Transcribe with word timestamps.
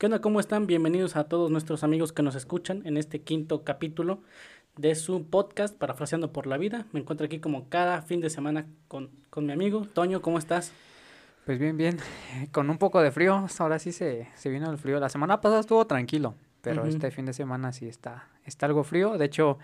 ¿Qué 0.00 0.06
onda? 0.06 0.22
¿Cómo 0.22 0.40
están? 0.40 0.66
Bienvenidos 0.66 1.14
a 1.14 1.24
todos 1.24 1.50
nuestros 1.50 1.84
amigos 1.84 2.10
que 2.14 2.22
nos 2.22 2.34
escuchan 2.34 2.80
en 2.86 2.96
este 2.96 3.20
quinto 3.20 3.64
capítulo 3.64 4.22
de 4.78 4.94
su 4.94 5.26
podcast 5.28 5.76
Parafraseando 5.76 6.32
por 6.32 6.46
la 6.46 6.56
Vida. 6.56 6.86
Me 6.92 7.00
encuentro 7.00 7.26
aquí 7.26 7.38
como 7.38 7.68
cada 7.68 8.00
fin 8.00 8.22
de 8.22 8.30
semana 8.30 8.64
con, 8.88 9.10
con 9.28 9.44
mi 9.44 9.52
amigo. 9.52 9.84
Toño, 9.92 10.22
¿cómo 10.22 10.38
estás? 10.38 10.72
Pues 11.44 11.58
bien, 11.58 11.76
bien. 11.76 11.98
Con 12.50 12.70
un 12.70 12.78
poco 12.78 13.02
de 13.02 13.10
frío. 13.10 13.46
Ahora 13.58 13.78
sí 13.78 13.92
se, 13.92 14.26
se 14.36 14.48
vino 14.48 14.70
el 14.70 14.78
frío. 14.78 14.98
La 15.00 15.10
semana 15.10 15.42
pasada 15.42 15.60
estuvo 15.60 15.86
tranquilo, 15.86 16.34
pero 16.62 16.86
este 16.86 17.10
fin 17.10 17.26
de 17.26 17.34
semana 17.34 17.70
sí 17.74 17.86
está, 17.86 18.26
está 18.46 18.64
algo 18.64 18.84
frío. 18.84 19.18
De 19.18 19.26
hecho, 19.26 19.58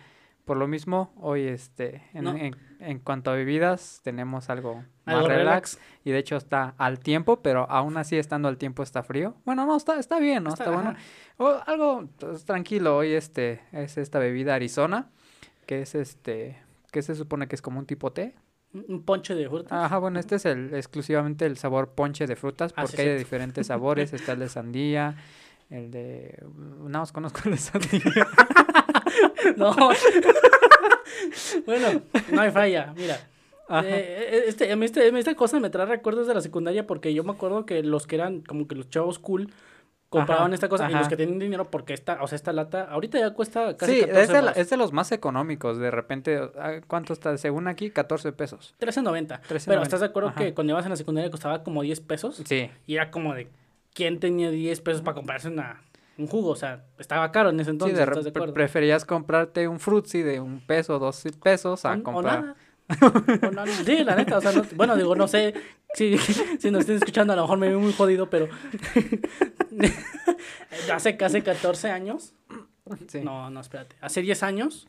por 0.47 0.57
lo 0.57 0.67
mismo, 0.69 1.13
hoy 1.21 1.43
este, 1.43 2.03
en, 2.15 2.25
No. 2.25 2.35
en, 2.37 2.57
en 2.81 2.99
cuanto 3.01 3.31
a 3.31 3.35
bebidas, 3.35 4.01
tenemos 4.05 4.49
algo 4.49 4.85
más 5.05 5.25
relax. 5.25 5.29
relax. 5.37 5.79
Y 6.05 6.13
de 6.13 6.19
hecho 6.19 6.37
está 6.37 6.75
al 6.79 7.01
tiempo, 7.01 7.43
pero 7.43 7.69
aún 7.71 7.97
así 7.99 8.17
estando 8.17 8.47
al 8.49 8.57
tiempo 8.57 8.83
está 8.83 9.03
frío. 9.03 9.35
Bueno, 9.45 9.67
no, 9.67 9.77
está, 9.77 9.99
está 9.99 10.19
bien, 10.21 10.45
¿no? 10.45 10.51
Está- 10.51 10.65
Está, 10.65 10.75
bueno. 10.77 10.95
O 11.37 11.61
algo 11.67 12.09
pues, 12.19 12.45
tranquilo. 12.45 12.97
Hoy 12.97 13.13
este 13.13 13.61
es 13.73 13.99
esta 13.99 14.19
bebida 14.21 14.55
Arizona, 14.55 15.11
que 15.67 15.83
es 15.83 15.95
este, 15.97 16.57
que 16.93 17.03
se 17.03 17.15
supone 17.17 17.49
que 17.49 17.57
es 17.57 17.61
como 17.63 17.79
un 17.81 17.87
tipo 17.87 18.13
té. 18.13 18.35
Un 18.73 19.03
ponche 19.03 19.35
de 19.35 19.49
frutas. 19.49 19.73
Ajá, 19.73 19.99
bueno, 19.99 20.21
este 20.21 20.37
es 20.37 20.45
el 20.45 20.73
exclusivamente 20.75 21.45
el 21.47 21.57
sabor 21.57 21.89
ponche 21.91 22.27
de 22.29 22.37
frutas, 22.37 22.73
Ah, 22.77 22.83
sí, 22.87 22.93
porque 22.93 23.03
hay 23.03 23.09
de 23.09 23.19
diferentes 23.19 23.67
sabores. 23.67 24.13
Está 24.13 24.33
el 24.33 24.39
de 24.41 24.49
sandía, 24.49 25.17
el 25.71 25.91
de... 25.91 26.41
No, 26.55 27.03
os 27.03 27.11
conozco 27.11 27.41
el 27.47 27.53
de 27.53 27.57
sandía. 27.59 28.27
No. 29.57 29.75
bueno, 31.67 32.03
no 32.33 32.41
hay 32.41 32.51
falla. 32.51 32.93
Mira, 32.97 33.19
Ajá. 33.69 33.87
eh, 33.89 34.45
este, 34.47 34.71
a 34.71 34.77
mí 34.77 34.85
este- 34.85 35.09
esta 35.19 35.35
cosa 35.35 35.59
me 35.61 35.71
trae 35.71 35.87
recuerdos 35.87 36.27
de 36.27 36.35
la 36.35 36.41
secundaria 36.41 36.87
porque 36.87 37.13
yo 37.15 37.25
me 37.25 37.33
acuerdo 37.33 37.67
que 37.67 37.83
los 37.83 38.07
que 38.07 38.17
eran 38.17 38.41
como 38.43 38.69
que 38.69 38.75
los 38.75 38.89
chavos 38.91 39.19
cool 39.19 39.51
compraban 40.09 40.47
Ajá, 40.47 40.55
esta 40.55 40.69
cosa 40.69 40.89
y 40.89 40.95
los 40.95 41.09
que 41.09 41.17
tienen 41.17 41.41
dinero 41.41 41.69
porque 41.69 41.93
esta, 41.93 42.23
o 42.23 42.29
sea, 42.29 42.37
esta 42.37 42.53
lata 42.53 42.85
ahorita 42.85 43.19
ya 43.19 43.31
cuesta 43.35 43.77
casi 43.77 43.95
Sí, 43.97 44.01
14 44.03 44.23
es 44.23 44.29
de, 44.29 44.43
la- 44.43 44.53
es 44.53 44.71
de 44.71 44.77
los 44.77 44.93
más 44.93 45.11
económicos. 45.11 45.79
De 45.79 45.91
repente, 45.91 46.39
ah, 46.59 46.81
¿cuánto 46.87 47.13
está? 47.13 47.37
Según 47.39 47.67
aquí, 47.67 47.91
14 47.91 48.33
pesos. 48.33 48.75
13.90. 48.79 49.41
13.90. 49.43 49.65
Pero 49.67 49.83
¿estás 49.83 50.01
de 50.01 50.07
acuerdo 50.07 50.29
Ajá. 50.31 50.39
que 50.39 50.55
cuando 50.55 50.73
ibas 50.75 50.85
en 50.87 50.91
la 50.91 50.97
secundaria 50.97 51.29
costaba 51.31 51.65
como 51.65 51.83
10 51.83 52.01
pesos? 52.01 52.41
Sí. 52.47 52.71
Y 52.87 52.95
era 52.95 53.11
como 53.11 53.35
de, 53.35 53.49
¿quién 53.95 54.21
tenía 54.21 54.51
10 54.53 54.81
pesos 54.81 55.03
para 55.03 55.17
comprarse 55.17 55.49
una, 55.49 55.83
un 56.19 56.27
jugo? 56.27 56.51
O 56.51 56.57
sea, 56.57 56.85
estaba 56.99 57.31
caro 57.33 57.51
en 57.51 57.57
ese 57.61 57.67
Sí, 57.67 57.71
entonces, 57.73 57.99
de 57.99 58.05
¿estás 58.05 58.25
de 58.25 58.31
acuerdo? 58.31 58.55
preferías 58.55 59.05
comprarte 59.05 59.69
un 59.69 59.81
frutzi 59.81 60.23
de 60.23 60.41
un 60.41 60.61
peso, 60.61 60.99
dos 60.99 61.23
pesos 61.43 61.85
O- 61.85 61.89
a 61.89 61.95
o 61.97 62.03
comprar. 62.03 62.41
nada. 62.43 62.57
O 63.49 63.51
nada. 63.51 63.67
Sí, 63.85 64.05
la 64.05 64.15
neta, 64.17 64.39
o 64.39 64.41
sea, 64.41 64.53
no- 64.53 64.65
bueno, 64.77 64.97
digo, 64.97 65.15
no 65.17 65.27
sé 65.29 65.55
si, 65.95 66.17
si 66.61 66.71
nos 66.71 66.81
estén 66.81 66.97
escuchando, 66.97 67.33
a 67.33 67.37
lo 67.37 67.43
mejor 67.43 67.59
me 67.59 67.69
veo 67.69 67.81
muy 67.81 67.93
jodido, 67.93 68.31
pero 68.31 68.49
hace 70.93 71.17
casi 71.17 71.43
14 71.43 71.91
años, 71.91 72.35
Sí. 73.09 73.21
no, 73.21 73.51
no, 73.51 73.61
espérate, 73.61 73.97
hace 74.01 74.23
10 74.23 74.43
años 74.45 74.87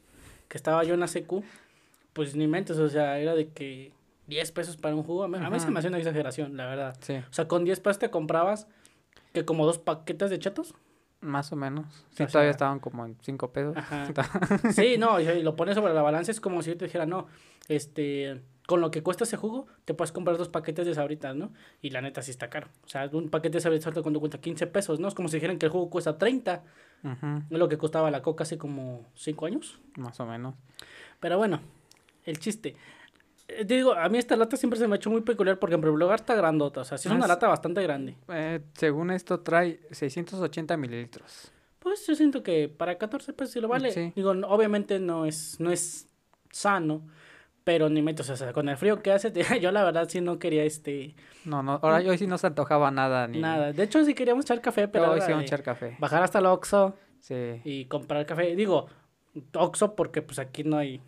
que 0.47 0.57
estaba 0.57 0.83
yo 0.83 0.93
en 0.93 0.99
la 0.99 1.07
secu, 1.07 1.43
pues 2.13 2.35
ni 2.35 2.47
mentes, 2.47 2.77
o 2.77 2.87
sea, 2.89 3.19
era 3.19 3.33
de 3.35 3.49
que 3.49 3.91
10 4.27 4.51
pesos 4.51 4.77
para 4.77 4.95
un 4.95 5.03
jugo, 5.03 5.23
a 5.23 5.27
mí, 5.27 5.37
a 5.41 5.49
mí 5.49 5.59
se 5.59 5.69
me 5.71 5.79
hace 5.79 5.87
una 5.87 5.97
exageración, 5.97 6.57
la 6.57 6.65
verdad. 6.67 6.97
Sí, 7.01 7.13
O 7.15 7.33
sea, 7.33 7.47
con 7.47 7.63
10 7.65 7.79
pesos 7.79 7.99
te 7.99 8.09
comprabas 8.09 8.67
que 9.33 9.45
como 9.45 9.65
dos 9.65 9.77
paquetes 9.79 10.29
de 10.29 10.39
chetos. 10.39 10.73
Más 11.21 11.51
o 11.51 11.55
menos. 11.55 11.85
Sí, 12.09 12.13
O 12.13 12.15
sea, 12.17 12.27
todavía 12.27 12.51
estaban 12.51 12.79
como 12.79 13.05
en 13.05 13.17
5 13.21 13.51
pesos. 13.51 13.75
Ajá. 13.75 14.07
Sí, 14.71 14.97
no, 14.97 15.19
y 15.19 15.41
lo 15.41 15.55
pones 15.55 15.75
sobre 15.75 15.93
la 15.93 16.01
balanza, 16.01 16.31
es 16.31 16.41
como 16.41 16.61
si 16.61 16.71
yo 16.71 16.77
te 16.77 16.85
dijera, 16.85 17.05
no, 17.05 17.27
este, 17.67 18.41
con 18.67 18.81
lo 18.81 18.91
que 18.91 19.01
cuesta 19.01 19.23
ese 19.23 19.37
jugo, 19.37 19.67
te 19.85 19.93
puedes 19.93 20.11
comprar 20.11 20.37
dos 20.37 20.49
paquetes 20.49 20.85
de 20.85 20.93
sabritas, 20.93 21.35
¿no? 21.35 21.51
Y 21.81 21.89
la 21.89 22.01
neta 22.01 22.21
sí 22.21 22.31
está 22.31 22.49
caro. 22.49 22.67
O 22.85 22.89
sea, 22.89 23.09
un 23.11 23.29
paquete 23.29 23.57
de 23.57 23.61
sabritas 23.61 23.93
cuando 24.01 24.19
cuesta 24.19 24.39
15 24.39 24.67
pesos, 24.67 24.99
¿no? 24.99 25.07
Es 25.07 25.13
como 25.13 25.29
si 25.29 25.37
dijeran 25.37 25.57
que 25.57 25.65
el 25.67 25.71
jugo 25.71 25.89
cuesta 25.89 26.17
30, 26.17 26.63
Ujú, 27.03 27.43
es 27.49 27.57
lo 27.59 27.69
que 27.69 27.77
costaba 27.77 28.11
la 28.11 28.21
coca 28.21 28.43
hace 28.43 28.57
como 28.57 29.05
5 29.15 29.45
años. 29.45 29.79
Más 29.95 30.19
o 30.19 30.25
menos. 30.25 30.55
Pero 31.19 31.37
bueno, 31.37 31.61
el 32.25 32.39
chiste. 32.39 32.75
Eh, 33.49 33.63
digo, 33.65 33.93
a 33.93 34.09
mí 34.09 34.17
esta 34.17 34.35
lata 34.35 34.57
siempre 34.57 34.77
se 34.79 34.87
me 34.87 34.95
ha 34.95 34.97
hecho 34.97 35.09
muy 35.09 35.21
peculiar 35.21 35.57
porque 35.59 35.75
en 35.75 35.81
primer 35.81 35.97
lugar 35.99 36.19
está 36.19 36.35
grandota, 36.35 36.81
o 36.81 36.83
sea, 36.83 36.97
sí 36.97 37.07
es 37.07 37.13
Ah, 37.13 37.15
una 37.17 37.27
lata 37.27 37.47
bastante 37.47 37.81
grande. 37.81 38.15
Eh, 38.29 38.59
según 38.73 39.11
esto 39.11 39.39
trae 39.39 39.79
680 39.91 40.75
mililitros. 40.77 41.51
Pues 41.79 42.05
yo 42.05 42.15
siento 42.15 42.43
que 42.43 42.67
para 42.67 42.97
14 42.97 43.31
pesos 43.33 43.53
sí 43.53 43.61
lo 43.61 43.67
vale. 43.69 43.91
Sí. 43.91 44.11
Digo, 44.15 44.31
obviamente 44.47 44.99
no 44.99 45.25
es, 45.25 45.59
no 45.59 45.71
es 45.71 46.07
sano, 46.51 47.07
pero 47.63 47.87
ni 47.89 48.01
metos, 48.01 48.29
o 48.29 48.35
sea, 48.35 48.51
con 48.51 48.67
el 48.67 48.75
frío 48.77 49.01
que 49.01 49.11
hace, 49.13 49.31
yo 49.61 49.71
la 49.71 49.83
verdad 49.83 50.07
sí 50.09 50.19
no 50.19 50.39
quería 50.39 50.63
este 50.63 51.15
No, 51.45 51.63
no, 51.63 51.79
ahora 51.81 51.97
hoy 51.97 52.17
sí 52.17 52.27
no 52.27 52.37
se 52.37 52.47
antojaba 52.47 52.91
nada 52.91 53.27
ni 53.27 53.39
nada. 53.39 53.71
De 53.71 53.83
hecho, 53.83 54.03
sí 54.03 54.13
queríamos 54.13 54.43
echar 54.45 54.59
café, 54.61 54.87
pero 54.89 55.11
hoy 55.11 55.21
sí 55.21 55.27
vamos 55.31 55.43
a 55.43 55.45
echar 55.45 55.63
café. 55.63 55.95
bajar 55.99 56.23
hasta 56.23 56.39
el 56.39 56.45
Oxxo 56.47 56.95
Sí. 57.21 57.61
y 57.63 57.85
comprar 57.85 58.25
café. 58.25 58.55
Digo, 58.55 58.87
Oxxo 59.53 59.95
porque 59.95 60.21
pues 60.21 60.39
aquí 60.39 60.63
no 60.63 60.77
hay 60.77 61.01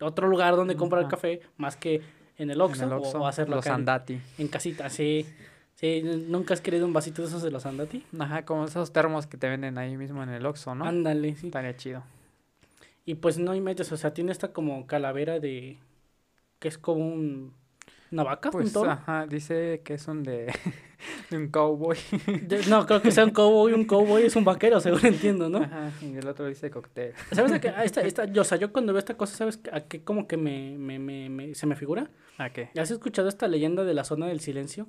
otro 0.00 0.28
lugar 0.28 0.56
donde 0.56 0.76
comprar 0.76 1.08
café 1.08 1.40
más 1.56 1.76
que 1.76 2.02
en 2.36 2.50
el 2.50 2.56
En 2.56 2.62
Oxxo, 2.62 2.84
el 2.84 2.92
o- 2.92 2.96
Oxxo, 2.98 3.20
o, 3.20 3.26
hacerlo 3.26 3.56
los 3.56 3.66
acá 3.66 3.74
andati. 3.74 4.20
en 4.38 4.48
casita, 4.48 4.88
sí. 4.90 5.26
Sí, 5.74 6.02
¿nunca 6.02 6.54
has 6.54 6.60
querido 6.60 6.86
un 6.86 6.92
vasito 6.92 7.22
de 7.22 7.28
esos 7.28 7.40
de 7.40 7.52
los 7.52 7.64
Andati? 7.64 8.04
Ajá, 8.18 8.44
como 8.44 8.64
esos 8.64 8.92
termos 8.92 9.28
que 9.28 9.36
te 9.36 9.48
venden 9.48 9.78
ahí 9.78 9.96
mismo 9.96 10.24
en 10.24 10.28
el 10.30 10.44
Oxxo, 10.44 10.74
¿no? 10.74 10.84
Ándale, 10.84 11.36
sí. 11.36 11.46
Estaría 11.46 11.76
chido. 11.76 12.02
Y 13.04 13.14
pues 13.14 13.38
no 13.38 13.52
metes, 13.60 13.92
o 13.92 13.96
sea, 13.96 14.12
tiene 14.12 14.32
esta 14.32 14.52
como 14.52 14.88
calavera 14.88 15.38
de. 15.38 15.78
que 16.58 16.66
es 16.66 16.78
como 16.78 17.06
un. 17.06 17.54
una 18.10 18.24
vaca, 18.24 18.48
un 18.48 18.52
Pues, 18.52 18.72
toro. 18.72 18.90
ajá, 18.90 19.26
dice 19.28 19.80
que 19.84 19.94
es 19.94 20.08
un 20.08 20.24
de, 20.24 20.52
de 21.30 21.36
un 21.36 21.48
cowboy. 21.48 21.96
No, 22.68 22.86
creo 22.86 23.00
que 23.02 23.10
sea 23.10 23.24
un 23.24 23.30
cowboy, 23.30 23.72
un 23.72 23.84
cowboy 23.84 24.24
es 24.24 24.36
un 24.36 24.44
vaquero, 24.44 24.80
según 24.80 25.04
entiendo, 25.06 25.48
¿no? 25.48 25.58
Ajá, 25.58 25.90
y 26.02 26.16
el 26.16 26.26
otro 26.28 26.46
dice 26.46 26.70
cóctel. 26.70 27.12
¿Sabes 27.32 27.52
a 27.52 27.60
qué? 27.60 27.68
a 27.68 27.84
esta, 27.84 28.00
esta, 28.02 28.24
yo, 28.26 28.42
o 28.42 28.44
sea, 28.44 28.58
yo 28.58 28.72
cuando 28.72 28.92
veo 28.92 28.98
esta 28.98 29.16
cosa, 29.16 29.36
¿sabes 29.36 29.60
a 29.72 29.80
qué 29.82 30.02
como 30.02 30.26
que 30.26 30.36
me, 30.36 30.76
me, 30.78 30.98
me, 30.98 31.28
me- 31.28 31.54
se 31.54 31.66
me 31.66 31.76
figura? 31.76 32.10
¿A 32.38 32.50
qué? 32.50 32.70
¿Has 32.76 32.90
escuchado 32.90 33.28
esta 33.28 33.48
leyenda 33.48 33.84
de 33.84 33.94
la 33.94 34.04
zona 34.04 34.26
del 34.26 34.40
silencio? 34.40 34.88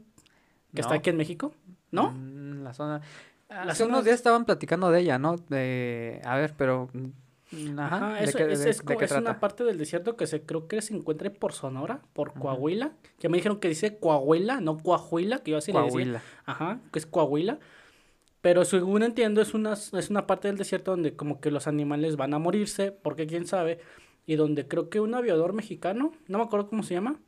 Que 0.73 0.81
está 0.81 0.95
aquí 0.95 1.09
en 1.09 1.17
México, 1.17 1.53
¿no? 1.91 2.11
Mm, 2.11 2.63
la 2.63 2.73
zona. 2.73 3.01
La 3.49 3.63
Hace 3.63 3.83
zona- 3.83 3.93
unos 3.95 4.05
días 4.05 4.15
estaban 4.17 4.45
platicando 4.45 4.91
de 4.91 4.99
ella, 4.99 5.17
¿no? 5.17 5.35
De, 5.49 6.21
a 6.23 6.35
ver, 6.37 6.53
pero, 6.55 6.89
ajá, 7.77 7.85
Ajá, 7.95 8.13
¿de 8.19 8.23
eso, 8.25 8.37
es, 8.39 8.47
de- 8.63 8.69
es 8.69 8.85
de 8.85 8.95
es 9.05 9.11
una 9.11 9.39
parte 9.39 9.63
del 9.63 9.77
desierto 9.77 10.15
que 10.15 10.27
se 10.27 10.43
creo 10.43 10.67
que 10.67 10.81
se 10.81 10.93
encuentra 10.95 11.31
por 11.31 11.53
Sonora, 11.53 12.01
por 12.13 12.29
Ajá. 12.29 12.39
Coahuila. 12.39 12.91
Que 13.19 13.29
me 13.29 13.37
dijeron 13.37 13.59
que 13.59 13.67
dice 13.69 13.97
Coahuila, 13.97 14.61
no 14.61 14.77
Coahuila, 14.77 15.39
que 15.39 15.51
yo 15.51 15.57
así 15.57 15.71
le 15.71 15.79
decía. 15.79 15.91
Coahuila. 15.91 16.23
Ajá, 16.45 16.79
que 16.91 16.99
es 16.99 17.05
Coahuila. 17.05 17.59
Pero 18.41 18.63
según 18.65 19.03
entiendo, 19.03 19.41
es 19.41 19.53
una, 19.53 19.73
es 19.73 20.09
una 20.09 20.25
parte 20.25 20.47
del 20.47 20.57
desierto 20.57 20.91
donde 20.91 21.15
como 21.15 21.41
que 21.41 21.51
los 21.51 21.67
animales 21.67 22.15
van 22.15 22.33
a 22.33 22.39
morirse, 22.39 22.91
porque 22.91 23.27
quién 23.27 23.45
sabe, 23.45 23.79
y 24.25 24.35
donde 24.35 24.67
creo 24.67 24.89
que 24.89 24.99
un 25.01 25.13
aviador 25.15 25.51
mexicano, 25.53 26.13
no 26.27 26.37
me 26.37 26.43
acuerdo 26.45 26.69
cómo 26.69 26.83
se 26.83 26.93
llama, 26.93 27.19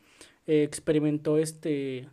eh, 0.48 0.64
experimentó 0.64 1.38
este, 1.38 2.08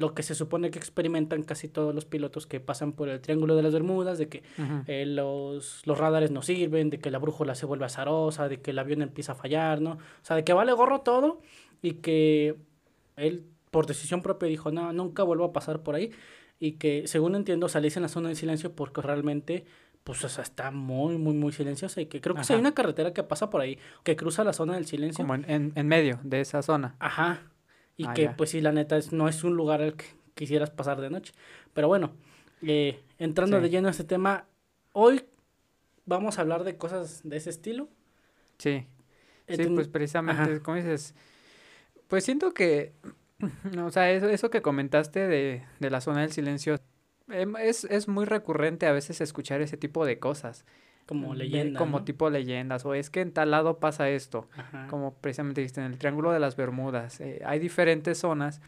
lo 0.00 0.14
que 0.14 0.22
se 0.22 0.34
supone 0.34 0.70
que 0.70 0.78
experimentan 0.78 1.42
casi 1.42 1.68
todos 1.68 1.94
los 1.94 2.06
pilotos 2.06 2.46
que 2.46 2.58
pasan 2.58 2.92
por 2.92 3.10
el 3.10 3.20
Triángulo 3.20 3.54
de 3.54 3.62
las 3.62 3.74
Bermudas, 3.74 4.16
de 4.18 4.28
que 4.30 4.42
eh, 4.86 5.04
los, 5.04 5.86
los 5.86 5.98
radares 5.98 6.30
no 6.30 6.40
sirven, 6.40 6.88
de 6.88 6.98
que 6.98 7.10
la 7.10 7.18
brújula 7.18 7.54
se 7.54 7.66
vuelve 7.66 7.84
azarosa, 7.84 8.48
de 8.48 8.62
que 8.62 8.70
el 8.70 8.78
avión 8.78 9.02
empieza 9.02 9.32
a 9.32 9.34
fallar, 9.34 9.82
¿no? 9.82 9.92
O 9.92 10.22
sea, 10.22 10.36
de 10.36 10.42
que 10.42 10.54
vale 10.54 10.72
gorro 10.72 11.02
todo 11.02 11.42
y 11.82 11.92
que 11.94 12.56
él 13.16 13.44
por 13.70 13.86
decisión 13.86 14.22
propia 14.22 14.48
dijo, 14.48 14.72
no, 14.72 14.90
nunca 14.94 15.22
vuelvo 15.22 15.44
a 15.44 15.52
pasar 15.52 15.82
por 15.82 15.94
ahí 15.94 16.10
y 16.58 16.72
que 16.72 17.06
según 17.06 17.34
entiendo 17.34 17.68
salís 17.68 17.96
en 17.96 18.02
la 18.02 18.08
zona 18.08 18.30
de 18.30 18.36
silencio 18.36 18.74
porque 18.74 19.02
realmente 19.02 19.66
pues 20.02 20.24
o 20.24 20.30
sea, 20.30 20.42
está 20.42 20.70
muy, 20.70 21.18
muy, 21.18 21.34
muy 21.34 21.52
silenciosa 21.52 22.00
y 22.00 22.06
que 22.06 22.22
creo 22.22 22.34
que 22.34 22.42
sí 22.42 22.54
hay 22.54 22.58
una 22.58 22.72
carretera 22.72 23.12
que 23.12 23.22
pasa 23.22 23.50
por 23.50 23.60
ahí, 23.60 23.78
que 24.02 24.16
cruza 24.16 24.44
la 24.44 24.54
zona 24.54 24.74
del 24.74 24.86
silencio. 24.86 25.22
Como 25.22 25.34
en, 25.34 25.44
en, 25.48 25.72
en 25.74 25.86
medio 25.86 26.18
de 26.22 26.40
esa 26.40 26.62
zona. 26.62 26.96
Ajá. 26.98 27.49
Y 28.00 28.06
Ah, 28.06 28.14
que 28.14 28.22
ya. 28.22 28.36
pues 28.36 28.50
sí, 28.50 28.60
la 28.60 28.72
neta 28.72 28.96
es, 28.96 29.12
no 29.12 29.28
es 29.28 29.44
un 29.44 29.54
lugar 29.56 29.82
al 29.82 29.94
que 29.94 30.06
quisieras 30.34 30.70
pasar 30.70 31.00
de 31.00 31.10
noche. 31.10 31.32
Pero 31.74 31.88
bueno, 31.88 32.12
eh, 32.62 32.98
entrando 33.18 33.58
Sí. 33.58 33.62
de 33.64 33.68
lleno 33.70 33.88
a 33.88 33.90
este 33.90 34.04
tema, 34.04 34.46
hoy 34.92 35.24
vamos 36.06 36.38
a 36.38 36.40
hablar 36.40 36.64
de 36.64 36.76
cosas 36.78 37.20
de 37.24 37.36
ese 37.36 37.50
estilo. 37.50 37.88
Sí. 38.58 38.86
Sí, 39.48 39.66
pues 39.74 39.88
precisamente, 39.88 40.42
ajá. 40.42 40.62
como 40.62 40.76
dices, 40.76 41.14
pues 42.08 42.24
siento 42.24 42.54
que, 42.54 42.92
o 43.84 43.90
sea, 43.90 44.10
eso, 44.12 44.28
eso 44.28 44.48
que 44.48 44.62
comentaste 44.62 45.26
de, 45.28 45.64
de 45.78 45.90
la 45.90 46.00
zona 46.00 46.20
del 46.22 46.32
silencio, 46.32 46.76
em, 47.28 47.54
es, 47.56 47.84
es 47.84 48.08
muy 48.08 48.24
recurrente 48.24 48.86
a 48.86 48.92
veces 48.92 49.20
escuchar 49.20 49.60
ese 49.60 49.76
tipo 49.76 50.06
de 50.06 50.18
cosas. 50.18 50.64
Como 51.10 51.32
de- 51.32 51.38
leyenda. 51.44 51.78
Como 51.78 51.98
¿no? 51.98 52.04
tipo 52.04 52.30
leyendas, 52.30 52.86
o 52.86 52.94
es 52.94 53.10
que 53.10 53.20
en 53.20 53.32
tal 53.32 53.50
lado 53.50 53.78
pasa 53.80 54.08
esto, 54.08 54.48
Ajá. 54.56 54.86
como 54.88 55.14
precisamente 55.14 55.60
dijiste, 55.60 55.80
en 55.80 55.86
el 55.92 55.98
Triángulo 55.98 56.30
de 56.32 56.40
las 56.40 56.56
Bermudas. 56.56 57.20
eh, 57.20 57.42
hay 57.44 57.58
diferentes 57.58 58.18
zonas 58.18 58.60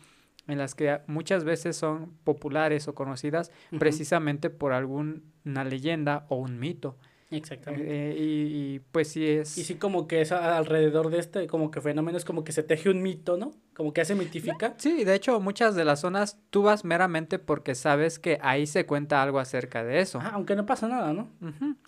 en 0.48 0.58
las 0.58 0.74
que 0.74 1.00
muchas 1.06 1.44
veces 1.44 1.76
son 1.76 2.12
populares 2.24 2.88
o 2.88 2.94
conocidas 2.94 3.52
precisamente 3.78 4.50
por 4.50 4.72
alguna 4.72 5.64
leyenda 5.64 6.26
o 6.28 6.36
un 6.36 6.58
mito. 6.58 6.96
Exactamente. 7.36 7.86
Eh, 7.88 8.16
y, 8.18 8.74
y, 8.74 8.78
pues 8.78 9.08
sí 9.08 9.26
es... 9.26 9.56
Y 9.58 9.64
sí 9.64 9.74
como 9.76 10.06
que 10.06 10.20
es 10.20 10.32
alrededor 10.32 11.10
de 11.10 11.18
este 11.18 11.46
como 11.46 11.70
que 11.70 11.80
fenómeno 11.80 12.18
es 12.18 12.24
como 12.24 12.44
que 12.44 12.52
se 12.52 12.62
teje 12.62 12.90
un 12.90 13.02
mito, 13.02 13.36
¿no? 13.36 13.52
Como 13.74 13.92
que 13.92 14.04
se 14.04 14.14
mitifica. 14.14 14.74
Sí, 14.76 15.04
de 15.04 15.14
hecho 15.14 15.40
muchas 15.40 15.74
de 15.74 15.84
las 15.84 16.00
zonas 16.00 16.38
tú 16.50 16.62
vas 16.62 16.84
meramente 16.84 17.38
porque 17.38 17.74
sabes 17.74 18.18
que 18.18 18.38
ahí 18.42 18.66
se 18.66 18.86
cuenta 18.86 19.22
algo 19.22 19.38
acerca 19.38 19.82
de 19.82 20.00
eso. 20.00 20.18
Ah, 20.20 20.32
aunque 20.34 20.56
no 20.56 20.66
pasa 20.66 20.88
nada, 20.88 21.12
¿no? 21.12 21.30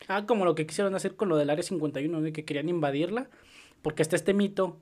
Ah, 0.09 0.25
como 0.27 0.45
lo 0.45 0.55
que 0.55 0.67
quisieron 0.67 0.95
hacer 0.95 1.17
con 1.17 1.29
lo 1.29 1.37
del 1.37 1.51
Área 1.51 1.63
51, 1.63 2.21
de 2.21 2.33
que 2.33 2.45
querían 2.45 2.69
invadirla, 2.69 3.29
porque 3.83 4.03
está 4.03 4.17
este 4.17 4.33
mito, 4.35 4.81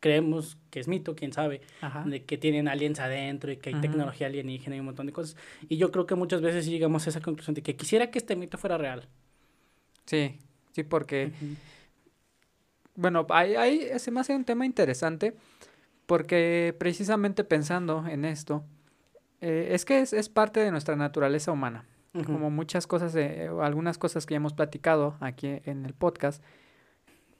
creemos 0.00 0.58
que 0.70 0.80
es 0.80 0.88
mito, 0.88 1.14
quién 1.14 1.32
sabe, 1.32 1.60
Ajá. 1.80 2.02
de 2.04 2.24
que 2.24 2.36
tienen 2.36 2.66
aliens 2.66 2.98
adentro 2.98 3.52
y 3.52 3.56
que 3.56 3.70
hay 3.70 3.80
tecnología 3.80 4.26
alienígena 4.26 4.76
y 4.76 4.80
un 4.80 4.86
montón 4.86 5.06
de 5.06 5.12
cosas. 5.12 5.36
Y 5.68 5.76
yo 5.76 5.92
creo 5.92 6.06
que 6.06 6.16
muchas 6.16 6.40
veces 6.40 6.64
sí 6.64 6.72
llegamos 6.72 7.06
a 7.06 7.10
esa 7.10 7.20
conclusión 7.20 7.54
de 7.54 7.62
que 7.62 7.76
quisiera 7.76 8.10
que 8.10 8.18
este 8.18 8.34
mito 8.34 8.58
fuera 8.58 8.76
real. 8.76 9.08
Sí, 10.12 10.38
sí, 10.72 10.82
porque... 10.82 11.32
Bueno, 12.94 13.24
ahí, 13.30 13.54
ahí 13.54 13.98
se 13.98 14.10
me 14.10 14.20
hace 14.20 14.36
un 14.36 14.44
tema 14.44 14.66
interesante 14.66 15.34
porque 16.04 16.76
precisamente 16.78 17.44
pensando 17.44 18.06
en 18.06 18.26
esto, 18.26 18.62
eh, 19.40 19.68
es 19.70 19.86
que 19.86 20.00
es, 20.00 20.12
es 20.12 20.28
parte 20.28 20.60
de 20.60 20.70
nuestra 20.70 20.96
naturaleza 20.96 21.50
humana. 21.50 21.86
Como 22.26 22.50
muchas 22.50 22.86
cosas, 22.86 23.14
eh, 23.16 23.48
algunas 23.62 23.96
cosas 23.96 24.26
que 24.26 24.34
ya 24.34 24.36
hemos 24.36 24.52
platicado 24.52 25.16
aquí 25.20 25.62
en 25.64 25.86
el 25.86 25.94
podcast, 25.94 26.44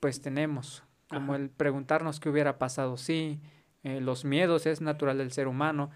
pues 0.00 0.22
tenemos, 0.22 0.82
como 1.08 1.34
Ajá. 1.34 1.42
el 1.42 1.50
preguntarnos 1.50 2.20
qué 2.20 2.30
hubiera 2.30 2.58
pasado 2.58 2.96
si, 2.96 3.38
eh, 3.82 4.00
los 4.00 4.24
miedos 4.24 4.64
es 4.64 4.80
natural 4.80 5.18
del 5.18 5.30
ser 5.30 5.46
humano, 5.46 5.90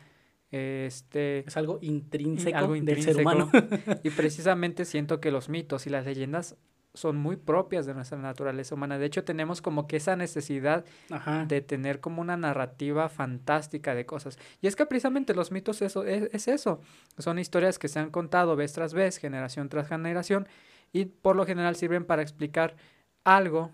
este, 0.86 1.40
Es 1.46 1.56
algo 1.56 1.78
intrínseco, 1.80 2.56
algo 2.56 2.74
del 2.74 3.02
ser 3.02 3.16
humano. 3.16 3.50
y 4.02 4.10
precisamente 4.10 4.84
siento 4.84 5.20
que 5.20 5.30
los 5.30 5.48
mitos 5.48 5.86
y 5.86 5.90
las 5.90 6.04
leyendas 6.04 6.56
son 6.96 7.16
muy 7.16 7.36
propias 7.36 7.86
de 7.86 7.94
nuestra 7.94 8.18
naturaleza 8.18 8.74
humana. 8.74 8.98
De 8.98 9.06
hecho, 9.06 9.24
tenemos 9.24 9.60
como 9.60 9.86
que 9.86 9.96
esa 9.96 10.16
necesidad 10.16 10.84
Ajá. 11.10 11.44
de 11.44 11.60
tener 11.60 12.00
como 12.00 12.22
una 12.22 12.36
narrativa 12.36 13.08
fantástica 13.08 13.94
de 13.94 14.06
cosas. 14.06 14.38
Y 14.60 14.66
es 14.66 14.76
que 14.76 14.86
precisamente 14.86 15.34
los 15.34 15.52
mitos 15.52 15.82
eso, 15.82 16.04
es, 16.04 16.30
es 16.32 16.48
eso. 16.48 16.80
Son 17.18 17.38
historias 17.38 17.78
que 17.78 17.88
se 17.88 17.98
han 17.98 18.10
contado 18.10 18.56
vez 18.56 18.72
tras 18.72 18.94
vez, 18.94 19.18
generación 19.18 19.68
tras 19.68 19.88
generación, 19.88 20.48
y 20.92 21.04
por 21.04 21.36
lo 21.36 21.44
general 21.44 21.76
sirven 21.76 22.04
para 22.04 22.22
explicar 22.22 22.76
algo 23.24 23.72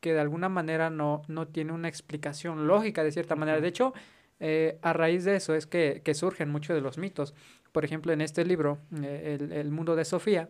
que 0.00 0.12
de 0.12 0.20
alguna 0.20 0.48
manera 0.48 0.90
no, 0.90 1.22
no 1.28 1.48
tiene 1.48 1.72
una 1.72 1.88
explicación 1.88 2.66
lógica 2.66 3.04
de 3.04 3.12
cierta 3.12 3.36
manera. 3.36 3.60
De 3.60 3.68
hecho, 3.68 3.92
eh, 4.40 4.78
a 4.82 4.92
raíz 4.92 5.24
de 5.24 5.36
eso 5.36 5.54
es 5.54 5.66
que, 5.66 6.02
que 6.04 6.14
surgen 6.14 6.50
muchos 6.50 6.74
de 6.74 6.80
los 6.80 6.98
mitos. 6.98 7.34
Por 7.72 7.84
ejemplo, 7.84 8.12
en 8.12 8.20
este 8.20 8.44
libro, 8.44 8.78
eh, 9.02 9.38
el, 9.40 9.52
el 9.52 9.70
mundo 9.70 9.96
de 9.96 10.04
Sofía, 10.04 10.48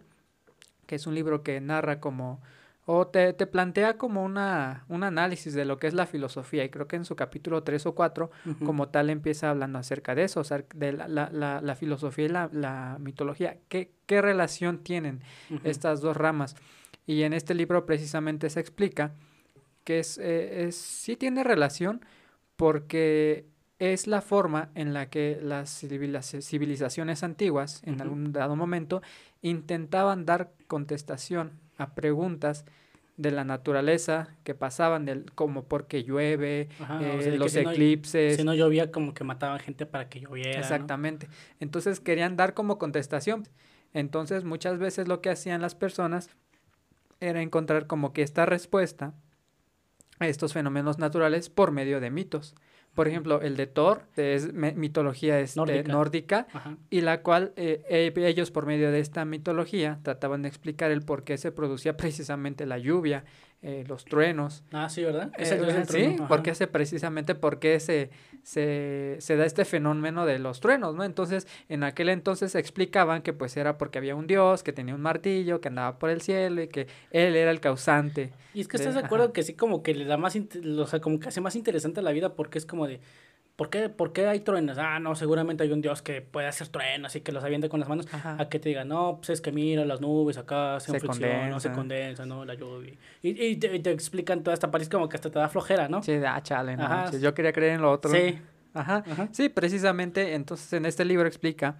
que 0.86 0.94
es 0.96 1.06
un 1.06 1.14
libro 1.14 1.42
que 1.42 1.60
narra 1.60 1.98
como, 2.00 2.40
o 2.84 3.08
te, 3.08 3.32
te 3.32 3.46
plantea 3.48 3.98
como 3.98 4.22
una, 4.24 4.84
un 4.88 5.02
análisis 5.02 5.52
de 5.54 5.64
lo 5.64 5.78
que 5.78 5.88
es 5.88 5.94
la 5.94 6.06
filosofía, 6.06 6.62
y 6.64 6.68
creo 6.68 6.86
que 6.86 6.94
en 6.94 7.04
su 7.04 7.16
capítulo 7.16 7.64
3 7.64 7.84
o 7.86 7.94
4, 7.96 8.30
Ujú. 8.44 8.64
como 8.64 8.88
tal, 8.88 9.10
empieza 9.10 9.50
hablando 9.50 9.78
acerca 9.80 10.14
de 10.14 10.22
eso, 10.24 10.38
o 10.40 10.44
sea, 10.44 10.64
de 10.74 10.92
la, 10.92 11.08
la, 11.08 11.28
la, 11.32 11.60
la 11.60 11.74
filosofía 11.74 12.26
y 12.26 12.28
la, 12.28 12.48
la 12.52 12.96
mitología, 13.00 13.56
¿Qué, 13.68 13.90
qué 14.06 14.22
relación 14.22 14.78
tienen 14.78 15.20
estas 15.64 16.00
dos 16.00 16.16
ramas. 16.16 16.54
Y 17.08 17.22
en 17.22 17.32
este 17.32 17.54
libro 17.54 17.86
precisamente 17.86 18.50
se 18.50 18.60
explica 18.60 19.12
que 19.82 19.98
es, 20.00 20.18
eh, 20.18 20.66
es- 20.68 20.76
sí 20.76 21.16
tiene 21.16 21.42
relación 21.44 22.04
porque 22.56 23.46
es 23.78 24.06
la 24.06 24.22
forma 24.22 24.70
en 24.74 24.94
la 24.94 25.10
que 25.10 25.38
las 25.42 25.82
civiliza- 25.82 26.40
civilizaciones 26.40 27.22
antiguas, 27.22 27.82
en 27.84 28.00
algún 28.00 28.32
dado 28.32 28.56
momento, 28.56 29.02
intentaban 29.42 30.24
dar 30.24 30.50
contestación 30.66 31.52
a 31.78 31.94
preguntas 31.94 32.64
de 33.18 33.30
la 33.30 33.44
naturaleza 33.44 34.28
que 34.44 34.54
pasaban, 34.54 35.04
del, 35.06 35.30
como 35.32 35.64
porque 35.64 36.04
llueve, 36.04 36.68
Ajá, 36.80 36.98
o 36.98 37.02
eh, 37.02 37.22
sea, 37.22 37.36
los 37.36 37.52
si 37.52 37.62
no- 37.62 37.70
eclipses. 37.70 38.36
Si 38.36 38.44
no 38.44 38.54
llovía, 38.54 38.90
como 38.90 39.14
que 39.14 39.24
mataban 39.24 39.58
gente 39.60 39.86
para 39.86 40.08
que 40.08 40.20
lloviera. 40.20 40.52
¿no? 40.52 40.58
Exactamente. 40.58 41.28
Entonces 41.60 42.00
querían 42.00 42.36
dar 42.36 42.52
como 42.54 42.78
contestación. 42.78 43.44
Entonces 43.94 44.44
muchas 44.44 44.78
veces 44.78 45.08
lo 45.08 45.20
que 45.22 45.30
hacían 45.30 45.62
las 45.62 45.74
personas 45.74 46.28
era 47.20 47.40
encontrar 47.40 47.86
como 47.86 48.12
que 48.12 48.20
esta 48.22 48.44
respuesta 48.44 49.14
a 50.18 50.28
estos 50.28 50.52
fenómenos 50.52 50.98
naturales 50.98 51.48
por 51.48 51.72
medio 51.72 52.00
de 52.00 52.10
mitos. 52.10 52.54
Por 52.96 53.08
ejemplo, 53.08 53.42
el 53.42 53.58
de 53.58 53.66
Thor 53.66 54.04
es 54.16 54.54
mitología 54.54 55.38
este, 55.38 55.84
Nórdica. 55.84 56.46
y 56.88 57.02
la 57.02 57.20
cual 57.20 57.52
eh, 57.56 57.84
eh, 57.90 58.10
ellos 58.16 58.50
por 58.50 58.64
medio 58.64 58.90
de 58.90 59.00
esta 59.00 59.26
mitología 59.26 60.00
trataban 60.02 60.40
de 60.40 60.48
explicar 60.48 60.90
el 60.90 61.02
por 61.02 61.22
qué 61.22 61.36
se 61.36 61.52
producía 61.52 61.94
precisamente 61.98 62.64
la 62.64 62.78
lluvia, 62.78 63.24
eh, 63.62 63.84
los 63.88 64.04
truenos, 64.04 64.62
Ah, 64.72 64.88
sí, 64.88 65.02
¿verdad? 65.02 65.30
eh, 65.38 65.42
Ese 65.42 65.56
es 65.56 65.60
el 65.76 65.86
sí, 65.88 66.16
ajá. 66.18 66.28
porque 66.28 66.50
hace 66.52 66.66
precisamente 66.66 67.34
porque 67.34 67.80
se, 67.80 68.10
se, 68.42 69.16
se 69.18 69.36
da 69.36 69.44
este 69.44 69.64
fenómeno 69.64 70.24
de 70.26 70.38
los 70.38 70.60
truenos, 70.60 70.94
¿no? 70.94 71.04
Entonces, 71.04 71.46
en 71.68 71.82
aquel 71.82 72.08
entonces 72.10 72.54
explicaban 72.54 73.22
que 73.22 73.32
pues 73.32 73.56
era 73.56 73.76
porque 73.78 73.98
había 73.98 74.14
un 74.14 74.26
dios 74.26 74.62
que 74.62 74.72
tenía 74.72 74.94
un 74.94 75.00
martillo, 75.02 75.60
que 75.60 75.68
andaba 75.68 75.98
por 75.98 76.10
el 76.10 76.20
cielo 76.20 76.62
y 76.62 76.68
que 76.68 76.86
él 77.10 77.34
era 77.34 77.50
el 77.50 77.60
causante. 77.60 78.32
Y 78.54 78.60
es 78.60 78.68
que 78.68 78.78
de- 78.78 78.84
estás 78.84 78.94
de 78.94 79.00
acuerdo 79.06 79.24
ajá. 79.26 79.32
que 79.32 79.42
sí 79.42 79.54
como 79.54 79.82
que 79.82 79.94
le 79.94 80.04
da 80.04 80.16
más, 80.16 80.36
o 80.36 80.86
sea, 80.86 81.00
como 81.00 81.18
que 81.18 81.28
hace 81.28 81.40
más 81.40 81.56
interesante 81.56 82.02
la 82.02 82.12
vida 82.12 82.34
porque 82.34 82.58
es 82.58 82.66
como 82.66 82.86
de, 82.86 83.00
¿por 83.56 83.70
qué, 83.70 83.88
por 83.88 84.12
qué 84.12 84.26
hay 84.26 84.40
truenos? 84.40 84.78
Ah, 84.78 85.00
no, 85.00 85.14
seguramente 85.14 85.64
hay 85.64 85.72
un 85.72 85.80
dios 85.80 86.02
que 86.02 86.20
puede 86.20 86.46
hacer 86.46 86.68
truenos 86.68 87.16
y 87.16 87.22
que 87.22 87.32
los 87.32 87.42
avienta 87.42 87.68
con 87.68 87.80
las 87.80 87.88
manos. 87.88 88.06
Ajá. 88.12 88.36
A 88.38 88.48
que 88.48 88.58
te 88.58 88.68
digan, 88.68 88.88
no, 88.88 89.16
pues 89.16 89.30
es 89.30 89.40
que 89.40 89.50
mira, 89.50 89.84
las 89.84 90.00
nubes 90.00 90.36
acá 90.36 90.78
se, 90.78 90.92
Se 90.92 91.00
friccionan, 91.00 91.50
no 91.50 91.58
se 91.58 91.72
condensan. 91.72 92.28
¿no? 92.28 92.44
La 92.44 92.54
lluvia. 92.54 92.94
Y, 93.22 93.44
y, 93.44 93.56
te, 93.56 93.74
y 93.74 93.80
te 93.80 93.90
explican 93.90 94.42
toda 94.42 94.54
esta 94.54 94.70
parte, 94.70 94.84
es 94.84 94.88
como 94.90 95.08
que 95.08 95.16
hasta 95.16 95.30
te 95.30 95.38
da 95.38 95.48
flojera, 95.48 95.88
¿no? 95.88 96.02
Sí, 96.02 96.12
de, 96.12 96.26
ah, 96.26 96.42
chale, 96.42 96.76
no 96.76 96.88
manches, 96.88 97.20
yo 97.20 97.34
quería 97.34 97.52
creer 97.52 97.72
en 97.72 97.82
lo 97.82 97.90
otro. 97.90 98.10
Sí. 98.10 98.38
Ajá. 98.74 99.02
Ajá. 99.10 99.28
Sí, 99.32 99.48
precisamente, 99.48 100.34
entonces 100.34 100.72
en 100.74 100.84
este 100.84 101.04
libro 101.06 101.26
explica 101.26 101.78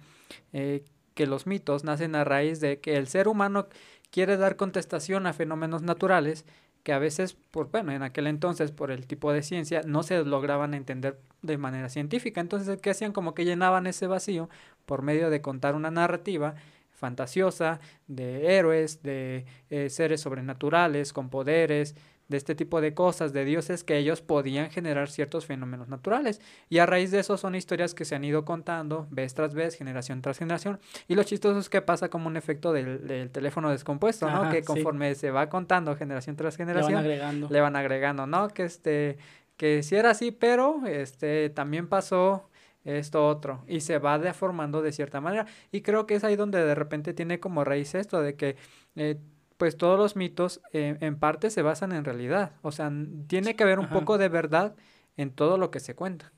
eh, 0.53 0.83
que 1.13 1.27
los 1.27 1.45
mitos 1.45 1.83
nacen 1.83 2.15
a 2.15 2.23
raíz 2.23 2.59
de 2.59 2.79
que 2.79 2.97
el 2.97 3.07
ser 3.07 3.27
humano 3.27 3.67
quiere 4.09 4.37
dar 4.37 4.55
contestación 4.55 5.27
a 5.27 5.33
fenómenos 5.33 5.83
naturales 5.83 6.45
que 6.87 6.93
a 6.93 6.99
veces, 6.99 7.33
por, 7.33 7.69
bueno, 7.69 7.91
en 7.91 8.01
aquel 8.01 8.27
entonces, 8.27 8.71
por 8.71 8.91
el 8.91 9.07
tipo 9.07 9.33
de 9.33 9.43
ciencia, 9.43 9.81
no 9.85 10.03
se 10.03 10.23
lograban 10.23 10.73
entender 10.73 11.19
de 11.41 11.57
manera 11.57 11.89
científica. 11.89 12.39
Entonces, 12.39 12.79
¿qué 12.81 12.91
hacían? 12.91 13.11
Como 13.11 13.33
que 13.33 13.43
llenaban 13.43 13.87
ese 13.87 14.07
vacío 14.07 14.49
por 14.85 15.01
medio 15.01 15.29
de 15.29 15.41
contar 15.41 15.75
una 15.75 15.91
narrativa 15.91 16.55
fantasiosa 16.93 17.81
de 18.07 18.57
héroes, 18.57 19.03
de 19.03 19.45
eh, 19.69 19.89
seres 19.89 20.21
sobrenaturales, 20.21 21.11
con 21.11 21.29
poderes, 21.29 21.93
de 22.27 22.37
este 22.37 22.55
tipo 22.55 22.81
de 22.81 22.93
cosas, 22.93 23.33
de 23.33 23.45
dioses 23.45 23.83
que 23.83 23.97
ellos 23.97 24.21
podían 24.21 24.69
generar 24.69 25.09
ciertos 25.09 25.45
fenómenos 25.45 25.87
naturales. 25.87 26.41
Y 26.69 26.79
a 26.79 26.85
raíz 26.85 27.11
de 27.11 27.19
eso 27.19 27.37
son 27.37 27.55
historias 27.55 27.93
que 27.93 28.05
se 28.05 28.15
han 28.15 28.23
ido 28.23 28.45
contando 28.45 29.07
vez 29.09 29.33
tras 29.33 29.53
vez, 29.53 29.75
generación 29.75 30.21
tras 30.21 30.37
generación. 30.37 30.79
Y 31.07 31.15
lo 31.15 31.23
chistoso 31.23 31.59
es 31.59 31.69
que 31.69 31.81
pasa 31.81 32.09
como 32.09 32.27
un 32.27 32.37
efecto 32.37 32.73
del, 32.73 33.07
del 33.07 33.29
teléfono 33.29 33.69
descompuesto, 33.69 34.29
¿no? 34.29 34.49
Que 34.49 34.57
sí. 34.57 34.63
conforme 34.63 35.15
se 35.15 35.31
va 35.31 35.49
contando 35.49 35.95
generación 35.95 36.35
tras 36.35 36.57
Le 36.57 36.65
van 36.65 36.67
generación, 36.67 36.99
agregando. 36.99 37.47
le 37.49 37.61
van 37.61 37.75
agregando, 37.75 38.27
¿no? 38.27 38.49
Que 38.49 38.63
este, 38.63 39.17
que 39.55 39.83
sí 39.83 39.95
era 39.95 40.11
así, 40.11 40.31
pero 40.31 40.85
este 40.85 41.49
también 41.49 41.87
pasó 41.87 42.49
esto 42.83 43.27
otro 43.27 43.63
y 43.67 43.81
se 43.81 43.97
va 43.99 44.17
deformando 44.17 44.81
de 44.81 44.93
cierta 44.93 45.19
manera 45.19 45.45
y 45.73 45.81
creo 45.81 46.07
que 46.07 46.15
es 46.15 46.23
ahí 46.23 46.37
donde 46.37 46.63
de 46.63 46.73
repente 46.73 47.13
tiene 47.13 47.39
como 47.39 47.65
raíz 47.65 47.95
esto 47.95 48.21
de 48.21 48.35
que 48.35 48.55
eh, 48.95 49.17
pues 49.57 49.77
todos 49.77 49.97
los 49.99 50.15
mitos 50.15 50.61
eh, 50.73 50.97
en 51.01 51.17
parte 51.19 51.49
se 51.49 51.61
basan 51.61 51.91
en 51.91 52.05
realidad, 52.05 52.53
o 52.61 52.71
sea, 52.71 52.91
tiene 53.27 53.55
que 53.55 53.63
haber 53.63 53.79
un 53.79 53.85
Ajá. 53.85 53.93
poco 53.93 54.17
de 54.17 54.29
verdad 54.29 54.75
en 55.17 55.31
todo 55.31 55.57
lo 55.57 55.71
que 55.71 55.79
se 55.79 55.95
cuenta. 55.95 56.31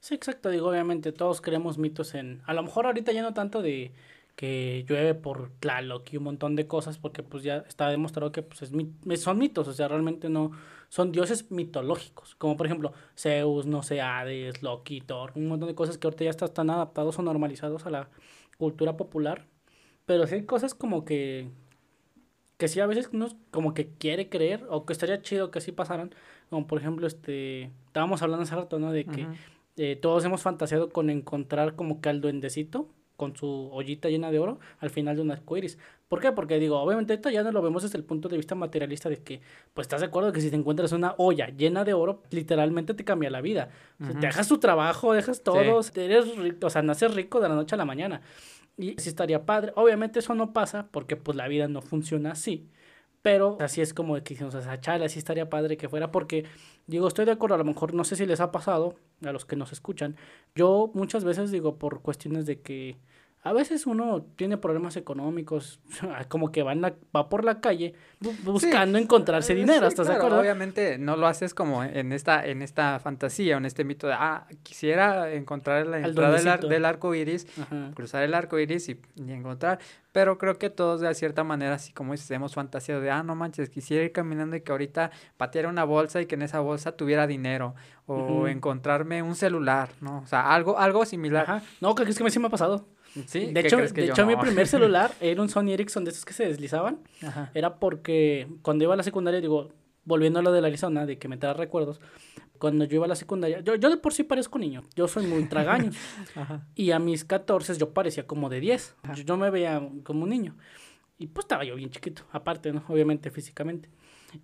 Sí, 0.00 0.14
exacto, 0.14 0.50
digo, 0.50 0.68
obviamente 0.68 1.12
todos 1.12 1.40
creemos 1.40 1.78
mitos 1.78 2.14
en, 2.14 2.42
a 2.46 2.54
lo 2.54 2.62
mejor 2.62 2.86
ahorita 2.86 3.12
ya 3.12 3.22
no 3.22 3.34
tanto 3.34 3.62
de 3.62 3.92
que 4.36 4.84
llueve 4.86 5.14
por 5.14 5.50
Tlaloc 5.60 6.12
y 6.12 6.18
un 6.18 6.24
montón 6.24 6.56
de 6.56 6.66
cosas, 6.66 6.98
porque 6.98 7.22
pues 7.22 7.42
ya 7.42 7.58
está 7.68 7.88
demostrado 7.88 8.32
que 8.32 8.42
pues 8.42 8.62
es, 8.62 8.72
mi- 8.72 8.92
son 9.16 9.38
mitos, 9.38 9.66
o 9.66 9.72
sea, 9.72 9.88
realmente 9.88 10.28
no, 10.28 10.50
son 10.90 11.10
dioses 11.10 11.50
mitológicos, 11.50 12.34
como 12.34 12.56
por 12.56 12.66
ejemplo 12.66 12.92
Zeus, 13.16 13.66
no 13.66 13.82
sé, 13.82 14.00
Hades, 14.02 14.62
Loki, 14.62 15.00
Thor, 15.00 15.32
un 15.36 15.48
montón 15.48 15.68
de 15.68 15.74
cosas 15.74 15.96
que 15.98 16.06
ahorita 16.06 16.24
ya 16.24 16.30
están 16.30 16.68
adaptados 16.70 17.18
o 17.18 17.22
normalizados 17.22 17.86
a 17.86 17.90
la 17.90 18.10
cultura 18.58 18.96
popular, 18.96 19.46
pero 20.06 20.26
sí 20.26 20.36
hay 20.36 20.44
cosas 20.46 20.74
como 20.74 21.04
que, 21.04 21.50
que 22.56 22.68
sí 22.68 22.80
a 22.80 22.86
veces 22.86 23.10
uno 23.12 23.28
como 23.50 23.74
que 23.74 23.88
quiere 23.88 24.28
creer, 24.28 24.64
o 24.68 24.86
que 24.86 24.92
estaría 24.92 25.20
chido 25.22 25.50
que 25.50 25.58
así 25.58 25.72
pasaran, 25.72 26.14
como 26.50 26.66
por 26.66 26.78
ejemplo, 26.78 27.06
este, 27.06 27.70
estábamos 27.86 28.22
hablando 28.22 28.44
hace 28.44 28.54
rato, 28.54 28.78
¿no? 28.78 28.92
De 28.92 29.04
que 29.04 29.26
eh, 29.76 29.96
todos 29.96 30.24
hemos 30.24 30.42
fantaseado 30.42 30.90
con 30.90 31.10
encontrar 31.10 31.76
como 31.76 32.00
que 32.00 32.08
al 32.08 32.20
duendecito 32.20 32.88
con 33.16 33.34
su 33.34 33.70
ollita 33.72 34.08
llena 34.08 34.30
de 34.30 34.38
oro 34.38 34.58
al 34.78 34.90
final 34.90 35.16
de 35.16 35.22
un 35.22 35.30
arcoiris. 35.30 35.78
¿Por 36.08 36.20
qué? 36.20 36.32
Porque 36.32 36.58
digo, 36.58 36.78
obviamente 36.78 37.14
esto 37.14 37.30
ya 37.30 37.42
no 37.42 37.50
lo 37.50 37.62
vemos 37.62 37.82
desde 37.82 37.98
el 37.98 38.04
punto 38.04 38.28
de 38.28 38.36
vista 38.36 38.54
materialista 38.54 39.08
de 39.08 39.16
que, 39.16 39.40
pues 39.74 39.86
estás 39.86 40.00
de 40.00 40.06
acuerdo 40.06 40.32
que 40.32 40.40
si 40.40 40.50
te 40.50 40.56
encuentras 40.56 40.92
una 40.92 41.14
olla 41.18 41.48
llena 41.48 41.84
de 41.84 41.94
oro, 41.94 42.22
literalmente 42.30 42.94
te 42.94 43.04
cambia 43.04 43.30
la 43.30 43.40
vida. 43.40 43.70
O 44.00 44.04
sea, 44.04 44.12
Ujú. 44.12 44.20
Dejas 44.20 44.48
tu 44.48 44.58
trabajo, 44.58 45.12
dejas 45.12 45.42
todo, 45.42 45.80
eres 45.96 46.36
rico, 46.36 46.66
o 46.66 46.70
sea, 46.70 46.82
naces 46.82 47.14
rico 47.14 47.40
de 47.40 47.48
la 47.48 47.54
noche 47.54 47.74
a 47.74 47.78
la 47.78 47.84
mañana. 47.84 48.20
Y 48.76 48.94
sí 48.98 49.08
estaría 49.08 49.46
padre. 49.46 49.72
Obviamente 49.76 50.18
eso 50.18 50.34
no 50.34 50.52
pasa 50.52 50.88
porque 50.90 51.16
pues 51.16 51.36
la 51.36 51.48
vida 51.48 51.68
no 51.68 51.82
funciona 51.82 52.32
así. 52.32 52.70
Pero 53.22 53.56
así 53.60 53.80
es 53.80 53.92
como 53.94 54.22
que 54.22 54.44
o 54.44 54.50
sea, 54.50 54.80
chale, 54.80 55.04
así 55.06 55.18
estaría 55.18 55.50
padre 55.50 55.76
que 55.76 55.88
fuera 55.88 56.12
porque, 56.12 56.44
digo, 56.86 57.08
estoy 57.08 57.24
de 57.24 57.32
acuerdo, 57.32 57.56
a 57.56 57.58
lo 57.58 57.64
mejor 57.64 57.92
no 57.94 58.04
sé 58.04 58.14
si 58.16 58.24
les 58.26 58.40
ha 58.40 58.52
pasado 58.52 58.94
a 59.24 59.32
los 59.32 59.44
que 59.44 59.56
nos 59.56 59.72
escuchan. 59.72 60.16
Yo 60.54 60.90
muchas 60.94 61.24
veces 61.24 61.50
digo 61.50 61.76
por 61.78 62.02
cuestiones 62.02 62.46
de 62.46 62.60
que 62.60 62.98
a 63.46 63.52
veces 63.52 63.86
uno 63.86 64.26
tiene 64.34 64.56
problemas 64.56 64.96
económicos, 64.96 65.78
como 66.28 66.50
que 66.50 66.64
van 66.64 66.82
va 66.82 67.28
por 67.28 67.44
la 67.44 67.60
calle 67.60 67.94
buscando 68.42 68.98
encontrarse 68.98 69.52
eh, 69.52 69.56
dinero, 69.56 69.86
¿estás 69.86 70.08
de 70.08 70.14
acuerdo? 70.14 70.40
Obviamente 70.40 70.98
no 70.98 71.16
lo 71.16 71.28
haces 71.28 71.54
como 71.54 71.84
en 71.84 72.12
esta, 72.12 72.44
en 72.44 72.60
esta 72.60 72.98
fantasía, 72.98 73.56
en 73.56 73.64
este 73.64 73.84
mito 73.84 74.08
de, 74.08 74.14
ah, 74.14 74.48
quisiera 74.64 75.32
encontrar 75.32 75.86
la 75.86 76.00
entrada 76.00 76.56
del, 76.56 76.84
arco 76.84 77.14
iris, 77.14 77.46
cruzar 77.94 78.24
el 78.24 78.34
arco 78.34 78.58
iris 78.58 78.88
y, 78.88 79.00
encontrar, 79.28 79.78
pero 80.10 80.38
creo 80.38 80.58
que 80.58 80.68
todos 80.68 81.00
de 81.00 81.14
cierta 81.14 81.44
manera, 81.44 81.76
así 81.76 81.92
como 81.92 82.14
hemos 82.28 82.54
fantasía 82.54 82.98
de, 82.98 83.10
ah, 83.12 83.22
no 83.22 83.36
manches, 83.36 83.70
quisiera 83.70 84.02
ir 84.02 84.10
caminando 84.10 84.56
y 84.56 84.62
que 84.62 84.72
ahorita 84.72 85.12
pateara 85.36 85.68
una 85.68 85.84
bolsa 85.84 86.20
y 86.20 86.26
que 86.26 86.34
en 86.34 86.42
esa 86.42 86.58
bolsa 86.58 86.96
tuviera 86.96 87.28
dinero, 87.28 87.76
o 88.06 88.48
encontrarme 88.48 89.22
un 89.22 89.36
celular, 89.36 89.90
¿no? 90.00 90.18
O 90.18 90.26
sea, 90.26 90.52
algo, 90.52 90.78
algo 90.78 91.04
similar. 91.04 91.62
No, 91.80 91.94
creo 91.94 92.06
que 92.06 92.10
es 92.10 92.18
que 92.18 92.24
me 92.24 92.30
sí 92.30 92.40
me 92.40 92.48
ha 92.48 92.50
pasado. 92.50 92.86
De 93.16 93.60
hecho, 93.60 93.78
de 93.78 94.04
hecho 94.04 94.26
mi 94.26 94.36
primer 94.36 94.66
celular 94.66 95.12
era 95.20 95.40
un 95.40 95.48
Sony 95.48 95.70
Ericsson 95.70 96.04
de 96.04 96.10
esos 96.10 96.24
que 96.24 96.32
se 96.32 96.46
deslizaban. 96.46 97.00
Era 97.54 97.78
porque 97.78 98.48
cuando 98.62 98.84
iba 98.84 98.94
a 98.94 98.96
la 98.96 99.02
secundaria, 99.02 99.40
digo, 99.40 99.70
volviendo 100.04 100.38
a 100.38 100.42
lo 100.42 100.52
de 100.52 100.60
la 100.60 100.68
Arizona, 100.68 101.06
de 101.06 101.18
que 101.18 101.28
me 101.28 101.36
trae 101.36 101.54
recuerdos, 101.54 102.00
cuando 102.58 102.84
yo 102.84 102.96
iba 102.96 103.04
a 103.04 103.08
la 103.08 103.16
secundaria, 103.16 103.60
yo, 103.60 103.74
yo 103.74 103.90
de 103.90 103.96
por 103.96 104.12
sí 104.12 104.22
parezco 104.22 104.58
niño, 104.58 104.82
yo 104.94 105.08
soy 105.08 105.26
muy 105.26 105.44
tragaño. 105.44 105.90
Y 106.74 106.90
a 106.90 106.98
mis 106.98 107.24
14 107.24 107.76
yo 107.76 107.90
parecía 107.90 108.26
como 108.26 108.48
de 108.48 108.60
10, 108.60 108.96
yo, 109.24 109.36
me 109.36 109.50
veía 109.50 109.82
como 110.04 110.24
un 110.24 110.30
niño. 110.30 110.56
Y 111.18 111.28
pues 111.28 111.44
estaba 111.44 111.64
yo 111.64 111.76
bien 111.76 111.90
chiquito, 111.90 112.22
aparte, 112.30 112.72
¿no? 112.72 112.84
Obviamente 112.88 113.30
físicamente. 113.30 113.88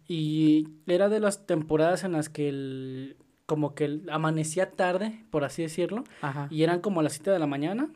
Y 0.08 0.68
era 0.86 1.08
de 1.10 1.20
las 1.20 1.46
temporadas 1.46 2.04
en 2.04 2.12
las 2.12 2.30
que 2.30 2.48
el, 2.48 3.16
como 3.46 3.74
que 3.74 4.00
amanecía 4.10 4.70
tarde, 4.70 5.24
por 5.30 5.44
así 5.44 5.62
decirlo, 5.62 6.04
y 6.50 6.62
eran 6.62 6.80
como 6.80 7.00
a 7.00 7.02
las 7.02 7.12
7 7.14 7.30
de 7.30 7.38
la 7.38 7.46
mañana 7.46 7.90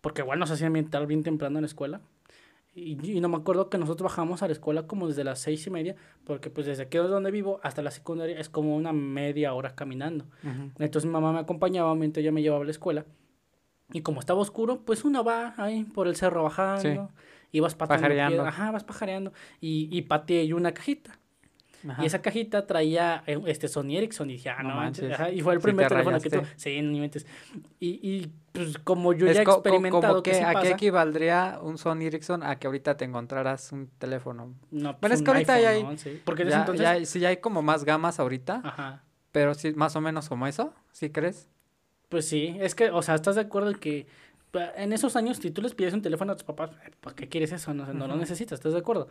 porque 0.00 0.22
igual 0.22 0.38
nos 0.38 0.50
hacían 0.50 0.76
estar 0.76 1.06
bien 1.06 1.22
temprano 1.22 1.58
en 1.58 1.62
la 1.62 1.66
escuela. 1.66 2.00
Y, 2.72 2.98
y, 3.02 3.20
no 3.20 3.28
me 3.28 3.36
acuerdo 3.36 3.68
que 3.68 3.78
nosotros 3.78 4.10
bajamos 4.10 4.42
a 4.42 4.46
la 4.46 4.52
escuela 4.52 4.86
como 4.86 5.08
desde 5.08 5.24
las 5.24 5.40
seis 5.40 5.66
y 5.66 5.70
media, 5.70 5.96
porque 6.24 6.50
pues 6.50 6.66
desde 6.66 6.84
aquí 6.84 6.98
donde 6.98 7.32
vivo 7.32 7.58
hasta 7.64 7.82
la 7.82 7.90
secundaria 7.90 8.38
es 8.38 8.48
como 8.48 8.76
una 8.76 8.92
media 8.92 9.52
hora 9.54 9.74
caminando. 9.74 10.26
Entonces 10.78 11.04
mi 11.04 11.12
mamá 11.12 11.32
me 11.32 11.40
acompañaba 11.40 11.94
mientras 11.96 12.22
ella 12.22 12.32
me 12.32 12.42
llevaba 12.42 12.62
a 12.62 12.66
la 12.66 12.70
escuela. 12.70 13.06
Y 13.92 14.02
como 14.02 14.20
estaba 14.20 14.38
oscuro, 14.40 14.82
pues 14.84 15.04
uno 15.04 15.24
va 15.24 15.54
ahí 15.56 15.82
por 15.82 16.06
el 16.06 16.14
cerro 16.14 16.44
bajando. 16.44 17.10
Y 17.52 17.58
vas 17.58 17.74
pajareando. 17.74 18.46
Ajá, 18.46 18.70
vas 18.70 18.84
pajareando. 18.84 19.32
Y, 19.60 19.88
y 19.90 20.02
pateé 20.02 20.54
una 20.54 20.72
cajita. 20.72 21.18
Y 22.00 22.06
esa 22.06 22.20
cajita 22.20 22.66
traía 22.66 23.22
eh, 23.26 23.40
este 23.46 23.66
Sony 23.66 23.96
Ericsson 23.96 24.28
y 24.30 24.34
dije, 24.34 24.50
ah, 24.50 24.62
no, 24.62 24.74
manches. 24.74 25.16
y 25.32 25.40
fue 25.40 25.54
el 25.54 25.60
primer 25.60 25.88
teléfono 25.88 26.20
que 26.20 26.30
tuve. 26.30 26.46
Sí, 26.56 26.80
ni 26.82 27.00
mentes. 27.00 27.26
Y, 27.78 27.88
y 27.88 28.32
pues 28.52 28.78
como 28.78 29.12
yo 29.12 29.26
ya 29.26 29.40
he 29.40 29.42
experimentado 29.42 30.22
que, 30.22 30.42
¿A 30.42 30.60
qué 30.60 30.70
equivaldría 30.70 31.58
un 31.62 31.78
Sony 31.78 32.02
Ericsson 32.02 32.42
a 32.42 32.58
que 32.58 32.66
ahorita 32.66 32.96
te 32.96 33.04
encontraras 33.04 33.72
un 33.72 33.88
teléfono? 33.98 34.54
No, 34.70 34.98
pues 34.98 35.12
es 35.12 35.22
que 35.22 35.30
ahorita 35.30 35.60
ya 35.60 35.70
hay... 35.70 35.84
Porque 36.24 36.44
ya, 36.44 36.60
entonces... 36.60 36.82
ya, 36.82 37.04
sí, 37.04 37.20
ya 37.20 37.28
hay 37.28 37.36
como 37.38 37.62
más 37.62 37.84
gamas 37.84 38.18
ahorita. 38.18 38.60
Ajá. 38.64 39.04
Pero 39.32 39.54
sí, 39.54 39.72
más 39.74 39.94
o 39.94 40.00
menos 40.00 40.28
como 40.28 40.46
eso, 40.46 40.74
¿sí 40.92 41.10
crees? 41.10 41.48
Pues 42.08 42.28
sí, 42.28 42.56
es 42.60 42.74
que, 42.74 42.90
o 42.90 43.02
sea, 43.02 43.14
¿estás 43.14 43.36
de 43.36 43.42
acuerdo 43.42 43.70
en 43.70 43.78
que 43.78 44.06
en 44.52 44.92
esos 44.92 45.16
años, 45.16 45.36
si 45.36 45.50
tú 45.50 45.62
les 45.62 45.74
pides 45.74 45.94
un 45.94 46.02
teléfono 46.02 46.32
a 46.32 46.36
tus 46.36 46.44
papás, 46.44 46.70
eh, 46.84 46.90
¿para 47.00 47.14
qué 47.14 47.28
quieres 47.28 47.52
eso? 47.52 47.72
No, 47.72 47.92
no 47.92 48.08
lo 48.08 48.16
necesitas, 48.16 48.58
¿estás 48.58 48.72
de 48.72 48.78
acuerdo? 48.78 49.08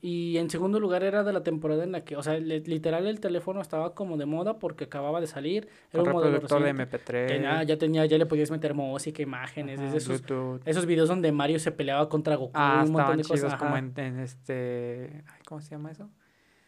Y 0.00 0.36
en 0.36 0.50
segundo 0.50 0.78
lugar 0.78 1.02
era 1.02 1.24
de 1.24 1.32
la 1.32 1.42
temporada 1.42 1.84
en 1.84 1.92
la 1.92 2.04
que, 2.04 2.16
o 2.16 2.22
sea, 2.22 2.38
literal 2.38 3.06
el 3.06 3.20
teléfono 3.20 3.60
estaba 3.60 3.94
como 3.94 4.16
de 4.16 4.26
moda 4.26 4.58
porque 4.58 4.84
acababa 4.84 5.20
de 5.20 5.26
salir. 5.26 5.68
Era 5.92 6.04
un 6.04 6.12
modelo 6.12 6.38
de 6.38 6.46
MP3. 6.46 7.66
ya, 7.66 7.78
tenía, 7.78 8.06
ya 8.06 8.18
le 8.18 8.26
podías 8.26 8.50
meter 8.50 8.74
música, 8.74 9.22
imágenes, 9.22 9.80
esos, 9.80 10.22
esos 10.64 10.86
videos 10.86 11.08
donde 11.08 11.32
Mario 11.32 11.58
se 11.58 11.72
peleaba 11.72 12.08
contra 12.08 12.36
Goku, 12.36 12.52
ah, 12.54 12.84
un 12.86 12.92
montón 12.92 13.16
de 13.16 13.24
cosas. 13.24 13.54
como 13.56 13.76
en, 13.76 13.92
este, 14.20 15.24
¿cómo 15.46 15.60
se 15.60 15.70
llama 15.70 15.90
eso? 15.90 16.08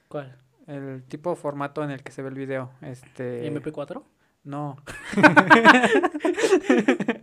¿Cuál? 0.09 0.37
El 0.67 1.03
tipo 1.05 1.31
de 1.31 1.37
formato 1.37 1.83
en 1.83 1.91
el 1.91 2.03
que 2.03 2.13
se 2.13 2.23
ve 2.23 2.29
el 2.29 2.35
video, 2.35 2.71
este... 2.83 3.51
¿MP4? 3.53 4.03
No. 4.45 4.77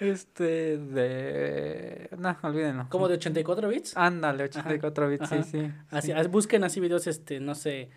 este 0.00 0.78
de 0.78 2.10
no 2.18 2.36
olvídenlo 2.42 2.86
como 2.88 3.08
de 3.08 3.14
84 3.14 3.68
bits 3.68 3.96
ándale 3.96 4.44
84 4.44 5.08
bits 5.08 5.28
sí 5.28 5.42
sí, 5.42 5.72
así 5.90 6.12
busquen 6.28 6.64
así 6.64 6.80
videos 6.80 7.06
este 7.06 7.40
no 7.40 7.54
sé 7.54 7.90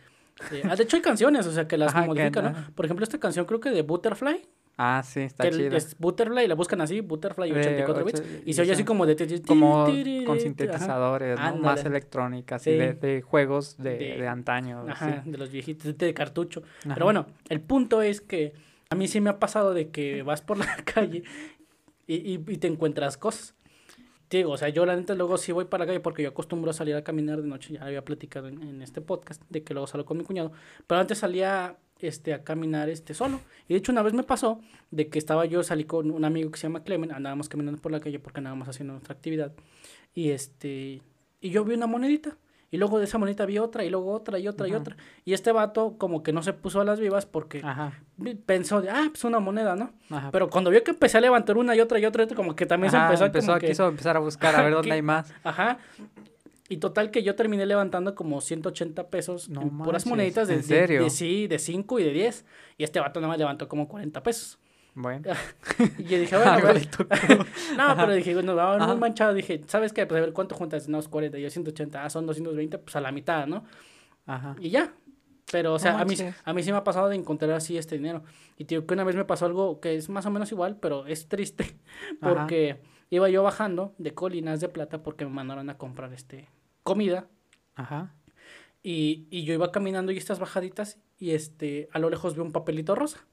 eh, 0.52 0.64
de 0.76 0.84
hecho 0.84 0.98
hay 0.98 1.02
canciones 1.02 1.46
o 1.48 1.52
sea 1.52 1.68
que 1.68 1.78
las 1.78 1.94
modifican 1.96 2.46
¿no? 2.46 2.76
por 2.76 2.86
ejemplo 2.86 3.04
esta 3.04 3.20
canción 3.20 3.46
creo 3.46 3.60
que 3.60 3.70
de 3.70 3.82
Butterfly 3.82 4.48
Ah, 4.78 5.04
sí, 5.06 5.22
está 5.22 5.50
chido. 5.52 5.76
Es 5.78 5.96
Butterfly, 6.00 6.48
la 6.48 6.56
buscan 6.56 6.82
así, 6.82 7.02
Butterfly 7.02 7.52
84 7.52 8.06
bits. 8.06 8.24
Y 8.46 8.54
se 8.54 8.64
oye 8.64 8.72
así 8.72 8.84
como 8.84 9.06
de... 9.06 9.42
Como 9.46 9.86
con 10.26 10.40
sintetizadores, 10.40 11.40
¿no? 11.40 11.58
Más 11.58 11.86
electrónicas 11.86 12.64
de, 12.64 13.24
juegos 13.26 13.78
de, 13.78 14.18
de, 14.18 14.28
antaño. 14.28 14.84
Ajá, 14.90 15.22
de 15.26 15.38
los 15.38 15.52
viejitos, 15.52 15.96
de 15.98 16.14
cartucho. 16.14 16.64
Pero 16.92 17.06
bueno, 17.06 17.28
el 17.50 17.62
punto 17.62 18.02
es 18.02 18.22
que 18.22 18.54
a 18.94 18.96
mí 18.96 19.08
sí 19.08 19.22
me 19.22 19.32
ha 19.32 19.40
pasado 19.40 19.74
de 19.74 19.90
que 19.90 20.22
vas 20.22 20.42
por 20.42 20.58
la 20.58 20.76
calle 20.86 21.24
y, 22.06 22.36
y, 22.36 22.58
te 22.58 22.68
encuentras 22.68 23.18
cosas. 23.18 23.56
digo, 24.30 24.52
o 24.52 24.58
sea, 24.58 24.70
yo 24.70 24.86
la 24.86 24.96
neta 24.96 25.16
luego 25.16 25.38
sí 25.38 25.52
voy 25.52 25.66
para 25.66 25.84
la 25.84 25.88
calle 25.88 26.00
porque 26.00 26.22
yo 26.22 26.30
acostumbro 26.30 26.70
a 26.70 26.74
salir 26.74 26.96
a 26.96 27.04
caminar 27.04 27.42
de 27.42 27.48
noche, 27.48 27.74
ya 27.74 27.84
había 27.84 28.06
platicado 28.06 28.50
en, 28.50 28.82
este 28.84 29.02
podcast, 29.02 29.42
de 29.50 29.64
que 29.64 29.74
luego 29.74 29.88
salgo 29.88 30.06
con 30.06 30.18
mi 30.18 30.24
cuñado, 30.24 30.52
pero 30.86 31.02
antes 31.02 31.18
salía 31.18 31.78
este, 32.00 32.36
a 32.36 32.44
caminar 32.44 32.88
este, 32.90 33.16
solo. 33.16 33.40
Y 33.68 33.74
de 33.74 33.80
hecho 33.80 33.92
una 33.92 34.04
vez 34.04 34.14
me 34.14 34.24
pasó 34.24 34.60
de 34.92 35.08
que 35.10 35.18
estaba 35.18 35.46
yo, 35.46 35.64
salí 35.64 35.86
con 35.86 36.12
un 36.12 36.24
amigo 36.24 36.52
que 36.52 36.60
se 36.60 36.68
llama 36.68 36.84
Clemen, 36.84 37.12
andábamos 37.12 37.50
caminando 37.50 37.82
por 37.82 37.92
la 37.92 38.00
calle 38.00 38.20
porque 38.20 38.42
andábamos 38.42 38.68
haciendo 38.68 38.94
nuestra 38.94 39.16
actividad. 39.16 39.54
Y 40.14 40.30
este, 40.30 41.02
y 41.42 41.50
yo 41.50 41.66
vi 41.66 41.74
una 41.74 41.88
monedita. 41.88 42.38
Y 42.74 42.78
luego 42.78 42.98
de 42.98 43.06
esa 43.06 43.20
monita 43.20 43.46
vi 43.46 43.60
otra, 43.60 43.84
y 43.86 43.92
luego 43.92 44.12
otra, 44.12 44.40
y 44.40 44.48
otra, 44.48 44.68
y 44.68 44.74
otra. 44.74 44.98
Y 45.26 45.34
este 45.34 45.52
vato 45.52 45.94
como 46.00 46.24
que 46.24 46.34
no 46.34 46.42
se 46.42 46.54
puso 46.54 46.82
a 46.82 46.84
las 46.84 47.00
vivas 47.00 47.28
porque 47.28 47.64
pensó, 48.48 48.82
de, 48.82 48.90
ah, 48.90 49.10
pues 49.12 49.24
una 49.26 49.40
moneda, 49.40 49.76
¿no? 49.76 49.94
Pero 50.32 50.50
cuando 50.50 50.72
vio 50.72 50.84
que 50.84 50.90
empecé 50.90 51.20
a 51.20 51.22
levantar 51.22 51.56
una 51.56 51.76
y 51.76 51.82
otra 51.82 52.00
y 52.00 52.06
otra, 52.06 52.26
como 52.36 52.56
que 52.56 52.66
también 52.66 52.90
se 52.90 52.98
empezó, 52.98 53.26
empezó 53.26 53.54
como 53.54 53.60
quiso 53.60 53.88
empezar 53.88 54.18
a 54.18 54.22
buscar 54.22 54.56
a 54.56 54.64
ver 54.64 54.74
dónde 54.74 54.92
hay 54.92 55.04
más. 55.04 55.32
Ajá. 55.44 55.78
Y 56.68 56.78
total 56.78 57.12
que 57.12 57.22
yo 57.22 57.36
terminé 57.36 57.68
levantando 57.68 58.16
como 58.16 58.42
180 58.42 59.08
pesos 59.10 59.50
en 59.50 59.78
puras 59.78 60.08
moneditas 60.08 60.48
de, 60.48 60.56
¿En 60.56 60.64
serio? 60.64 61.04
De, 61.04 61.12
sí, 61.12 61.46
de 61.46 61.60
5 61.60 62.00
y 62.00 62.04
de 62.06 62.12
10. 62.12 62.46
Y 62.80 62.86
este 62.86 63.00
vato 63.00 63.20
nada 63.20 63.28
más 63.28 63.38
levantó 63.38 63.68
como 63.68 63.88
40 63.88 64.24
pesos. 64.24 64.58
Bueno. 64.96 65.24
y 65.98 66.04
yo 66.04 66.20
dije, 66.20 66.36
bueno, 66.38 66.80
no, 67.78 67.96
pero 67.96 68.14
dije, 68.14 68.34
bueno, 68.34 68.56
vamos 68.56 68.88
muy 68.88 68.98
manchado. 68.98 69.34
Dije, 69.34 69.62
¿sabes 69.68 69.94
qué? 69.94 70.06
Pues 70.06 70.20
a 70.20 70.26
ver 70.26 70.34
cuánto 70.34 70.56
juntas. 70.56 70.88
No, 70.88 71.00
es 71.00 71.08
40, 71.08 71.38
yo 71.38 71.50
180, 71.50 72.04
ah, 72.04 72.10
son 72.10 72.26
220, 72.26 72.78
pues 72.78 72.96
a 72.96 73.02
la 73.02 73.12
mitad, 73.12 73.48
¿no? 73.48 73.64
Ajá. 74.26 74.56
Y 74.60 74.70
ya. 74.70 74.94
Pero, 75.52 75.74
o 75.74 75.80
sea, 75.80 76.00
a 76.00 76.06
mí, 76.06 76.16
a 76.46 76.54
mí 76.54 76.64
sí 76.64 76.72
me 76.72 76.78
ha 76.78 76.84
pasado 76.84 77.10
de 77.10 77.16
encontrar 77.16 77.52
así 77.52 77.78
este 77.78 77.96
dinero. 77.96 78.24
Y 78.58 78.64
digo 78.64 78.86
que 78.88 78.94
una 78.94 79.04
vez 79.04 79.16
me 79.16 79.26
pasó 79.26 79.46
algo 79.46 79.80
que 79.80 79.96
es 79.96 80.10
más 80.10 80.26
o 80.26 80.32
menos 80.32 80.52
igual, 80.52 80.78
pero 80.78 81.06
es 81.06 81.28
triste. 81.28 81.76
Porque 82.22 82.82
iba 83.10 83.30
yo 83.30 83.44
bajando 83.44 83.94
de 83.98 84.14
Colinas 84.14 84.62
de 84.62 84.70
Plata 84.70 85.04
porque 85.04 85.26
me 85.26 85.32
mandaron 85.32 85.70
a 85.70 85.78
comprar 85.78 86.14
este 86.14 86.50
comida. 86.82 87.28
Ajá. 87.76 88.16
Y, 88.82 89.28
y 89.30 89.44
yo 89.44 89.54
iba 89.54 89.72
caminando 89.72 90.12
y 90.12 90.18
estas 90.18 90.40
bajaditas 90.40 90.98
y 91.20 91.32
este, 91.32 91.90
a 91.92 92.00
lo 92.00 92.10
lejos 92.10 92.36
veo 92.36 92.44
un 92.44 92.52
papelito 92.52 92.96
rosa 92.96 93.28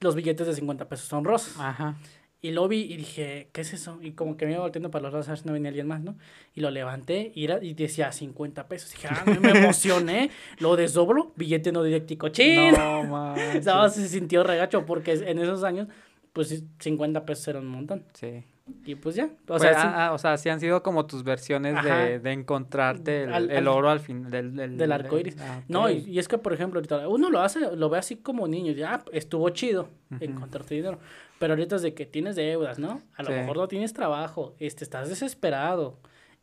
los 0.00 0.14
billetes 0.14 0.46
de 0.46 0.54
50 0.54 0.88
pesos 0.88 1.06
son 1.06 1.24
rosas. 1.24 1.54
Ajá. 1.58 1.96
Y 2.40 2.52
lo 2.52 2.68
vi 2.68 2.82
y 2.82 2.96
dije, 2.96 3.48
¿qué 3.52 3.62
es 3.62 3.72
eso? 3.72 3.98
Y 4.00 4.12
como 4.12 4.36
que 4.36 4.46
me 4.46 4.52
iba 4.52 4.60
volteando 4.60 4.92
para 4.92 5.02
los 5.02 5.12
rosas 5.12 5.28
a 5.28 5.32
ver 5.32 5.38
si 5.40 5.46
no 5.46 5.52
venía 5.54 5.70
alguien 5.70 5.88
más, 5.88 6.00
¿no? 6.02 6.16
Y 6.54 6.60
lo 6.60 6.70
levanté 6.70 7.32
y, 7.34 7.44
era, 7.44 7.62
y 7.62 7.74
decía 7.74 8.12
50 8.12 8.68
pesos. 8.68 8.92
dije, 8.92 9.08
ah, 9.10 9.24
me 9.24 9.50
emocioné. 9.50 10.30
lo 10.60 10.76
desdoblo, 10.76 11.32
billete 11.34 11.72
no 11.72 11.82
directico. 11.82 12.28
¡Chin! 12.28 12.72
No, 12.72 13.02
man. 13.04 13.90
se 13.90 14.08
sintió 14.08 14.44
regacho 14.44 14.86
porque 14.86 15.14
en 15.14 15.40
esos 15.40 15.64
años, 15.64 15.88
pues 16.32 16.62
50 16.78 17.26
pesos 17.26 17.48
era 17.48 17.58
un 17.58 17.66
montón. 17.66 18.04
Sí. 18.12 18.44
Y 18.84 18.94
pues 18.94 19.16
ya. 19.16 19.26
O, 19.26 19.46
pues, 19.46 19.62
sea, 19.62 19.74
sí. 19.74 19.88
Ah, 19.90 20.12
o 20.12 20.18
sea, 20.18 20.36
sí 20.36 20.48
han 20.48 20.60
sido 20.60 20.82
como 20.82 21.06
tus 21.06 21.24
versiones 21.24 21.82
de, 21.82 22.18
de, 22.18 22.32
encontrarte 22.32 23.24
el, 23.24 23.68
oro 23.68 23.90
al 23.90 24.00
fin 24.00 24.30
del, 24.30 24.54
del, 24.54 24.92
arco 24.92 25.18
iris. 25.18 25.36
Ah, 25.40 25.62
no, 25.68 25.90
y, 25.90 26.18
es 26.18 26.28
que, 26.28 26.38
por 26.38 26.52
ejemplo, 26.52 26.78
ahorita 26.78 27.08
uno 27.08 27.30
lo 27.30 27.40
hace, 27.40 27.76
lo 27.76 27.90
ve 27.90 27.98
así 27.98 28.16
como 28.16 28.48
niño, 28.48 28.72
ya 28.72 29.04
estuvo 29.12 29.48
chido 29.50 29.88
encontrarte 30.20 30.74
dinero. 30.74 30.98
Pero 31.38 31.52
ahorita 31.52 31.76
es 31.76 31.82
de 31.82 31.94
que 31.94 32.06
tienes 32.06 32.36
deudas, 32.36 32.78
¿no? 32.78 33.00
A 33.16 33.22
lo 33.22 33.30
mejor 33.30 33.56
no 33.56 33.68
tienes 33.68 33.92
trabajo, 33.92 34.54
este, 34.58 34.84
estás 34.84 35.08
desesperado. 35.08 35.98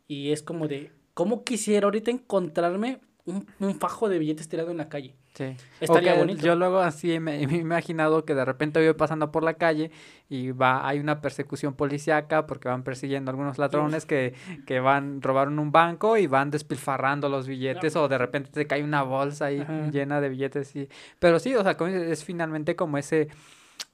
Y 0.08 0.32
es 0.32 0.42
como 0.42 0.68
de, 0.68 0.92
¿cómo 1.14 1.44
quisiera 1.44 1.86
ahorita 1.86 2.10
encontrarme 2.10 3.00
un, 3.24 3.46
un 3.58 3.74
fajo 3.74 4.08
de 4.08 4.18
billetes 4.18 4.48
tirado 4.48 4.70
en 4.70 4.76
la 4.76 4.88
calle? 4.88 5.14
Sí. 5.36 5.54
Estaría 5.80 6.14
bonito. 6.14 6.40
Yo 6.40 6.54
luego 6.54 6.78
así 6.80 7.20
me, 7.20 7.46
me 7.46 7.56
he 7.56 7.58
imaginado 7.58 8.24
que 8.24 8.34
de 8.34 8.44
repente 8.44 8.82
voy 8.82 8.94
pasando 8.94 9.30
por 9.30 9.42
la 9.42 9.54
calle 9.54 9.90
y 10.30 10.50
va, 10.52 10.88
hay 10.88 10.98
una 10.98 11.20
persecución 11.20 11.74
policíaca 11.74 12.46
porque 12.46 12.68
van 12.68 12.82
persiguiendo 12.82 13.30
a 13.30 13.32
algunos 13.32 13.58
ladrones 13.58 14.06
que, 14.06 14.34
que 14.66 14.80
van, 14.80 15.20
robaron 15.20 15.58
un 15.58 15.72
banco 15.72 16.16
y 16.16 16.26
van 16.26 16.50
despilfarrando 16.50 17.28
los 17.28 17.46
billetes 17.46 17.96
o 17.96 18.08
de 18.08 18.16
repente 18.16 18.50
te 18.50 18.66
cae 18.66 18.82
una 18.82 19.02
bolsa 19.02 19.46
ahí 19.46 19.60
Ajá. 19.60 19.90
llena 19.90 20.22
de 20.22 20.30
billetes. 20.30 20.74
Y... 20.74 20.88
Pero 21.18 21.38
sí, 21.38 21.54
o 21.54 21.62
sea, 21.62 21.76
es 21.86 22.24
finalmente 22.24 22.74
como 22.74 22.96
ese 22.96 23.28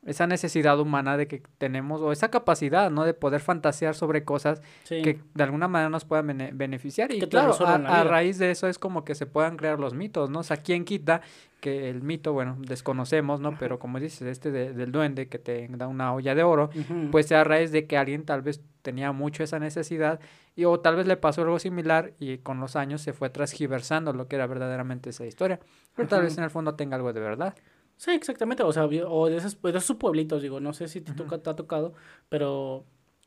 esa 0.04 0.26
necesidad 0.26 0.80
humana 0.80 1.16
de 1.16 1.28
que 1.28 1.42
tenemos, 1.58 2.00
o 2.00 2.10
esa 2.10 2.28
capacidad, 2.30 2.90
¿no? 2.90 3.04
De 3.04 3.14
poder 3.14 3.40
fantasear 3.40 3.94
sobre 3.94 4.24
cosas 4.24 4.60
Sí. 4.82 5.00
que 5.02 5.20
de 5.34 5.44
alguna 5.44 5.68
manera 5.68 5.90
nos 5.90 6.04
puedan 6.04 6.26
bene- 6.26 6.50
beneficiar. 6.52 7.12
Y 7.12 7.20
claro, 7.28 7.54
a, 7.64 8.02
raíz 8.04 8.38
de 8.38 8.50
eso 8.50 8.66
es 8.66 8.78
como 8.78 9.04
que 9.04 9.14
se 9.14 9.26
puedan 9.26 9.56
crear 9.56 9.78
los 9.78 9.94
mitos, 9.94 10.28
¿no? 10.28 10.40
O 10.40 10.42
sea, 10.42 10.56
¿quién 10.56 10.84
quita 10.84 11.20
que 11.60 11.88
el 11.88 12.02
mito, 12.02 12.32
bueno, 12.32 12.56
desconocemos, 12.58 13.38
¿no? 13.40 13.56
Pero 13.56 13.78
como 13.78 14.00
dices, 14.00 14.22
este 14.22 14.50
de- 14.50 14.72
del 14.72 14.90
duende 14.90 15.28
que 15.28 15.38
te 15.38 15.68
da 15.68 15.86
una 15.86 16.12
olla 16.12 16.34
de 16.34 16.42
oro, 16.42 16.70
pues 17.12 17.26
sea 17.26 17.42
a 17.42 17.44
raíz 17.44 17.70
de 17.70 17.86
que 17.86 17.96
alguien 17.96 18.24
tal 18.24 18.42
vez 18.42 18.60
tenía 18.82 19.12
mucho 19.12 19.44
esa 19.44 19.60
necesidad 19.60 20.18
y 20.56 20.64
o 20.64 20.80
tal 20.80 20.96
vez 20.96 21.06
le 21.06 21.16
pasó 21.16 21.42
algo 21.42 21.60
similar 21.60 22.14
y 22.18 22.38
con 22.38 22.58
los 22.58 22.74
años 22.74 23.00
se 23.02 23.12
fue 23.12 23.30
transgiversando 23.30 24.12
lo 24.12 24.26
que 24.26 24.34
era 24.34 24.48
verdaderamente 24.48 25.10
esa 25.10 25.24
historia. 25.24 25.60
Pero 25.94 26.08
tal 26.08 26.22
vez 26.22 26.36
en 26.36 26.42
el 26.42 26.50
fondo 26.50 26.74
tenga 26.74 26.96
algo 26.96 27.12
de 27.12 27.20
verdad. 27.20 27.54
Sí, 27.96 28.10
exactamente. 28.12 28.62
O 28.62 28.72
sea, 28.72 28.84
o 28.86 29.28
de 29.28 29.36
esos, 29.36 29.60
de 29.62 29.70
esos 29.78 29.96
pueblitos, 29.96 30.42
digo, 30.42 30.60
no 30.60 30.72
sé 30.72 30.88
si 30.88 31.00
te, 31.00 31.12
toca, 31.12 31.38
te 31.38 31.50
ha 31.50 31.54
tocado, 31.54 31.94
pero 32.28 32.84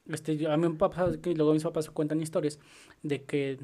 este, 0.08 0.48
a 0.52 0.58
mí 0.58 0.68
me 0.68 0.76
ha 0.76 0.78
pasado 0.78 1.20
que 1.22 1.34
luego 1.34 1.54
mis 1.54 1.64
papás 1.64 1.90
cuentan 1.90 2.22
historias 2.22 2.60
de 3.02 3.24
que 3.24 3.58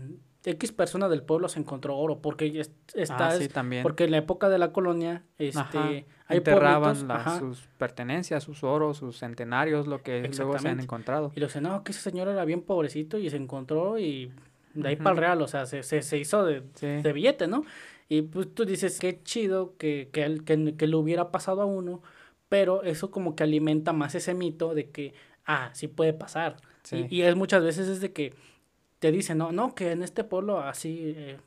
X 0.44 0.72
persona 0.72 1.08
del 1.08 1.22
pueblo 1.22 1.48
se 1.50 1.60
encontró 1.60 1.96
oro, 1.98 2.20
porque 2.20 2.48
es- 2.60 2.72
está, 2.96 3.28
ah, 3.28 3.32
sí, 3.38 3.44
es- 3.44 3.54
también. 3.54 3.84
porque 3.84 4.06
en 4.06 4.12
la 4.12 4.18
época 4.18 4.50
de 4.50 4.58
la 4.58 4.72
colonia, 4.72 5.24
este, 5.38 5.60
Ajá, 5.60 5.90
hay 6.28 6.38
Enterraban 6.38 7.12
ajá, 7.12 7.38
sus 7.40 7.68
pertenencias, 7.78 8.44
sus 8.44 8.64
oros, 8.64 8.98
sus 8.98 9.20
centenarios, 9.20 9.86
lo 9.86 10.02
que 10.02 10.28
luego 10.36 10.58
se 10.58 10.70
han 10.70 10.80
encontrado. 10.80 11.32
y 11.36 11.40
lo 11.42 11.46
dicen, 11.48 11.64
no, 11.64 11.84
que 11.84 11.92
ese 11.92 12.02
señor 12.02 12.28
era 12.28 12.44
bien 12.46 12.62
pobrecito 12.64 13.20
y 13.20 13.30
se 13.30 13.38
encontró 13.38 14.00
y 14.00 14.32
de 14.74 14.88
ahí 14.88 14.96
para 14.96 15.12
el 15.12 15.18
real, 15.18 15.42
o 15.42 15.48
sea, 15.48 15.66
se, 15.68 15.84
se, 15.84 16.02
se 16.02 16.18
hizo 16.18 16.44
de, 16.46 16.64
Sí. 16.76 16.88
de 16.88 17.14
billete, 17.14 17.48
¿no? 17.48 17.64
Y 18.12 18.24
pues 18.24 18.54
tú 18.54 18.66
dices, 18.66 19.00
qué 19.00 19.24
chido 19.24 19.78
que, 19.78 20.10
que, 20.12 20.42
que, 20.44 20.76
que 20.76 20.86
le 20.86 20.96
hubiera 20.98 21.32
pasado 21.32 21.62
a 21.62 21.66
uno, 21.66 22.02
pero 22.50 22.84
eso 22.84 23.10
como 23.10 23.38
que 23.38 23.44
alimenta 23.44 23.94
más 23.94 24.16
ese 24.16 24.34
mito 24.34 24.76
de 24.76 24.90
que, 24.90 25.14
ah, 25.46 25.70
sí 25.72 25.88
puede 25.88 26.12
pasar. 26.12 26.58
Sí. 26.84 27.06
Y, 27.10 27.20
y 27.20 27.22
es 27.22 27.38
muchas 27.38 27.64
veces 27.64 27.88
es 27.88 28.02
de 28.02 28.12
que 28.12 28.34
te 29.00 29.14
dicen, 29.14 29.38
no, 29.38 29.54
no, 29.54 29.76
que 29.76 29.92
en 29.92 30.04
este 30.04 30.26
pueblo 30.26 30.60
así, 30.60 31.14
eh, 31.16 31.38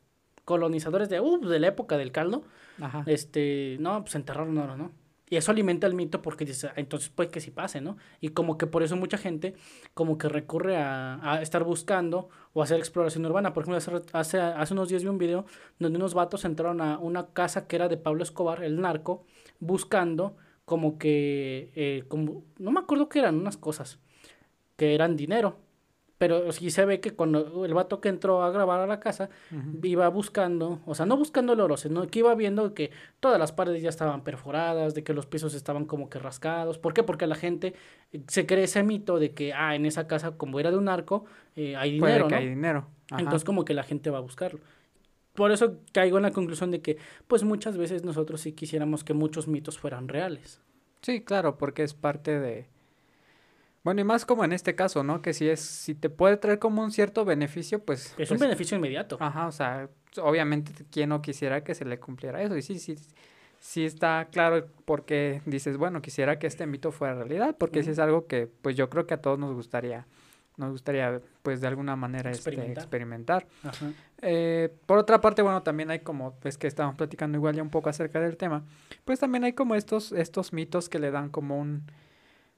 colonizadores 0.46 1.10
de, 1.10 1.20
uh, 1.20 1.38
de 1.46 1.58
la 1.58 1.66
época 1.66 1.98
del 1.98 2.12
caldo, 2.12 2.44
Ajá. 2.80 3.02
este, 3.04 3.76
no, 3.78 4.02
pues 4.02 4.14
enterraron 4.14 4.56
oro, 4.56 4.78
¿no? 4.78 4.90
Y 5.28 5.36
eso 5.36 5.50
alimenta 5.52 5.86
el 5.86 5.94
mito 5.94 6.20
porque 6.22 6.44
dice, 6.44 6.68
"Ah, 6.68 6.72
entonces 6.76 7.08
puede 7.08 7.30
que 7.30 7.40
sí 7.40 7.50
pase, 7.50 7.80
¿no? 7.80 7.96
Y 8.20 8.30
como 8.30 8.58
que 8.58 8.66
por 8.66 8.82
eso 8.82 8.96
mucha 8.96 9.18
gente 9.18 9.54
como 9.94 10.18
que 10.18 10.28
recurre 10.28 10.76
a, 10.76 11.18
a 11.22 11.42
estar 11.42 11.64
buscando 11.64 12.28
o 12.52 12.62
hacer 12.62 12.78
exploración 12.78 13.24
urbana. 13.26 13.52
Por 13.54 13.62
ejemplo, 13.62 13.78
hace, 13.78 13.90
hace, 14.12 14.40
hace 14.40 14.74
unos 14.74 14.88
días 14.88 15.02
vi 15.02 15.08
un 15.08 15.18
video 15.18 15.46
donde 15.78 15.98
unos 15.98 16.14
vatos 16.14 16.44
entraron 16.44 16.80
a 16.80 16.98
una 16.98 17.32
casa 17.32 17.66
que 17.66 17.76
era 17.76 17.88
de 17.88 17.96
Pablo 17.96 18.22
Escobar, 18.22 18.62
el 18.62 18.80
narco, 18.80 19.24
buscando 19.60 20.36
como 20.64 20.98
que, 20.98 21.72
eh, 21.74 22.04
como, 22.08 22.44
no 22.58 22.70
me 22.70 22.80
acuerdo 22.80 23.08
qué 23.08 23.18
eran, 23.20 23.36
unas 23.36 23.56
cosas, 23.56 23.98
que 24.76 24.94
eran 24.94 25.16
dinero. 25.16 25.58
Pero 26.16 26.52
sí 26.52 26.70
se 26.70 26.84
ve 26.84 27.00
que 27.00 27.12
cuando 27.12 27.64
el 27.64 27.74
vato 27.74 28.00
que 28.00 28.08
entró 28.08 28.44
a 28.44 28.50
grabar 28.50 28.80
a 28.80 28.86
la 28.86 29.00
casa 29.00 29.30
iba 29.82 30.08
buscando, 30.08 30.80
o 30.86 30.94
sea, 30.94 31.06
no 31.06 31.16
buscando 31.16 31.54
el 31.54 31.60
oro, 31.60 31.76
sino 31.76 32.06
que 32.06 32.20
iba 32.20 32.34
viendo 32.36 32.72
que 32.72 32.92
todas 33.18 33.38
las 33.38 33.50
paredes 33.52 33.82
ya 33.82 33.88
estaban 33.88 34.22
perforadas, 34.22 34.94
de 34.94 35.02
que 35.02 35.12
los 35.12 35.26
pisos 35.26 35.54
estaban 35.54 35.86
como 35.86 36.08
que 36.08 36.20
rascados. 36.20 36.78
¿Por 36.78 36.94
qué? 36.94 37.02
Porque 37.02 37.26
la 37.26 37.34
gente 37.34 37.74
eh, 38.12 38.22
se 38.28 38.46
cree 38.46 38.64
ese 38.64 38.84
mito 38.84 39.18
de 39.18 39.32
que, 39.32 39.52
ah, 39.52 39.74
en 39.74 39.86
esa 39.86 40.06
casa, 40.06 40.36
como 40.36 40.60
era 40.60 40.70
de 40.70 40.76
un 40.76 40.84
narco, 40.84 41.24
eh, 41.56 41.74
hay 41.76 41.98
Puede 41.98 42.12
dinero, 42.12 42.28
que 42.28 42.34
¿no? 42.34 42.40
hay 42.40 42.48
dinero. 42.48 42.86
Ajá. 43.10 43.20
Entonces 43.20 43.44
como 43.44 43.64
que 43.64 43.74
la 43.74 43.82
gente 43.82 44.10
va 44.10 44.18
a 44.18 44.22
buscarlo. 44.22 44.60
Por 45.34 45.50
eso 45.50 45.78
caigo 45.92 46.16
en 46.18 46.22
la 46.22 46.30
conclusión 46.30 46.70
de 46.70 46.80
que, 46.80 46.96
pues 47.26 47.42
muchas 47.42 47.76
veces 47.76 48.04
nosotros 48.04 48.40
sí 48.40 48.52
quisiéramos 48.52 49.02
que 49.02 49.14
muchos 49.14 49.48
mitos 49.48 49.78
fueran 49.78 50.06
reales. 50.06 50.60
Sí, 51.02 51.22
claro, 51.22 51.58
porque 51.58 51.82
es 51.82 51.92
parte 51.92 52.38
de... 52.38 52.68
Bueno, 53.84 54.00
y 54.00 54.04
más 54.04 54.24
como 54.24 54.44
en 54.44 54.52
este 54.54 54.74
caso, 54.74 55.04
¿no? 55.04 55.20
Que 55.20 55.34
si 55.34 55.46
es, 55.46 55.60
si 55.60 55.94
te 55.94 56.08
puede 56.08 56.38
traer 56.38 56.58
como 56.58 56.82
un 56.82 56.90
cierto 56.90 57.26
beneficio, 57.26 57.84
pues... 57.84 58.14
Es 58.16 58.30
un 58.30 58.38
pues, 58.38 58.40
beneficio 58.40 58.78
inmediato. 58.78 59.18
Ajá, 59.20 59.46
o 59.46 59.52
sea, 59.52 59.90
obviamente 60.22 60.72
quién 60.90 61.10
no 61.10 61.20
quisiera 61.20 61.62
que 61.62 61.74
se 61.74 61.84
le 61.84 62.00
cumpliera 62.00 62.42
eso. 62.42 62.56
Y 62.56 62.62
sí, 62.62 62.78
sí, 62.78 62.96
sí 63.60 63.84
está 63.84 64.28
claro 64.32 64.66
porque 64.86 65.42
dices, 65.44 65.76
bueno, 65.76 66.00
quisiera 66.00 66.38
que 66.38 66.46
este 66.46 66.66
mito 66.66 66.92
fuera 66.92 67.14
realidad, 67.14 67.56
porque 67.58 67.82
sí 67.82 67.90
es 67.90 67.98
algo 67.98 68.26
que, 68.26 68.46
pues 68.46 68.74
yo 68.74 68.88
creo 68.88 69.06
que 69.06 69.14
a 69.14 69.20
todos 69.20 69.38
nos 69.38 69.52
gustaría, 69.52 70.06
nos 70.56 70.70
gustaría, 70.70 71.20
pues 71.42 71.60
de 71.60 71.66
alguna 71.66 71.94
manera 71.94 72.30
este, 72.30 72.50
Experimentar. 72.50 72.84
experimentar. 72.84 73.46
Ajá. 73.64 73.92
Eh, 74.22 74.74
por 74.86 74.96
otra 74.96 75.20
parte, 75.20 75.42
bueno, 75.42 75.62
también 75.62 75.90
hay 75.90 75.98
como, 76.00 76.36
pues 76.40 76.56
que 76.56 76.66
estábamos 76.66 76.96
platicando 76.96 77.36
igual 77.36 77.54
ya 77.54 77.62
un 77.62 77.68
poco 77.68 77.90
acerca 77.90 78.18
del 78.18 78.38
tema, 78.38 78.64
pues 79.04 79.20
también 79.20 79.44
hay 79.44 79.52
como 79.52 79.74
estos, 79.74 80.12
estos 80.12 80.54
mitos 80.54 80.88
que 80.88 80.98
le 80.98 81.10
dan 81.10 81.28
como 81.28 81.58
un, 81.58 81.84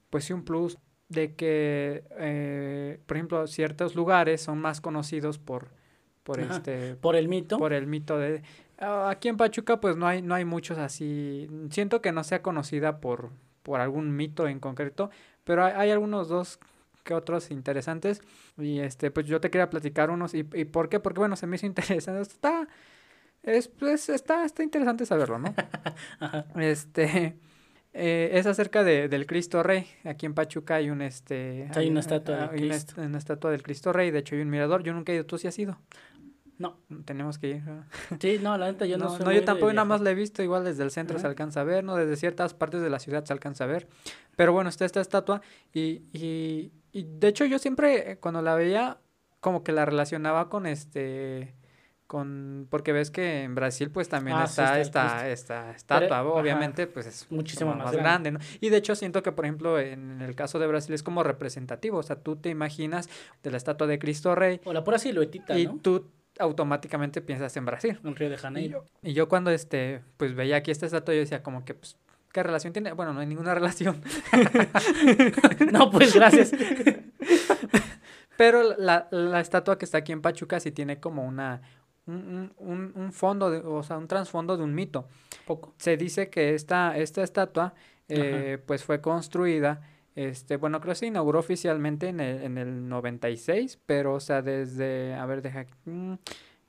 pues 0.09 0.23
sí, 0.23 0.31
un 0.31 0.45
plus 0.45 0.77
de 1.09 1.33
que, 1.35 2.03
eh, 2.17 2.99
por 3.05 3.17
ejemplo, 3.17 3.47
ciertos 3.47 3.95
lugares 3.95 4.41
son 4.41 4.59
más 4.59 4.81
conocidos 4.81 5.39
por, 5.39 5.69
por 6.23 6.39
Ajá. 6.41 6.55
este, 6.57 6.95
Por 6.95 7.15
el 7.15 7.27
mito. 7.27 7.57
por 7.57 7.71
el 7.73 7.87
mito 7.87 8.17
de, 8.17 8.41
ah, 8.79 9.09
aquí 9.09 9.29
en 9.29 9.37
Pachuca 9.37 9.79
pues 9.79 9.95
no 9.95 10.05
hay, 10.07 10.21
no 10.21 10.35
hay 10.35 10.43
muchos 10.45 10.77
así, 10.77 11.47
siento 11.71 12.01
que 12.01 12.11
no 12.11 12.23
sea 12.25 12.41
conocida 12.41 12.99
por, 12.99 13.29
por 13.63 13.79
algún 13.79 14.15
mito 14.15 14.47
en 14.47 14.59
concreto, 14.59 15.09
pero 15.45 15.63
hay, 15.63 15.73
hay 15.77 15.91
algunos 15.91 16.27
dos 16.27 16.59
que 17.05 17.13
otros 17.13 17.51
interesantes 17.51 18.21
y 18.57 18.79
este 18.79 19.09
pues 19.11 19.25
yo 19.27 19.39
te 19.39 19.49
quería 19.49 19.69
platicar 19.69 20.09
unos 20.09 20.33
y, 20.33 20.39
y 20.53 20.65
por 20.65 20.89
qué 20.89 20.99
porque 20.99 21.19
bueno 21.21 21.37
se 21.37 21.47
me 21.47 21.55
hizo 21.55 21.65
interesante 21.65 22.19
está 22.29 22.67
es 23.43 23.69
pues 23.69 24.09
está 24.09 24.43
está 24.43 24.61
interesante 24.61 25.05
saberlo 25.05 25.39
no 25.39 25.53
Ajá. 26.19 26.45
este 26.59 27.37
eh, 27.97 28.29
es 28.33 28.45
acerca 28.45 28.83
de, 28.83 29.09
del 29.09 29.25
Cristo 29.25 29.63
Rey 29.63 29.87
aquí 30.03 30.25
en 30.25 30.33
Pachuca 30.33 30.75
hay 30.75 30.89
un 30.89 31.01
este 31.01 31.69
Hay 31.75 31.89
una 31.89 31.99
estatua 32.01 32.35
de 32.35 32.41
hay 32.43 32.63
una, 32.65 32.73
Cristo. 32.75 33.01
una 33.01 33.17
estatua 33.17 33.51
del 33.51 33.63
Cristo 33.63 33.91
Rey 33.93 34.11
de 34.11 34.19
hecho 34.19 34.35
hay 34.35 34.41
un 34.41 34.49
mirador 34.49 34.83
yo 34.83 34.93
nunca 34.93 35.11
he 35.11 35.15
ido 35.15 35.25
tú 35.25 35.37
sí 35.37 35.47
has 35.47 35.57
ido 35.59 35.77
No. 36.59 36.77
tenemos 37.05 37.37
que 37.37 37.47
ir. 37.49 37.63
Sí, 38.19 38.39
no, 38.41 38.57
la 38.57 38.71
neta 38.71 38.85
yo 38.85 38.97
no, 38.97 39.05
no, 39.05 39.17
soy 39.17 39.25
no, 39.25 39.31
yo 39.31 39.43
tampoco 39.43 39.71
nada 39.73 39.85
más 39.85 40.01
la 40.01 40.09
he 40.11 40.15
visto, 40.15 40.41
igual 40.41 40.63
desde 40.63 40.83
el 40.83 40.89
centro 40.91 41.19
se 41.19 41.27
alcanza 41.27 41.61
a 41.61 41.63
ver, 41.63 41.83
¿no? 41.83 41.95
Desde 41.95 42.15
ciertas 42.15 42.53
partes 42.55 42.81
de 42.81 42.89
la 42.89 42.97
ciudad 42.99 43.23
se 43.25 43.33
alcanza 43.33 43.65
a 43.65 43.67
ver. 43.67 43.87
Pero 44.35 44.53
bueno, 44.53 44.69
está 44.69 44.83
esta 44.85 44.99
estatua 45.01 45.41
y, 45.73 46.01
y, 46.13 46.71
y 46.91 47.03
de 47.03 47.27
hecho 47.27 47.45
yo 47.45 47.59
siempre 47.59 48.11
eh, 48.11 48.17
cuando 48.17 48.41
la 48.41 48.55
veía 48.55 48.97
como 49.39 49.63
que 49.63 49.71
la 49.71 49.85
relacionaba 49.85 50.49
con 50.49 50.65
este 50.65 51.53
con 52.07 52.67
porque 52.69 52.93
ves 52.93 53.11
que 53.11 53.43
en 53.43 53.53
Brasil 53.53 53.91
pues 53.91 54.07
también 54.09 54.37
Ah, 54.37 54.47
sí, 54.47 54.61
está, 54.61 54.79
está 54.79 55.29
esta 55.29 55.31
esta 55.31 55.71
estatua, 55.71 56.19
ajá, 56.21 56.29
obviamente 56.29 56.87
pues 56.87 57.05
es 57.05 57.27
muchísimo 57.29 57.71
más 57.75 57.85
más 57.85 57.91
grande. 57.95 58.31
grande, 58.31 58.31
¿no? 58.31 58.39
Y 58.61 58.69
de 58.69 58.77
hecho 58.77 58.95
siento 58.95 59.21
que 59.21 59.31
por 59.33 59.45
ejemplo 59.45 59.79
en 59.79 60.21
el 60.21 60.33
caso 60.35 60.57
de 60.57 60.67
Brasil 60.67 60.95
es 60.95 61.03
como 61.03 61.21
representativo, 61.23 61.97
o 61.97 62.03
sea, 62.03 62.15
tú 62.15 62.37
te 62.37 62.49
imaginas 62.49 63.09
de 63.43 63.51
la 63.51 63.57
estatua 63.57 63.87
de 63.87 63.99
Cristo 63.99 64.33
Rey 64.35 64.61
O 64.65 64.73
la 64.73 64.83
pura 64.83 64.97
siluetita, 64.99 65.57
y 65.59 65.67
¿no? 65.67 65.77
tú 65.81 66.07
automáticamente 66.39 67.19
piensas 67.21 67.55
en 67.57 67.65
Brasil. 67.65 67.99
En 68.03 68.15
Río 68.15 68.29
de 68.29 68.35
Y 68.35 68.37
Janeiro. 68.37 68.85
yo, 69.03 69.09
y 69.09 69.13
yo 69.13 69.27
cuando 69.27 69.49
este, 69.51 70.01
pues 70.17 70.33
veía 70.35 70.57
aquí 70.57 70.71
esta 70.71 70.85
estatua, 70.85 71.13
yo 71.15 71.19
decía 71.21 71.41
como 71.41 71.65
que, 71.65 71.73
pues, 71.73 71.97
¿qué 72.31 72.43
relación 72.43 72.73
tiene? 72.73 72.93
Bueno, 72.93 73.11
no 73.11 73.19
hay 73.21 73.25
ninguna 73.27 73.53
relación. 73.55 74.01
No, 75.71 75.89
pues 75.89 76.13
gracias. 76.13 76.51
Pero 78.37 78.75
la, 78.77 79.07
la 79.09 79.39
estatua 79.39 79.77
que 79.79 79.85
está 79.85 79.97
aquí 79.99 80.11
en 80.11 80.21
Pachuca 80.21 80.59
sí 80.59 80.71
tiene 80.71 80.99
como 80.99 81.25
una, 81.25 81.61
un, 82.07 82.53
un- 82.95 83.11
fondo, 83.13 83.49
de- 83.51 83.59
o 83.59 83.83
sea, 83.83 83.97
un 83.97 84.07
trasfondo 84.07 84.57
de 84.57 84.63
un 84.63 84.73
mito. 84.73 85.07
Poco. 85.45 85.73
Se 85.77 85.97
dice 85.97 86.29
que 86.29 86.53
esta, 86.55 86.97
esta 86.97 87.23
estatua, 87.23 87.73
eh, 88.09 88.57
pues, 88.65 88.83
fue 88.83 89.01
construida, 89.01 89.81
este, 90.15 90.57
bueno, 90.57 90.79
creo 90.81 90.93
que 90.93 90.99
se 90.99 91.05
inauguró 91.05 91.39
oficialmente 91.39 92.07
en 92.09 92.19
el, 92.19 92.41
en 92.43 92.57
el 92.57 92.89
96, 92.89 93.79
pero, 93.85 94.15
o 94.15 94.19
sea, 94.19 94.41
desde, 94.41 95.13
a 95.13 95.25
ver, 95.25 95.41
deja, 95.41 95.65
mm, 95.85 96.13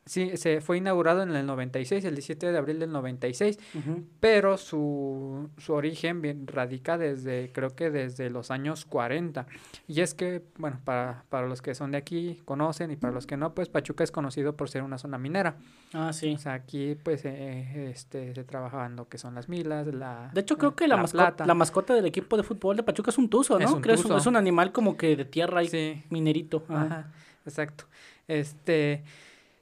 sí, 0.09 0.37
se 0.37 0.61
fue 0.61 0.79
inaugurado 0.79 1.23
en 1.23 1.31
el 1.35 1.47
96, 1.47 2.05
el 2.05 2.15
17 2.15 2.51
de 2.51 2.59
abril 2.59 2.79
del 2.81 2.91
96. 2.91 3.59
Ujú. 3.75 4.05
pero 4.21 4.57
su, 4.57 5.49
su 5.59 5.73
origen 5.75 6.21
bien, 6.23 6.47
radica 6.47 6.99
desde, 6.99 7.51
creo 7.53 7.71
que 7.77 7.91
desde 7.91 8.31
los 8.31 8.51
años 8.51 8.85
40. 8.85 9.47
Y 9.87 10.01
es 10.01 10.15
que, 10.15 10.43
bueno, 10.57 10.81
para, 10.85 11.25
para 11.29 11.47
los 11.47 11.63
que 11.63 11.75
son 11.75 11.93
de 11.93 11.99
aquí 11.99 12.41
conocen 12.45 12.91
y 12.91 12.97
para 12.97 13.13
los 13.13 13.27
que 13.27 13.37
no, 13.37 13.55
pues 13.55 13.69
Pachuca 13.69 14.05
es 14.05 14.11
conocido 14.11 14.57
por 14.57 14.69
ser 14.71 14.83
una 14.83 14.99
zona 14.99 15.19
minera. 15.19 15.57
Ah, 15.93 16.13
sí. 16.13 16.35
O 16.35 16.39
sea, 16.39 16.55
aquí 16.55 16.97
pues 17.03 17.25
eh, 17.25 17.91
este, 17.91 18.35
se 18.35 18.45
trabaja 18.45 18.87
en 18.87 18.97
lo 18.97 19.09
que 19.09 19.19
son 19.19 19.35
las 19.35 19.49
milas, 19.49 19.87
la... 19.89 20.31
De 20.33 20.41
hecho, 20.41 20.57
creo 20.59 20.75
que 20.75 20.89
la, 20.89 20.97
mascota, 20.97 21.27
plata. 21.29 21.47
la 21.47 21.55
mascota 21.55 21.95
del 21.95 22.07
equipo 22.07 22.37
de 22.37 22.43
fútbol 22.43 22.77
de 22.77 22.83
Pachuca 22.83 23.11
es 23.11 23.19
un 23.19 23.29
tuzo, 23.29 23.59
¿no? 23.59 23.65
Es 23.65 23.71
un 23.71 23.81
Creo 23.81 23.95
es 23.95 24.01
un, 24.01 24.09
tuzo. 24.09 24.19
es 24.19 24.27
un 24.27 24.37
animal 24.37 24.73
como 24.73 24.97
que 24.97 25.17
de 25.17 25.25
tierra 25.25 25.63
y 25.63 25.69
Sí, 25.69 26.03
minerito. 26.11 26.65
Ajá. 26.69 26.83
Ajá, 26.85 27.13
exacto. 27.45 27.85
Este, 28.27 29.03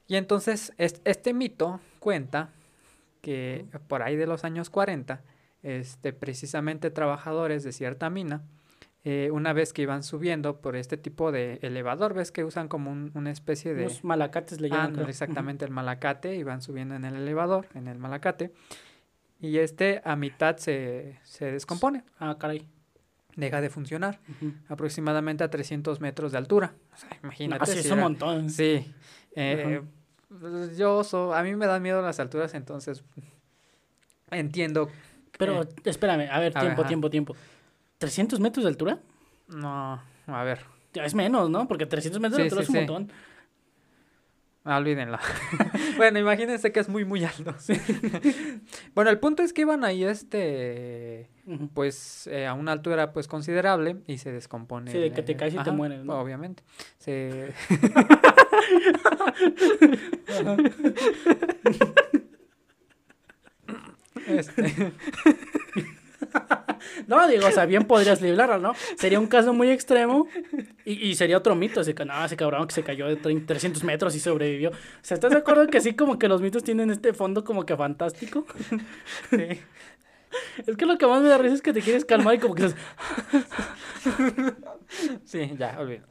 y 0.08 0.16
entonces, 0.16 0.72
es- 0.78 1.00
este 1.04 1.32
mito 1.34 1.80
cuenta 1.98 2.50
que 3.20 3.66
por 3.88 4.02
ahí 4.02 4.16
de 4.16 4.26
los 4.26 4.44
años 4.44 4.70
40, 4.70 5.22
este, 5.62 6.12
precisamente 6.12 6.90
trabajadores 6.90 7.64
de 7.64 7.72
cierta 7.72 8.08
mina, 8.10 8.44
eh, 9.04 9.30
una 9.32 9.52
vez 9.52 9.72
que 9.72 9.82
iban 9.82 10.02
subiendo 10.02 10.60
por 10.60 10.74
este 10.76 10.96
tipo 10.96 11.30
de 11.32 11.58
elevador, 11.62 12.14
ves 12.14 12.32
que 12.32 12.44
usan 12.44 12.68
como 12.68 12.90
un- 12.90 13.10
una 13.14 13.30
especie 13.30 13.74
de... 13.74 13.84
Los 13.84 14.02
malacates 14.04 14.60
le 14.60 14.68
llaman. 14.68 15.08
Exactamente, 15.08 15.64
el 15.64 15.70
malacate, 15.70 16.34
iban 16.36 16.60
subiendo 16.62 16.94
en 16.96 17.04
el 17.04 17.14
elevador, 17.16 17.66
en 17.74 17.86
el 17.88 17.98
malacate, 17.98 18.52
y 19.40 19.58
este 19.58 20.00
a 20.04 20.16
mitad 20.16 20.56
se, 20.56 21.18
se 21.24 21.50
descompone. 21.52 22.02
Ah, 22.18 22.36
caray. 22.38 22.68
deja 23.36 23.60
de 23.60 23.68
funcionar, 23.68 24.18
aproximadamente 24.68 25.44
a 25.44 25.50
300 25.50 26.00
metros 26.00 26.32
de 26.32 26.38
altura. 26.38 26.74
O 26.94 26.96
sea, 26.96 27.10
imagínate. 27.22 27.64
Así 27.64 27.72
si 27.74 27.78
es 27.80 27.90
un 27.90 28.00
montón. 28.00 28.48
Sí. 28.50 28.92
eh, 29.34 29.82
yo 30.76 31.04
so- 31.04 31.34
a 31.34 31.42
mí 31.42 31.54
me 31.54 31.66
dan 31.66 31.82
miedo 31.82 32.02
las 32.02 32.18
alturas, 32.20 32.54
entonces 32.54 33.02
entiendo. 34.30 34.90
Pero 35.38 35.62
eh, 35.62 35.68
espérame, 35.84 36.28
a 36.30 36.38
ver, 36.40 36.56
A 36.56 36.60
tiempo, 36.60 36.84
tiempo, 36.84 37.10
tiempo. 37.10 37.36
¿300 38.00 38.40
metros 38.40 38.64
de 38.64 38.68
altura? 38.70 38.98
no, 39.48 40.00
a 40.26 40.44
ver, 40.44 40.60
Ya 40.92 41.04
es 41.04 41.14
menos, 41.14 41.50
¿no? 41.50 41.68
Porque 41.68 41.86
300 41.86 42.20
metros 42.20 42.38
de 42.38 42.44
altura 42.44 42.62
sí, 42.62 42.64
es 42.64 42.68
un 42.70 42.74
sí. 42.74 42.78
montón. 42.80 43.12
Ah, 44.66 44.76
olvídenlo. 44.76 45.18
bueno, 45.96 46.18
imagínense 46.18 46.72
que 46.72 46.80
es 46.80 46.88
muy, 46.88 47.04
muy 47.04 47.24
alto. 47.24 47.54
bueno, 48.94 49.10
el 49.10 49.18
punto 49.18 49.42
es 49.42 49.52
que 49.52 49.62
iban 49.62 49.84
ahí, 49.84 50.04
este, 50.04 51.30
pues, 51.72 52.26
eh, 52.26 52.46
a 52.46 52.54
una 52.54 52.72
altura, 52.72 53.12
pues, 53.12 53.28
considerable 53.28 53.96
y 54.06 54.18
se 54.18 54.32
descompone. 54.32 54.90
Sí, 54.90 54.98
de 54.98 55.12
que 55.12 55.22
te 55.22 55.36
caes 55.36 55.54
y 55.54 55.58
te 55.58 55.70
mueres, 55.70 56.04
¿no? 56.04 56.20
Obviamente. 56.20 56.62
Se... 56.98 57.54
Este, 64.26 64.92
No, 67.06 67.26
digo, 67.28 67.46
o 67.46 67.50
sea, 67.50 67.66
bien 67.66 67.84
podrías 67.84 68.20
librarla, 68.20 68.58
¿no? 68.58 68.74
Sería 68.96 69.20
un 69.20 69.26
caso 69.26 69.52
muy 69.52 69.70
extremo 69.70 70.26
y, 70.84 71.08
y 71.08 71.14
sería 71.14 71.38
otro 71.38 71.54
mito. 71.54 71.80
Así 71.80 71.94
que, 71.94 72.04
no, 72.04 72.24
ese 72.24 72.36
cabrón 72.36 72.66
que 72.66 72.74
se 72.74 72.82
cayó 72.82 73.06
de 73.06 73.16
30 73.16 73.46
300 73.46 73.84
metros 73.84 74.14
y 74.14 74.20
sobrevivió. 74.20 74.70
O 74.70 74.74
sea, 75.02 75.14
¿estás 75.14 75.30
de 75.30 75.38
acuerdo 75.38 75.66
que 75.68 75.80
sí, 75.80 75.94
como 75.94 76.18
que 76.18 76.28
los 76.28 76.42
mitos 76.42 76.64
tienen 76.64 76.90
este 76.90 77.12
fondo 77.12 77.44
como 77.44 77.64
que 77.66 77.76
fantástico? 77.76 78.46
sí. 79.30 79.60
Es 80.66 80.76
que 80.76 80.84
lo 80.86 80.98
que 80.98 81.06
más 81.06 81.22
me 81.22 81.28
da 81.28 81.38
risa 81.38 81.54
es 81.54 81.62
que 81.62 81.72
te 81.72 81.80
quieres 81.80 82.04
calmar 82.04 82.34
y 82.34 82.38
como 82.38 82.54
que 82.54 82.64
dices, 82.64 82.78
Sí, 85.24 85.52
ya, 85.58 85.76
olvido. 85.78 86.04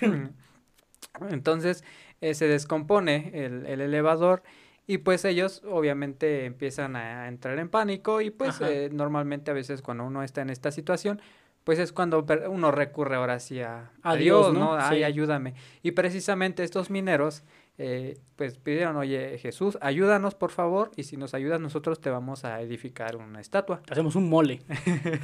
Entonces 1.30 1.84
eh, 2.20 2.34
se 2.34 2.46
descompone 2.46 3.30
el, 3.34 3.66
el 3.66 3.80
elevador 3.80 4.42
y 4.86 4.98
pues 4.98 5.24
ellos 5.24 5.62
obviamente 5.68 6.44
empiezan 6.44 6.96
a 6.96 7.28
entrar 7.28 7.58
en 7.58 7.68
pánico 7.68 8.20
y 8.20 8.30
pues 8.30 8.60
eh, 8.60 8.90
normalmente 8.92 9.50
a 9.50 9.54
veces 9.54 9.82
cuando 9.82 10.04
uno 10.04 10.22
está 10.22 10.42
en 10.42 10.50
esta 10.50 10.70
situación 10.72 11.20
pues 11.64 11.78
es 11.78 11.92
cuando 11.92 12.26
uno 12.50 12.72
recurre 12.72 13.14
ahora 13.14 13.38
sí 13.38 13.60
a, 13.60 13.92
A 14.02 14.16
Dios, 14.16 14.46
Dios, 14.46 14.52
¿no? 14.54 14.74
¿no? 14.74 14.74
Ay, 14.74 14.98
Sí. 14.98 15.04
ayúdame. 15.04 15.54
Y 15.84 15.92
precisamente 15.92 16.64
estos 16.64 16.90
mineros 16.90 17.44
eh, 17.78 18.18
pues 18.34 18.58
pidieron, 18.58 18.96
oye 18.96 19.38
Jesús, 19.38 19.78
ayúdanos 19.80 20.34
por 20.34 20.50
favor 20.50 20.90
y 20.96 21.04
si 21.04 21.16
nos 21.16 21.34
ayudas 21.34 21.60
nosotros 21.60 22.00
te 22.00 22.10
vamos 22.10 22.44
a 22.44 22.60
edificar 22.60 23.14
una 23.16 23.40
estatua. 23.40 23.80
hacemos 23.88 24.16
un 24.16 24.28
mole. 24.28 24.60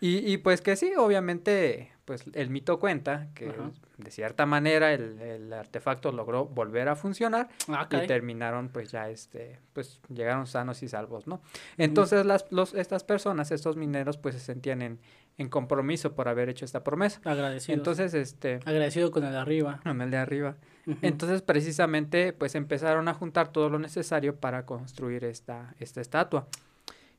Y, 0.00 0.30
y 0.30 0.36
pues 0.36 0.60
que 0.60 0.76
sí, 0.76 0.92
obviamente, 0.96 1.90
pues 2.06 2.24
el 2.32 2.48
mito 2.50 2.78
cuenta 2.78 3.28
que 3.34 3.48
Ajá. 3.50 3.70
de 3.98 4.10
cierta 4.10 4.46
manera 4.46 4.94
el, 4.94 5.20
el 5.20 5.52
artefacto 5.52 6.12
logró 6.12 6.46
volver 6.46 6.88
a 6.88 6.96
funcionar 6.96 7.48
Ah, 7.68 7.86
y 7.90 8.06
terminaron 8.06 8.68
pues 8.70 8.90
ya 8.92 9.10
este, 9.10 9.58
pues 9.74 10.00
llegaron 10.08 10.46
sanos 10.46 10.82
y 10.82 10.88
salvos, 10.88 11.26
¿no? 11.26 11.42
Entonces 11.76 12.24
las, 12.24 12.46
los, 12.50 12.72
estas 12.74 13.02
personas, 13.04 13.50
estos 13.50 13.76
mineros 13.76 14.16
pues 14.18 14.36
se 14.36 14.40
sentían 14.40 14.82
en, 14.82 15.00
en 15.36 15.48
compromiso 15.48 16.14
por 16.14 16.28
haber 16.28 16.48
hecho 16.48 16.64
esta 16.64 16.82
promesa. 16.84 17.20
Agradecido. 17.24 17.76
Entonces, 17.76 18.14
este, 18.14 18.60
Agradecido 18.64 19.10
con 19.10 19.24
el 19.24 19.32
de 19.32 19.38
arriba. 19.38 19.80
en 19.84 20.00
el 20.00 20.10
de 20.10 20.16
arriba. 20.16 20.56
Entonces 21.02 21.42
precisamente 21.42 22.32
pues 22.32 22.54
empezaron 22.54 23.08
a 23.08 23.14
juntar 23.14 23.48
todo 23.48 23.68
lo 23.68 23.80
necesario 23.80 24.36
para 24.36 24.64
construir 24.64 25.24
esta, 25.24 25.74
esta 25.80 26.00
estatua. 26.00 26.46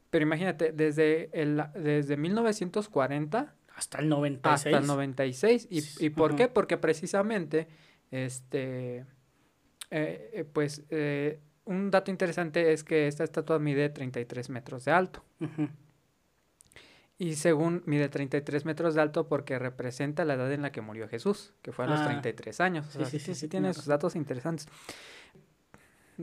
Pero 0.09 0.23
imagínate, 0.23 0.71
desde, 0.71 1.29
el, 1.33 1.61
desde 1.75 2.15
1940 2.15 3.53
Hasta 3.77 3.99
el 3.99 4.09
96. 4.09 4.65
hasta 4.75 4.77
el 4.81 4.87
96. 4.87 5.67
¿Y, 5.69 6.05
y 6.05 6.09
por 6.09 6.35
qué? 6.35 6.47
Porque 6.49 6.77
precisamente, 6.77 7.67
este, 8.11 9.05
eh, 9.91 10.45
pues, 10.51 10.83
eh, 10.89 11.39
un 11.63 11.89
dato 11.91 12.11
interesante 12.11 12.73
es 12.73 12.83
que 12.83 13.07
esta 13.07 13.23
estatua 13.23 13.59
mide 13.59 13.89
33 13.89 14.49
metros 14.49 14.83
de 14.85 14.91
alto. 14.91 15.23
Y 17.19 17.33
según 17.35 17.81
mide 17.85 18.09
33 18.09 18.65
metros 18.65 18.93
de 18.93 19.01
alto 19.01 19.27
porque 19.27 19.57
representa 19.57 20.23
la 20.23 20.35
edad 20.35 20.51
en 20.53 20.61
la 20.61 20.71
que 20.71 20.81
murió 20.81 21.07
Jesús, 21.09 21.53
que 21.63 21.71
fue 21.71 21.85
a 21.85 21.87
los 21.87 21.99
Ah. 21.99 22.05
33 22.05 22.59
años. 22.61 22.87
O 22.87 22.91
Sí, 22.91 22.97
sea, 22.99 23.05
sí, 23.07 23.19
sí, 23.19 23.25
sí, 23.25 23.33
sí 23.33 23.39
sí, 23.41 23.47
tiene 23.47 23.73
sus 23.73 23.85
datos 23.87 24.15
interesantes. 24.15 24.67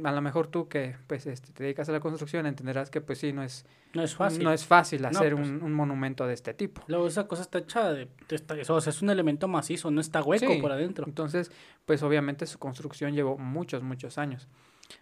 A 0.03 0.11
lo 0.11 0.21
mejor 0.21 0.49
tú 0.49 0.67
que 0.69 0.97
pues 1.07 1.27
este, 1.27 1.53
te 1.53 1.63
dedicas 1.63 1.89
a 1.89 1.93
la 1.93 2.01
construcción 2.01 2.47
entenderás 2.47 2.91
que 2.91 3.01
pues 3.01 3.19
sí, 3.19 3.33
no 3.33 3.43
es, 3.45 3.65
No 3.93 4.03
es 4.03 4.17
fácil. 4.17 4.43
no 4.43 4.53
es 4.53 4.65
fácil 4.67 5.03
No, 5.03 5.09
hacer 5.09 5.37
pues. 5.37 5.47
un, 5.49 5.63
un 5.63 5.73
monumento 5.73 6.27
de 6.27 6.35
este 6.35 6.53
tipo. 6.53 6.83
Luego 6.89 7.07
esa 7.07 7.29
cosa 7.29 7.43
está 7.43 7.59
hecha 7.59 7.93
de... 7.93 8.09
de 8.29 8.63
o 8.69 8.81
sea, 8.81 8.91
es 8.91 9.03
un 9.03 9.11
elemento 9.11 9.47
macizo, 9.47 9.91
no 9.93 10.01
está 10.01 10.21
hueco 10.23 10.53
Sí. 10.53 10.61
por 10.61 10.73
adentro. 10.73 11.05
Entonces, 11.07 11.53
pues 11.87 12.03
obviamente 12.03 12.47
su 12.47 12.59
construcción 12.59 13.15
llevó 13.15 13.39
muchos, 13.39 13.83
muchos 13.85 14.19
años. 14.19 14.49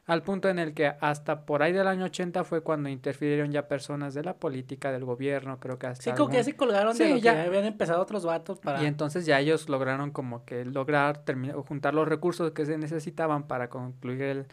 Al 0.07 0.23
punto 0.23 0.49
en 0.49 0.59
el 0.61 0.75
que 0.75 0.93
hasta 1.01 1.45
por 1.45 1.63
ahí 1.63 1.73
del 1.73 1.89
año 1.89 2.05
80 2.05 2.45
fue 2.45 2.61
cuando 2.61 2.89
interfirieron 2.89 3.51
ya 3.51 3.67
personas 3.67 4.15
de 4.15 4.23
la 4.23 4.35
política, 4.35 4.93
del 4.93 5.05
gobierno, 5.05 5.59
creo 5.59 5.77
que 5.79 5.89
hasta... 5.89 6.05
Sí, 6.05 6.13
como 6.13 6.29
que 6.29 6.37
ya 6.37 6.45
se 6.45 6.55
colgaron 6.55 6.97
de 6.97 7.05
Sí, 7.07 7.15
que 7.15 7.21
ya. 7.21 7.35
ya 7.35 7.43
habían 7.45 7.65
empezado 7.65 8.01
otros 8.01 8.25
vatos 8.25 8.59
para... 8.61 8.81
Y 8.83 8.87
entonces 8.87 9.27
ya 9.27 9.41
ellos 9.41 9.69
lograron 9.69 10.11
como 10.13 10.45
que 10.45 10.65
lograr 10.65 11.25
terminar, 11.25 11.57
o 11.57 11.63
juntar 11.65 11.95
los 11.95 12.07
recursos 12.07 12.53
que 12.53 12.65
se 12.65 12.79
necesitaban 12.79 13.49
para 13.49 13.71
concluir 13.71 14.23
el- 14.23 14.47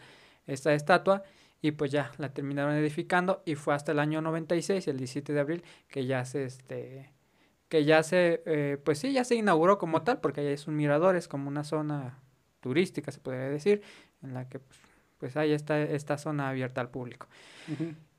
esta 0.52 0.74
estatua 0.74 1.22
y 1.62 1.72
pues 1.72 1.90
ya 1.90 2.10
la 2.18 2.32
terminaron 2.32 2.74
edificando 2.74 3.42
y 3.44 3.54
fue 3.54 3.74
hasta 3.74 3.92
el 3.92 3.98
año 3.98 4.20
96, 4.22 4.86
el 4.88 4.96
17 4.96 5.32
de 5.32 5.40
abril, 5.40 5.64
que 5.88 6.06
ya 6.06 6.24
se 6.24 6.44
este 6.44 7.12
que 7.68 7.84
ya 7.84 8.02
se 8.02 8.42
eh, 8.46 8.78
pues 8.84 8.98
sí, 8.98 9.12
ya 9.12 9.24
se 9.24 9.36
inauguró 9.36 9.78
como 9.78 10.02
tal 10.02 10.20
porque 10.20 10.42
ya 10.42 10.50
es 10.50 10.66
un 10.66 10.76
mirador, 10.76 11.16
es 11.16 11.28
como 11.28 11.48
una 11.48 11.62
zona 11.62 12.18
turística 12.60 13.10
se 13.10 13.20
podría 13.20 13.48
decir, 13.48 13.82
en 14.22 14.34
la 14.34 14.48
que 14.48 14.58
pues, 14.58 14.80
pues 15.18 15.36
hay 15.36 15.52
esta, 15.52 15.80
esta 15.80 16.18
zona 16.18 16.48
abierta 16.48 16.80
al 16.80 16.90
público. 16.90 17.26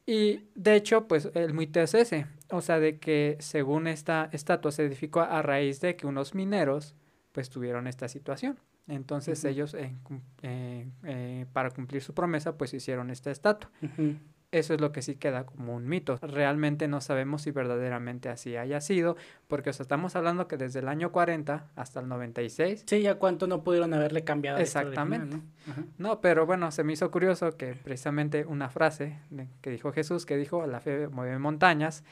Y 0.06 0.50
de 0.56 0.76
hecho, 0.76 1.08
pues 1.08 1.30
el 1.36 1.54
mito 1.54 1.80
es 1.80 1.94
ese, 1.94 2.28
o 2.50 2.62
sea, 2.62 2.80
de 2.80 3.00
que 3.00 3.38
según 3.40 3.88
esta 3.88 4.30
estatua 4.32 4.72
se 4.72 4.86
edificó 4.86 5.22
a 5.22 5.42
raíz 5.42 5.80
de 5.80 5.96
que 5.96 6.08
unos 6.08 6.34
mineros 6.36 6.96
pues 7.32 7.50
tuvieron 7.50 7.88
esta 7.88 8.08
situación. 8.08 8.60
Entonces 8.92 9.44
ellos, 9.46 9.74
eh, 9.74 9.96
eh, 10.42 10.88
eh, 11.04 11.46
para 11.54 11.72
cumplir 11.72 12.02
su 12.02 12.14
promesa, 12.14 12.58
pues 12.58 12.74
hicieron 12.74 13.10
esta 13.10 13.32
estatua. 13.32 13.70
Eso 14.52 14.74
es 14.74 14.82
lo 14.82 14.92
que 14.92 15.02
sí 15.02 15.16
queda 15.16 15.46
como 15.46 15.74
un 15.74 15.88
mito. 15.88 16.18
Realmente 16.22 16.90
no 16.90 17.00
sabemos 17.00 17.44
si 17.44 17.52
verdaderamente 17.52 18.28
así 18.28 18.58
haya 18.58 18.82
sido, 18.82 19.16
porque 19.48 19.70
o 19.70 19.74
sea, 19.74 19.84
estamos 19.86 20.18
hablando 20.18 20.50
que 20.50 20.58
desde 20.58 20.80
el 20.80 20.90
año 20.90 21.14
40 21.14 21.70
hasta 21.78 22.02
el 22.02 22.10
96 22.10 22.84
Sí, 22.86 23.02
ya 23.02 23.16
cuánto 23.16 23.48
no 23.48 23.64
pudieron 23.64 23.94
haberle 23.94 24.26
cambiado. 24.26 24.58
esto 24.58 24.80
Exactamente. 24.80 25.38
original, 25.38 25.86
¿no? 25.98 26.10
No, 26.10 26.20
pero 26.20 26.46
bueno, 26.46 26.70
se 26.72 26.84
me 26.84 26.92
hizo 26.92 27.10
curioso 27.12 27.56
que 27.56 27.76
precisamente 27.76 28.46
una 28.46 28.70
frase 28.70 29.20
de- 29.30 29.48
que 29.62 29.70
dijo 29.70 29.94
Jesús, 29.94 30.26
que 30.26 30.36
dijo, 30.36 30.68
la 30.68 30.82
fe 30.82 31.08
mueve 31.08 31.40
montañas. 31.40 32.04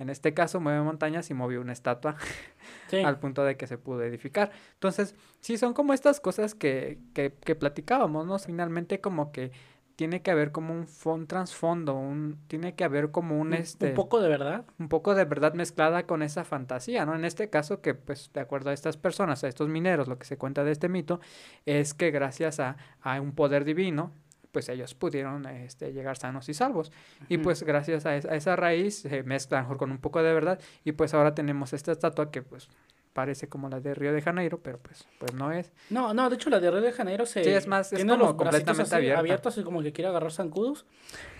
En 0.00 0.10
este 0.10 0.34
caso 0.34 0.58
mueve 0.58 0.82
montañas 0.82 1.30
y 1.30 1.34
movió 1.34 1.60
una 1.60 1.72
estatua 1.72 2.16
Sí. 2.90 2.96
al 2.98 3.20
punto 3.20 3.44
de 3.44 3.56
que 3.56 3.68
se 3.68 3.78
pudo 3.78 4.02
edificar. 4.02 4.50
Entonces, 4.74 5.14
sí, 5.40 5.56
son 5.56 5.74
como 5.74 5.92
estas 5.92 6.18
cosas 6.18 6.56
que, 6.56 6.98
que, 7.14 7.32
que 7.44 7.54
platicábamos, 7.54 8.26
¿no? 8.26 8.36
Finalmente 8.40 9.00
como 9.00 9.30
que 9.30 9.52
tiene 9.94 10.22
que 10.22 10.30
haber 10.30 10.50
como 10.50 10.72
un, 10.72 10.86
un 11.04 11.26
trasfondo, 11.26 11.94
un, 11.94 12.38
tiene 12.48 12.74
que 12.74 12.84
haber 12.84 13.10
como 13.10 13.38
un, 13.38 13.48
Un- 13.48 13.52
este, 13.54 13.88
un 13.90 13.94
poco 13.94 14.20
de 14.22 14.28
verdad. 14.30 14.64
un 14.78 14.88
poco 14.88 15.14
de 15.14 15.26
verdad 15.26 15.52
mezclada 15.52 16.06
con 16.06 16.22
esa 16.22 16.42
fantasía, 16.44 17.04
¿no? 17.04 17.14
En 17.14 17.24
este 17.26 17.50
caso 17.50 17.82
que, 17.82 17.92
pues, 17.94 18.30
de 18.32 18.40
acuerdo 18.40 18.70
a 18.70 18.72
estas 18.72 18.96
personas, 18.96 19.44
a 19.44 19.48
estos 19.48 19.68
mineros, 19.68 20.08
lo 20.08 20.18
que 20.18 20.24
se 20.24 20.38
cuenta 20.38 20.64
de 20.64 20.72
este 20.72 20.88
mito 20.88 21.20
es 21.66 21.92
que 21.92 22.10
gracias 22.10 22.60
a, 22.60 22.76
a 23.02 23.20
un 23.20 23.32
poder 23.32 23.64
divino, 23.66 24.10
pues 24.52 24.68
ellos 24.68 24.94
pudieron 24.94 25.46
este, 25.46 25.92
llegar 25.92 26.16
sanos 26.16 26.48
y 26.48 26.54
salvos. 26.54 26.90
Y 27.28 27.38
pues 27.38 27.62
gracias 27.62 28.06
a, 28.06 28.16
es- 28.16 28.24
a 28.26 28.34
esa 28.34 28.56
raíz 28.56 29.00
se 29.02 29.22
mezcla 29.22 29.58
a 29.58 29.60
lo 29.60 29.64
mejor 29.66 29.78
con 29.78 29.90
un 29.90 29.98
poco 29.98 30.22
de 30.22 30.32
verdad 30.34 30.60
y 30.84 30.92
pues 30.92 31.14
ahora 31.14 31.34
tenemos 31.34 31.72
esta 31.72 31.92
estatua 31.92 32.30
que 32.30 32.42
pues 32.42 32.68
parece 33.12 33.48
como 33.48 33.68
la 33.68 33.80
de 33.80 33.92
Río 33.94 34.12
de 34.12 34.22
Janeiro, 34.22 34.60
pero 34.62 34.78
pues, 34.78 35.06
pues 35.18 35.34
no 35.34 35.50
es. 35.52 35.72
No, 35.90 36.14
no, 36.14 36.30
de 36.30 36.36
hecho 36.36 36.48
la 36.48 36.60
de 36.60 36.70
Río 36.70 36.80
de 36.80 36.92
Janeiro 36.92 37.26
se... 37.26 37.42
Sí, 37.42 37.50
es 37.50 37.66
más, 37.66 37.92
es 37.92 38.04
como 38.04 38.36
completamente 38.36 38.82
así, 38.82 38.94
abierta. 38.94 39.20
abiertos 39.20 39.58
y 39.58 39.62
como 39.64 39.82
que 39.82 39.92
quiere 39.92 40.08
agarrar 40.08 40.30
zancudos. 40.32 40.86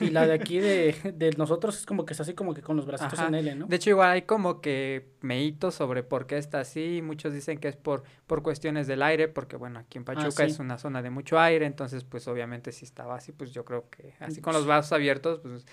Y 0.01 0.11
la 0.11 0.27
de 0.27 0.33
aquí 0.33 0.59
de, 0.59 0.95
de 1.17 1.31
nosotros 1.37 1.79
es 1.79 1.87
como 1.87 2.05
que 2.05 2.13
está 2.13 2.25
así 2.25 2.35
como 2.35 2.55
que 2.55 2.63
con 2.63 2.77
los 2.77 2.87
bracitos 2.87 3.19
Ajá. 3.19 3.29
en 3.29 3.35
L, 3.37 3.55
¿no? 3.55 3.67
De 3.67 3.77
hecho, 3.77 3.91
igual 3.91 4.11
hay 4.11 4.23
como 4.23 4.61
que 4.61 5.11
meitos 5.21 5.75
sobre 5.77 6.03
por 6.03 6.27
qué 6.27 6.39
está 6.39 6.61
así. 6.61 7.01
Muchos 7.03 7.33
dicen 7.33 7.59
que 7.59 7.69
es 7.69 7.77
por, 7.77 8.03
por 8.27 8.43
cuestiones 8.43 8.87
del 8.87 9.03
aire, 9.03 9.29
porque 9.29 9.57
bueno, 9.57 9.79
aquí 9.79 9.99
en 9.99 10.05
Pachuca 10.05 10.27
Ah, 10.43 10.47
sí. 10.47 10.53
es 10.53 10.59
una 10.59 10.77
zona 10.79 11.03
de 11.03 11.11
mucho 11.11 11.39
aire, 11.39 11.67
entonces 11.67 12.05
pues 12.05 12.27
obviamente 12.29 12.73
si 12.73 12.85
estaba 12.85 13.15
así, 13.17 13.33
pues 13.33 13.53
yo 13.53 13.65
creo 13.65 13.89
que 13.91 14.15
así 14.19 14.41
con 14.41 14.53
los 14.55 14.67
brazos 14.67 14.93
abiertos, 14.93 15.39
pues 15.41 15.65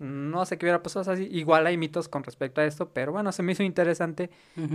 no 0.00 0.44
sé 0.46 0.58
qué 0.58 0.66
hubiera 0.66 0.82
pasado 0.82 1.12
así. 1.12 1.28
Igual 1.30 1.66
hay 1.66 1.76
mitos 1.76 2.08
con 2.08 2.24
respecto 2.24 2.60
a 2.60 2.64
esto, 2.64 2.88
pero 2.88 3.12
bueno, 3.12 3.30
se 3.30 3.42
me 3.44 3.52
hizo 3.52 3.62
interesante 3.62 4.30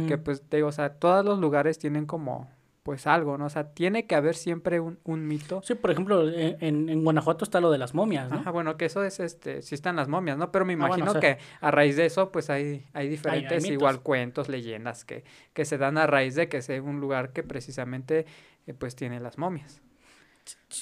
que 0.07 0.17
pues 0.17 0.41
te 0.47 0.57
digo, 0.57 0.69
o 0.69 0.71
sea, 0.71 0.93
todos 0.93 1.25
los 1.25 1.39
lugares 1.39 1.77
tienen 1.77 2.05
como 2.05 2.49
pues 2.83 3.07
algo, 3.07 3.35
¿no? 3.39 3.45
O 3.47 3.49
sea, 3.49 3.73
tiene 3.73 4.05
que 4.05 4.13
haber 4.13 4.35
siempre 4.35 4.79
un, 4.79 4.99
un 5.05 5.27
mito. 5.27 5.59
Sí, 5.63 5.73
por 5.73 5.89
ejemplo, 5.89 6.29
en, 6.29 6.55
en- 6.59 6.87
en 6.89 7.03
Guanajuato 7.03 7.43
está 7.43 7.59
lo 7.59 7.71
de 7.71 7.79
las 7.79 7.95
momias, 7.95 8.29
¿no? 8.29 8.37
Ajá, 8.37 8.51
bueno, 8.51 8.77
que 8.77 8.85
eso 8.85 9.03
es, 9.03 9.19
este, 9.19 9.63
sí 9.63 9.73
están 9.73 9.95
las 9.95 10.07
momias, 10.07 10.37
¿no? 10.37 10.51
Pero 10.51 10.65
me 10.65 10.73
Ah, 10.73 10.77
bueno, 10.77 10.93
imagino 10.97 11.09
o 11.09 11.13
sea- 11.13 11.19
que 11.21 11.39
a 11.61 11.71
raíz 11.71 11.95
de 11.97 12.05
eso, 12.05 12.31
pues 12.31 12.51
hay, 12.51 12.85
hay 12.93 13.09
diferentes, 13.09 13.67
igual 13.71 14.01
cuentos, 14.03 14.49
leyendas 14.49 15.03
que, 15.03 15.23
que 15.53 15.65
se 15.65 15.79
dan 15.79 15.97
a 15.97 16.05
raíz 16.05 16.35
de 16.35 16.47
que 16.47 16.61
sea 16.61 16.79
un 16.79 16.99
lugar 17.01 17.33
que 17.33 17.41
precisamente, 17.41 18.27
eh, 18.67 18.73
pues 18.75 18.95
tiene 18.95 19.19
las 19.19 19.39
momias. 19.39 19.81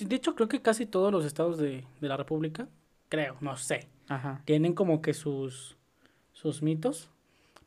De 0.02 0.16
hecho, 0.18 0.36
creo 0.36 0.50
que 0.50 0.62
casi 0.62 0.86
todos 0.86 1.10
los 1.12 1.24
estados 1.24 1.58
de, 1.58 1.86
de 2.02 2.08
la 2.10 2.18
República, 2.18 2.68
creo, 3.08 3.38
no 3.40 3.56
sé, 3.56 3.88
Ajá. 4.10 4.42
tienen 4.46 4.74
como 4.74 5.02
que 5.02 5.14
sus, 5.14 5.78
sus 6.32 6.62
mitos. 6.62 7.10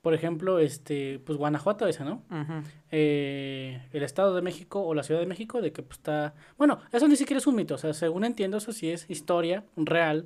Por 0.02 0.14
ejemplo, 0.14 0.60
este, 0.60 1.18
pues 1.18 1.36
Guanajuato 1.36 1.88
ese, 1.88 2.04
¿no? 2.04 2.22
Eh, 2.92 3.82
el 3.92 4.02
Estado 4.04 4.34
de 4.36 4.40
México 4.42 4.80
o 4.80 4.94
la 4.94 5.02
Ciudad 5.02 5.20
de 5.20 5.26
México 5.26 5.60
de 5.60 5.72
que 5.72 5.82
pues 5.82 5.98
está... 5.98 6.34
Bueno, 6.56 6.78
eso 6.92 7.08
ni 7.08 7.16
siquiera 7.16 7.38
es 7.38 7.46
un 7.48 7.56
mito, 7.56 7.74
o 7.74 7.78
sea, 7.78 7.92
según 7.92 8.24
entiendo, 8.24 8.56
eso 8.58 8.72
sí 8.72 8.88
es 8.88 9.10
historia 9.10 9.64
real 9.76 10.24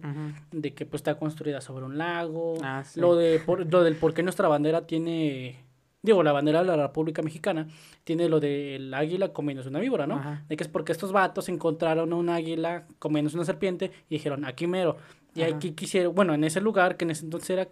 de 0.53 0.75
que 0.75 0.85
pues 0.85 1.01
está 1.01 1.15
construida 1.19 1.63
sobre 1.63 1.87
un 1.87 1.97
lago. 1.97 2.55
Ah, 2.63 2.85
sí. 2.85 3.01
Lo, 3.01 3.17
de, 3.17 3.41
por- 3.41 3.71
lo 3.73 3.83
del 3.83 3.97
por 3.97 4.13
qué 4.13 4.23
nuestra 4.23 4.49
bandera 4.49 4.87
tiene... 4.87 5.65
Digo, 6.03 6.23
la 6.23 6.33
bandera 6.33 6.61
de 6.61 6.67
la 6.67 6.77
República 6.77 7.21
Mexicana 7.21 7.67
tiene 8.05 8.29
lo 8.31 8.41
del 8.41 8.93
águila 8.95 9.35
comiéndose 9.35 9.69
una 9.69 9.81
víbora, 9.81 10.07
¿no? 10.07 10.15
Ajá. 10.17 10.45
De 10.49 10.57
que 10.57 10.63
es 10.65 10.69
porque 10.69 10.93
estos 10.93 11.13
vatos 11.13 11.51
encontraron 11.51 12.11
a 12.13 12.17
un 12.17 12.31
águila 12.31 12.87
comiéndose 12.99 13.37
una 13.37 13.45
serpiente 13.45 13.91
y 14.09 14.15
dijeron, 14.15 14.47
aquí 14.47 14.67
mero. 14.67 14.97
Y 15.35 15.43
Ajá. 15.43 15.57
aquí 15.57 15.73
quisieron, 15.73 16.15
bueno, 16.15 16.35
en 16.35 16.45
ese 16.45 16.61
lugar 16.61 16.97
que 16.97 17.05
en 17.05 17.11
ese 17.13 17.25
entonces 17.25 17.51
era, 17.51 17.69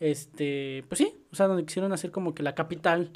este, 0.00 0.84
pues 0.88 0.98
sí, 0.98 1.14
o 1.32 1.36
sea, 1.36 1.46
donde 1.46 1.64
quisieron 1.64 1.92
hacer 1.92 2.10
como 2.10 2.34
que 2.34 2.42
la 2.42 2.54
capital 2.54 3.10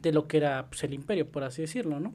de 0.00 0.12
lo 0.12 0.26
que 0.26 0.38
era 0.38 0.66
pues, 0.68 0.82
el 0.84 0.94
imperio, 0.94 1.28
por 1.30 1.44
así 1.44 1.62
decirlo, 1.62 2.00
¿no? 2.00 2.14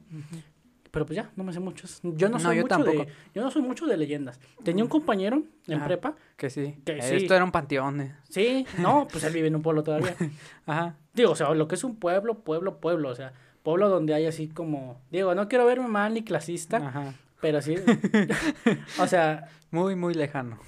Pero 0.90 1.04
pues 1.06 1.16
ya, 1.16 1.30
no 1.36 1.44
me 1.44 1.52
sé 1.52 1.60
muchos. 1.60 2.00
Yo 2.02 2.28
no 2.28 2.38
No, 2.38 2.40
soy 2.40 2.56
yo 2.56 2.62
mucho 2.62 2.74
tampoco. 2.76 3.04
de, 3.04 3.12
yo 3.34 3.42
no 3.42 3.50
soy 3.50 3.62
mucho 3.62 3.86
de 3.86 3.96
leyendas. 3.96 4.40
Tenía 4.64 4.82
un 4.82 4.88
compañero 4.90 5.42
en 5.66 5.74
Ajá. 5.78 5.86
prepa, 5.86 6.16
Que 6.36 6.48
sí. 6.50 6.76
Que 6.84 6.98
Eh, 6.98 7.02
sí. 7.02 7.14
Esto 7.16 7.34
era 7.34 7.44
un 7.44 7.52
panteón. 7.52 8.00
eh. 8.00 8.14
sí, 8.30 8.66
no, 8.78 9.06
pues 9.10 9.22
él 9.24 9.32
vive 9.34 9.48
en 9.48 9.56
un 9.56 9.62
pueblo 9.62 9.82
todavía. 9.82 10.14
Ajá. 10.66 10.96
Digo, 11.12 11.32
o 11.32 11.36
sea, 11.36 11.52
lo 11.54 11.68
que 11.68 11.74
es 11.74 11.84
un 11.84 11.96
pueblo, 11.96 12.38
pueblo, 12.42 12.80
pueblo, 12.80 13.10
o 13.10 13.14
sea, 13.14 13.32
pueblo 13.62 13.88
donde 13.90 14.14
hay 14.14 14.24
así 14.26 14.48
como, 14.48 15.00
digo, 15.10 15.34
no 15.34 15.46
quiero 15.46 15.66
verme 15.66 15.88
mal 15.88 16.14
ni 16.14 16.22
clasista, 16.24 16.78
Ajá. 16.78 17.14
pero 17.40 17.60
sí, 17.60 17.74
o 19.00 19.06
sea, 19.06 19.46
Muy, 19.70 19.94
muy 19.94 20.14
lejano. 20.14 20.58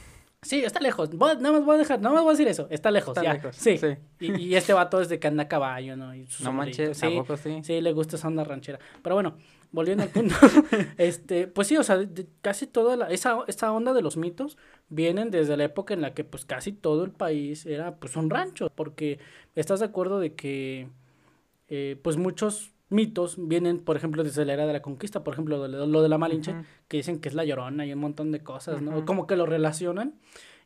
Sí, 0.43 0.65
está 0.65 0.81
lejos. 0.81 1.11
Voy- 1.11 1.37
nada 1.37 1.53
más 1.53 1.65
voy 1.65 1.75
a 1.75 1.79
dejar, 1.79 2.01
nada 2.01 2.15
más 2.15 2.23
voy 2.25 2.31
a 2.31 2.33
decir 2.33 2.49
eso. 2.49 2.67
Está 2.71 2.91
lejos, 2.91 3.11
Está 3.17 3.23
ya. 3.23 3.35
lejos, 3.35 3.55
Sí. 3.57 3.77
sí. 3.77 3.89
Y, 4.21 4.41
y 4.41 4.55
este 4.57 4.73
vato 4.73 5.01
es 5.01 5.09
de 5.11 5.19
que 5.19 5.29
anda 5.29 5.43
a 5.45 5.49
caballo, 5.49 5.97
¿no? 5.97 6.15
Y 6.15 6.27
No 6.43 6.53
manches, 6.53 6.97
Sí, 6.97 7.07
¿a 7.07 7.21
poco 7.21 7.37
sí? 7.37 7.61
sí, 7.63 7.81
le 7.81 7.93
gusta 7.93 8.17
esa 8.17 8.29
onda 8.29 8.43
ranchera. 8.45 8.79
Pero 9.03 9.17
bueno, 9.17 9.37
volviendo 9.71 10.03
al 10.03 10.09
punto. 10.09 10.35
este, 10.99 11.47
pues 11.47 11.69
sí, 11.69 11.77
o 11.77 11.83
sea, 11.83 11.99
de- 11.99 12.27
casi 12.41 12.67
toda 12.67 12.97
la, 12.97 13.11
esa, 13.11 13.41
esa 13.49 13.71
onda 13.73 13.93
de 13.93 14.01
los 14.01 14.17
mitos 14.17 14.57
vienen 14.89 15.31
desde 15.31 15.57
la 15.59 15.65
época 15.65 15.93
en 15.93 16.01
la 16.01 16.15
que 16.15 16.25
pues 16.25 16.47
casi 16.47 16.73
todo 16.73 17.05
el 17.05 17.11
país 17.11 17.67
era 17.67 17.97
pues 17.97 18.17
un 18.17 18.31
rancho. 18.31 18.71
Porque 18.75 19.19
estás 19.55 19.81
de 19.81 19.87
acuerdo 19.87 20.21
de 20.21 20.35
que 20.35 20.89
eh, 21.69 22.01
pues 22.03 22.17
muchos 22.17 22.73
mitos 22.91 23.37
vienen, 23.39 23.79
por 23.79 23.97
ejemplo, 23.97 24.23
desde 24.23 24.45
la 24.45 24.53
era 24.53 24.67
de 24.67 24.73
la 24.75 24.83
conquista, 24.83 25.25
por 25.25 25.33
ejemplo, 25.35 25.67
lo 25.69 26.03
de, 26.03 26.09
la 26.09 26.19
Malinche, 26.19 26.53
Ujú. 26.53 26.65
que 26.89 26.97
dicen 26.99 27.21
que 27.21 27.29
es 27.29 27.35
la 27.35 27.45
llorona 27.45 27.87
y 27.87 27.93
un 27.93 28.01
montón 28.01 28.33
de 28.33 28.41
cosas, 28.41 28.83
¿no? 28.83 28.99
Ujú. 28.99 29.05
Como 29.07 29.27
que 29.27 29.37
lo 29.37 29.47
relacionan. 29.47 30.17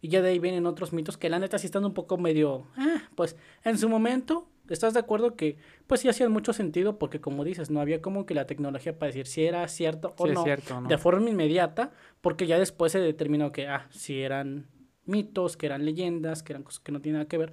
Y 0.00 0.08
ya 0.08 0.20
de 0.20 0.30
ahí 0.30 0.38
vienen 0.38 0.66
otros 0.66 0.92
mitos 0.92 1.16
que 1.16 1.30
la 1.30 1.38
neta 1.38 1.58
sí 1.58 1.66
están 1.66 1.84
un 1.84 1.94
poco 1.94 2.18
medio, 2.18 2.66
ah, 2.76 3.02
pues 3.14 3.36
en 3.62 3.78
su 3.78 3.88
momento, 3.88 4.48
¿estás 4.68 4.92
de 4.92 5.00
acuerdo 5.00 5.34
que 5.34 5.56
pues 5.86 6.02
sí 6.02 6.08
hacían 6.10 6.30
mucho 6.30 6.52
sentido? 6.52 6.98
Porque 6.98 7.22
como 7.22 7.42
dices, 7.42 7.70
no 7.70 7.80
había 7.80 8.02
como 8.02 8.26
que 8.26 8.34
la 8.34 8.46
tecnología 8.46 8.98
para 8.98 9.08
decir 9.08 9.26
si 9.26 9.44
era 9.46 9.66
cierto 9.68 10.14
o 10.18 10.26
Sí, 10.26 10.34
no, 10.34 10.44
cierto, 10.44 10.78
¿no? 10.78 10.88
de 10.88 10.98
forma 10.98 11.30
inmediata, 11.30 11.92
porque 12.20 12.46
ya 12.46 12.58
después 12.58 12.92
se 12.92 13.00
determinó 13.00 13.50
que, 13.50 13.66
ah, 13.66 13.86
si 13.90 14.20
eran 14.20 14.66
mitos, 15.06 15.56
que 15.56 15.66
eran 15.66 15.86
leyendas, 15.86 16.42
que 16.42 16.52
eran 16.52 16.64
cosas 16.64 16.80
que 16.80 16.92
no 16.92 17.00
tienen 17.00 17.20
nada 17.20 17.28
que 17.28 17.38
ver. 17.38 17.52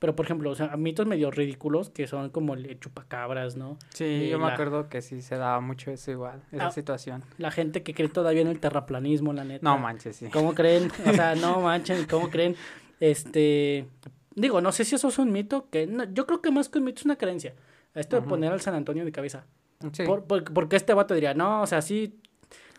Pero, 0.00 0.16
por 0.16 0.24
ejemplo, 0.24 0.50
o 0.50 0.54
sea, 0.54 0.76
mitos 0.76 1.06
medio 1.06 1.30
ridículos 1.30 1.90
que 1.90 2.06
son 2.08 2.30
como 2.30 2.54
el 2.54 2.80
chupacabras, 2.80 3.56
¿no? 3.56 3.78
Sí, 3.90 4.04
eh, 4.04 4.28
yo 4.30 4.38
me 4.38 4.46
la- 4.46 4.54
acuerdo 4.54 4.88
que 4.88 5.02
sí 5.02 5.20
se 5.22 5.36
daba 5.36 5.60
mucho 5.60 5.90
eso 5.92 6.10
igual, 6.10 6.42
esa 6.50 6.66
Ah, 6.68 6.70
situación. 6.72 7.22
La 7.38 7.50
gente 7.50 7.82
que 7.82 7.92
cree 7.94 8.08
todavía 8.08 8.40
en 8.40 8.48
el 8.48 8.58
terraplanismo, 8.60 9.32
la 9.34 9.44
neta. 9.44 9.62
No 9.62 9.78
manches, 9.78 10.16
sí. 10.16 10.26
¿Cómo 10.32 10.54
creen? 10.54 10.90
O 11.06 11.12
sea, 11.12 11.34
no 11.34 11.60
manchen, 11.60 12.06
¿cómo 12.06 12.30
creen? 12.30 12.56
Este, 12.98 13.86
digo, 14.34 14.60
no 14.60 14.72
sé 14.72 14.84
si 14.84 14.94
eso 14.94 15.08
es 15.08 15.18
un 15.18 15.32
mito, 15.32 15.68
que 15.70 15.86
no- 15.86 16.04
yo 16.12 16.26
creo 16.26 16.40
que 16.40 16.50
más 16.50 16.68
que 16.68 16.78
un 16.78 16.84
mito 16.84 17.00
es 17.00 17.04
una 17.04 17.16
creencia. 17.16 17.54
Esto 17.94 18.16
de 18.16 18.22
poner 18.26 18.52
al 18.52 18.60
San 18.60 18.74
Antonio 18.74 19.04
de 19.04 19.12
cabeza. 19.12 19.44
Sí. 19.92 20.04
Por- 20.04 20.24
por- 20.24 20.44
porque 20.52 20.76
este 20.76 20.94
vato 20.94 21.12
diría, 21.14 21.34
no, 21.34 21.62
o 21.62 21.66
sea, 21.66 21.82
sí, 21.82 22.18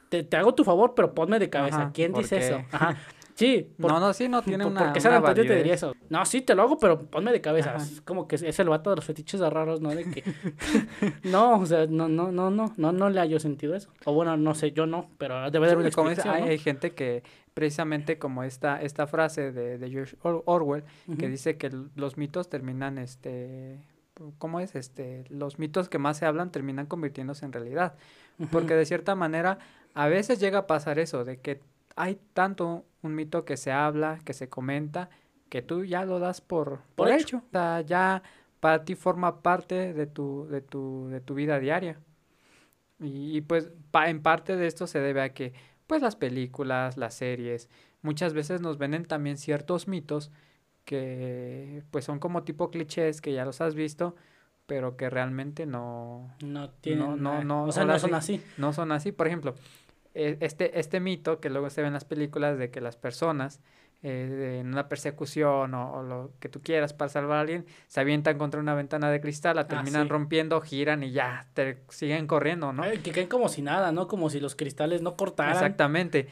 te, 0.10 0.24
te 0.24 0.38
hago 0.38 0.56
tu 0.56 0.64
favor, 0.64 0.94
pero 0.96 1.14
ponme 1.14 1.38
de 1.38 1.50
cabeza. 1.50 1.82
Ajá, 1.84 1.92
¿Quién 1.94 2.14
dice 2.14 2.38
eso? 2.38 2.64
Ajá. 2.72 2.98
Sí, 3.36 3.68
por- 3.80 3.92
no, 3.92 4.00
no, 4.00 4.14
sí, 4.14 4.28
no 4.30 4.42
tiene 4.42 4.64
por- 4.64 4.72
una, 4.72 4.94
porque 4.94 5.08
una 5.08 5.34
te 5.34 5.44
diría 5.56 5.74
eso. 5.74 5.94
No, 6.10 6.26
sí, 6.26 6.42
te 6.42 6.54
lo 6.56 6.64
hago, 6.64 6.78
pero 6.78 7.00
ponme 7.00 7.32
de 7.32 7.42
cabeza. 7.42 7.76
Ajá. 7.76 7.84
Es 7.84 8.02
como 8.02 8.28
que 8.28 8.36
es 8.36 8.60
el 8.60 8.70
vato 8.70 8.90
de 8.90 8.98
los 8.98 9.06
fetiches 9.06 9.40
raros, 9.42 9.82
¿no? 9.82 9.90
De 9.90 10.04
que... 10.06 10.24
no, 11.24 11.60
o 11.60 11.66
sea, 11.66 11.88
no, 11.88 12.08
no, 12.08 12.32
no, 12.32 12.50
no, 12.52 12.74
no, 12.78 12.92
no 12.92 13.10
le 13.10 13.20
hallo 13.20 13.40
sentido 13.40 13.76
eso. 13.76 13.90
O 14.06 14.14
bueno, 14.14 14.36
no 14.38 14.54
sé, 14.56 14.72
yo 14.72 14.86
no, 14.86 15.10
pero 15.18 15.50
debe 15.52 15.66
haber 15.68 15.78
una 15.78 15.92
como 15.92 16.10
dice, 16.10 16.28
hay, 16.28 16.42
¿no? 16.42 16.48
hay 16.50 16.58
gente 16.60 16.92
que 16.92 17.24
precisamente 17.54 18.18
como 18.18 18.44
esta, 18.44 18.82
esta 18.82 19.08
frase 19.08 19.52
de, 19.52 19.78
de 19.78 19.90
George 19.90 20.16
Or- 20.24 20.44
Orwell 20.46 20.84
que 21.20 21.28
dice 21.28 21.58
que 21.58 21.70
los 21.96 22.18
mitos 22.18 22.50
terminan 22.50 22.98
este 22.98 23.78
¿cómo 24.38 24.62
es? 24.62 24.74
este 24.76 25.26
los 25.30 25.60
mitos 25.60 25.90
que 25.90 25.98
más 25.98 26.16
se 26.18 26.26
hablan 26.26 26.52
terminan 26.52 26.86
convirtiéndose 26.86 27.44
en 27.44 27.52
realidad 27.52 27.96
porque 28.52 28.76
de 28.76 28.86
cierta 28.86 29.16
manera 29.16 29.58
a 29.94 30.08
veces 30.08 30.40
llega 30.40 30.60
a 30.60 30.68
pasar 30.68 30.98
eso 30.98 31.26
de 31.26 31.42
que 31.42 31.60
hay 32.02 32.20
tanto 32.34 32.86
un 33.04 33.16
mito 33.16 33.46
que 33.46 33.58
se 33.58 33.72
habla 33.72 34.20
que 34.26 34.34
se 34.34 34.50
comenta 34.50 35.10
que 35.50 35.62
tú 35.62 35.84
ya 35.86 36.06
lo 36.06 36.20
das 36.20 36.42
por, 36.42 36.82
por, 36.96 37.10
hecho. 37.10 37.18
hecho. 37.20 37.38
O 37.38 37.52
sea, 37.52 37.82
ya 37.82 38.24
para 38.60 38.84
ti 38.86 38.96
forma 38.96 39.42
parte 39.42 39.94
de 39.94 40.08
tu, 40.08 40.48
de 40.50 40.62
tu, 40.62 41.08
de 41.10 41.20
tu 41.22 41.34
vida 41.36 41.60
diaria. 41.60 42.00
Y, 43.00 43.36
y, 43.38 43.42
pues 43.42 43.72
pa- 43.92 44.10
en 44.10 44.22
parte 44.22 44.56
de 44.56 44.68
esto 44.68 44.88
se 44.88 45.00
debe 45.00 45.22
a 45.22 45.34
que 45.34 45.54
pues 45.88 46.02
las 46.02 46.16
películas, 46.16 46.98
las 46.98 47.14
series, 47.16 47.70
muchas 48.02 48.34
veces 48.34 48.62
nos 48.62 48.78
venden 48.78 49.06
también 49.06 49.38
ciertos 49.38 49.88
mitos 49.88 50.32
que 50.86 51.84
pues 51.92 52.06
son 52.06 52.20
como 52.20 52.44
tipo 52.44 52.72
clichés 52.72 53.22
que 53.22 53.34
ya 53.34 53.46
los 53.46 53.62
has 53.62 53.76
visto, 53.76 54.16
pero 54.68 54.96
que 54.98 55.10
realmente 55.10 55.66
no, 55.66 56.32
No 56.42 56.70
tienen 56.70 57.22
no, 57.22 57.64
o 57.66 57.72
sea, 57.72 57.86
no 57.86 58.00
son 58.00 58.10
sí. 58.12 58.16
así. 58.16 58.42
no 58.58 58.74
son 58.74 58.92
así. 58.92 59.12
Por 59.12 59.28
ejemplo, 59.28 59.56
este, 60.14 60.80
este 60.80 61.00
mito 61.00 61.40
que 61.40 61.50
luego 61.50 61.70
se 61.70 61.82
ve 61.82 61.88
en 61.88 61.94
las 61.94 62.06
películas 62.06 62.58
de 62.58 62.70
que 62.72 62.82
las 62.82 62.96
personas 62.98 63.60
eh, 64.04 64.58
en 64.62 64.68
una 64.68 64.90
persecución 64.90 65.74
o, 65.76 65.94
o 65.94 66.02
lo 66.04 66.32
que 66.40 66.50
tú 66.50 66.60
quieras 66.62 66.92
para 66.92 67.10
salvar 67.10 67.38
a 67.38 67.42
alguien, 67.42 67.66
se 67.88 68.00
avientan 68.00 68.40
contra 68.40 68.60
una 68.60 68.74
ventana 68.74 69.12
de 69.12 69.22
cristal, 69.22 69.56
la 69.58 69.68
terminan 69.68 70.04
sí. 70.04 70.10
rompiendo, 70.10 70.60
giran 70.62 71.04
y 71.04 71.12
ya, 71.12 71.48
te 71.54 71.84
siguen 71.90 72.26
corriendo, 72.26 72.74
¿no? 72.74 72.82
Ay, 72.82 72.98
que 72.98 73.12
caen 73.12 73.28
como 73.28 73.48
si 73.48 73.62
nada, 73.62 73.92
¿no? 73.92 74.08
Como 74.08 74.32
si 74.32 74.40
los 74.40 74.56
cristales 74.56 75.04
no 75.04 75.16
cortaran. 75.16 75.54
Exactamente. 75.54 76.28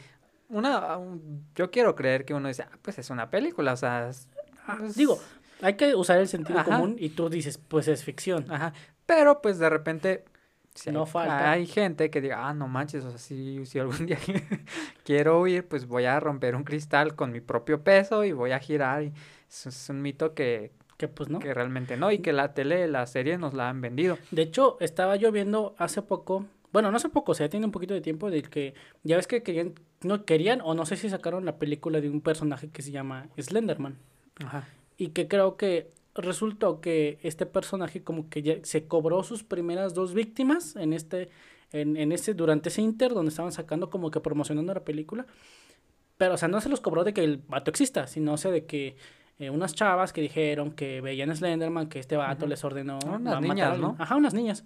Una, 0.50 0.98
un- 0.98 1.46
yo 1.54 1.70
quiero 1.70 1.96
creer 1.96 2.26
que 2.26 2.34
uno 2.34 2.48
dice, 2.48 2.64
ah, 2.64 2.76
pues 2.82 2.98
es 2.98 3.12
una 3.12 3.30
película, 3.30 3.74
o 3.74 3.78
sea, 3.78 4.10
es- 4.10 4.28
Ah, 4.66 4.76
pues, 4.80 4.96
Digo, 4.96 5.20
hay 5.62 5.76
que 5.76 5.94
usar 5.94 6.18
el 6.20 6.28
sentido 6.28 6.58
Ajá. 6.60 6.72
común 6.72 6.96
y 6.98 7.10
tú 7.10 7.30
dices, 7.30 7.60
pues 7.60 7.88
es 7.88 8.04
ficción. 8.04 8.52
Ajá. 8.52 8.74
Pero 9.06 9.42
pues 9.44 9.60
de 9.60 9.70
repente 9.70 10.26
No 10.88 11.06
falta. 11.06 11.52
hay 11.52 11.66
gente 11.66 12.10
que 12.10 12.22
diga, 12.22 12.48
ah, 12.48 12.54
no 12.54 12.68
manches, 12.68 13.04
o 13.06 13.10
sea, 13.10 13.20
si, 13.20 13.66
si 13.66 13.80
algún 13.80 14.06
día 14.06 14.18
quiero 15.04 15.42
huir, 15.42 15.68
pues 15.68 15.88
voy 15.88 16.06
a 16.06 16.20
romper 16.20 16.56
un 16.56 16.64
cristal 16.64 17.16
con 17.16 17.32
mi 17.32 17.42
propio 17.42 17.84
peso 17.84 18.24
y 18.24 18.32
voy 18.32 18.52
a 18.52 18.60
girar. 18.60 19.04
Y 19.04 19.14
eso 19.50 19.70
es 19.70 19.90
un 19.90 20.02
mito 20.02 20.34
que, 20.34 20.72
Que 20.98 21.08
pues 21.08 21.30
no. 21.30 21.40
que 21.40 21.54
realmente 21.54 21.98
no, 21.98 22.12
y 22.12 22.20
que 22.20 22.34
la 22.34 22.54
tele, 22.54 22.88
la 22.88 23.06
serie 23.06 23.38
nos 23.38 23.54
la 23.54 23.70
han 23.70 23.82
vendido. 23.82 24.18
De 24.32 24.42
hecho, 24.44 24.78
estaba 24.80 25.16
yo 25.16 25.32
viendo 25.32 25.76
hace 25.78 26.02
poco, 26.02 26.46
bueno, 26.72 26.92
no 26.92 26.98
hace 26.98 27.10
poco, 27.10 27.32
o 27.32 27.36
sea, 27.36 27.50
tiene 27.50 27.66
un 27.66 27.72
poquito 27.72 27.94
de 27.94 28.02
tiempo 28.02 28.30
del 28.30 28.50
que, 28.50 28.74
ya 29.04 29.16
ves 29.16 29.28
que 29.28 29.44
querían, 29.44 29.74
no 30.02 30.24
querían, 30.26 30.62
o 30.62 30.74
no 30.74 30.86
sé 30.86 30.96
si 30.96 31.10
sacaron 31.10 31.46
la 31.46 31.58
película 31.58 32.00
de 32.00 32.10
un 32.10 32.22
personaje 32.22 32.70
que 32.70 32.82
se 32.82 32.92
llama 32.92 33.28
Slenderman. 33.38 33.98
Ajá. 34.44 34.68
Y 34.98 35.10
que 35.10 35.28
creo 35.28 35.58
que 35.58 35.92
resultó 36.22 36.82
que 36.82 37.20
este 37.24 37.46
personaje 37.46 38.04
como 38.04 38.30
que 38.30 38.42
ya 38.42 38.56
se 38.64 38.86
cobró 38.88 39.24
sus 39.24 39.44
primeras 39.44 39.94
dos 39.94 40.14
víctimas 40.14 40.76
en 40.76 40.94
este, 40.94 41.30
en, 41.72 41.98
en 41.98 42.12
ese, 42.12 42.34
durante 42.34 42.70
ese 42.70 42.82
inter 42.82 43.14
donde 43.14 43.30
estaban 43.30 43.52
sacando 43.52 43.90
como 43.90 44.12
que 44.12 44.20
promocionando 44.20 44.74
la 44.74 44.84
película. 44.84 45.26
Pero, 46.18 46.34
o 46.34 46.38
sea, 46.38 46.48
no 46.48 46.60
se 46.62 46.70
los 46.70 46.82
cobró 46.82 47.04
de 47.04 47.14
que 47.14 47.24
el 47.24 47.38
vato 47.48 47.72
exista, 47.72 48.08
sino 48.08 48.34
o 48.34 48.38
sea, 48.38 48.52
de 48.52 48.66
que 48.66 48.98
eh, 49.40 49.50
unas 49.50 49.74
chavas 49.74 50.12
que 50.12 50.20
dijeron 50.22 50.72
que 50.72 51.00
veían 51.00 51.30
a 51.32 51.36
Slenderman, 51.36 51.88
que 51.88 52.00
este 52.00 52.18
vato 52.18 52.46
les 52.46 52.64
ordenó 52.66 53.00
Unas 53.06 53.12
ma- 53.12 53.18
matar 53.20 53.38
a 53.38 53.42
niñas, 53.42 53.68
alguien. 53.72 53.82
¿no? 53.90 53.96
Ajá, 53.98 54.16
unas 54.18 54.34
niñas. 54.34 54.66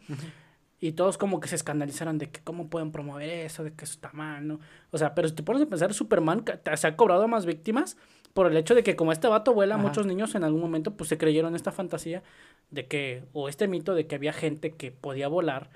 Y 0.79 0.93
todos 0.93 1.17
como 1.17 1.39
que 1.39 1.47
se 1.47 1.55
escandalizaron 1.55 2.17
de 2.17 2.29
que 2.29 2.41
cómo 2.41 2.69
pueden 2.69 2.91
promover 2.91 3.29
eso, 3.29 3.63
de 3.63 3.71
que 3.73 3.85
eso 3.85 3.93
está 3.93 4.11
mal, 4.13 4.45
¿no? 4.47 4.59
O 4.91 4.97
sea, 4.97 5.13
pero 5.15 5.27
si 5.29 5.35
te 5.35 5.43
pones 5.43 5.61
a 5.61 5.65
pensar, 5.67 5.93
Superman 5.93 6.43
te- 6.43 6.75
se 6.77 6.87
ha 6.87 6.95
cobrado 6.97 7.27
más 7.27 7.45
víctimas 7.45 7.95
por 8.33 8.47
el 8.47 8.57
hecho 8.57 8.73
de 8.75 8.83
que 8.83 8.95
como 8.95 9.11
este 9.11 9.27
vato 9.27 9.53
vuela, 9.53 9.75
Ajá. 9.75 9.83
muchos 9.83 10.05
niños 10.07 10.33
en 10.35 10.43
algún 10.43 10.61
momento 10.61 10.95
pues 10.95 11.09
se 11.09 11.17
creyeron 11.17 11.55
esta 11.55 11.71
fantasía 11.71 12.23
de 12.71 12.87
que, 12.87 13.23
o 13.33 13.47
este 13.49 13.67
mito 13.67 13.93
de 13.93 14.07
que 14.07 14.15
había 14.15 14.33
gente 14.33 14.71
que 14.71 14.91
podía 14.91 15.27
volar 15.27 15.69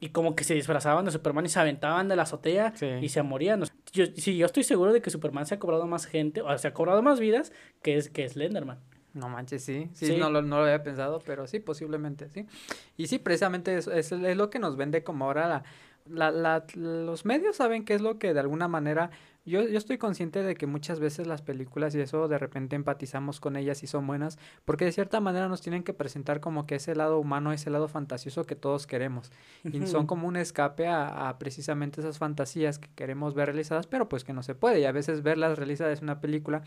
y 0.00 0.10
como 0.10 0.34
que 0.36 0.44
se 0.44 0.54
disfrazaban 0.54 1.04
de 1.04 1.10
Superman 1.10 1.44
y 1.44 1.48
se 1.48 1.58
aventaban 1.60 2.08
de 2.08 2.16
la 2.16 2.22
azotea 2.22 2.72
Sí. 2.76 2.86
y 3.02 3.08
se 3.08 3.22
morían. 3.22 3.64
Yo, 3.92 4.06
sí, 4.16 4.36
yo 4.36 4.46
estoy 4.46 4.62
seguro 4.62 4.92
de 4.92 5.02
que 5.02 5.10
Superman 5.10 5.44
se 5.46 5.56
ha 5.56 5.58
cobrado 5.58 5.86
más 5.86 6.06
gente, 6.06 6.40
o 6.40 6.46
sea, 6.48 6.58
se 6.58 6.68
ha 6.68 6.72
cobrado 6.74 7.02
más 7.02 7.18
vidas 7.20 7.52
que 7.82 7.96
es 7.96 8.08
que 8.08 8.28
Slenderman. 8.28 8.78
No 9.14 9.28
manches, 9.28 9.64
sí. 9.64 9.88
Sí, 9.94 10.06
Sí. 10.06 10.16
No, 10.16 10.30
lo, 10.30 10.42
no 10.42 10.58
lo 10.58 10.64
había 10.64 10.82
pensado, 10.84 11.18
pero 11.26 11.46
sí, 11.48 11.58
posiblemente, 11.58 12.28
sí. 12.28 12.46
Y 12.96 13.08
sí, 13.08 13.18
precisamente 13.18 13.76
eso 13.76 13.90
es, 13.90 14.12
es 14.12 14.36
lo 14.36 14.48
que 14.50 14.58
nos 14.60 14.76
vende 14.76 15.02
como 15.02 15.24
ahora 15.24 15.48
la, 15.48 15.64
la, 16.10 16.30
la- 16.30 16.64
los 16.74 17.24
medios 17.24 17.56
saben 17.56 17.84
qué 17.84 17.94
es 17.94 18.00
lo 18.02 18.18
que 18.18 18.34
de 18.34 18.40
alguna 18.40 18.68
manera... 18.68 19.10
Yo, 19.44 19.62
yo 19.66 19.78
estoy 19.78 19.96
consciente 19.96 20.42
de 20.42 20.56
que 20.56 20.66
muchas 20.66 21.00
veces 21.00 21.26
las 21.26 21.40
películas 21.40 21.94
y 21.94 22.00
eso 22.00 22.28
de 22.28 22.36
repente 22.36 22.76
empatizamos 22.76 23.40
con 23.40 23.56
ellas 23.56 23.82
y 23.82 23.86
son 23.86 24.06
buenas, 24.06 24.38
porque 24.66 24.84
de 24.84 24.92
cierta 24.92 25.20
manera 25.20 25.48
nos 25.48 25.62
tienen 25.62 25.84
que 25.84 25.94
presentar 25.94 26.40
como 26.40 26.66
que 26.66 26.74
ese 26.74 26.94
lado 26.94 27.18
humano, 27.18 27.50
ese 27.54 27.70
lado 27.70 27.88
fantasioso 27.88 28.44
que 28.44 28.56
todos 28.56 28.86
queremos. 28.86 29.32
Y 29.64 29.86
son 29.86 30.06
como 30.06 30.28
un 30.28 30.36
escape 30.36 30.86
a, 30.86 31.30
a 31.30 31.38
precisamente 31.38 32.02
esas 32.02 32.18
fantasías 32.18 32.78
que 32.78 32.90
queremos 32.94 33.32
ver 33.32 33.46
realizadas, 33.46 33.86
pero 33.86 34.06
pues 34.06 34.22
que 34.22 34.34
no 34.34 34.42
se 34.42 34.54
puede. 34.54 34.80
Y 34.80 34.84
a 34.84 34.92
veces 34.92 35.22
verlas 35.22 35.56
realizadas 35.56 36.00
en 36.00 36.04
una 36.04 36.20
película 36.20 36.60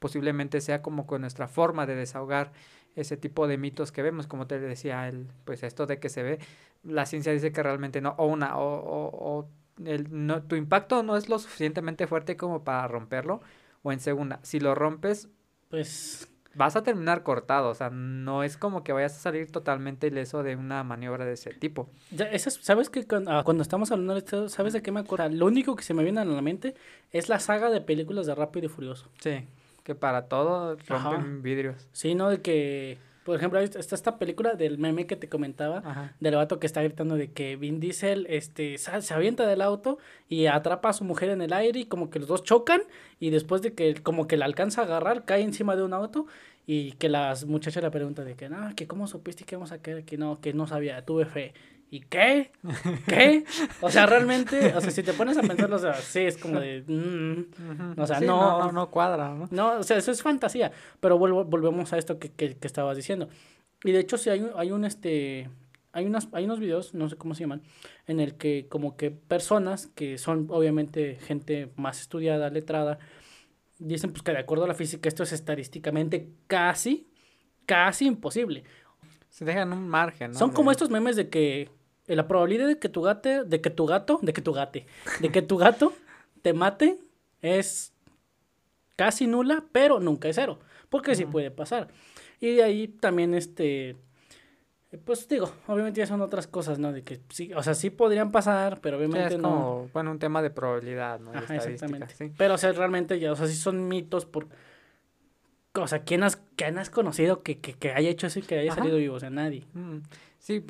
posiblemente 0.00 0.60
sea 0.60 0.82
como 0.82 1.06
con 1.06 1.20
nuestra 1.20 1.46
forma 1.46 1.86
de 1.86 1.94
desahogar 1.94 2.50
ese 2.96 3.16
tipo 3.16 3.46
de 3.48 3.58
mitos 3.58 3.92
que 3.92 4.02
vemos, 4.02 4.26
como 4.26 4.46
te 4.46 4.58
decía, 4.60 5.08
el, 5.08 5.26
pues 5.44 5.62
esto 5.62 5.86
de 5.86 5.98
que 5.98 6.08
se 6.08 6.22
ve, 6.22 6.38
la 6.82 7.06
ciencia 7.06 7.32
dice 7.32 7.52
que 7.52 7.62
realmente 7.62 8.00
no, 8.00 8.14
o 8.18 8.26
una, 8.26 8.56
o, 8.58 8.64
o, 8.76 9.38
o 9.38 9.48
el, 9.84 10.06
no, 10.26 10.42
tu 10.42 10.56
impacto 10.56 11.02
no 11.02 11.16
es 11.16 11.28
lo 11.28 11.38
suficientemente 11.38 12.06
fuerte 12.06 12.36
como 12.36 12.64
para 12.64 12.86
romperlo, 12.88 13.40
o 13.82 13.92
en 13.92 14.00
segunda, 14.00 14.40
si 14.42 14.60
lo 14.60 14.74
rompes, 14.74 15.28
Pues 15.70 16.28
vas 16.54 16.76
a 16.76 16.82
terminar 16.82 17.22
cortado, 17.22 17.70
o 17.70 17.74
sea, 17.74 17.90
no 17.90 18.42
es 18.44 18.56
como 18.56 18.84
que 18.84 18.92
vayas 18.92 19.16
a 19.16 19.18
salir 19.18 19.50
totalmente 19.50 20.06
ileso 20.06 20.42
de 20.42 20.56
una 20.56 20.84
maniobra 20.84 21.24
de 21.24 21.32
ese 21.32 21.52
tipo. 21.52 21.90
Ya, 22.10 22.26
¿Sabes 22.38 22.90
que 22.90 23.06
cuando, 23.06 23.32
ah, 23.32 23.42
cuando 23.44 23.62
estamos 23.62 23.90
hablando 23.90 24.14
de 24.14 24.20
esto, 24.20 24.48
¿sabes 24.48 24.72
de 24.72 24.82
qué 24.82 24.92
me 24.92 25.00
acuerdo? 25.00 25.28
Lo 25.30 25.46
único 25.46 25.74
que 25.76 25.82
se 25.82 25.94
me 25.94 26.04
viene 26.04 26.20
a 26.20 26.24
la 26.24 26.42
mente 26.42 26.74
es 27.10 27.28
la 27.28 27.40
saga 27.40 27.70
de 27.70 27.80
películas 27.80 28.26
de 28.26 28.34
Rápido 28.34 28.66
y 28.66 28.68
Furioso. 28.68 29.10
Sí, 29.20 29.46
que 29.84 29.94
para 29.94 30.22
todo 30.26 30.76
Ajá. 30.88 31.10
rompen 31.10 31.42
vidrios. 31.42 31.86
Sí, 31.92 32.14
¿no? 32.14 32.30
De 32.30 32.40
que, 32.42 32.98
por 33.24 33.36
ejemplo, 33.36 33.58
está 33.60 33.94
esta 33.94 34.18
película 34.18 34.54
del 34.54 34.78
meme 34.78 35.06
que 35.06 35.14
te 35.16 35.28
comentaba, 35.28 35.78
Ajá. 35.84 36.12
del 36.20 36.34
vato 36.36 36.58
que 36.58 36.66
está 36.66 36.82
gritando 36.82 37.14
de 37.16 37.30
que 37.30 37.56
Vin 37.56 37.78
Diesel 37.80 38.26
este, 38.28 38.76
sa- 38.78 39.00
se 39.00 39.14
avienta 39.14 39.46
del 39.46 39.62
auto 39.62 39.98
y 40.28 40.46
atrapa 40.46 40.88
a 40.88 40.92
su 40.92 41.04
mujer 41.04 41.30
en 41.30 41.42
el 41.42 41.52
aire 41.52 41.80
y 41.80 41.84
como 41.86 42.10
que 42.10 42.18
los 42.18 42.28
dos 42.28 42.42
chocan 42.42 42.82
y 43.20 43.30
después 43.30 43.62
de 43.62 43.74
que 43.74 43.94
como 44.02 44.26
que 44.26 44.36
la 44.36 44.46
alcanza 44.46 44.80
a 44.80 44.84
agarrar, 44.84 45.24
cae 45.24 45.42
encima 45.42 45.76
de 45.76 45.82
un 45.84 45.92
auto 45.94 46.26
y 46.66 46.92
que 46.92 47.10
las 47.10 47.44
muchachas 47.44 47.82
le 47.82 47.90
preguntan 47.90 48.24
de 48.24 48.36
que, 48.36 48.48
no, 48.48 48.74
que 48.74 48.86
cómo 48.86 49.06
supiste 49.06 49.44
que 49.44 49.54
vamos 49.56 49.70
a 49.72 49.78
caer, 49.82 50.04
que 50.04 50.16
no, 50.16 50.40
que 50.40 50.54
no 50.54 50.66
sabía, 50.66 51.04
tuve 51.04 51.26
fe. 51.26 51.52
¿Y 51.90 52.00
qué? 52.00 52.50
¿Qué? 53.06 53.44
O 53.80 53.88
sea, 53.90 54.06
realmente, 54.06 54.74
o 54.74 54.80
sea, 54.80 54.90
si 54.90 55.02
te 55.04 55.12
pones 55.12 55.36
a 55.38 55.42
pensarlo, 55.42 55.76
o 55.76 55.78
sea, 55.78 55.94
sí, 55.94 56.20
es 56.20 56.36
como 56.36 56.58
de... 56.58 56.82
mm, 56.86 57.92
Ujú. 57.92 58.02
O 58.02 58.06
sea, 58.06 58.18
Sí, 58.18 58.26
no- 58.26 58.58
no, 58.58 58.72
no 58.72 58.90
cuadra, 58.90 59.32
¿no? 59.34 59.46
no, 59.50 59.78
o 59.78 59.82
sea, 59.84 59.96
eso 59.98 60.10
es 60.10 60.20
fantasía. 60.22 60.72
Pero 61.00 61.18
volvemos 61.18 61.92
a 61.92 61.98
esto 61.98 62.18
que, 62.18 62.32
que, 62.32 62.56
que 62.56 62.66
estabas 62.66 62.96
diciendo. 62.96 63.28
Y 63.84 63.92
de 63.92 64.00
hecho, 64.00 64.18
sí 64.18 64.30
hay 64.30 64.40
un, 64.40 64.50
hay 64.56 64.72
un 64.72 64.84
este. 64.84 65.48
Hay, 65.92 66.06
unas, 66.06 66.28
hay 66.32 66.46
unos 66.46 66.58
videos, 66.58 66.92
no 66.94 67.08
sé 67.08 67.14
cómo 67.16 67.36
se 67.36 67.42
llaman, 67.42 67.62
en 68.08 68.18
el 68.18 68.34
que 68.34 68.66
como 68.68 68.96
que 68.96 69.12
personas 69.12 69.86
que 69.86 70.18
son 70.18 70.48
obviamente 70.50 71.16
gente 71.20 71.70
más 71.76 72.00
estudiada, 72.00 72.50
letrada, 72.50 72.98
dicen 73.78 74.10
pues 74.10 74.22
que 74.22 74.32
de 74.32 74.38
acuerdo 74.38 74.64
a 74.64 74.68
la 74.68 74.74
física 74.74 75.08
esto 75.08 75.22
es 75.22 75.32
estadísticamente 75.32 76.30
casi, 76.48 77.06
casi 77.66 78.06
imposible. 78.06 78.64
Se 79.34 79.44
dejan 79.44 79.72
un 79.72 79.88
margen, 79.88 80.30
¿no? 80.30 80.38
Son 80.38 80.52
como 80.52 80.70
estos 80.70 80.90
memes 80.90 81.16
de 81.16 81.28
que 81.28 81.68
eh, 82.06 82.14
la 82.14 82.28
probabilidad 82.28 82.68
de 82.68 82.78
que 82.78 82.88
tu 82.88 83.02
gato, 83.02 83.44
de 83.44 83.60
que 83.60 83.68
tu 83.68 83.84
gato, 83.84 84.20
de 84.22 84.32
que 84.32 84.40
tu 84.40 84.52
gate, 84.52 84.86
de 85.18 85.32
que 85.32 85.42
tu 85.42 85.56
gato 85.56 85.92
te 86.40 86.52
mate 86.52 87.00
es 87.42 87.92
casi 88.94 89.26
nula, 89.26 89.64
pero 89.72 89.98
nunca 89.98 90.28
es 90.28 90.36
cero, 90.36 90.60
porque 90.88 91.16
sí 91.16 91.26
puede 91.26 91.50
pasar. 91.50 91.88
Y 92.38 92.52
de 92.54 92.62
ahí 92.62 92.86
también 92.86 93.34
este 93.34 93.96
pues 95.04 95.26
digo, 95.28 95.50
obviamente 95.66 95.98
ya 95.98 96.06
son 96.06 96.20
otras 96.20 96.46
cosas, 96.46 96.78
¿no? 96.78 96.92
De 96.92 97.02
que 97.02 97.20
sí, 97.30 97.52
o 97.54 97.62
sea, 97.64 97.74
sí 97.74 97.90
podrían 97.90 98.30
pasar, 98.30 98.80
pero 98.80 98.98
Sí, 98.98 99.04
obviamente 99.04 99.34
es 99.34 99.40
no. 99.40 99.48
como, 99.48 99.88
bueno, 99.92 100.12
un 100.12 100.20
tema 100.20 100.42
de 100.42 100.50
probabilidad, 100.50 101.18
¿no? 101.18 101.32
De 101.32 101.38
Ajá, 101.38 101.56
estadística, 101.56 101.86
exactamente. 101.86 102.14
sí. 102.14 102.32
Pero 102.38 102.54
o 102.54 102.58
sea, 102.58 102.70
realmente 102.70 103.18
ya, 103.18 103.32
o 103.32 103.34
sea, 103.34 103.48
sí 103.48 103.56
son 103.56 103.88
mitos 103.88 104.26
por 104.26 104.46
o 105.82 105.86
sea, 105.88 106.04
¿quién 106.04 106.22
has, 106.22 106.36
quién 106.56 106.78
has 106.78 106.90
conocido 106.90 107.42
que, 107.42 107.58
que, 107.58 107.74
que 107.74 107.92
haya 107.92 108.08
hecho 108.10 108.26
eso 108.26 108.38
y 108.38 108.42
que 108.42 108.58
haya 108.58 108.72
Ajá. 108.72 108.80
salido 108.82 108.98
vivo? 108.98 109.16
O 109.16 109.20
sea, 109.20 109.30
nadie. 109.30 109.64
Mm, 109.74 109.98
Sí, 110.38 110.62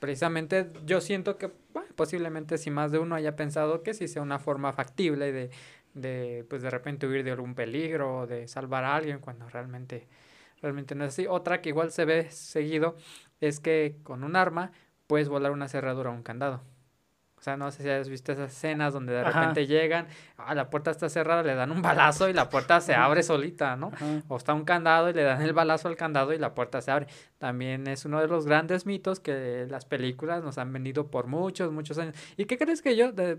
precisamente 0.00 0.70
yo 0.86 1.02
siento 1.02 1.36
que 1.36 1.50
bueno, 1.74 1.90
posiblemente 1.96 2.56
si 2.56 2.70
más 2.70 2.92
de 2.92 2.98
uno 2.98 3.14
haya 3.14 3.36
pensado 3.36 3.82
que 3.82 3.92
sí 3.92 4.08
sea 4.08 4.22
una 4.22 4.38
forma 4.38 4.72
factible 4.72 5.32
de, 5.32 5.50
de 5.92 6.46
pues 6.48 6.62
de 6.62 6.70
repente 6.70 7.06
huir 7.06 7.24
de 7.24 7.32
algún 7.32 7.54
peligro 7.54 8.20
o 8.20 8.26
de 8.26 8.48
salvar 8.48 8.84
a 8.84 8.96
alguien 8.96 9.18
cuando 9.18 9.46
realmente, 9.50 10.08
realmente 10.62 10.94
no 10.94 11.04
es 11.04 11.08
así. 11.08 11.26
Otra 11.28 11.60
que 11.60 11.68
igual 11.68 11.92
se 11.92 12.06
ve 12.06 12.30
seguido 12.30 12.96
es 13.42 13.60
que 13.60 13.96
con 14.02 14.24
un 14.24 14.34
arma 14.34 14.72
puedes 15.06 15.28
volar 15.28 15.52
una 15.52 15.68
cerradura 15.68 16.08
o 16.08 16.14
un 16.14 16.22
candado. 16.22 16.62
O 17.38 17.42
sea, 17.42 17.56
no 17.56 17.70
sé 17.70 17.84
si 17.84 17.88
has 17.88 18.08
visto 18.08 18.32
esas 18.32 18.50
escenas 18.50 18.92
donde 18.92 19.12
de 19.12 19.20
Ajá. 19.20 19.40
repente 19.40 19.66
llegan, 19.68 20.08
ah, 20.36 20.54
la 20.56 20.70
puerta 20.70 20.90
está 20.90 21.08
cerrada, 21.08 21.44
le 21.44 21.54
dan 21.54 21.70
un 21.70 21.82
balazo 21.82 22.28
y 22.28 22.32
la 22.32 22.48
puerta 22.48 22.80
se 22.80 22.94
abre 22.94 23.22
solita, 23.22 23.76
¿no? 23.76 23.92
Ajá. 23.94 24.22
O 24.26 24.36
está 24.36 24.54
un 24.54 24.64
candado 24.64 25.08
y 25.08 25.12
le 25.12 25.22
dan 25.22 25.40
el 25.42 25.52
balazo 25.52 25.86
al 25.86 25.96
candado 25.96 26.32
y 26.32 26.38
la 26.38 26.54
puerta 26.54 26.80
se 26.80 26.90
abre. 26.90 27.06
También 27.38 27.86
es 27.86 28.04
uno 28.04 28.20
de 28.20 28.26
los 28.26 28.44
grandes 28.44 28.86
mitos 28.86 29.20
que 29.20 29.66
las 29.70 29.84
películas 29.84 30.42
nos 30.42 30.58
han 30.58 30.72
vendido 30.72 31.06
por 31.06 31.28
muchos, 31.28 31.70
muchos 31.70 31.96
años. 31.98 32.16
¿Y 32.36 32.46
qué 32.46 32.58
crees 32.58 32.82
que 32.82 32.96
yo, 32.96 33.12
de, 33.12 33.38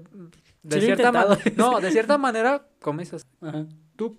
Sí 0.70 0.82
cierta 0.82 1.12
manera, 1.12 1.42
no, 1.58 1.82
de 1.82 1.92
cierta 1.92 2.18
manera, 2.18 2.66
como 2.82 3.00
dices, 3.00 3.28
tú 3.98 4.18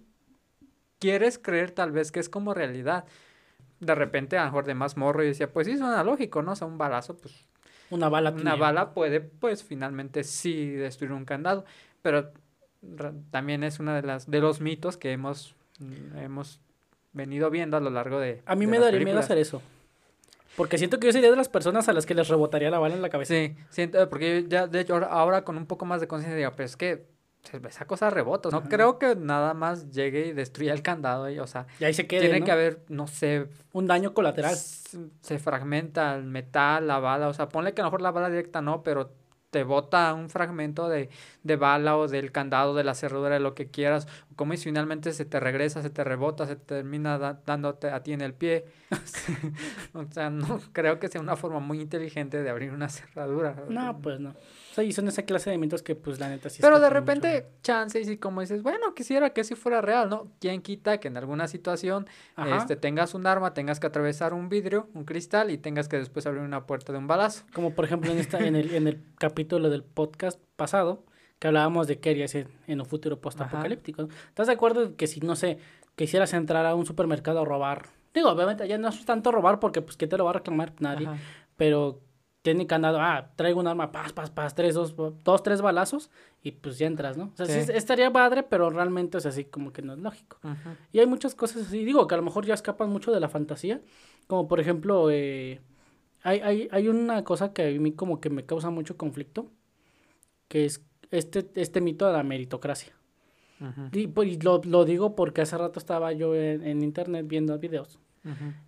quieres 0.98 1.38
creer 1.38 1.70
tal 1.70 1.90
vez 1.90 2.12
que 2.12 2.20
es 2.20 2.28
como 2.28 2.52
realidad. 2.54 3.04
De 3.80 3.94
repente, 3.94 4.36
a 4.36 4.40
lo 4.40 4.46
mejor 4.50 4.66
de 4.66 4.74
más 4.74 4.98
morro, 4.98 5.24
y 5.24 5.28
decía, 5.28 5.50
pues 5.50 5.66
sí, 5.66 5.78
suena 5.78 6.04
lógico, 6.04 6.42
¿no? 6.42 6.52
O 6.52 6.56
sea, 6.56 6.66
un 6.66 6.76
balazo, 6.76 7.16
pues 7.16 7.46
Una 7.90 8.08
bala. 8.08 8.30
una 8.30 8.56
bala 8.56 8.94
puede, 8.94 9.20
pues 9.20 9.64
finalmente 9.64 10.24
sí 10.24 10.70
destruir 10.70 11.12
un 11.12 11.24
candado, 11.24 11.64
pero 12.02 12.32
también 13.30 13.64
es 13.64 13.78
una 13.78 13.94
de 13.94 14.02
las 14.02 14.30
de 14.30 14.40
los 14.40 14.60
mitos 14.60 14.96
que 14.96 15.12
hemos 15.12 15.54
mm, 15.78 16.18
hemos 16.18 16.60
venido 17.12 17.50
viendo 17.50 17.76
a 17.76 17.80
lo 17.80 17.90
largo 17.90 18.20
de 18.20 18.42
A 18.46 18.54
mí 18.54 18.66
de 18.66 18.70
me 18.72 18.78
daría 18.78 19.00
miedo 19.00 19.18
hacer 19.18 19.38
eso. 19.38 19.60
Porque 20.56 20.78
siento 20.78 20.98
que 20.98 21.06
yo 21.06 21.12
sería 21.12 21.30
de 21.30 21.36
las 21.36 21.48
personas 21.48 21.88
a 21.88 21.92
las 21.92 22.06
que 22.06 22.14
les 22.14 22.28
rebotaría 22.28 22.70
la 22.70 22.78
bala 22.78 22.94
en 22.94 23.02
la 23.02 23.08
cabeza. 23.08 23.34
Sí, 23.34 23.56
siento, 23.70 24.08
porque 24.08 24.46
ya 24.48 24.66
de 24.66 24.80
hecho 24.80 24.94
ahora, 24.94 25.06
ahora 25.06 25.44
con 25.44 25.56
un 25.56 25.66
poco 25.66 25.84
más 25.84 26.00
de 26.00 26.08
conciencia 26.08 26.36
digo, 26.36 26.52
pero 26.56 26.66
es 26.66 26.76
que 26.76 27.06
esa 27.66 27.86
cosa 27.86 28.10
rebota, 28.10 28.50
no 28.50 28.58
Ajá. 28.58 28.68
creo 28.68 28.98
que 28.98 29.16
nada 29.16 29.54
más 29.54 29.90
llegue 29.90 30.26
y 30.28 30.32
destruya 30.32 30.72
el 30.72 30.82
candado 30.82 31.30
y, 31.30 31.38
o 31.38 31.46
sea, 31.46 31.66
Y 31.80 31.84
ahí 31.84 31.94
se 31.94 32.06
quede, 32.06 32.20
tiene 32.20 32.40
¿no? 32.40 32.46
que 32.46 32.52
haber, 32.52 32.82
no 32.88 33.06
sé, 33.06 33.48
Un 33.72 33.86
daño 33.86 34.12
colateral. 34.14 34.54
se 34.56 35.38
fragmenta 35.38 36.14
el 36.16 36.24
metal, 36.24 36.86
la 36.86 36.98
bala, 36.98 37.28
o 37.28 37.34
sea, 37.34 37.48
ponle 37.48 37.72
que 37.74 37.80
a 37.80 37.84
lo 37.84 37.88
mejor 37.90 38.02
la 38.02 38.10
bala 38.10 38.28
directa 38.30 38.60
no, 38.60 38.82
pero 38.82 39.12
te 39.50 39.64
bota 39.64 40.14
un 40.14 40.30
fragmento 40.30 40.88
de, 40.88 41.08
de 41.42 41.56
bala 41.56 41.96
o 41.96 42.06
del 42.06 42.30
candado, 42.30 42.74
de 42.74 42.84
la 42.84 42.94
cerradura, 42.94 43.34
de 43.34 43.40
lo 43.40 43.54
que 43.56 43.68
quieras, 43.68 44.06
y 44.54 44.56
finalmente 44.56 45.12
se 45.12 45.24
te 45.24 45.38
regresa, 45.40 45.82
se 45.82 45.90
te 45.90 46.02
rebota, 46.04 46.46
se 46.46 46.56
termina 46.56 47.18
da- 47.18 47.40
dándote 47.46 47.90
a 47.90 48.02
ti 48.02 48.12
en 48.12 48.20
el 48.20 48.34
pie. 48.34 48.64
o 49.94 50.04
sea, 50.10 50.30
no 50.30 50.60
creo 50.72 50.98
que 50.98 51.08
sea 51.08 51.20
una 51.20 51.36
forma 51.36 51.60
muy 51.60 51.80
inteligente 51.80 52.42
de 52.42 52.50
abrir 52.50 52.72
una 52.72 52.88
cerradura. 52.88 53.54
No, 53.68 54.00
pues 54.00 54.20
no. 54.20 54.30
O 54.30 54.74
sea, 54.74 54.84
y 54.84 54.92
son 54.92 55.08
esa 55.08 55.22
clase 55.24 55.50
de 55.50 55.58
mitos 55.58 55.82
que, 55.82 55.94
pues, 55.96 56.20
la 56.20 56.28
neta 56.28 56.48
sí 56.48 56.58
Pero 56.62 56.78
de 56.78 56.86
escapan 56.86 57.02
mucho. 57.04 57.12
repente, 57.22 57.48
chance, 57.62 58.00
y 58.00 58.16
como 58.18 58.40
dices, 58.40 58.62
bueno, 58.62 58.94
quisiera 58.94 59.30
que 59.30 59.42
si 59.44 59.54
fuera 59.56 59.80
real, 59.80 60.08
¿no? 60.08 60.30
¿Quién 60.40 60.62
quita 60.62 60.98
que 61.00 61.08
en 61.08 61.16
alguna 61.16 61.48
situación 61.48 62.06
Ajá. 62.36 62.56
este, 62.56 62.76
tengas 62.76 63.14
un 63.14 63.26
arma, 63.26 63.52
tengas 63.52 63.80
que 63.80 63.88
atravesar 63.88 64.32
un 64.32 64.48
vidrio, 64.48 64.88
un 64.94 65.04
cristal, 65.04 65.50
y 65.50 65.58
tengas 65.58 65.88
que 65.88 65.96
después 65.96 66.24
abrir 66.26 66.42
una 66.42 66.66
puerta 66.66 66.92
de 66.92 66.98
un 66.98 67.06
balazo? 67.08 67.44
Como 67.52 67.74
por 67.74 67.84
ejemplo 67.84 68.12
en, 68.12 68.18
esta, 68.18 68.38
en, 68.38 68.54
el, 68.56 68.72
en 68.74 68.86
el 68.86 69.02
capítulo 69.18 69.70
del 69.70 69.82
podcast 69.82 70.40
pasado, 70.56 71.04
que 71.40 71.48
hablábamos 71.48 71.88
de 71.88 71.98
qué 71.98 72.10
haría 72.10 72.28
ser 72.28 72.46
en 72.68 72.80
un 72.80 72.86
futuro 72.86 73.20
postapocalíptico. 73.20 74.08
¿Estás 74.28 74.46
de 74.46 74.52
acuerdo 74.52 74.94
que 74.94 75.08
si, 75.08 75.20
no 75.20 75.34
sé, 75.34 75.58
quisieras 75.96 76.32
entrar 76.34 76.64
a 76.66 76.76
un 76.76 76.86
supermercado 76.86 77.40
a 77.40 77.44
robar 77.44 77.88
Digo, 78.14 78.28
obviamente 78.28 78.66
ya 78.66 78.78
no 78.78 78.88
es 78.88 79.04
tanto 79.04 79.30
robar 79.30 79.60
porque 79.60 79.82
pues 79.82 79.96
¿qué 79.96 80.06
te 80.06 80.16
lo 80.16 80.24
va 80.24 80.30
a 80.30 80.34
reclamar? 80.34 80.74
Nadie. 80.80 81.06
Ajá. 81.06 81.18
Pero 81.56 82.00
tiene 82.42 82.66
candado, 82.66 82.98
ah, 83.00 83.30
traigo 83.36 83.60
un 83.60 83.66
arma, 83.66 83.92
paz, 83.92 84.12
paz, 84.12 84.30
paz, 84.30 84.54
tres, 84.54 84.74
dos, 84.74 84.94
dos, 84.96 85.42
tres 85.42 85.60
balazos 85.60 86.10
y 86.42 86.52
pues 86.52 86.78
ya 86.78 86.86
entras, 86.86 87.18
¿no? 87.18 87.30
O 87.34 87.36
sea, 87.36 87.46
sí. 87.46 87.66
Sí. 87.66 87.72
estaría 87.74 88.10
padre, 88.10 88.42
pero 88.42 88.70
realmente 88.70 89.18
es 89.18 89.26
así 89.26 89.44
como 89.44 89.72
que 89.72 89.82
no 89.82 89.92
es 89.92 89.98
lógico. 89.98 90.38
Ujú. 90.42 90.70
Y 90.90 91.00
hay 91.00 91.06
muchas 91.06 91.34
cosas 91.34 91.66
así, 91.66 91.84
digo, 91.84 92.06
que 92.06 92.14
a 92.14 92.18
lo 92.18 92.24
mejor 92.24 92.46
ya 92.46 92.54
escapan 92.54 92.88
mucho 92.88 93.12
de 93.12 93.20
la 93.20 93.28
fantasía, 93.28 93.82
como 94.26 94.48
por 94.48 94.58
ejemplo, 94.58 95.10
eh, 95.10 95.60
hay, 96.22 96.40
hay, 96.40 96.68
hay 96.72 96.88
una 96.88 97.24
cosa 97.24 97.52
que 97.52 97.76
a 97.76 97.80
mí 97.80 97.92
como 97.92 98.20
que 98.20 98.30
me 98.30 98.46
causa 98.46 98.70
mucho 98.70 98.96
conflicto, 98.96 99.50
que 100.48 100.64
es 100.64 100.82
este, 101.10 101.46
este 101.54 101.80
mito 101.80 102.06
de 102.06 102.12
la 102.12 102.22
meritocracia. 102.22 102.92
Ujú. 103.60 103.88
Y, 103.92 104.06
pues, 104.06 104.28
y 104.28 104.38
lo, 104.38 104.60
lo 104.64 104.84
digo 104.84 105.14
porque 105.14 105.42
hace 105.42 105.58
rato 105.58 105.78
estaba 105.78 106.12
yo 106.12 106.34
en, 106.34 106.66
en 106.66 106.82
internet 106.82 107.26
viendo 107.28 107.58
videos 107.58 107.98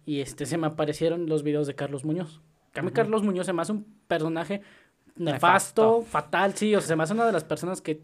y 0.07 0.20
este 0.20 0.47
se 0.47 0.57
me 0.57 0.66
aparecieron 0.66 1.26
los 1.26 1.43
videos 1.43 1.66
de 1.66 1.74
Carlos 1.74 2.05
Muñoz. 2.07 2.40
Que 2.72 2.80
a 2.80 2.82
mí. 2.82 2.90
Carlos 2.90 3.22
Muñoz 3.22 3.45
se 3.47 3.53
me 3.53 3.61
hace 3.61 3.72
un 3.72 3.84
personaje 4.09 4.62
nefasto, 5.16 5.99
Nefasto. 5.99 6.03
fatal, 6.03 6.55
sí, 6.55 6.74
o 6.74 6.80
sea, 6.80 6.88
se 6.88 6.97
me 6.97 7.03
hace 7.03 7.12
una 7.12 7.26
de 7.26 7.32
las 7.32 7.45
personas 7.45 7.82
que, 7.82 8.03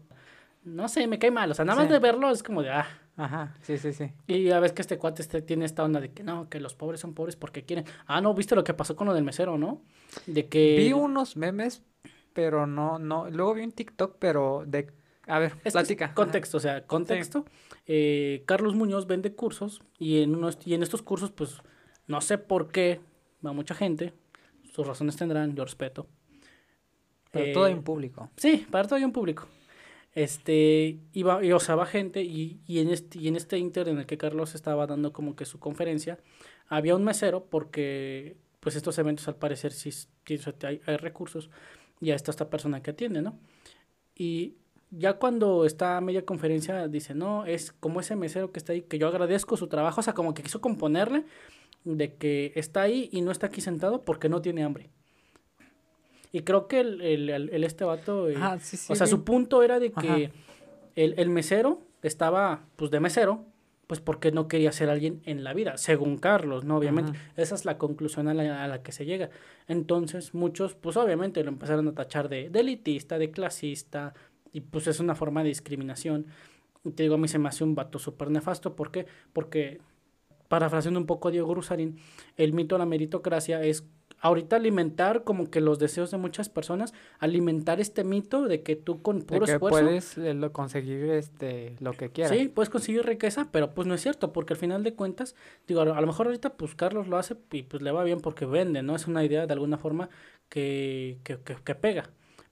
no 0.63 0.87
sé, 0.87 1.07
me 1.07 1.17
cae 1.17 1.31
mal, 1.31 1.49
o 1.49 1.53
sea, 1.55 1.65
nada 1.65 1.81
más 1.81 1.89
de 1.89 1.97
verlo 1.97 2.29
es 2.29 2.43
como 2.43 2.61
de, 2.61 2.69
ah, 2.69 2.85
Ajá, 3.17 3.55
sí, 3.61 3.77
sí, 3.79 3.93
sí. 3.93 4.11
y 4.27 4.43
ya 4.43 4.59
ves 4.59 4.73
que 4.73 4.81
este 4.83 4.99
cuate 4.99 5.23
este 5.23 5.41
tiene 5.41 5.65
esta 5.65 5.83
onda 5.83 5.99
de 5.99 6.11
que 6.11 6.23
no, 6.23 6.49
que 6.49 6.59
los 6.59 6.75
pobres 6.75 7.01
son 7.01 7.15
pobres 7.15 7.35
porque 7.35 7.63
quieren. 7.63 7.85
Ah, 8.05 8.21
no, 8.21 8.33
viste 8.35 8.55
lo 8.55 8.63
que 8.63 8.75
pasó 8.75 8.95
con 8.95 9.07
lo 9.07 9.13
del 9.15 9.23
mesero, 9.23 9.57
¿no? 9.57 9.81
De 10.27 10.47
que... 10.47 10.75
Vi 10.77 10.93
unos 10.93 11.35
memes, 11.35 11.81
pero 12.39 12.65
no, 12.65 12.99
no. 12.99 13.29
Luego 13.29 13.53
vi 13.53 13.63
un 13.63 13.73
TikTok, 13.73 14.15
pero 14.17 14.63
de. 14.65 14.87
A 15.27 15.39
ver, 15.39 15.55
Es. 15.65 15.75
Ajá. 15.75 16.13
Contexto, 16.13 16.55
o 16.55 16.59
sea, 16.61 16.87
contexto. 16.87 17.43
eh, 17.85 18.43
Carlos 18.45 18.75
Muñoz 18.75 19.07
vende 19.07 19.35
cursos 19.35 19.81
y 19.97 20.21
en, 20.21 20.35
unos, 20.37 20.57
y 20.63 20.73
en 20.73 20.81
estos 20.81 21.01
cursos, 21.01 21.31
pues, 21.31 21.57
no 22.07 22.21
sé 22.21 22.37
por 22.37 22.71
qué 22.71 23.01
va 23.45 23.51
mucha 23.51 23.75
gente. 23.75 24.13
Sus 24.71 24.87
razones 24.87 25.17
tendrán, 25.17 25.53
yo 25.53 25.65
respeto. 25.65 26.07
Pero 27.31 27.51
todo 27.51 27.67
Eh, 27.67 27.71
en 27.71 27.83
público. 27.83 28.29
Sí, 28.37 28.65
para 28.71 28.87
todo 28.87 28.95
hay 28.95 29.03
un 29.03 29.11
público. 29.11 29.45
Este, 30.15 30.99
iba, 31.11 31.43
y, 31.43 31.51
o 31.51 31.59
sea, 31.59 31.75
va 31.75 31.85
gente 31.85 32.23
y, 32.23 32.61
y, 32.65 32.79
en 32.79 32.89
este, 32.89 33.19
y 33.19 33.27
en 33.27 33.35
este 33.35 33.57
inter 33.57 33.89
en 33.89 33.97
el 33.97 34.05
que 34.05 34.17
Carlos 34.17 34.55
estaba 34.55 34.87
dando 34.87 35.11
como 35.11 35.35
que 35.35 35.43
su 35.43 35.59
conferencia, 35.59 36.19
había 36.69 36.95
un 36.95 37.03
mesero 37.03 37.47
porque, 37.49 38.37
pues 38.61 38.77
estos 38.77 38.97
eventos 38.97 39.27
al 39.27 39.35
parecer 39.35 39.73
sí, 39.73 39.91
sí, 39.91 40.07
hay, 40.63 40.81
hay 40.85 40.97
recursos 40.97 41.49
y 42.01 42.11
a 42.11 42.15
esta, 42.15 42.49
persona 42.49 42.81
que 42.81 42.91
atiende, 42.91 43.21
¿no? 43.21 43.37
Y 44.15 44.55
ya 44.91 45.13
cuando 45.13 45.65
está 45.65 45.97
a 45.97 46.01
media 46.01 46.25
conferencia 46.25 46.87
dice, 46.87 47.13
no, 47.13 47.45
es 47.45 47.71
como 47.73 47.99
ese 47.99 48.15
mesero 48.15 48.51
que 48.51 48.59
está 48.59 48.73
ahí, 48.73 48.81
que 48.81 48.97
yo 48.97 49.07
agradezco 49.07 49.57
su 49.57 49.67
trabajo, 49.67 49.99
o 50.01 50.03
sea, 50.03 50.13
como 50.13 50.33
que 50.33 50.41
quiso 50.43 50.61
componerle 50.61 51.25
de 51.83 52.15
que 52.15 52.51
está 52.55 52.81
ahí 52.81 53.09
y 53.11 53.21
no 53.21 53.31
está 53.31 53.47
aquí 53.47 53.61
sentado 53.61 54.03
porque 54.03 54.29
no 54.29 54.41
tiene 54.41 54.63
hambre. 54.63 54.89
Y 56.31 56.41
creo 56.41 56.67
que 56.67 56.79
el, 56.81 57.01
el, 57.01 57.29
el- 57.29 57.63
este 57.63 57.83
vato... 57.85 58.29
eh, 58.29 58.35
Ah, 58.37 58.57
sí, 58.59 58.77
sí. 58.77 58.91
o 58.93 58.95
sea, 58.95 59.07
su 59.07 59.23
punto 59.23 59.63
era 59.63 59.79
de 59.79 59.91
que 59.91 60.31
el, 60.95 61.13
el 61.17 61.29
mesero 61.29 61.81
estaba, 62.03 62.65
pues, 62.75 62.91
de 62.91 62.99
mesero, 62.99 63.45
pues 63.89 64.01
porque 64.01 64.31
no 64.31 64.47
quería 64.47 64.71
ser 64.71 64.91
alguien 64.91 65.19
en 65.25 65.43
la 65.43 65.51
vida, 65.51 65.75
según 65.77 66.19
Carlos, 66.19 66.63
¿no? 66.63 66.77
Obviamente, 66.77 67.17
esa 67.35 67.55
es 67.55 67.65
la 67.65 67.79
conclusión 67.79 68.27
a 68.27 68.35
la, 68.35 68.63
a 68.63 68.67
la 68.67 68.83
que 68.83 68.91
se 68.91 69.03
llega. 69.03 69.31
Entonces, 69.67 70.35
muchos, 70.35 70.75
pues, 70.75 70.95
obviamente 70.95 71.43
lo 71.43 71.49
empezaron 71.49 71.87
a 71.87 71.95
tachar 71.95 72.29
de, 72.29 72.51
de 72.51 72.59
elitista, 72.59 73.17
de 73.17 73.31
clasista, 73.31 74.13
y 74.53 74.61
pues 74.61 74.85
es 74.85 74.99
una 74.99 75.15
forma 75.15 75.41
de 75.41 75.49
discriminación. 75.49 76.27
Y 76.83 76.91
te 76.91 77.01
digo, 77.01 77.15
a 77.15 77.17
mí 77.17 77.27
se 77.27 77.39
me 77.39 77.49
hace 77.49 77.63
un 77.63 77.73
vato 77.73 77.97
súper 77.97 78.29
nefasto, 78.29 78.75
¿por 78.75 78.91
qué? 78.91 79.07
Porque, 79.33 79.81
parafraseando 80.49 80.99
un 80.99 81.07
poco 81.07 81.29
a 81.29 81.31
Diego 81.31 81.55
Rusarín, 81.55 81.97
el 82.37 82.53
mito 82.53 82.75
de 82.75 82.79
la 82.79 82.85
meritocracia 82.85 83.63
es 83.63 83.87
ahorita 84.21 84.55
alimentar 84.57 85.23
como 85.23 85.49
que 85.49 85.61
los 85.61 85.79
deseos 85.79 86.11
de 86.11 86.17
muchas 86.17 86.49
personas, 86.49 86.93
alimentar 87.19 87.79
este 87.79 88.03
mito 88.03 88.43
de 88.47 88.63
que 88.63 88.75
tú 88.75 89.01
con 89.01 89.19
De 89.19 89.25
puro 89.25 89.45
que 89.45 89.53
esfuerzo 89.53 89.79
puedes 89.85 90.17
eh, 90.17 90.33
lo- 90.33 90.51
conseguir 90.53 91.05
este, 91.11 91.75
lo 91.79 91.93
que 91.93 92.11
quieras. 92.11 92.37
Sí, 92.37 92.47
puedes 92.49 92.69
conseguir 92.69 93.05
riqueza, 93.05 93.49
pero 93.51 93.73
pues 93.73 93.87
no 93.87 93.93
es 93.93 94.01
cierto, 94.01 94.33
porque 94.33 94.53
al 94.53 94.59
final 94.59 94.83
de 94.83 94.93
cuentas, 94.95 95.35
digo, 95.67 95.81
a 95.81 95.85
lo 95.85 95.93
a 95.95 96.01
lo 96.01 96.07
mejor 96.07 96.27
ahorita 96.27 96.53
pues 96.57 96.75
Carlos 96.75 97.07
lo 97.07 97.17
hace 97.17 97.35
y 97.51 97.63
pues 97.63 97.81
le 97.83 97.91
va 97.91 98.03
bien 98.03 98.19
porque 98.21 98.45
vende, 98.45 98.81
¿no? 98.83 98.95
Es 98.95 99.07
una 99.07 99.23
idea 99.23 99.45
de 99.47 99.53
alguna 99.53 99.77
forma 99.77 100.09
que, 100.49 101.19
que, 101.23 101.39
que, 101.41 101.55
que 101.63 101.75
pega. 101.75 102.09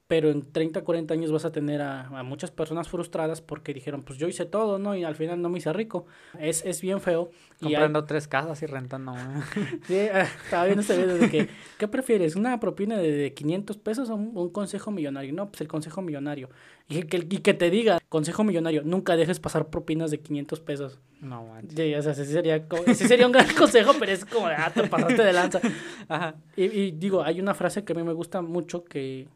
Pero 0.07 0.29
en 0.29 0.41
30, 0.53 0.83
40 0.85 1.13
años 1.13 1.33
vas 1.33 1.43
a 1.43 1.51
tener 1.51 1.81
a, 1.81 2.07
a 2.07 2.23
muchas 2.23 2.49
personas 2.49 2.87
frustradas 2.87 3.41
porque 3.41 3.73
dijeron, 3.73 4.03
pues 4.03 4.17
yo 4.17 4.29
hice 4.29 4.45
todo, 4.45 4.79
¿no? 4.79 4.95
Y 4.95 5.03
al 5.03 5.15
final 5.15 5.41
no 5.41 5.49
me 5.49 5.57
hice 5.57 5.73
rico. 5.73 6.05
Es, 6.39 6.63
es 6.65 6.79
bien 6.81 7.01
feo. 7.01 7.29
Y 7.59 7.65
hay- 7.65 7.71
Comprando 7.73 8.05
tres 8.05 8.25
casas 8.29 8.61
y 8.61 8.67
rentando 8.67 9.11
una. 9.11 9.45
Sí, 9.85 9.99
ah, 10.13 10.21
estaba 10.45 10.63
viendo 10.63 10.81
este 10.81 10.95
video 10.97 11.17
de 11.17 11.29
que, 11.29 11.49
¿qué 11.77 11.87
prefieres? 11.89 12.37
¿Una 12.37 12.57
propina 12.57 12.97
de, 12.97 13.11
de 13.11 13.33
500 13.33 13.77
pesos 13.79 14.09
o 14.09 14.15
un, 14.15 14.31
un 14.33 14.49
consejo 14.49 14.91
millonario? 14.91 15.33
No, 15.33 15.49
pues 15.49 15.59
el 15.59 15.67
consejo 15.67 16.01
millonario. 16.01 16.49
Y 16.87 17.03
que, 17.03 17.17
y 17.17 17.39
que 17.39 17.53
te 17.53 17.69
diga, 17.69 17.99
consejo 18.07 18.45
millonario, 18.45 18.83
nunca 18.85 19.17
dejes 19.17 19.41
pasar 19.41 19.67
propinas 19.69 20.09
de 20.09 20.21
500 20.21 20.61
pesos. 20.61 20.99
No, 21.19 21.43
manches. 21.47 21.75
Sí, 21.75 21.93
o 21.95 22.01
sea, 22.01 22.13
ese 22.13 22.25
sería, 22.25 22.65
ese 22.85 23.07
sería 23.09 23.25
un 23.25 23.33
gran 23.33 23.53
consejo, 23.57 23.91
pero 23.99 24.13
es 24.13 24.23
como, 24.23 24.47
ah, 24.47 24.71
te 24.73 24.83
pasaste 24.87 25.21
de 25.21 25.33
lanza. 25.33 25.59
Ajá. 26.07 26.35
Y, 26.55 26.63
y 26.63 26.91
digo, 26.91 27.23
hay 27.23 27.41
una 27.41 27.53
frase 27.53 27.83
que 27.83 27.91
a 27.91 27.95
mí 27.97 28.03
me 28.03 28.13
gusta 28.13 28.41
mucho 28.41 28.85
que, 28.85 29.27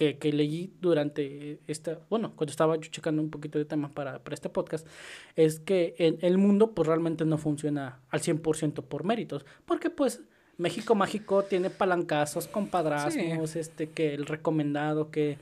que, 0.00 0.16
que 0.16 0.32
leí 0.32 0.72
durante 0.80 1.60
esta, 1.66 1.98
bueno, 2.08 2.32
cuando 2.34 2.50
estaba 2.50 2.74
yo 2.76 2.90
checando 2.90 3.20
un 3.20 3.28
poquito 3.28 3.58
de 3.58 3.66
tema 3.66 3.90
para, 3.90 4.18
para 4.20 4.32
este 4.32 4.48
podcast, 4.48 4.86
es 5.36 5.60
que 5.60 5.94
en 5.98 6.16
el 6.22 6.38
mundo 6.38 6.74
pues 6.74 6.88
realmente 6.88 7.26
no 7.26 7.36
funciona 7.36 8.00
al 8.08 8.22
100% 8.22 8.82
por 8.84 9.04
méritos, 9.04 9.44
porque 9.66 9.90
pues 9.90 10.22
México 10.56 10.94
Mágico 10.94 11.42
tiene 11.42 11.68
palancazos, 11.68 12.48
compadrazgos, 12.48 13.56
este, 13.56 13.90
que 13.90 14.14
el 14.14 14.24
recomendado, 14.24 15.10
que 15.10 15.32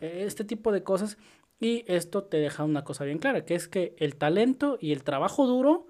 eh, 0.00 0.22
este 0.26 0.44
tipo 0.44 0.72
de 0.72 0.82
cosas, 0.82 1.18
y 1.60 1.84
esto 1.86 2.24
te 2.24 2.38
deja 2.38 2.64
una 2.64 2.84
cosa 2.84 3.04
bien 3.04 3.18
clara, 3.18 3.44
que 3.44 3.54
es 3.54 3.68
que 3.68 3.94
el 3.98 4.16
talento 4.16 4.78
y 4.80 4.92
el 4.92 5.04
trabajo 5.04 5.46
duro 5.46 5.88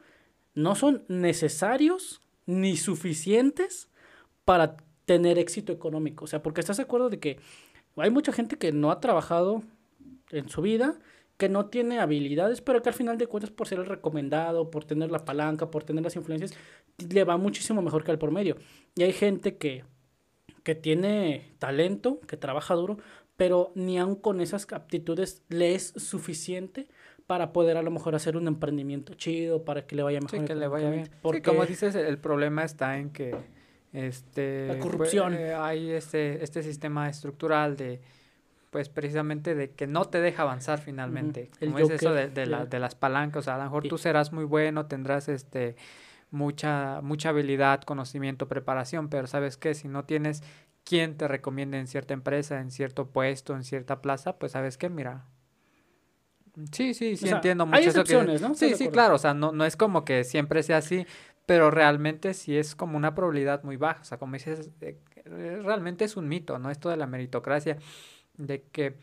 no 0.55 0.75
son 0.75 1.05
necesarios 1.07 2.23
ni 2.45 2.77
suficientes 2.77 3.89
para 4.45 4.79
tener 5.05 5.39
éxito 5.39 5.73
económico. 5.73 6.25
O 6.25 6.29
sea, 6.29 6.43
porque 6.43 6.61
estás 6.61 6.77
de 6.77 6.83
acuerdo 6.83 7.09
de 7.09 7.21
que 7.21 7.39
hay 8.03 8.11
mucha 8.11 8.33
gente 8.33 8.57
que 8.57 8.73
no 8.73 8.91
ha 8.91 9.01
trabajado 9.01 9.63
en 10.31 10.49
su 10.49 10.63
vida, 10.63 10.99
que 11.37 11.49
no 11.49 11.67
tiene 11.67 11.99
habilidades, 11.99 12.61
pero 12.61 12.83
que 12.83 12.89
al 12.89 12.95
final 12.95 13.19
de 13.19 13.27
cuentas 13.27 13.51
por 13.51 13.69
ser 13.69 13.79
el 13.79 13.87
recomendado, 13.87 14.71
por 14.71 14.85
tener 14.85 15.11
la 15.11 15.25
palanca, 15.25 15.71
por 15.71 15.85
tener 15.85 16.03
las 16.03 16.17
influencias, 16.17 16.55
le 16.99 17.25
va 17.25 17.37
muchísimo 17.37 17.83
mejor 17.83 18.05
que 18.05 18.11
al 18.11 18.19
promedio. 18.19 18.57
Y 18.95 19.03
hay 19.03 19.13
gente 19.13 19.57
que, 19.57 19.85
que 20.63 20.75
tiene 20.75 21.55
talento, 21.59 22.21
que 22.27 22.37
trabaja 22.37 22.75
duro, 22.75 22.99
pero 23.37 23.73
ni 23.75 23.99
aun 23.99 24.17
con 24.17 24.41
esas 24.41 24.67
aptitudes 24.73 25.43
le 25.49 25.75
es 25.75 25.93
suficiente 25.97 26.89
para 27.27 27.53
poder 27.53 27.77
a 27.77 27.83
lo 27.83 27.91
mejor 27.91 28.15
hacer 28.15 28.37
un 28.37 28.47
emprendimiento 28.47 29.15
chido, 29.15 29.65
para 29.65 29.87
que 29.87 29.97
le 29.97 30.03
vaya 30.03 30.21
mejor. 30.21 30.41
Sí, 30.41 30.45
que 30.45 30.55
le 30.55 30.69
vaya 30.69 30.91
bien. 30.91 31.11
Porque 31.23 31.39
Sí, 31.39 31.43
como 31.43 31.67
dices, 31.67 31.95
el 31.95 32.19
problema 32.19 32.65
está 32.65 32.99
en 32.99 33.11
que 33.11 33.37
este 33.97 34.67
La 34.69 34.75
pues, 34.75 34.83
corrupción. 34.83 35.35
eh, 35.35 35.55
hay 35.55 35.91
este, 35.91 36.45
este 36.45 36.63
sistema 36.63 37.09
estructural 37.09 37.77
de 37.77 38.01
pues 38.71 38.89
precisamente 38.91 39.55
de 39.55 39.71
que 39.71 39.87
no 39.87 40.05
te 40.05 40.21
deja 40.21 40.43
avanzar 40.43 40.79
finalmente. 40.81 41.51
Como 41.59 41.79
es 41.79 41.89
eso 41.89 42.13
de, 42.13 42.29
de, 42.29 42.45
la- 42.47 42.67
de 42.67 42.79
las 42.79 42.95
palancas, 42.95 43.41
o 43.41 43.43
sea, 43.45 43.55
a 43.55 43.59
lo 43.59 43.65
mejor 43.65 43.89
tú 43.89 43.97
serás 43.97 44.33
muy 44.33 44.45
bueno, 44.45 44.87
tendrás 44.87 45.29
este 45.29 45.77
mucha 46.31 47.01
mucha 47.03 47.31
habilidad, 47.31 47.83
conocimiento, 47.85 48.49
preparación, 48.49 49.09
pero 49.09 49.27
sabes 49.29 49.57
qué, 49.57 49.75
si 49.75 49.89
no 49.89 50.05
tienes 50.05 50.43
quien 50.85 51.17
te 51.17 51.27
recomiende 51.27 51.79
en 51.79 51.87
cierta 51.87 52.13
empresa, 52.15 52.61
en 52.61 52.71
cierto 52.71 53.07
puesto, 53.07 53.55
en 53.57 53.65
cierta 53.65 54.03
plaza, 54.03 54.37
pues 54.39 54.53
sabes 54.53 54.77
qué, 54.77 54.91
mira, 54.91 55.25
Sí, 56.73 56.95
sí, 56.95 57.17
sí 57.17 57.27
sea, 57.27 57.37
entiendo 57.37 57.67
mucho 57.67 57.77
hay 57.79 57.85
eso 57.85 57.93
que- 57.93 58.01
excepciones, 58.01 58.41
¿no? 58.41 58.53
¿Estás 58.53 58.59
Sí, 58.71 58.75
sí, 58.75 58.89
claro, 58.89 59.15
o 59.17 59.19
sea, 59.19 59.35
no, 59.35 59.53
no 59.53 59.65
es 59.67 59.77
como 59.77 60.05
que 60.05 60.25
siempre 60.25 60.63
sea 60.63 60.79
así, 60.79 61.07
pero 61.47 61.71
realmente 61.71 62.35
sí 62.35 62.57
es 62.57 62.75
como 62.75 62.97
una 62.97 63.15
probabilidad 63.15 63.63
muy 63.63 63.77
baja, 63.77 64.01
o 64.03 64.05
sea, 64.05 64.19
como 64.19 64.35
dices, 64.35 64.71
eh, 64.81 64.99
realmente 65.63 66.05
es 66.05 66.17
un 66.17 66.29
mito, 66.29 66.59
¿no? 66.59 66.71
Esto 66.71 66.91
de 66.91 66.97
la 66.97 67.07
meritocracia, 67.07 67.79
de 68.37 68.63
que 68.73 68.97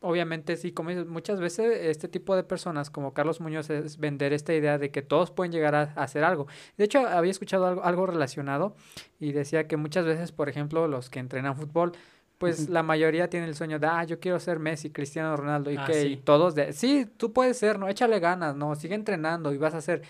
obviamente 0.00 0.56
sí, 0.56 0.72
como 0.72 0.90
dices, 0.90 1.06
muchas 1.06 1.40
veces 1.40 1.78
este 1.82 2.08
tipo 2.08 2.34
de 2.36 2.42
personas 2.42 2.90
como 2.90 3.12
Carlos 3.12 3.40
Muñoz 3.40 3.68
es 3.70 3.98
vender 3.98 4.32
esta 4.32 4.54
idea 4.54 4.78
de 4.78 4.90
que 4.90 5.02
todos 5.02 5.30
pueden 5.30 5.52
llegar 5.52 5.74
a, 5.74 5.92
a 5.94 6.04
hacer 6.04 6.24
algo. 6.24 6.46
De 6.78 6.84
hecho, 6.84 7.06
había 7.06 7.30
escuchado 7.30 7.66
algo, 7.66 7.84
algo 7.84 8.06
relacionado 8.06 8.74
y 9.18 9.32
decía 9.32 9.66
que 9.66 9.76
muchas 9.76 10.06
veces, 10.06 10.32
por 10.32 10.48
ejemplo, 10.48 10.88
los 10.88 11.10
que 11.10 11.18
entrenan 11.18 11.56
fútbol, 11.56 11.92
pues 12.38 12.70
la 12.70 12.82
mayoría 12.82 13.28
tiene 13.28 13.46
el 13.46 13.54
sueño 13.54 13.78
de, 13.78 13.86
ah, 13.86 14.02
yo 14.04 14.18
quiero 14.18 14.40
ser 14.40 14.58
Messi, 14.58 14.88
Cristiano 14.90 15.36
Ronaldo, 15.36 15.70
y 15.70 15.76
Ah, 15.76 15.84
que 15.86 16.06
y 16.06 16.16
todos 16.16 16.54
de, 16.54 16.72
sí, 16.72 17.06
tú 17.18 17.34
puedes 17.34 17.58
ser, 17.58 17.78
¿no? 17.78 17.86
Échale 17.86 18.18
ganas, 18.18 18.56
¿no? 18.56 18.74
Sigue 18.76 18.94
entrenando 18.94 19.52
y 19.52 19.58
vas 19.58 19.74
a 19.74 19.78
hacer. 19.78 20.00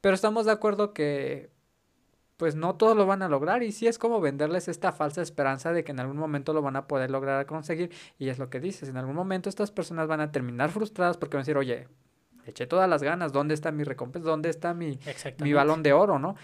Pero 0.00 0.14
estamos 0.14 0.46
de 0.46 0.52
acuerdo 0.52 0.92
que, 0.92 1.50
pues 2.40 2.54
no 2.54 2.74
todos 2.74 2.96
lo 2.96 3.04
van 3.04 3.20
a 3.20 3.28
lograr 3.28 3.62
y 3.62 3.70
sí 3.70 3.86
es 3.86 3.98
como 3.98 4.18
venderles 4.18 4.66
esta 4.66 4.92
falsa 4.92 5.20
esperanza 5.20 5.74
de 5.74 5.84
que 5.84 5.92
en 5.92 6.00
algún 6.00 6.16
momento 6.16 6.54
lo 6.54 6.62
van 6.62 6.74
a 6.76 6.86
poder 6.86 7.10
lograr 7.10 7.44
conseguir. 7.44 7.90
Y 8.18 8.30
es 8.30 8.38
lo 8.38 8.48
que 8.48 8.60
dices, 8.60 8.88
en 8.88 8.96
algún 8.96 9.14
momento 9.14 9.50
estas 9.50 9.70
personas 9.70 10.08
van 10.08 10.22
a 10.22 10.32
terminar 10.32 10.70
frustradas 10.70 11.18
porque 11.18 11.36
van 11.36 11.40
a 11.40 11.44
decir, 11.44 11.58
oye, 11.58 11.86
eché 12.46 12.66
todas 12.66 12.88
las 12.88 13.02
ganas, 13.02 13.34
¿dónde 13.34 13.52
está 13.52 13.72
mi 13.72 13.84
recompensa? 13.84 14.26
¿Dónde 14.26 14.48
está 14.48 14.72
mi, 14.72 14.98
mi 15.38 15.52
balón 15.52 15.82
de 15.82 15.92
oro, 15.92 16.18
no? 16.18 16.34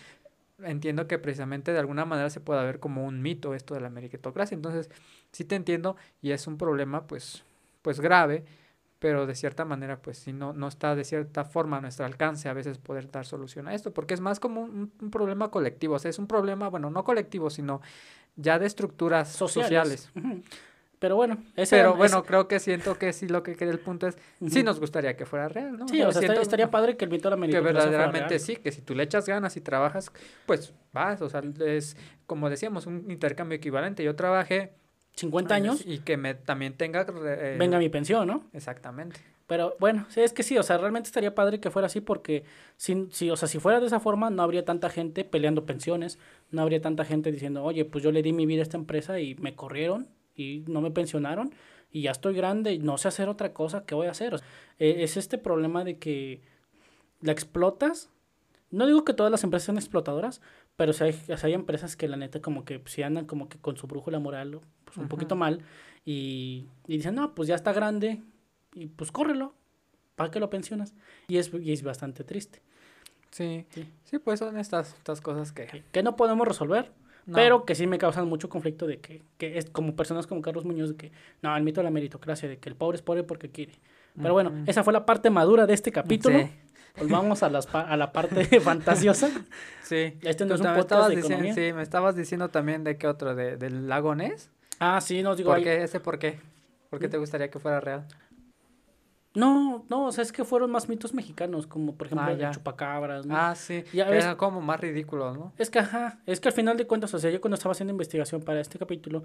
Entiendo 0.62 1.06
que 1.06 1.18
precisamente 1.18 1.72
de 1.72 1.78
alguna 1.78 2.04
manera 2.04 2.28
se 2.28 2.40
puede 2.40 2.62
ver 2.62 2.78
como 2.78 3.06
un 3.06 3.22
mito 3.22 3.54
esto 3.54 3.72
de 3.72 3.80
la 3.80 3.88
meritocracia, 3.88 4.54
entonces 4.54 4.90
sí 5.32 5.44
te 5.44 5.54
entiendo 5.54 5.96
y 6.20 6.32
es 6.32 6.46
un 6.46 6.58
problema 6.58 7.06
pues, 7.06 7.42
pues 7.80 8.00
grave, 8.00 8.44
pero 9.06 9.24
de 9.24 9.36
cierta 9.36 9.64
manera 9.64 10.02
pues 10.02 10.18
sí 10.18 10.32
no, 10.32 10.52
no 10.52 10.66
está 10.66 10.96
de 10.96 11.04
cierta 11.04 11.44
forma 11.44 11.76
a 11.76 11.80
nuestro 11.80 12.04
alcance 12.04 12.48
a 12.48 12.52
veces 12.52 12.78
poder 12.78 13.08
dar 13.08 13.24
solución 13.24 13.68
a 13.68 13.72
esto, 13.72 13.94
porque 13.94 14.14
es 14.14 14.20
más 14.20 14.40
como 14.40 14.62
un, 14.62 14.90
un 15.00 15.10
problema 15.12 15.48
colectivo, 15.48 15.94
o 15.94 15.98
sea, 16.00 16.08
es 16.08 16.18
un 16.18 16.26
problema, 16.26 16.68
bueno, 16.70 16.90
no 16.90 17.04
colectivo, 17.04 17.48
sino 17.48 17.80
ya 18.34 18.58
de 18.58 18.66
estructuras 18.66 19.30
sociales. 19.30 20.10
Ujú. 20.16 20.42
Pero 20.98 21.14
bueno, 21.14 21.38
ese 21.54 21.76
Pero 21.76 21.90
ese- 21.90 21.98
bueno, 21.98 22.24
creo 22.24 22.48
que 22.48 22.58
siento 22.58 22.98
que 22.98 23.12
sí 23.12 23.28
lo 23.28 23.44
que 23.44 23.54
quería 23.54 23.72
el 23.72 23.78
punto 23.78 24.08
es, 24.08 24.18
sí 24.44 24.58
Ujú. 24.58 24.64
nos 24.64 24.80
gustaría 24.80 25.16
que 25.16 25.24
fuera 25.24 25.48
real, 25.48 25.78
¿no? 25.78 25.86
Sí, 25.86 26.02
o 26.02 26.10
sea, 26.10 26.20
siento 26.20 26.40
estaría, 26.40 26.68
padre 26.68 26.96
que 26.96 27.04
el 27.04 27.10
mito 27.12 27.30
de 27.30 27.36
la 27.36 27.46
que 27.46 27.52
fuera 27.52 27.62
verdaderamente 27.74 28.28
real. 28.30 28.40
sí, 28.40 28.56
que 28.56 28.72
si 28.72 28.82
tú 28.82 28.92
le 28.96 29.04
echas 29.04 29.26
ganas 29.26 29.56
y 29.56 29.60
trabajas, 29.60 30.10
pues 30.46 30.74
vas, 30.92 31.22
o 31.22 31.28
sea, 31.28 31.42
es 31.64 31.96
como 32.26 32.50
decíamos, 32.50 32.86
un 32.86 33.08
intercambio 33.08 33.54
equivalente. 33.56 34.02
Yo 34.02 34.16
trabajé 34.16 34.72
50 35.16 35.54
años, 35.54 35.82
y 35.84 35.98
que 35.98 36.16
me 36.16 36.34
también 36.34 36.74
tenga... 36.74 37.06
eh, 37.24 37.56
venga 37.58 37.78
mi 37.78 37.88
pensión, 37.88 38.28
¿no? 38.28 38.44
Exactamente. 38.52 39.20
Pero 39.46 39.76
bueno, 39.78 40.06
sí, 40.08 40.20
es 40.20 40.32
que 40.32 40.42
sí, 40.42 40.58
o 40.58 40.62
sea, 40.62 40.76
realmente 40.76 41.06
estaría 41.06 41.34
padre 41.34 41.60
que 41.60 41.70
fuera 41.70 41.86
así 41.86 42.00
porque 42.00 42.44
si, 42.76 43.08
si, 43.12 43.30
o 43.30 43.36
sea, 43.36 43.46
si 43.46 43.60
fuera 43.60 43.78
de 43.80 43.86
esa 43.86 44.00
forma 44.00 44.28
no 44.28 44.42
habría 44.42 44.64
tanta 44.64 44.90
gente 44.90 45.24
peleando 45.24 45.64
pensiones, 45.64 46.18
no 46.50 46.62
habría 46.62 46.80
tanta 46.80 47.04
gente 47.04 47.30
diciendo, 47.30 47.62
oye, 47.62 47.84
pues 47.84 48.02
yo 48.02 48.10
le 48.10 48.22
di 48.22 48.32
mi 48.32 48.44
vida 48.44 48.60
a 48.60 48.64
esta 48.64 48.76
empresa 48.76 49.20
y 49.20 49.36
me 49.36 49.54
corrieron 49.54 50.08
y 50.34 50.64
no 50.66 50.80
me 50.80 50.90
pensionaron 50.90 51.54
y 51.92 52.02
ya 52.02 52.10
estoy 52.10 52.34
grande 52.34 52.72
y 52.72 52.78
no 52.80 52.98
sé 52.98 53.08
hacer 53.08 53.28
otra 53.28 53.52
cosa, 53.52 53.84
¿qué 53.86 53.94
voy 53.94 54.08
a 54.08 54.10
hacer? 54.10 54.34
O 54.34 54.38
sea, 54.38 54.46
eh, 54.80 54.96
es 54.98 55.16
este 55.16 55.38
problema 55.38 55.84
de 55.84 55.98
que 55.98 56.42
la 57.20 57.32
explotas. 57.32 58.10
No 58.72 58.86
digo 58.86 59.04
que 59.04 59.14
todas 59.14 59.30
las 59.30 59.44
empresas 59.44 59.66
sean 59.66 59.78
explotadoras, 59.78 60.40
pero 60.76 60.92
sí 60.92 61.04
hay, 61.04 61.10
o 61.10 61.36
sea, 61.36 61.46
hay 61.48 61.54
empresas 61.54 61.96
que 61.96 62.08
la 62.08 62.16
neta 62.16 62.40
como 62.40 62.64
que 62.64 62.82
si 62.86 63.02
andan 63.02 63.26
como 63.26 63.48
que 63.48 63.58
con 63.58 63.76
su 63.76 63.86
brújula 63.86 64.18
moral 64.18 64.60
pues 64.84 64.96
un 64.98 65.08
poquito 65.08 65.34
mal 65.36 65.62
y, 66.04 66.66
y 66.86 66.96
dicen, 66.98 67.14
no, 67.14 67.34
pues 67.34 67.48
ya 67.48 67.54
está 67.54 67.72
grande 67.72 68.22
y 68.74 68.86
pues 68.86 69.10
córrelo, 69.10 69.54
¿para 70.14 70.30
qué 70.30 70.38
lo 70.40 70.50
pensionas? 70.50 70.94
Y 71.28 71.38
es, 71.38 71.50
y 71.52 71.72
es 71.72 71.82
bastante 71.82 72.24
triste. 72.24 72.62
Sí, 73.30 73.66
Sí. 73.70 73.86
sí, 74.04 74.18
pues 74.18 74.38
son 74.38 74.56
estas, 74.58 74.94
estas 74.94 75.20
cosas 75.20 75.52
que... 75.52 75.66
Que, 75.66 75.82
que 75.92 76.02
no 76.02 76.16
podemos 76.16 76.46
resolver, 76.46 76.92
no. 77.26 77.34
pero 77.34 77.64
que 77.64 77.74
sí 77.74 77.86
me 77.86 77.98
causan 77.98 78.28
mucho 78.28 78.48
conflicto 78.48 78.86
de 78.86 79.00
que, 79.00 79.22
que 79.36 79.58
es 79.58 79.68
como 79.68 79.96
personas 79.96 80.26
como 80.26 80.40
Carlos 80.42 80.64
Muñoz, 80.64 80.90
de 80.90 80.96
que 80.96 81.12
no, 81.42 81.54
el 81.56 81.62
mito 81.64 81.80
de 81.80 81.84
la 81.84 81.90
meritocracia, 81.90 82.48
de 82.48 82.58
que 82.58 82.68
el 82.68 82.76
pobre 82.76 82.96
es 82.96 83.02
pobre 83.02 83.24
porque 83.24 83.50
quiere. 83.50 83.74
Pero 84.20 84.32
bueno, 84.32 84.64
esa 84.66 84.82
fue 84.82 84.94
la 84.94 85.04
parte 85.04 85.28
madura 85.28 85.66
de 85.66 85.74
este 85.74 85.92
capítulo. 85.92 86.38
Sí, 86.38 86.50
Volvamos 86.98 87.42
a, 87.42 87.50
las 87.50 87.66
pa- 87.66 87.82
a 87.82 87.96
la 87.96 88.12
parte 88.12 88.60
fantasiosa. 88.60 89.28
sí. 89.82 90.18
Este 90.22 90.44
no 90.44 90.54
es 90.54 90.60
Tú 90.60 90.66
un 90.66 90.74
podcast 90.74 90.78
estabas 90.80 91.08
de 91.10 91.16
diciendo, 91.16 91.44
economía. 91.44 91.68
sí, 91.68 91.72
me 91.74 91.82
estabas 91.82 92.16
diciendo 92.16 92.48
también 92.48 92.84
de 92.84 92.96
qué 92.96 93.06
otro, 93.06 93.34
de, 93.34 93.56
del 93.56 93.88
lago 93.88 94.14
Ness. 94.14 94.50
Ah, 94.78 95.00
sí, 95.00 95.22
nos 95.22 95.36
digo. 95.36 95.50
¿Por 95.50 95.58
ahí- 95.58 95.64
qué? 95.64 95.82
¿Ese 95.82 96.00
por 96.00 96.18
qué? 96.18 96.38
¿Por 96.90 96.98
qué 96.98 97.08
te 97.08 97.18
gustaría 97.18 97.50
que 97.50 97.58
fuera 97.58 97.80
real? 97.80 98.06
No, 99.34 99.84
no, 99.90 100.06
o 100.06 100.12
sea, 100.12 100.22
es 100.22 100.32
que 100.32 100.44
fueron 100.46 100.70
más 100.70 100.88
mitos 100.88 101.12
mexicanos, 101.12 101.66
como 101.66 101.94
por 101.94 102.06
ejemplo 102.06 102.26
Ah, 102.26 102.32
el 102.32 102.38
ya. 102.38 102.50
chupacabras, 102.52 103.26
¿no? 103.26 103.36
Ah, 103.36 103.54
sí. 103.54 103.84
Ya 103.92 104.08
ves- 104.08 104.24
eran 104.24 104.36
como 104.36 104.62
más 104.62 104.80
ridículos, 104.80 105.36
¿no? 105.36 105.52
Es 105.58 105.68
que, 105.68 105.78
ajá, 105.80 106.20
es 106.24 106.40
que 106.40 106.48
al 106.48 106.54
final 106.54 106.78
de 106.78 106.86
cuentas, 106.86 107.12
o 107.12 107.18
sea, 107.18 107.30
yo 107.30 107.38
cuando 107.42 107.56
estaba 107.56 107.72
haciendo 107.72 107.90
investigación 107.92 108.40
para 108.40 108.60
este 108.60 108.78
capítulo, 108.78 109.24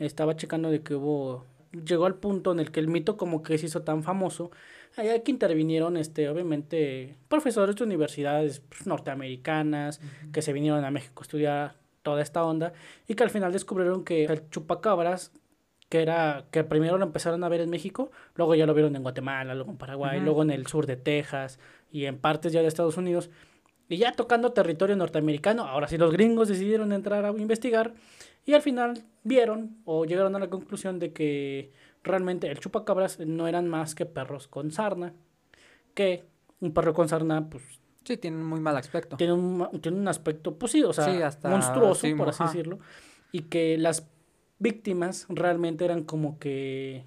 estaba 0.00 0.34
checando 0.34 0.68
de 0.68 0.82
que 0.82 0.96
hubo, 0.96 1.46
llegó 1.72 2.06
al 2.06 2.16
punto 2.16 2.52
en 2.52 2.60
el 2.60 2.70
que 2.70 2.80
el 2.80 2.88
mito 2.88 3.16
como 3.16 3.42
que 3.42 3.58
se 3.58 3.66
hizo 3.66 3.82
tan 3.82 4.02
famoso, 4.02 4.50
allá 4.96 5.22
que 5.22 5.30
intervinieron, 5.30 5.96
este, 5.96 6.28
obviamente, 6.28 7.16
profesores 7.28 7.76
de 7.76 7.84
universidades 7.84 8.60
pues, 8.60 8.86
norteamericanas, 8.86 10.00
que 10.32 10.42
se 10.42 10.52
vinieron 10.52 10.84
a 10.84 10.90
México 10.90 11.22
a 11.22 11.24
estudiar 11.24 11.76
toda 12.02 12.22
esta 12.22 12.44
onda, 12.44 12.72
y 13.06 13.14
que 13.14 13.22
al 13.22 13.30
final 13.30 13.52
descubrieron 13.52 14.04
que 14.04 14.24
el 14.24 14.48
chupacabras, 14.50 15.32
que 15.88 16.02
era, 16.02 16.46
que 16.50 16.64
primero 16.64 16.98
lo 16.98 17.04
empezaron 17.04 17.44
a 17.44 17.48
ver 17.48 17.60
en 17.60 17.70
México, 17.70 18.10
luego 18.34 18.54
ya 18.54 18.66
lo 18.66 18.74
vieron 18.74 18.96
en 18.96 19.02
Guatemala, 19.02 19.54
luego 19.54 19.70
en 19.70 19.78
Paraguay, 19.78 20.20
luego 20.20 20.42
en 20.42 20.50
el 20.50 20.66
sur 20.66 20.86
de 20.86 20.96
Texas, 20.96 21.58
y 21.90 22.06
en 22.06 22.18
partes 22.18 22.52
ya 22.52 22.62
de 22.62 22.68
Estados 22.68 22.96
Unidos, 22.96 23.30
y 23.92 23.98
ya 23.98 24.12
tocando 24.12 24.52
territorio 24.52 24.96
norteamericano, 24.96 25.66
ahora 25.66 25.86
sí 25.86 25.98
los 25.98 26.12
gringos 26.12 26.48
decidieron 26.48 26.92
entrar 26.92 27.24
a 27.26 27.30
investigar 27.30 27.92
y 28.46 28.54
al 28.54 28.62
final 28.62 29.04
vieron 29.22 29.76
o 29.84 30.04
llegaron 30.04 30.34
a 30.34 30.38
la 30.38 30.48
conclusión 30.48 30.98
de 30.98 31.12
que 31.12 31.72
realmente 32.02 32.50
el 32.50 32.58
chupacabras 32.58 33.18
no 33.20 33.46
eran 33.48 33.68
más 33.68 33.94
que 33.94 34.06
perros 34.06 34.48
con 34.48 34.70
sarna, 34.70 35.12
que 35.94 36.24
un 36.60 36.72
perro 36.72 36.94
con 36.94 37.08
sarna 37.08 37.48
pues 37.48 37.62
Sí, 38.04 38.16
tienen 38.16 38.42
muy 38.44 38.58
mal 38.58 38.76
aspecto. 38.76 39.16
tiene 39.16 39.32
un, 39.34 39.80
tiene 39.80 39.98
un 39.98 40.08
aspecto, 40.08 40.56
pues 40.58 40.72
sí, 40.72 40.82
o 40.82 40.92
sea, 40.92 41.04
Sí, 41.04 41.22
hasta- 41.22 41.48
monstruoso, 41.50 42.08
sí, 42.08 42.14
por 42.14 42.28
así 42.30 42.42
ajá. 42.42 42.52
decirlo, 42.52 42.78
y 43.30 43.42
que 43.42 43.78
las 43.78 44.08
víctimas 44.58 45.26
realmente 45.28 45.84
eran 45.84 46.02
como 46.02 46.38
que, 46.40 47.04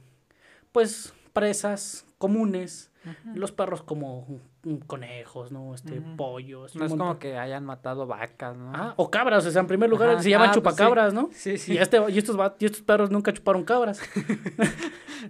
pues, 0.72 1.14
presas 1.36 2.06
comunes, 2.18 2.92
los 3.36 3.52
perros 3.52 3.84
como 3.84 4.26
conejos, 4.88 5.52
¿no? 5.52 5.76
Este, 5.76 6.02
pollos. 6.16 6.76
No 6.76 6.86
es 6.86 6.92
como 6.94 7.20
que 7.20 7.38
hayan 7.38 7.66
matado 7.66 8.08
vacas, 8.08 8.56
¿no? 8.58 8.72
Ah, 8.74 8.94
o 8.98 9.12
cabras, 9.12 9.46
o 9.46 9.52
sea, 9.52 9.60
en 9.62 9.68
primer 9.68 9.90
lugar 9.90 10.10
Ajá, 10.12 10.24
se 10.24 10.30
llaman 10.30 10.50
ah, 10.50 10.54
pues 10.54 10.64
sí. 10.64 10.70
chupacabras, 10.72 11.14
¿no? 11.14 11.30
Sí, 11.34 11.58
sí. 11.58 11.74
Y, 11.74 11.78
este, 11.78 12.00
y, 12.10 12.18
estos, 12.18 12.40
va- 12.40 12.56
y 12.58 12.66
estos 12.66 12.82
perros 12.82 13.12
nunca 13.12 13.32
chuparon 13.34 13.64
cabras. 13.64 14.02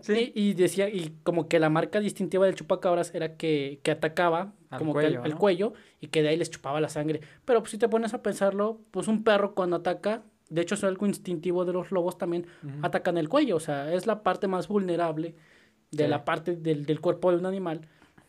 Sí. 0.01 0.33
y, 0.35 0.49
y 0.49 0.53
decía, 0.55 0.89
y 0.89 1.15
como 1.23 1.47
que 1.47 1.57
la 1.57 1.69
marca 1.69 2.01
distintiva 2.01 2.45
del 2.45 2.55
chupacabras 2.55 3.13
era 3.15 3.37
que, 3.37 3.79
que 3.81 3.91
atacaba 3.91 4.51
Al 4.69 4.79
como 4.79 4.91
que 4.93 5.01
cuello, 5.01 5.19
el, 5.21 5.25
el 5.25 5.31
¿no? 5.33 5.37
cuello 5.37 5.73
y 6.01 6.07
que 6.07 6.21
de 6.21 6.29
ahí 6.29 6.37
les 6.37 6.49
chupaba 6.49 6.81
la 6.81 6.89
sangre. 6.89 7.21
Pero 7.45 7.61
pues 7.61 7.71
si 7.71 7.77
te 7.77 7.87
pones 7.87 8.13
a 8.13 8.21
pensarlo, 8.21 8.81
pues 8.91 9.07
un 9.07 9.23
perro 9.23 9.53
cuando 9.55 9.77
ataca, 9.77 10.23
de 10.49 10.61
hecho 10.61 10.75
es 10.75 10.83
algo 10.83 11.05
instintivo 11.05 11.63
de 11.63 11.71
los 11.73 11.91
lobos 11.91 12.17
también, 12.17 12.45
atacan 12.81 13.17
el 13.17 13.29
cuello, 13.29 13.55
o 13.55 13.59
sea, 13.61 13.93
es 13.93 14.05
la 14.05 14.21
parte 14.21 14.47
más 14.49 14.67
vulnerable 14.67 15.35
de 15.95 16.03
Sí. 16.05 16.09
la 16.09 16.25
parte 16.25 16.55
del, 16.55 16.85
del 16.85 16.99
cuerpo 16.99 17.31
de 17.31 17.37
un 17.37 17.45
animal. 17.45 17.81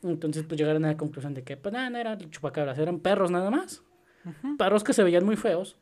Entonces 0.02 0.44
pues 0.46 0.58
llegaron 0.58 0.84
a 0.84 0.88
la 0.88 0.96
conclusión 0.96 1.34
de 1.34 1.42
que 1.42 1.56
pues 1.56 1.72
nada, 1.72 1.90
no 1.90 1.98
eran 1.98 2.18
chupacabras, 2.30 2.78
eran 2.78 3.00
perros 3.00 3.30
nada 3.30 3.50
más. 3.50 3.82
Ujú. 4.24 4.56
Perros 4.56 4.84
que 4.84 4.92
se 4.92 5.02
veían 5.02 5.24
muy 5.24 5.36
feos 5.36 5.76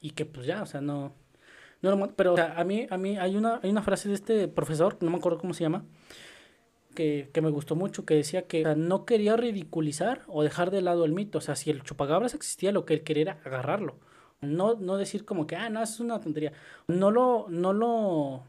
y 0.00 0.10
que 0.10 0.24
pues 0.26 0.46
ya, 0.46 0.62
o 0.62 0.66
sea, 0.66 0.80
no... 0.80 1.12
no 1.80 2.08
pero 2.16 2.32
o 2.34 2.36
sea, 2.36 2.54
a 2.56 2.64
mí, 2.64 2.86
a 2.90 2.96
mí 2.98 3.16
hay, 3.18 3.36
una, 3.36 3.60
hay 3.62 3.70
una 3.70 3.82
frase 3.82 4.08
de 4.08 4.14
este 4.14 4.48
profesor, 4.48 4.96
no 5.00 5.10
me 5.10 5.16
acuerdo 5.18 5.38
cómo 5.38 5.54
se 5.54 5.62
llama, 5.64 5.84
que, 6.94 7.30
que 7.32 7.40
me 7.40 7.50
gustó 7.50 7.74
mucho, 7.76 8.04
que 8.04 8.14
decía 8.14 8.42
que 8.46 8.60
o 8.60 8.64
sea, 8.64 8.74
no 8.74 9.04
quería 9.04 9.36
ridiculizar 9.36 10.22
o 10.26 10.42
dejar 10.42 10.70
de 10.70 10.82
lado 10.82 11.04
el 11.04 11.12
mito. 11.12 11.38
O 11.38 11.40
sea, 11.40 11.56
si 11.56 11.70
el 11.70 11.82
chupacabras 11.82 12.34
existía, 12.34 12.72
lo 12.72 12.84
que 12.84 12.94
él 12.94 13.02
quería 13.02 13.22
era 13.22 13.40
agarrarlo. 13.44 13.96
No, 14.42 14.74
no 14.74 14.96
decir 14.96 15.24
como 15.24 15.46
que, 15.46 15.56
ah, 15.56 15.70
no, 15.70 15.82
eso 15.82 15.94
es 15.94 16.00
una 16.00 16.20
tontería. 16.20 16.52
No 16.88 17.10
lo, 17.10 17.46
no 17.48 17.72
lo 17.72 18.42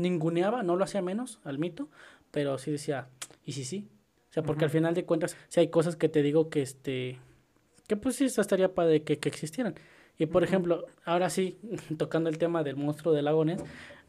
ninguneaba, 0.00 0.62
no 0.62 0.76
lo 0.76 0.84
hacía 0.84 1.02
menos 1.02 1.40
al 1.44 1.58
mito, 1.58 1.88
pero 2.30 2.58
sí 2.58 2.70
decía, 2.70 3.08
y 3.44 3.52
sí, 3.52 3.64
sí. 3.64 3.88
O 4.30 4.32
sea, 4.32 4.42
porque 4.42 4.64
al 4.64 4.70
final 4.70 4.94
de 4.94 5.04
cuentas, 5.04 5.36
si 5.48 5.60
hay 5.60 5.68
cosas 5.68 5.96
que 5.96 6.08
te 6.08 6.22
digo 6.22 6.50
que 6.50 6.62
este, 6.62 7.18
que 7.88 7.96
pues 7.96 8.16
sí, 8.16 8.26
estaría 8.26 8.74
padre 8.74 9.02
que, 9.02 9.18
que 9.18 9.28
existieran. 9.28 9.74
Y 10.18 10.26
por 10.26 10.44
ejemplo, 10.44 10.86
ahora 11.04 11.30
sí, 11.30 11.58
tocando 11.98 12.28
el 12.28 12.38
tema 12.38 12.62
del 12.62 12.76
monstruo 12.76 13.12
del 13.12 13.24
lago 13.24 13.44
Ness, 13.44 13.62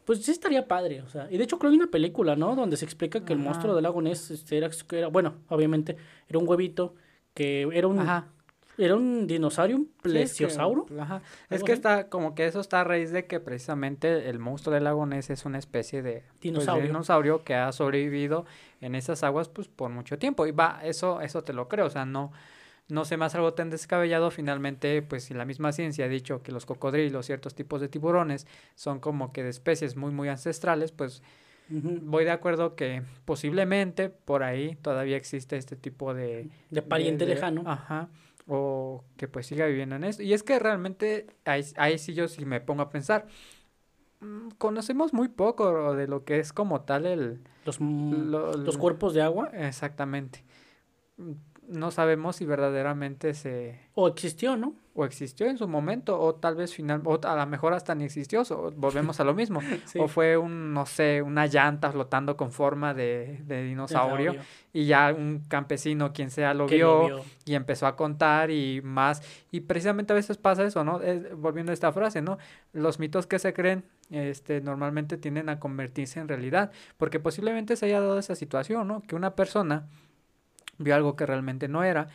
pues 0.04 0.22
sí 0.22 0.30
estaría 0.30 0.66
padre, 0.66 1.02
o 1.02 1.08
sea, 1.08 1.28
y 1.30 1.38
de 1.38 1.44
hecho 1.44 1.58
creo 1.58 1.70
que 1.70 1.74
hay 1.74 1.80
una 1.80 1.90
película, 1.90 2.36
¿no? 2.36 2.54
Donde 2.56 2.76
se 2.76 2.84
explica 2.84 3.24
que 3.24 3.32
el 3.32 3.38
monstruo 3.38 3.74
del 3.74 3.84
lago 3.84 4.02
Ness 4.02 4.30
este, 4.30 4.58
era, 4.58 4.70
era, 4.90 5.08
bueno, 5.08 5.36
obviamente, 5.48 5.96
era 6.28 6.38
un 6.38 6.48
huevito, 6.48 6.94
que 7.34 7.68
era 7.72 7.86
un, 7.86 8.00
Ajá. 8.00 8.28
Era 8.78 8.94
un 8.96 9.26
dinosaurio, 9.26 9.76
un 9.76 9.84
Sí, 9.84 9.90
es 9.90 9.98
que- 10.02 10.08
plesiosauro. 10.10 10.86
Ajá. 10.98 11.22
Es 11.50 11.62
que 11.62 11.72
así. 11.72 11.78
está, 11.78 12.08
como 12.08 12.34
que 12.34 12.46
eso 12.46 12.60
está 12.60 12.80
a 12.80 12.84
raíz 12.84 13.10
de 13.12 13.26
que 13.26 13.38
precisamente 13.40 14.28
el 14.30 14.38
monstruo 14.38 14.74
del 14.74 14.84
lago 14.84 15.04
Ness 15.06 15.30
es 15.30 15.44
una 15.44 15.58
especie 15.58 16.02
de 16.02 16.22
pues, 16.22 16.66
de 16.66 16.82
Dinosaurio. 16.82 17.44
que 17.44 17.54
ha 17.54 17.70
sobrevivido 17.72 18.46
en 18.80 18.94
esas 18.94 19.22
aguas 19.22 19.48
pues 19.48 19.68
por 19.68 19.90
mucho 19.90 20.18
tiempo. 20.18 20.46
Y 20.46 20.52
va, 20.52 20.80
eso, 20.84 21.20
eso 21.20 21.42
te 21.44 21.52
lo 21.52 21.68
creo, 21.68 21.86
o 21.86 21.90
sea, 21.90 22.04
no, 22.04 22.32
no 22.88 23.04
se 23.04 23.14
hace 23.16 23.36
algo 23.36 23.54
tan 23.54 23.70
descabellado. 23.70 24.30
Finalmente, 24.30 25.02
pues 25.02 25.24
si 25.24 25.34
la 25.34 25.44
misma 25.44 25.72
ciencia 25.72 26.06
ha 26.06 26.08
dicho 26.08 26.42
que 26.42 26.50
los 26.52 26.66
cocodrilos, 26.66 27.26
ciertos 27.26 27.54
tipos 27.54 27.80
de 27.80 27.88
tiburones, 27.88 28.46
son 28.74 29.00
como 29.00 29.32
que 29.32 29.42
de 29.42 29.50
especies 29.50 29.96
muy, 29.96 30.10
muy 30.12 30.28
ancestrales, 30.28 30.92
pues 30.92 31.22
voy 31.68 32.24
de 32.24 32.30
acuerdo 32.32 32.74
que 32.74 33.02
posiblemente 33.24 34.10
por 34.10 34.42
ahí 34.42 34.76
todavía 34.82 35.16
existe 35.16 35.56
este 35.56 35.74
tipo 35.74 36.12
de, 36.12 36.50
De 36.70 36.82
pariente 36.82 37.24
de- 37.24 37.34
lejano. 37.34 37.62
Ajá. 37.66 38.08
O 38.48 39.04
que 39.16 39.28
pues 39.28 39.46
siga 39.46 39.66
viviendo 39.66 39.96
en 39.96 40.04
eso. 40.04 40.22
Y 40.22 40.32
es 40.32 40.42
que 40.42 40.58
realmente 40.58 41.26
ahí, 41.44 41.64
ahí 41.76 41.98
sí 41.98 42.14
yo 42.14 42.28
sí 42.28 42.44
me 42.44 42.60
pongo 42.60 42.82
a 42.82 42.90
pensar. 42.90 43.26
mm, 44.20 44.50
Conocemos 44.58 45.12
muy 45.12 45.28
poco 45.28 45.94
de 45.94 46.06
lo 46.08 46.24
que 46.24 46.38
es 46.38 46.52
como 46.52 46.82
tal 46.82 47.06
el... 47.06 47.42
Los, 47.64 47.80
lo- 47.80 48.52
los 48.56 48.76
cuerpos 48.78 49.14
de 49.14 49.22
agua. 49.22 49.50
Exactamente. 49.54 50.44
No 51.72 51.90
sabemos 51.90 52.36
si 52.36 52.44
verdaderamente 52.46 53.34
se... 53.34 53.80
O 53.94 54.08
existió, 54.08 54.56
¿no? 54.56 54.74
O 54.94 55.06
existió 55.06 55.46
en 55.46 55.56
su 55.56 55.66
momento, 55.66 56.20
o 56.20 56.34
tal 56.34 56.54
vez 56.54 56.74
final, 56.74 57.00
o 57.04 57.18
a 57.26 57.34
lo 57.36 57.46
mejor 57.46 57.72
hasta 57.72 57.94
ni 57.94 58.04
existió, 58.04 58.42
o 58.42 58.70
volvemos 58.72 59.18
a 59.20 59.24
lo 59.24 59.34
mismo. 59.34 59.60
Sí. 59.86 59.98
O 59.98 60.06
fue 60.08 60.36
un, 60.36 60.72
no 60.74 60.84
sé, 60.86 61.22
una 61.22 61.46
llanta 61.46 61.90
flotando 61.90 62.36
con 62.36 62.52
forma 62.52 62.92
de, 62.94 63.40
de 63.46 63.62
dinosaurio, 63.64 64.32
Dinosaurio. 64.32 64.42
y 64.72 64.84
ya 64.86 65.14
un 65.16 65.40
campesino, 65.48 66.12
quien 66.12 66.30
sea, 66.30 66.52
lo 66.54 66.66
Que 66.66 66.76
vio, 66.76 67.08
lo 67.08 67.16
vio. 67.16 67.24
y 67.46 67.54
empezó 67.54 67.86
a 67.86 67.96
contar 67.96 68.50
y 68.50 68.80
más. 68.82 69.22
Y 69.50 69.60
precisamente 69.60 70.12
a 70.12 70.16
veces 70.16 70.36
pasa 70.36 70.64
eso, 70.64 70.84
¿no? 70.84 71.00
Es- 71.00 71.34
volviendo 71.36 71.72
a 71.72 71.74
esta 71.74 71.90
frase, 71.92 72.20
¿no? 72.22 72.38
Los 72.72 72.98
mitos 72.98 73.26
que 73.26 73.38
se 73.38 73.52
creen 73.54 73.84
este, 74.10 74.60
normalmente 74.60 75.16
tienden 75.16 75.48
a 75.48 75.58
convertirse 75.58 76.20
en 76.20 76.28
realidad, 76.28 76.70
porque 76.98 77.18
posiblemente 77.18 77.76
se 77.76 77.86
haya 77.86 78.00
dado 78.00 78.18
esa 78.18 78.34
situación, 78.34 78.86
¿no? 78.88 79.00
Que 79.02 79.16
una 79.16 79.34
persona 79.34 79.88
vio 80.78 80.94
algo 80.94 81.16
que 81.16 81.26
realmente 81.26 81.68
no 81.68 81.84
era, 81.84 82.08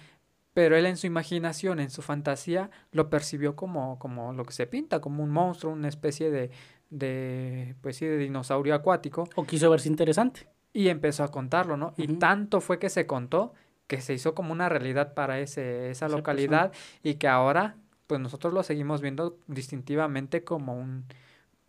pero 0.54 0.76
él 0.76 0.86
en 0.88 0.98
su 0.98 1.06
imaginación, 1.08 1.80
en 1.80 1.92
su 1.92 2.02
fantasía, 2.02 2.72
lo 2.92 3.10
percibió 3.10 3.56
como, 3.56 4.00
como 4.00 4.34
lo 4.34 4.44
que 4.44 4.54
se 4.54 4.66
pinta, 4.66 5.00
como 5.02 5.24
un 5.24 5.30
monstruo, 5.30 5.72
una 5.74 5.88
especie 5.88 6.32
de, 6.32 6.50
de 6.90 7.76
pues 7.82 7.98
sí, 7.98 8.06
de 8.06 8.18
dinosaurio 8.18 8.74
acuático, 8.74 9.30
O 9.36 9.46
quiso 9.46 9.70
verse 9.70 9.88
interesante. 9.88 10.48
y 10.74 10.90
empezó 10.90 11.24
a 11.24 11.30
contarlo, 11.32 11.78
¿no? 11.78 11.94
Y 11.98 12.08
tanto 12.18 12.60
fue 12.62 12.80
que 12.80 12.90
se 12.90 13.06
contó 13.06 13.54
que 13.88 14.02
se 14.02 14.14
hizo 14.14 14.34
como 14.36 14.52
una 14.52 14.68
realidad 14.68 15.14
para 15.14 15.40
ese, 15.40 15.92
esa 15.92 16.08
Esa 16.08 16.18
localidad 16.18 16.74
y 17.04 17.16
que 17.16 17.28
ahora, 17.28 17.78
pues 18.08 18.20
nosotros 18.20 18.54
lo 18.54 18.64
seguimos 18.64 19.02
viendo 19.02 19.38
distintivamente 19.48 20.44
como 20.44 20.74
un, 20.76 21.06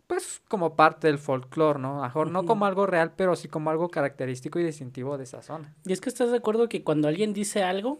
pues 0.09 0.41
como 0.47 0.75
parte 0.75 1.05
del 1.05 1.19
folclore, 1.19 1.77
¿no? 1.77 2.01
Mejor 2.01 2.31
no 2.31 2.43
como 2.43 2.65
algo 2.65 2.87
real, 2.87 3.13
pero 3.15 3.35
sí 3.35 3.47
como 3.47 3.69
algo 3.69 3.89
característico 3.89 4.57
y 4.59 4.63
distintivo 4.63 5.19
de 5.19 5.25
esa 5.25 5.43
zona. 5.43 5.75
Y 5.85 5.93
es 5.93 6.01
que 6.01 6.09
estás 6.09 6.31
de 6.31 6.37
acuerdo 6.37 6.67
que 6.67 6.83
cuando 6.83 7.07
alguien 7.07 7.31
dice 7.31 7.61
algo, 7.61 7.99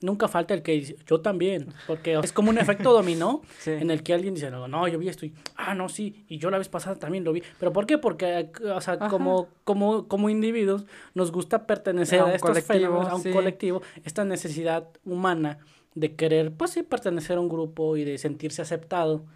nunca 0.00 0.28
falta 0.28 0.54
el 0.54 0.62
que 0.62 0.72
dice, 0.72 0.96
yo 1.06 1.20
también. 1.20 1.74
Porque 1.86 2.14
es 2.14 2.32
como 2.32 2.48
un 2.48 2.56
efecto 2.56 2.90
dominó 2.90 3.42
Sí. 3.58 3.72
en 3.72 3.90
el 3.90 4.02
que 4.02 4.14
alguien 4.14 4.32
dice, 4.32 4.50
no, 4.50 4.66
no, 4.66 4.88
yo 4.88 4.98
vi 4.98 5.10
esto 5.10 5.26
y, 5.26 5.34
ah, 5.56 5.74
no, 5.74 5.90
sí, 5.90 6.24
y 6.26 6.38
yo 6.38 6.48
la 6.48 6.56
vez 6.56 6.70
pasada 6.70 6.96
también 6.96 7.22
lo 7.22 7.34
vi. 7.34 7.42
¿Pero 7.60 7.70
por 7.70 7.84
qué? 7.84 7.98
Porque, 7.98 8.50
o 8.74 8.80
sea, 8.80 8.94
Ajá. 8.94 9.08
como, 9.08 9.48
como, 9.64 10.08
como 10.08 10.30
individuos 10.30 10.86
nos 11.12 11.32
gusta 11.32 11.66
pertenecer 11.66 12.20
A 12.20 12.28
a, 12.28 12.34
estos 12.34 12.62
fenómenos, 12.62 13.08
a 13.08 13.14
un 13.14 13.22
sí. 13.22 13.30
colectivo, 13.30 13.82
esta 14.04 14.24
necesidad 14.24 14.88
humana 15.04 15.58
de 15.94 16.16
querer, 16.16 16.54
pues 16.54 16.70
sí, 16.70 16.82
pertenecer 16.82 17.36
a 17.36 17.40
un 17.40 17.50
grupo 17.50 17.98
y 17.98 18.04
de 18.04 18.16
sentirse 18.16 18.62
aceptado. 18.62 19.26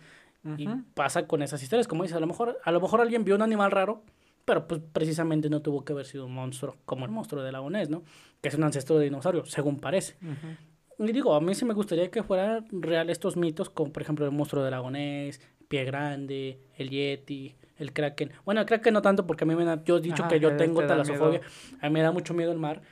Y 0.57 0.67
pasa 0.95 1.27
con 1.27 1.43
esas 1.43 1.63
historias, 1.63 1.87
como 1.87 2.03
dices, 2.03 2.17
a 2.17 2.21
lo 2.21 2.27
mejor, 2.27 2.59
a 2.65 2.73
lo 2.73 2.81
mejor 2.81 3.01
alguien 3.01 3.25
vio 3.25 3.35
un 3.35 3.43
animal 3.43 3.71
raro, 3.71 4.03
pero 4.45 4.67
pues 4.67 4.81
precisamente 4.93 5.51
no 5.51 5.61
tuvo 5.61 5.85
que 5.85 5.93
haber 5.93 6.07
sido 6.07 6.27
un 6.27 6.35
monstruo, 6.35 6.77
como 6.87 7.05
el 7.05 7.11
monstruo 7.11 7.43
de 7.43 7.53
lagonés, 7.53 7.91
¿no? 7.91 8.03
Que 8.41 8.49
es 8.49 8.55
un 8.55 8.65
ancestro 8.65 8.99
de 8.99 9.05
dinosaurio, 9.05 9.45
según 9.45 9.79
parece. 9.79 10.17
Ujú. 10.23 11.07
Y 11.09 11.13
digo, 11.13 11.35
a 11.35 11.41
mí 11.41 11.55
sí 11.55 11.65
me 11.65 11.75
gustaría 11.75 12.11
que 12.11 12.23
fueran 12.23 12.67
real 12.71 13.11
estos 13.11 13.37
mitos, 13.37 13.71
como 13.71 13.93
por 13.93 14.03
ejemplo 14.03 14.25
el 14.25 14.33
monstruo 14.33 14.63
de 14.63 14.71
lagonés, 14.71 15.41
Pie 15.69 15.85
Grande, 15.85 16.59
el 16.77 16.91
Yeti, 16.91 17.55
el 17.79 17.93
Kraken. 17.93 18.33
Bueno, 18.45 18.61
el 18.61 18.67
Kraken 18.67 18.93
no 18.93 19.03
tanto 19.03 19.27
porque 19.27 19.45
a 19.45 19.47
mí 19.47 19.55
me 19.55 19.65
da, 19.65 19.83
yo 19.85 19.99
he 19.99 20.01
dicho 20.01 20.23
Ajá, 20.23 20.29
que 20.29 20.41
yo 20.41 20.57
tengo 20.57 20.85
talasofobia, 20.87 21.41
a 21.81 21.87
mí 21.89 21.93
me 21.93 22.03
da 22.03 22.13
mucho 22.13 22.35
miedo 22.35 22.53
el 22.53 22.59
mar. 22.59 22.83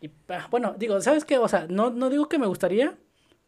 Y 0.00 0.10
ah, 0.28 0.48
bueno, 0.50 0.74
digo, 0.78 1.00
¿sabes 1.00 1.24
qué? 1.24 1.38
O 1.38 1.48
sea, 1.48 1.66
no, 1.68 1.90
no 1.90 2.10
digo 2.10 2.28
que 2.28 2.38
me 2.38 2.46
gustaría, 2.46 2.96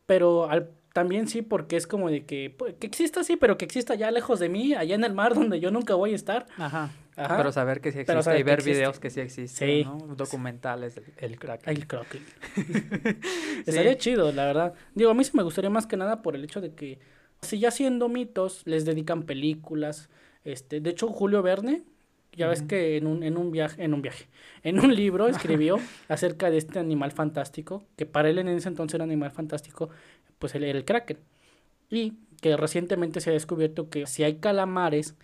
pero 0.07 0.51
al, 0.51 0.71
también 0.95 1.27
sí 1.27 1.43
porque 1.43 1.77
es 1.77 1.89
como 1.89 2.09
de 2.09 2.25
que, 2.25 2.55
pues, 2.57 2.75
que 2.77 2.87
exista 2.87 3.25
sí, 3.25 3.37
pero 3.37 3.59
que 3.59 3.65
exista 3.65 3.95
allá 3.95 4.13
lejos 4.13 4.39
de 4.39 4.49
mí, 4.49 4.75
allá 4.75 4.95
en 4.95 5.03
el 5.03 5.13
mar 5.13 5.35
donde 5.35 5.59
yo 5.59 5.73
nunca 5.73 5.97
voy 5.97 6.13
a 6.13 6.15
estar. 6.15 6.47
Ajá. 6.57 6.93
Ajá. 7.17 7.37
Pero 7.37 7.51
saber 7.53 7.81
que 7.81 7.91
sí 7.91 7.99
existe 7.99 8.39
y 8.39 8.43
ver 8.45 8.63
videos 8.63 9.01
que 9.01 9.11
sí 9.11 9.21
existen, 9.21 9.69
Sí. 9.69 9.85
¿no? 9.85 9.99
Documentales 10.15 10.95
del 10.95 11.05
el 11.19 11.39
crack. 11.39 11.67
El 11.67 11.87
Kraken. 11.87 12.23
Estaría 13.67 13.99
chido, 13.99 14.31
la 14.33 14.47
verdad. 14.47 14.75
Digo, 14.95 15.11
a 15.11 15.15
mí 15.15 15.25
sí 15.25 15.33
me 15.35 15.43
gustaría 15.43 15.71
más 15.71 15.87
que 15.87 15.97
nada 15.97 16.23
por 16.23 16.37
el 16.37 16.45
hecho 16.45 16.61
de 16.61 16.75
que, 16.75 17.01
si 17.43 17.59
ya 17.59 17.71
siendo 17.73 18.09
mitos, 18.09 18.63
les 18.65 18.85
dedican 18.85 19.25
películas. 19.25 20.11
Este, 20.45 20.81
de 20.81 20.91
hecho, 20.91 21.09
Julio 21.09 21.43
Verne, 21.43 21.83
ya 22.37 22.49
ves 22.49 22.63
que 22.63 22.97
en 22.97 23.07
un, 23.07 23.23
en 23.23 23.37
un 23.37 23.51
viaje, 23.51 23.83
en 23.83 23.95
un 23.95 24.03
viaje, 24.03 24.27
en 24.63 24.79
un 24.81 24.95
libro 24.95 25.29
escribió 25.29 25.79
acerca 26.09 26.51
de 26.51 26.59
este 26.59 26.79
animal 26.79 27.13
fantástico, 27.13 27.85
que 27.97 28.07
para 28.07 28.29
él 28.29 28.39
en 28.39 28.49
ese 28.49 28.69
entonces 28.69 28.95
era 28.95 29.05
animal 29.05 29.31
fantástico, 29.31 29.91
pues 30.39 30.55
él 30.55 30.65
era 30.65 30.79
el 30.79 30.85
Kraken. 30.85 31.19
Y 31.91 32.15
que 32.41 32.57
recientemente 32.57 33.21
se 33.21 33.31
ha 33.31 33.33
descubierto 33.33 33.89
que 33.89 34.07
si 34.07 34.23
hay 34.25 34.37
calamares 34.37 35.15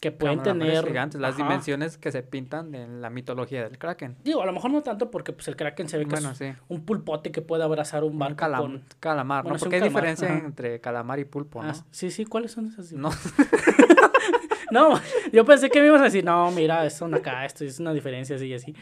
que 0.00 0.12
pueden 0.12 0.38
Calamares 0.38 0.72
tener 0.74 0.86
gigantes, 0.86 1.20
las 1.20 1.34
Ajá. 1.34 1.42
dimensiones 1.42 1.98
que 1.98 2.10
se 2.10 2.22
pintan 2.22 2.74
en 2.74 3.02
la 3.02 3.10
mitología 3.10 3.64
del 3.64 3.76
kraken. 3.76 4.16
Digo, 4.24 4.40
a 4.40 4.46
lo 4.46 4.52
mejor 4.54 4.70
no 4.70 4.80
tanto 4.82 5.10
porque 5.10 5.34
pues 5.34 5.46
el 5.48 5.56
Kraken 5.56 5.88
se 5.90 5.98
ve 5.98 6.04
que 6.04 6.10
Bueno, 6.12 6.30
es 6.30 6.38
sí. 6.38 6.52
un 6.68 6.86
pulpote 6.86 7.30
que 7.30 7.42
puede 7.42 7.64
abrazar 7.64 8.02
un 8.04 8.12
Un 8.12 8.18
barco 8.18 8.36
calam- 8.46 8.56
con 8.60 8.84
calamar, 8.98 9.42
Bueno, 9.42 9.54
¿no? 9.54 9.56
un 9.56 9.60
Porque 9.60 9.76
hay 9.76 9.80
calamar, 9.82 10.02
diferencia 10.04 10.34
ajá. 10.36 10.46
entre 10.46 10.80
calamar 10.80 11.18
y 11.18 11.26
pulpo, 11.26 11.62
¿no? 11.62 11.68
Ah, 11.68 11.74
sí, 11.90 12.10
sí, 12.10 12.24
¿cuáles 12.24 12.52
son 12.52 12.68
esas? 12.68 12.92
No, 12.92 13.10
No, 14.70 15.00
yo 15.32 15.44
pensé 15.44 15.68
que 15.70 15.80
me 15.80 15.86
ibas 15.86 16.00
a 16.00 16.04
decir, 16.04 16.24
no, 16.24 16.50
mira, 16.50 16.84
es 16.86 17.00
una 17.00 17.18
acá, 17.18 17.44
esto 17.44 17.64
es 17.64 17.78
una 17.80 17.92
diferencia 17.92 18.36
así 18.36 18.46
y 18.46 18.54
así. 18.54 18.74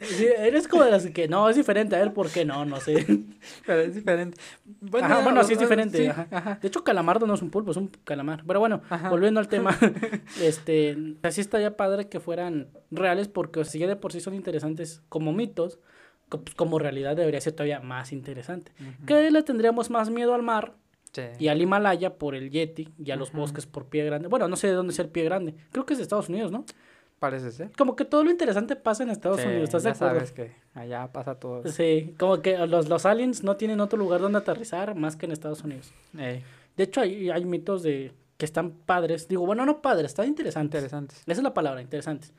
Sí, 0.00 0.26
eres 0.38 0.68
como 0.68 0.84
de 0.84 0.90
las 0.90 1.06
que, 1.06 1.26
no, 1.28 1.48
es 1.48 1.56
diferente, 1.56 1.96
a 1.96 1.98
ver, 1.98 2.12
¿por 2.12 2.30
qué 2.30 2.44
no? 2.44 2.64
No 2.64 2.76
sé. 2.80 3.04
pero 3.66 3.80
es 3.80 3.94
diferente. 3.94 4.40
Ajá, 5.00 5.18
ya, 5.18 5.24
bueno, 5.24 5.42
sí 5.44 5.52
es 5.54 5.58
o- 5.58 5.62
diferente. 5.62 5.98
sí, 5.98 6.06
ajá. 6.06 6.26
ajá. 6.30 6.58
De 6.60 6.68
hecho, 6.68 6.84
calamardo 6.84 7.26
no 7.26 7.34
es 7.34 7.42
un 7.42 7.50
pulpo, 7.50 7.70
es 7.72 7.76
un 7.76 7.88
calamar. 8.04 8.44
Pero 8.46 8.60
bueno, 8.60 8.82
volviendo 9.10 9.40
al 9.40 9.48
tema, 9.48 9.76
este, 10.42 10.96
así 11.22 11.40
estaría 11.40 11.76
padre 11.76 12.08
que 12.08 12.20
fueran 12.20 12.68
reales 12.90 13.28
porque 13.28 13.64
si 13.64 13.78
ya 13.78 13.86
de 13.86 13.96
por 13.96 14.12
sí 14.12 14.20
son 14.20 14.34
interesantes 14.34 15.02
como 15.08 15.32
mitos, 15.32 15.78
pues, 16.28 16.42
como 16.54 16.78
realidad 16.78 17.16
debería 17.16 17.40
ser 17.40 17.54
todavía 17.54 17.80
más 17.80 18.12
interesante. 18.12 18.72
Ujú. 18.80 19.06
Que 19.06 19.30
le 19.30 19.42
tendríamos 19.42 19.90
más 19.90 20.10
miedo 20.10 20.34
al 20.34 20.42
mar 20.42 20.74
Sí. 21.16 21.22
y 21.38 21.48
al 21.48 21.60
Himalaya 21.60 22.14
por 22.18 22.34
el 22.34 22.50
Yeti 22.50 22.92
y 22.98 23.10
a 23.10 23.16
los 23.16 23.32
bosques 23.32 23.66
por 23.66 23.86
Pie 23.86 24.04
Grande. 24.04 24.28
Bueno, 24.28 24.46
no 24.48 24.56
sé 24.56 24.68
de 24.68 24.74
dónde 24.74 24.92
es 24.92 24.98
el 24.98 25.08
Pie 25.08 25.24
Grande. 25.24 25.54
Creo 25.72 25.86
que 25.86 25.94
es 25.94 25.98
de 25.98 26.02
Estados 26.02 26.28
Unidos, 26.28 26.52
¿no? 26.52 26.64
Parece 27.18 27.50
ser. 27.50 27.70
Como 27.78 27.96
que 27.96 28.04
todo 28.04 28.22
lo 28.24 28.30
interesante 28.30 28.76
pasa 28.76 29.02
en 29.02 29.08
Estados 29.10 29.40
Sí, 29.40 29.46
Unidos, 29.46 29.64
¿estás 29.64 29.82
de 29.84 29.90
acuerdo? 29.90 30.14
sabes 30.16 30.32
que 30.32 30.52
allá 30.74 31.10
pasa 31.12 31.36
todo. 31.40 31.66
Sí, 31.66 32.14
como 32.18 32.42
que 32.42 32.58
los, 32.66 32.88
los 32.90 33.06
aliens 33.06 33.42
no 33.42 33.56
tienen 33.56 33.80
otro 33.80 33.98
lugar 33.98 34.20
donde 34.20 34.36
aterrizar 34.38 34.94
más 34.94 35.16
que 35.16 35.24
en 35.24 35.32
Estados 35.32 35.64
Unidos. 35.64 35.92
Ey, 36.18 36.42
De 36.76 36.84
hecho, 36.84 37.00
hay, 37.00 37.30
hay 37.30 37.44
mitos 37.46 37.82
de 37.82 38.12
que 38.36 38.44
están 38.44 38.72
padres. 38.72 39.28
Digo, 39.28 39.46
bueno, 39.46 39.64
no 39.64 39.80
padres, 39.80 40.08
están 40.10 40.26
interesantes. 40.28 40.78
interesantes. 40.78 41.20
Esa 41.20 41.32
es 41.32 41.42
la 41.42 41.54
palabra, 41.54 41.80
interesantes. 41.80 42.34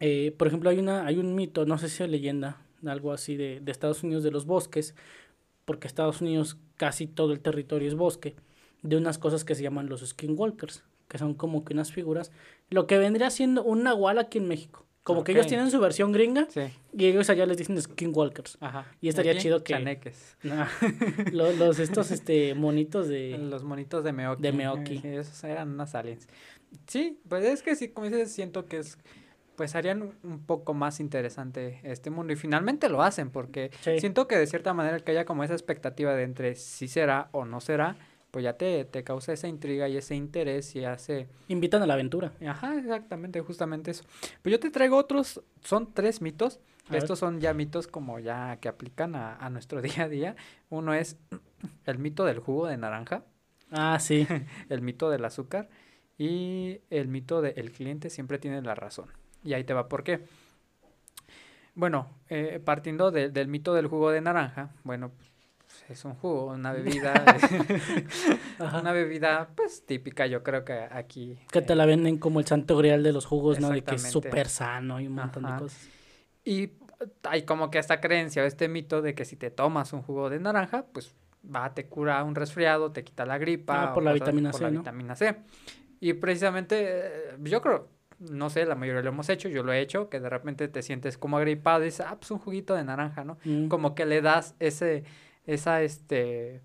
Eh, 0.00 0.34
por 0.36 0.48
ejemplo, 0.48 0.68
hay, 0.68 0.78
una, 0.78 1.06
hay 1.06 1.16
un 1.16 1.34
mito, 1.34 1.64
no 1.64 1.78
sé 1.78 1.88
si 1.88 2.02
es 2.02 2.10
leyenda, 2.10 2.58
algo 2.84 3.12
así 3.12 3.36
de, 3.36 3.60
de 3.60 3.72
Estados 3.72 4.02
Unidos, 4.02 4.22
de 4.22 4.30
los 4.30 4.44
bosques, 4.44 4.94
porque 5.64 5.86
Estados 5.86 6.20
Unidos 6.20 6.58
casi 6.76 7.06
todo 7.06 7.32
el 7.32 7.40
territorio 7.40 7.88
es 7.88 7.94
bosque, 7.94 8.34
de 8.82 8.96
unas 8.96 9.18
cosas 9.18 9.44
que 9.44 9.54
se 9.54 9.62
llaman 9.62 9.88
los 9.88 10.06
skinwalkers, 10.06 10.82
que 11.08 11.18
son 11.18 11.34
como 11.34 11.64
que 11.64 11.72
unas 11.74 11.92
figuras, 11.92 12.32
lo 12.70 12.86
que 12.86 12.98
vendría 12.98 13.30
siendo 13.30 13.62
un 13.64 13.82
nahual 13.82 14.18
aquí 14.18 14.38
en 14.38 14.48
México. 14.48 14.84
Como 15.02 15.22
que 15.22 15.30
ellos 15.30 15.46
tienen 15.46 15.70
su 15.70 15.78
versión 15.78 16.10
gringa 16.10 16.48
Sí. 16.50 16.62
y 16.92 17.06
ellos 17.06 17.30
allá 17.30 17.46
les 17.46 17.56
dicen 17.58 17.80
skinwalkers. 17.80 18.58
Ajá. 18.60 18.86
Y 19.00 19.08
estaría 19.08 19.38
chido 19.38 19.62
que- 19.62 19.72
Chaneques. 19.74 20.36
Nah, 20.42 20.66
los, 21.32 21.56
los 21.58 21.78
estos 21.78 22.10
este 22.10 22.54
monitos 22.56 23.06
de 23.06 23.38
Los 23.50 23.62
monitos 23.62 24.02
de 24.02 24.12
Meoki. 24.12 24.42
de 24.42 24.52
Meoki. 24.52 25.00
eh, 25.04 25.18
Esos 25.20 25.44
eran 25.44 25.70
unas 25.70 25.94
aliens. 25.94 26.26
Sí, 26.88 27.20
pues 27.28 27.44
es 27.44 27.62
que 27.62 27.76
sí, 27.76 27.88
como 27.90 28.08
dices, 28.08 28.32
siento 28.32 28.66
que 28.66 28.78
es. 28.78 28.98
Pues 29.56 29.74
harían 29.74 30.14
un- 30.22 30.44
poco 30.46 30.74
más 30.74 31.00
interesante 31.00 31.80
este 31.82 32.10
mundo. 32.10 32.32
Y 32.32 32.36
finalmente 32.36 32.88
lo 32.88 33.02
hacen, 33.02 33.30
porque 33.30 33.70
Sí. 33.80 33.98
siento 34.00 34.28
que 34.28 34.36
de 34.36 34.46
cierta 34.46 34.74
manera 34.74 35.00
que 35.00 35.12
haya 35.12 35.24
como 35.24 35.44
esa 35.44 35.54
expectativa 35.54 36.14
de 36.14 36.22
entre 36.24 36.54
si 36.54 36.88
será 36.88 37.28
o 37.32 37.44
no 37.44 37.60
será, 37.60 37.96
pues 38.30 38.42
ya 38.44 38.52
te, 38.58 38.84
te 38.84 39.02
causa 39.02 39.32
esa 39.32 39.48
intriga 39.48 39.88
y 39.88 39.96
ese 39.96 40.14
interés 40.14 40.76
y 40.76 40.84
hace. 40.84 41.26
invitan 41.48 41.82
a 41.82 41.86
la 41.86 41.94
aventura. 41.94 42.32
Ajá, 42.46 42.76
exactamente, 42.78 43.40
justamente 43.40 43.92
eso. 43.92 44.04
Pero 44.42 44.56
yo 44.56 44.60
te 44.60 44.70
traigo 44.70 44.96
otros, 44.98 45.40
son 45.62 45.94
tres 45.94 46.20
mitos. 46.20 46.60
A 46.88 46.92
ver. 46.92 47.02
Estos 47.02 47.18
son 47.18 47.40
ya 47.40 47.52
mitos 47.54 47.88
como 47.88 48.18
ya 48.20 48.58
que 48.60 48.68
aplican 48.68 49.16
a, 49.16 49.36
a 49.36 49.48
nuestro 49.50 49.80
día 50.00 50.04
a 50.04 50.08
día. 50.08 50.36
Uno 50.68 50.92
es 50.92 51.16
el 51.86 51.98
mito 51.98 52.24
del 52.26 52.38
jugo 52.40 52.66
de 52.66 52.76
naranja, 52.76 53.24
Ah, 53.70 53.98
sí. 54.00 54.26
el 54.68 54.82
mito 54.82 55.08
del 55.10 55.24
azúcar 55.24 55.68
y 56.18 56.80
el 56.90 57.08
mito 57.08 57.40
de 57.42 57.50
el 57.56 57.72
cliente 57.72 58.10
siempre 58.10 58.38
tiene 58.38 58.60
la 58.62 58.74
razón. 58.74 59.06
Y 59.46 59.54
ahí 59.54 59.64
te 59.64 59.72
va 59.72 59.88
por 59.88 60.02
qué. 60.04 60.20
Bueno, 61.74 62.10
eh, 62.28 62.60
partiendo 62.64 63.10
de- 63.10 63.30
del 63.30 63.48
mito 63.48 63.72
del 63.74 63.86
jugo 63.86 64.10
de 64.10 64.20
naranja, 64.20 64.70
bueno, 64.82 65.10
pues, 65.10 65.90
es 65.90 66.04
un 66.04 66.14
jugo, 66.14 66.46
una 66.46 66.72
bebida, 66.72 67.14
una 68.82 68.92
bebida 68.92 69.48
pues 69.54 69.84
típica, 69.86 70.26
yo 70.26 70.42
creo 70.42 70.64
que 70.64 70.72
aquí. 70.72 71.38
Que 71.52 71.62
te 71.62 71.74
eh, 71.74 71.76
la 71.76 71.86
venden 71.86 72.18
como 72.18 72.40
el 72.40 72.46
santo 72.46 72.76
grial 72.76 73.02
de 73.02 73.12
los 73.12 73.26
jugos, 73.26 73.60
¿no? 73.60 73.70
De 73.70 73.82
que 73.84 73.94
es 73.96 74.02
súper 74.10 74.48
sano 74.48 75.00
y 75.00 75.06
un 75.06 75.14
montón 75.14 75.44
Ajá. 75.44 75.54
de 75.56 75.60
cosas. 75.62 75.88
Y 76.44 76.70
hay 77.24 77.42
como 77.42 77.70
que 77.70 77.78
esta 77.78 78.00
creencia 78.00 78.42
o 78.42 78.46
este 78.46 78.68
mito 78.68 79.02
de 79.02 79.14
que 79.14 79.24
si 79.24 79.36
te 79.36 79.50
tomas 79.50 79.92
un 79.92 80.02
jugo 80.02 80.30
de 80.30 80.38
naranja, 80.40 80.86
pues 80.92 81.14
va, 81.44 81.74
te 81.74 81.86
cura 81.86 82.24
un 82.24 82.34
resfriado, 82.34 82.90
te 82.92 83.04
quita 83.04 83.26
la 83.26 83.36
gripa. 83.38 83.90
Ah, 83.90 83.92
por 83.92 84.02
la 84.02 84.12
vitamina 84.12 84.50
por 84.50 84.58
C, 84.60 84.64
la 84.64 84.70
¿no? 84.70 84.80
vitamina 84.80 85.14
C. 85.14 85.36
Y 86.00 86.14
precisamente, 86.14 86.76
eh, 86.80 87.36
yo 87.42 87.60
creo, 87.60 87.88
no 88.18 88.50
sé, 88.50 88.64
la 88.64 88.74
mayoría 88.74 89.02
lo 89.02 89.10
hemos 89.10 89.28
hecho, 89.28 89.48
yo 89.48 89.62
lo 89.62 89.72
he 89.72 89.80
hecho, 89.80 90.08
que 90.08 90.20
de 90.20 90.28
repente 90.28 90.68
te 90.68 90.82
sientes 90.82 91.18
como 91.18 91.36
agripado 91.36 91.82
y 91.82 91.86
dices, 91.86 92.06
ah, 92.08 92.16
pues 92.18 92.30
un 92.30 92.38
juguito 92.38 92.74
de 92.74 92.84
naranja, 92.84 93.24
¿no? 93.24 93.38
Mm. 93.44 93.68
Como 93.68 93.94
que 93.94 94.06
le 94.06 94.22
das 94.22 94.54
ese, 94.58 95.04
esa, 95.46 95.82
este, 95.82 96.62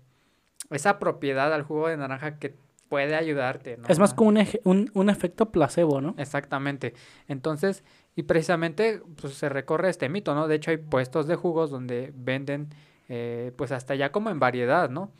esa 0.70 0.98
propiedad 0.98 1.52
al 1.52 1.62
jugo 1.62 1.88
de 1.88 1.96
naranja 1.96 2.38
que 2.38 2.54
puede 2.88 3.14
ayudarte, 3.14 3.78
¿no? 3.78 3.88
Es 3.88 3.98
más 3.98 4.12
como 4.12 4.28
un, 4.28 4.46
un, 4.64 4.90
un 4.92 5.10
efecto 5.10 5.50
placebo, 5.50 6.00
¿no? 6.00 6.14
Exactamente. 6.18 6.92
Entonces, 7.26 7.84
y 8.14 8.24
precisamente 8.24 9.00
pues, 9.20 9.34
se 9.34 9.48
recorre 9.48 9.88
este 9.88 10.08
mito, 10.08 10.34
¿no? 10.34 10.48
De 10.48 10.56
hecho, 10.56 10.70
hay 10.70 10.76
puestos 10.76 11.26
de 11.26 11.36
jugos 11.36 11.70
donde 11.70 12.12
venden, 12.14 12.68
eh, 13.08 13.52
pues 13.56 13.72
hasta 13.72 13.94
ya 13.94 14.12
como 14.12 14.28
en 14.28 14.38
variedad, 14.38 14.90
¿no? 14.90 15.10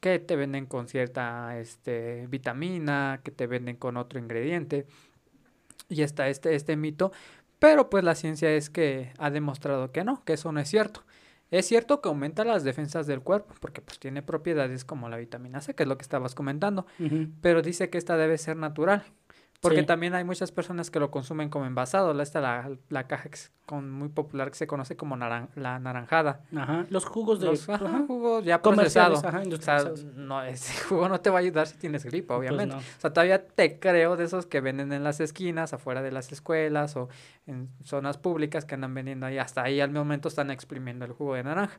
Que 0.00 0.18
te 0.18 0.36
venden 0.36 0.66
con 0.66 0.88
cierta 0.88 1.58
este, 1.58 2.26
vitamina, 2.28 3.20
que 3.24 3.30
te 3.30 3.46
venden 3.46 3.76
con 3.76 3.96
otro 3.96 4.18
ingrediente. 4.18 4.86
Y 5.88 6.02
está 6.02 6.28
este, 6.28 6.54
este 6.54 6.76
mito. 6.76 7.12
Pero 7.58 7.90
pues 7.90 8.02
la 8.02 8.14
ciencia 8.14 8.50
es 8.50 8.70
que 8.70 9.12
ha 9.18 9.30
demostrado 9.30 9.92
que 9.92 10.04
no, 10.04 10.24
que 10.24 10.32
eso 10.32 10.50
no 10.50 10.60
es 10.60 10.68
cierto. 10.68 11.04
Es 11.52 11.66
cierto 11.66 12.00
que 12.00 12.08
aumenta 12.08 12.44
las 12.44 12.64
defensas 12.64 13.06
del 13.06 13.20
cuerpo, 13.20 13.54
porque 13.60 13.82
pues 13.82 13.98
tiene 13.98 14.22
propiedades 14.22 14.86
como 14.86 15.10
la 15.10 15.18
vitamina 15.18 15.60
C, 15.60 15.74
que 15.74 15.82
es 15.82 15.88
lo 15.88 15.98
que 15.98 16.02
estabas 16.02 16.34
comentando 16.34 16.86
pero 17.42 17.60
dice 17.60 17.90
que 17.90 17.98
esta 17.98 18.16
debe 18.16 18.38
ser 18.38 18.56
natural. 18.56 19.04
Porque 19.62 19.78
Sí. 19.82 19.86
también 19.86 20.12
hay 20.16 20.24
muchas 20.24 20.50
personas 20.50 20.90
que 20.90 20.98
lo 20.98 21.12
consumen 21.12 21.48
como 21.48 21.66
envasado. 21.66 22.20
Esta 22.20 22.40
la, 22.40 22.68
la 22.88 23.06
caja 23.06 23.28
que 23.28 23.36
es 23.36 23.52
con, 23.64 23.92
muy 23.92 24.08
popular 24.08 24.50
que 24.50 24.56
se 24.56 24.66
conoce 24.66 24.96
como 24.96 25.16
naran- 25.16 25.50
la 25.54 25.78
naranjada. 25.78 26.40
Ajá. 26.56 26.84
Los 26.90 27.04
jugos 27.04 27.38
de 27.38 27.46
Los 27.46 27.68
ajá, 27.68 27.86
ajá, 27.86 28.02
jugos 28.08 28.44
ya 28.44 28.60
procesados. 28.60 29.22
ajá, 29.22 29.40
O 29.48 29.56
sea, 29.58 29.84
no, 30.16 30.42
ese 30.42 30.82
jugo 30.88 31.08
no 31.08 31.20
te 31.20 31.30
va 31.30 31.36
a 31.36 31.40
ayudar 31.42 31.68
si 31.68 31.78
tienes 31.78 32.04
gripa, 32.04 32.34
Pues 32.36 32.50
obviamente. 32.50 32.74
no. 32.74 32.80
O 32.80 33.00
sea, 33.00 33.12
todavía 33.12 33.46
te 33.46 33.78
creo 33.78 34.16
de 34.16 34.24
esos 34.24 34.46
que 34.46 34.60
venden 34.60 34.92
en 34.92 35.04
las 35.04 35.20
esquinas, 35.20 35.72
afuera 35.72 36.02
de 36.02 36.10
las 36.10 36.32
escuelas 36.32 36.96
o 36.96 37.08
en 37.46 37.68
zonas 37.84 38.18
públicas 38.18 38.64
que 38.64 38.74
andan 38.74 38.92
vendiendo 38.94 39.26
ahí. 39.26 39.38
Hasta 39.38 39.62
ahí 39.62 39.80
al 39.80 39.92
momento 39.92 40.26
están 40.26 40.50
exprimiendo 40.50 41.04
el 41.04 41.12
jugo 41.12 41.34
de 41.36 41.44
naranja. 41.44 41.78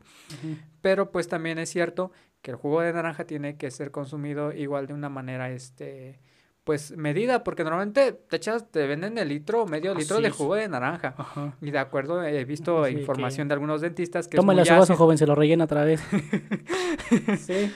Pero 0.80 1.10
pues 1.12 1.28
también 1.28 1.58
es 1.58 1.68
cierto 1.68 2.12
que 2.40 2.50
el 2.52 2.56
jugo 2.56 2.80
de 2.80 2.94
naranja 2.94 3.24
tiene 3.26 3.58
que 3.58 3.70
ser 3.70 3.90
consumido 3.90 4.52
igual 4.52 4.86
de 4.86 4.94
una 4.94 5.10
manera, 5.10 5.50
este, 5.50 6.18
pues 6.64 6.96
medida, 6.96 7.44
porque 7.44 7.62
normalmente 7.62 8.12
te 8.12 8.36
echas, 8.36 8.70
te 8.70 8.86
venden 8.86 9.18
el 9.18 9.28
litro 9.28 9.62
o 9.62 9.66
medio 9.66 9.94
litro 9.94 10.20
de 10.20 10.30
jugo 10.30 10.54
de 10.54 10.66
naranja. 10.68 11.14
Ajá. 11.18 11.54
Y 11.60 11.70
de 11.70 11.78
acuerdo, 11.78 12.22
he 12.24 12.44
visto 12.46 12.82
que- 12.84 12.90
información 12.92 13.48
de 13.48 13.54
algunos 13.54 13.82
dentistas 13.82 14.28
que 14.28 14.36
Toma 14.38 14.54
las 14.54 14.68
uvas, 14.70 14.80
ácido. 14.84 14.96
joven, 14.96 15.18
se 15.18 15.26
lo 15.26 15.34
rellena 15.34 15.64
otra 15.64 15.84
vez. 15.84 16.00
sí. 17.38 17.70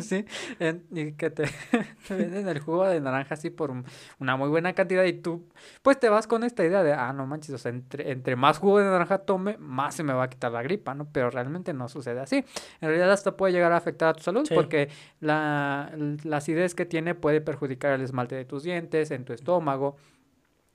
sí, 0.00 0.24
en- 0.60 0.84
y 0.92 1.12
que 1.12 1.30
te, 1.30 1.44
te 2.08 2.14
venden 2.14 2.48
el 2.48 2.60
jugo 2.60 2.86
de 2.86 3.00
naranja 3.00 3.34
así 3.34 3.50
por 3.50 3.70
un- 3.70 3.84
una 4.18 4.36
muy 4.36 4.48
buena 4.48 4.72
cantidad 4.74 5.04
y 5.04 5.12
tú 5.14 5.48
pues 5.82 5.98
te 5.98 6.08
vas 6.08 6.26
con 6.26 6.44
esta 6.44 6.64
idea 6.64 6.82
de, 6.82 6.92
ah, 6.92 7.12
no 7.12 7.26
manches, 7.26 7.54
o 7.54 7.58
sea, 7.58 7.70
entre, 7.70 8.10
entre 8.12 8.36
más 8.36 8.58
jugo 8.58 8.78
de 8.78 8.84
naranja 8.86 9.18
tome, 9.18 9.56
más 9.58 9.94
se 9.94 10.02
me 10.02 10.12
va 10.12 10.24
a 10.24 10.30
quitar 10.30 10.52
la 10.52 10.62
gripa, 10.62 10.94
¿no? 10.94 11.08
Pero 11.12 11.30
realmente 11.30 11.72
no 11.74 11.88
sucede 11.88 12.20
así. 12.20 12.36
En 12.36 12.88
realidad 12.88 13.10
hasta 13.12 13.36
puede 13.36 13.52
llegar 13.52 13.72
a 13.72 13.76
afectar 13.76 14.08
a 14.10 14.14
tu 14.14 14.22
salud 14.22 14.46
Sí. 14.46 14.54
porque 14.54 14.88
la, 15.20 15.90
la 16.22 16.36
acidez 16.36 16.74
que 16.74 16.84
tiene 16.86 17.14
puede 17.14 17.33
perjudicar 17.40 17.92
el 17.92 18.02
esmalte 18.02 18.34
de 18.34 18.44
tus 18.44 18.62
dientes, 18.62 19.10
en 19.10 19.24
tu 19.24 19.32
estómago. 19.32 19.96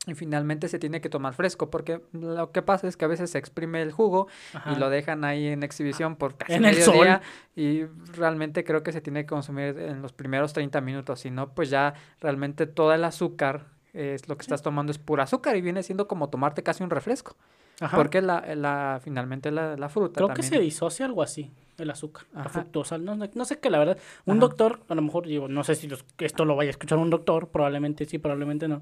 Y 0.07 0.13
finalmente 0.15 0.69
se 0.69 0.79
tiene 0.79 1.01
que 1.01 1.09
tomar 1.09 1.33
fresco, 1.33 1.69
porque 1.69 2.01
lo 2.13 2.51
que 2.51 2.61
pasa 2.61 2.87
es 2.87 2.95
que 2.95 3.03
a 3.05 3.07
veces 3.09 3.31
se 3.31 3.37
exprime 3.37 3.81
el 3.81 3.91
jugo 3.91 4.27
Ajá. 4.53 4.71
y 4.71 4.75
lo 4.77 4.89
dejan 4.89 5.25
ahí 5.25 5.47
en 5.47 5.61
exhibición 5.61 6.15
por 6.15 6.35
casi 6.35 6.53
En 6.53 6.65
el 6.65 6.71
medio 6.71 6.85
sol. 6.85 7.03
día, 7.03 7.21
y 7.55 7.83
realmente 8.15 8.63
creo 8.63 8.81
que 8.81 8.91
se 8.93 9.01
tiene 9.01 9.23
que 9.23 9.27
consumir 9.27 9.77
en 9.77 10.01
los 10.01 10.13
primeros 10.13 10.53
30 10.53 10.79
minutos, 10.81 11.19
si 11.19 11.31
no, 11.31 11.53
pues 11.53 11.69
ya 11.69 11.93
realmente 12.21 12.65
todo 12.65 12.93
el 12.93 13.03
azúcar 13.03 13.65
es 13.93 14.27
lo 14.29 14.37
que 14.37 14.43
estás 14.43 14.61
tomando 14.61 14.91
es 14.91 14.97
pura 14.99 15.23
azúcar 15.23 15.57
y 15.57 15.61
viene 15.61 15.83
siendo 15.83 16.07
como 16.07 16.29
tomarte 16.29 16.63
casi 16.63 16.81
un 16.81 16.89
refresco, 16.91 17.35
Ajá. 17.81 17.97
porque 17.97 18.21
la, 18.21 18.55
la 18.55 19.01
finalmente 19.03 19.51
la, 19.51 19.75
la 19.75 19.89
fruta 19.89 20.19
Creo 20.19 20.33
que 20.33 20.43
se 20.43 20.59
disocia 20.59 21.05
algo 21.05 21.21
así, 21.21 21.51
el 21.79 21.89
azúcar, 21.89 22.25
la 22.33 22.41
Ajá. 22.41 22.49
fructosa. 22.49 22.97
No, 22.97 23.15
no- 23.15 23.29
no 23.33 23.45
sé 23.45 23.59
qué, 23.59 23.69
la 23.69 23.79
verdad. 23.79 23.97
Un 24.25 24.37
Ajá. 24.37 24.41
doctor, 24.41 24.79
a 24.89 24.95
lo 24.95 25.01
mejor, 25.01 25.25
digo, 25.27 25.47
no 25.47 25.63
sé 25.63 25.75
si 25.75 25.87
los- 25.87 26.05
esto 26.19 26.45
lo 26.45 26.55
vaya 26.55 26.69
a 26.69 26.71
escuchar 26.71 26.97
un 26.97 27.09
doctor, 27.09 27.49
probablemente 27.49 28.05
sí, 28.05 28.17
probablemente 28.17 28.67
no. 28.67 28.81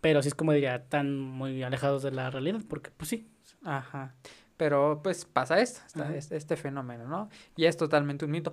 Pero 0.00 0.22
sí 0.22 0.28
es 0.28 0.34
como 0.34 0.52
diría, 0.52 0.84
tan 0.88 1.18
muy 1.18 1.62
alejados 1.62 2.02
de 2.02 2.10
la 2.12 2.30
realidad, 2.30 2.60
porque 2.68 2.90
pues 2.96 3.08
sí. 3.08 3.26
Ajá. 3.64 4.14
Pero 4.56 5.00
pues 5.02 5.24
pasa 5.24 5.60
esto, 5.60 5.80
Ajá. 6.02 6.14
este, 6.14 6.36
este 6.36 6.56
fenómeno, 6.56 7.06
¿no? 7.06 7.28
Y 7.56 7.64
es 7.66 7.76
totalmente 7.76 8.24
un 8.24 8.30
mito. 8.30 8.52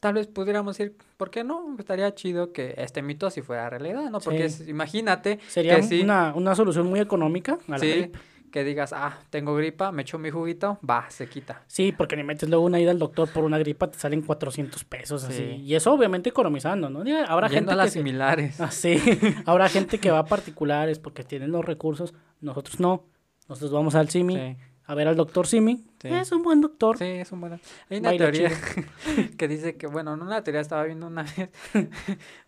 Tal 0.00 0.14
vez 0.14 0.26
pudiéramos 0.26 0.76
decir, 0.76 0.96
¿por 1.16 1.30
qué 1.30 1.42
no? 1.42 1.74
Estaría 1.78 2.14
chido 2.14 2.52
que 2.52 2.74
este 2.78 3.00
mito 3.02 3.30
sí 3.30 3.40
fuera 3.42 3.70
realidad, 3.70 4.10
¿no? 4.10 4.20
Porque 4.20 4.48
Sí. 4.50 4.62
es- 4.64 4.68
imagínate 4.68 5.38
Sería 5.48 5.76
que 5.76 5.82
sí, 5.84 6.02
una, 6.02 6.34
una 6.34 6.54
solución 6.54 6.86
muy 6.86 7.00
económica 7.00 7.58
a 7.66 7.70
la 7.72 7.78
sí. 7.78 8.12
Que 8.56 8.64
digas, 8.64 8.94
ah, 8.94 9.18
tengo 9.28 9.54
gripa, 9.54 9.92
me 9.92 10.00
echo 10.00 10.18
mi 10.18 10.30
juguito, 10.30 10.78
va, 10.88 11.04
se 11.10 11.28
quita. 11.28 11.60
Sí, 11.66 11.92
porque 11.92 12.16
ni 12.16 12.22
metes 12.24 12.48
luego 12.48 12.64
una 12.64 12.80
ida 12.80 12.90
al 12.90 12.98
doctor 12.98 13.28
por 13.30 13.44
una 13.44 13.58
gripa, 13.58 13.90
te 13.90 13.98
salen 13.98 14.22
400 14.22 14.82
pesos 14.84 15.24
así. 15.24 15.36
Sí. 15.36 15.62
Y 15.62 15.74
eso 15.74 15.92
obviamente 15.92 16.30
economizando, 16.30 16.88
¿no? 16.88 17.00
Habrá 17.28 17.48
Yendo 17.48 17.54
gente 17.60 17.72
a 17.72 17.76
las 17.76 17.86
que 17.88 17.90
se- 17.90 17.98
similares. 17.98 18.58
Ah, 18.58 18.70
sí. 18.70 18.96
Habrá 19.44 19.68
gente 19.68 19.98
que 19.98 20.10
va 20.10 20.20
a 20.20 20.24
particulares 20.24 20.98
porque 20.98 21.22
tienen 21.22 21.50
los 21.52 21.66
recursos, 21.66 22.14
nosotros 22.40 22.80
no. 22.80 23.04
Nosotros 23.46 23.72
vamos 23.72 23.94
al 23.94 24.08
Simi 24.08 24.34
Sí, 24.36 24.56
a 24.86 24.94
ver 24.94 25.08
al 25.08 25.16
doctor 25.16 25.46
Simi. 25.46 25.84
Sí. 26.00 26.08
Es 26.08 26.30
un 26.30 26.42
buen 26.42 26.60
doctor. 26.60 26.96
sí, 26.96 27.04
es 27.04 27.32
un 27.32 27.40
buen... 27.40 27.60
Hay 27.90 27.98
una 27.98 28.10
Baila 28.10 28.30
teoría 28.30 28.50
que 29.38 29.48
dice 29.48 29.76
que, 29.76 29.88
bueno, 29.88 30.16
no 30.16 30.24
una 30.24 30.44
teoría, 30.44 30.60
estaba 30.60 30.84
viendo 30.84 31.06
una 31.06 31.24
vez 31.24 31.50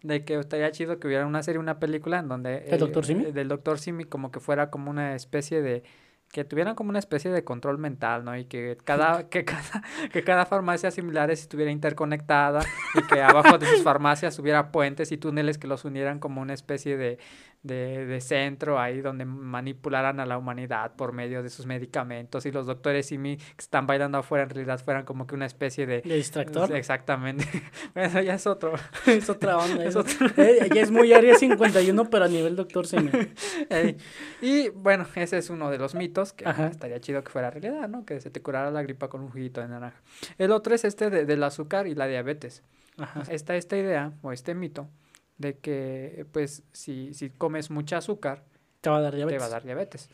de 0.03 0.25
que 0.25 0.39
estaría 0.39 0.71
chido 0.71 1.01
que 1.01 1.09
hubiera 1.09 1.27
una 1.27 1.43
serie, 1.43 1.59
una 1.59 1.81
película 1.81 2.21
en 2.21 2.29
donde... 2.29 2.65
¿El 2.69 2.79
Dr. 2.79 3.05
Simi? 3.05 3.25
eh, 3.25 3.33
Del 3.33 3.49
doctor 3.49 3.79
Simi 3.79 4.05
como 4.05 4.31
que 4.31 4.39
fuera 4.39 4.71
como 4.71 4.91
una 4.91 5.17
especie 5.17 5.63
de... 5.63 5.83
que 6.31 6.45
tuvieran 6.45 6.77
como 6.77 6.91
una 6.91 7.01
especie 7.01 7.33
de 7.33 7.43
control 7.43 7.79
mental, 7.79 8.25
¿no? 8.25 8.37
Y 8.37 8.45
que 8.45 8.79
cada, 8.85 9.29
que 9.31 9.45
cada, 9.45 9.83
que 10.13 10.23
cada 10.23 10.47
farmacia 10.47 10.93
similar 10.93 11.33
estuviera 11.33 11.73
interconectada 11.73 12.61
y 12.95 13.03
que 13.09 13.21
abajo 13.21 13.59
de 13.59 13.67
sus 13.67 13.83
farmacias 13.83 14.39
hubiera 14.39 14.71
puentes 14.71 15.11
y 15.11 15.19
túneles 15.19 15.59
que 15.59 15.67
los 15.67 15.85
unieran 15.85 16.21
como 16.21 16.41
una 16.41 16.55
especie 16.55 16.97
de, 16.97 17.19
de, 17.63 18.07
de 18.07 18.21
centro 18.21 18.79
ahí 18.79 19.01
donde 19.01 19.25
manipularan 19.25 20.21
a 20.21 20.27
la 20.27 20.39
humanidad 20.39 20.93
por 20.97 21.13
medio 21.13 21.43
de 21.43 21.51
sus 21.51 21.67
medicamentos 21.67 22.47
y 22.47 22.53
los 22.53 22.67
doctores 22.67 23.07
Simi 23.07 23.37
que 23.37 23.45
están 23.59 23.87
bailando 23.87 24.17
afuera 24.19 24.45
en 24.45 24.51
realidad 24.51 24.81
fueran 24.83 25.05
como 25.05 25.27
que 25.27 25.35
una 25.35 25.47
especie 25.47 25.87
de... 25.87 26.01
De 26.03 26.15
distractor. 26.17 26.75
Exactamente. 26.75 27.45
Bueno, 27.95 28.21
ya 28.23 28.35
es 28.35 28.47
otro. 28.47 28.75
es 29.07 29.29
otra 29.29 29.59
onda. 29.59 29.83
Es 29.85 29.97
eso. 29.97 30.05
Eh, 30.37 30.69
ya 30.75 30.83
es 30.83 30.91
muy 30.91 31.13
área 31.13 31.35
51, 31.35 32.05
pero 32.11 32.25
a 32.25 32.29
nivel 32.29 32.55
doctor 32.57 32.87
Simi. 32.87 33.11
Y 34.41 34.69
bueno, 34.71 35.07
ese 35.15 35.39
es 35.39 35.51
uno 35.51 35.71
de 35.71 35.79
los 35.79 35.95
mitos 35.95 36.33
que 36.33 36.47
Ajá. 36.49 36.69
estaría 36.69 37.01
chido 37.01 37.23
que 37.25 37.31
fuera 37.31 37.51
realidad, 37.51 37.89
¿no? 37.89 38.05
Que 38.05 38.21
se 38.21 38.31
te 38.31 38.41
curara 38.41 38.71
la 38.71 38.83
gripa 38.83 39.09
con 39.09 39.21
un 39.23 39.29
juguito 39.31 39.61
de 39.61 39.69
naranja. 39.69 40.01
El 40.39 40.53
otro 40.53 40.75
es 40.75 40.85
este 40.85 41.11
de- 41.11 41.25
del 41.25 41.43
azúcar 41.43 41.87
y 41.87 41.95
la 41.95 42.07
diabetes. 42.07 42.63
Ajá. 42.97 43.23
Está 43.31 43.57
esta 43.57 43.77
idea 43.77 44.13
o 44.23 44.33
este 44.33 44.55
mito 44.55 44.89
de 45.39 45.59
que 45.59 46.27
pues 46.33 46.63
si, 46.73 47.15
si 47.15 47.31
comes 47.31 47.71
mucha 47.71 47.99
azúcar 47.99 48.45
Te 48.81 48.91
va 48.91 48.99
a 48.99 49.01
dar 49.01 49.13
te 49.13 49.17
diabetes. 49.19 49.43
va 49.43 49.47
a 49.47 49.51
dar 49.51 49.63
diabetes. 49.65 50.11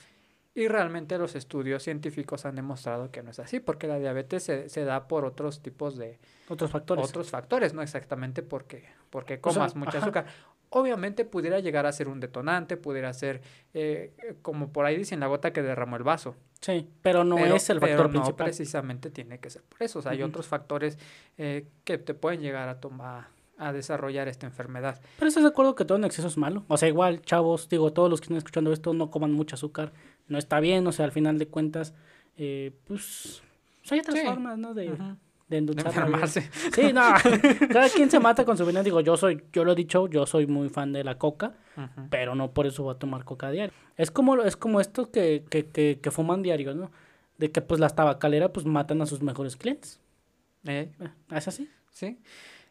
Y 0.57 0.69
realmente 0.69 1.19
los 1.19 1.35
estudios 1.35 1.83
científicos 1.83 2.45
han 2.47 2.55
demostrado 2.55 3.11
que 3.11 3.25
no 3.25 3.31
es 3.33 3.41
así, 3.41 3.59
porque 3.59 3.89
la 3.89 3.99
diabetes 3.99 4.45
se, 4.45 4.69
se 4.69 4.85
da 4.85 5.09
por 5.09 5.25
otros 5.25 5.61
tipos 5.63 5.97
de, 5.97 6.21
Otros 6.49 6.71
factores. 6.71 7.09
otros 7.09 7.29
factores, 7.31 7.75
no 7.75 7.83
exactamente 7.83 8.43
porque, 8.43 8.85
porque 9.11 9.35
O 9.35 9.37
sea, 9.37 9.43
comas 9.43 9.75
mucha 9.75 9.99
ajá. 9.99 10.07
azúcar. 10.07 10.27
Obviamente 10.71 11.25
pudiera 11.25 11.59
llegar 11.61 11.87
a 11.87 11.93
ser 11.93 12.07
un 12.09 12.21
detonante, 12.21 12.77
pudiera 12.77 13.13
ser, 13.13 13.41
eh, 13.75 14.13
como 14.43 14.73
por 14.73 14.87
ahí 14.87 14.97
dicen, 14.97 15.19
la 15.21 15.27
gota 15.27 15.53
que 15.53 15.63
derramó 15.63 15.97
el 15.97 16.03
vaso. 16.05 16.37
Sí, 16.61 16.89
pero 17.03 17.25
no 17.25 17.35
pero, 17.37 17.57
es 17.57 17.69
el 17.71 17.81
pero 17.81 17.93
factor 17.93 18.07
no 18.07 18.21
principal. 18.21 18.47
precisamente 18.47 19.11
tiene 19.11 19.39
que 19.41 19.51
ser 19.51 19.63
por 19.65 19.83
eso. 19.83 19.99
O 19.99 20.03
sea, 20.03 20.13
hay 20.13 20.23
otros 20.23 20.47
factores 20.47 20.99
eh, 21.37 21.67
que 21.85 21.99
te 21.99 22.15
pueden 22.15 22.41
llegar 22.41 22.69
a 22.69 22.81
tomar 22.81 23.27
a 23.59 23.73
desarrollar 23.73 24.29
esta 24.29 24.47
enfermedad. 24.47 25.01
Pero 25.19 25.29
estás 25.29 25.43
de 25.45 25.49
acuerdo 25.51 25.75
que 25.75 25.85
todo 25.85 25.99
en 25.99 26.05
exceso 26.05 26.29
es 26.29 26.37
malo. 26.37 26.65
O 26.69 26.77
sea, 26.77 26.89
igual, 26.89 27.23
chavos, 27.23 27.69
digo, 27.69 27.93
todos 27.93 28.11
los 28.11 28.21
que 28.21 28.25
están 28.25 28.39
escuchando 28.39 28.73
esto 28.73 28.93
no 28.95 29.11
coman 29.11 29.33
mucho 29.33 29.55
azúcar. 29.55 29.93
No 30.29 30.39
está 30.39 30.61
bien, 30.61 30.87
o 30.87 30.93
sea, 30.93 31.05
al 31.05 31.13
final 31.13 31.39
de 31.39 31.47
cuentas, 31.47 31.95
eh, 32.37 32.73
pues, 32.87 33.43
pues 33.81 33.93
hay 33.93 34.01
otras 34.01 34.19
Sí. 34.19 34.27
formas, 34.27 34.59
¿no? 34.59 34.75
De, 34.75 34.91
Ujú. 34.91 35.17
de 35.49 35.59
enfermarse. 35.59 36.51
Sí, 36.75 36.93
no. 36.93 37.03
Cada 37.73 37.89
quien 37.91 38.11
se 38.11 38.19
mata 38.19 38.45
con 38.45 38.57
su 38.59 38.65
veneno. 38.67 38.83
Digo, 38.83 39.01
yo 39.01 39.17
soy, 39.17 39.45
yo 39.53 39.65
lo 39.65 39.73
he 39.73 39.77
dicho, 39.77 40.09
yo 40.09 40.27
soy 40.27 40.47
muy 40.47 40.69
fan 40.69 40.93
de 40.93 41.05
la 41.05 41.17
coca, 41.19 41.55
pero 42.11 42.35
no 42.35 42.51
por 42.53 42.67
eso 42.67 42.83
voy 42.83 42.95
a 42.95 42.99
tomar 42.99 43.25
coca 43.25 43.51
diario. 43.51 43.73
Es 43.97 44.11
como, 44.11 44.43
es 44.43 44.57
como 44.57 44.81
estos 44.81 45.09
que, 45.09 45.45
que, 45.51 45.67
que, 45.67 46.01
que 46.03 46.11
fuman 46.11 46.43
diario, 46.43 46.75
¿no? 46.75 46.91
De 47.39 47.51
que 47.53 47.61
pues 47.61 47.79
las 47.81 47.95
tabacaleras 47.95 48.51
pues 48.53 48.65
matan 48.67 49.01
a 49.03 49.07
sus 49.07 49.23
mejores 49.23 49.57
clientes. 49.57 50.01
Eh, 50.67 50.91
¿Es 51.31 51.47
así? 51.47 51.69
Sí. 51.91 52.19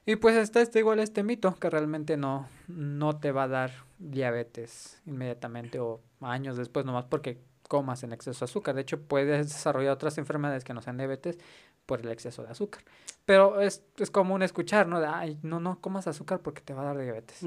Y 0.06 0.18
pues 0.18 0.36
está 0.36 0.62
este 0.62 0.80
igual 0.80 1.00
este 1.00 1.24
mito 1.24 1.56
que 1.56 1.70
realmente 1.70 2.18
no, 2.18 2.48
no 2.68 3.18
te 3.18 3.32
va 3.32 3.44
a 3.44 3.48
dar 3.48 3.72
diabetes 4.00 5.02
inmediatamente 5.06 5.80
o 5.80 6.02
años 6.20 6.58
después 6.58 6.86
nomás 6.86 7.06
porque 7.06 7.40
comas 7.70 8.04
en 8.04 8.14
exceso 8.14 8.46
de 8.46 8.50
azúcar. 8.50 8.76
De 8.76 8.82
hecho, 8.82 9.02
puedes 9.02 9.48
desarrollar 9.48 9.94
otras 9.94 10.18
enfermedades 10.18 10.64
que 10.64 10.74
no 10.74 10.82
sean 10.82 10.98
diabetes 10.98 11.38
por 11.86 12.02
el 12.02 12.12
exceso 12.12 12.44
de 12.44 12.50
azúcar. 12.50 12.84
Pero 13.26 13.62
es, 13.62 13.84
es 13.98 14.12
común 14.12 14.44
escuchar, 14.44 14.88
¿no? 14.88 15.00
De, 15.00 15.08
Ay, 15.08 15.40
no, 15.42 15.60
no 15.60 15.80
comas 15.80 16.08
azúcar 16.08 16.40
porque 16.42 16.62
te 16.62 16.74
va 16.74 16.82
a 16.82 16.86
dar 16.86 16.98
diabetes. 16.98 17.40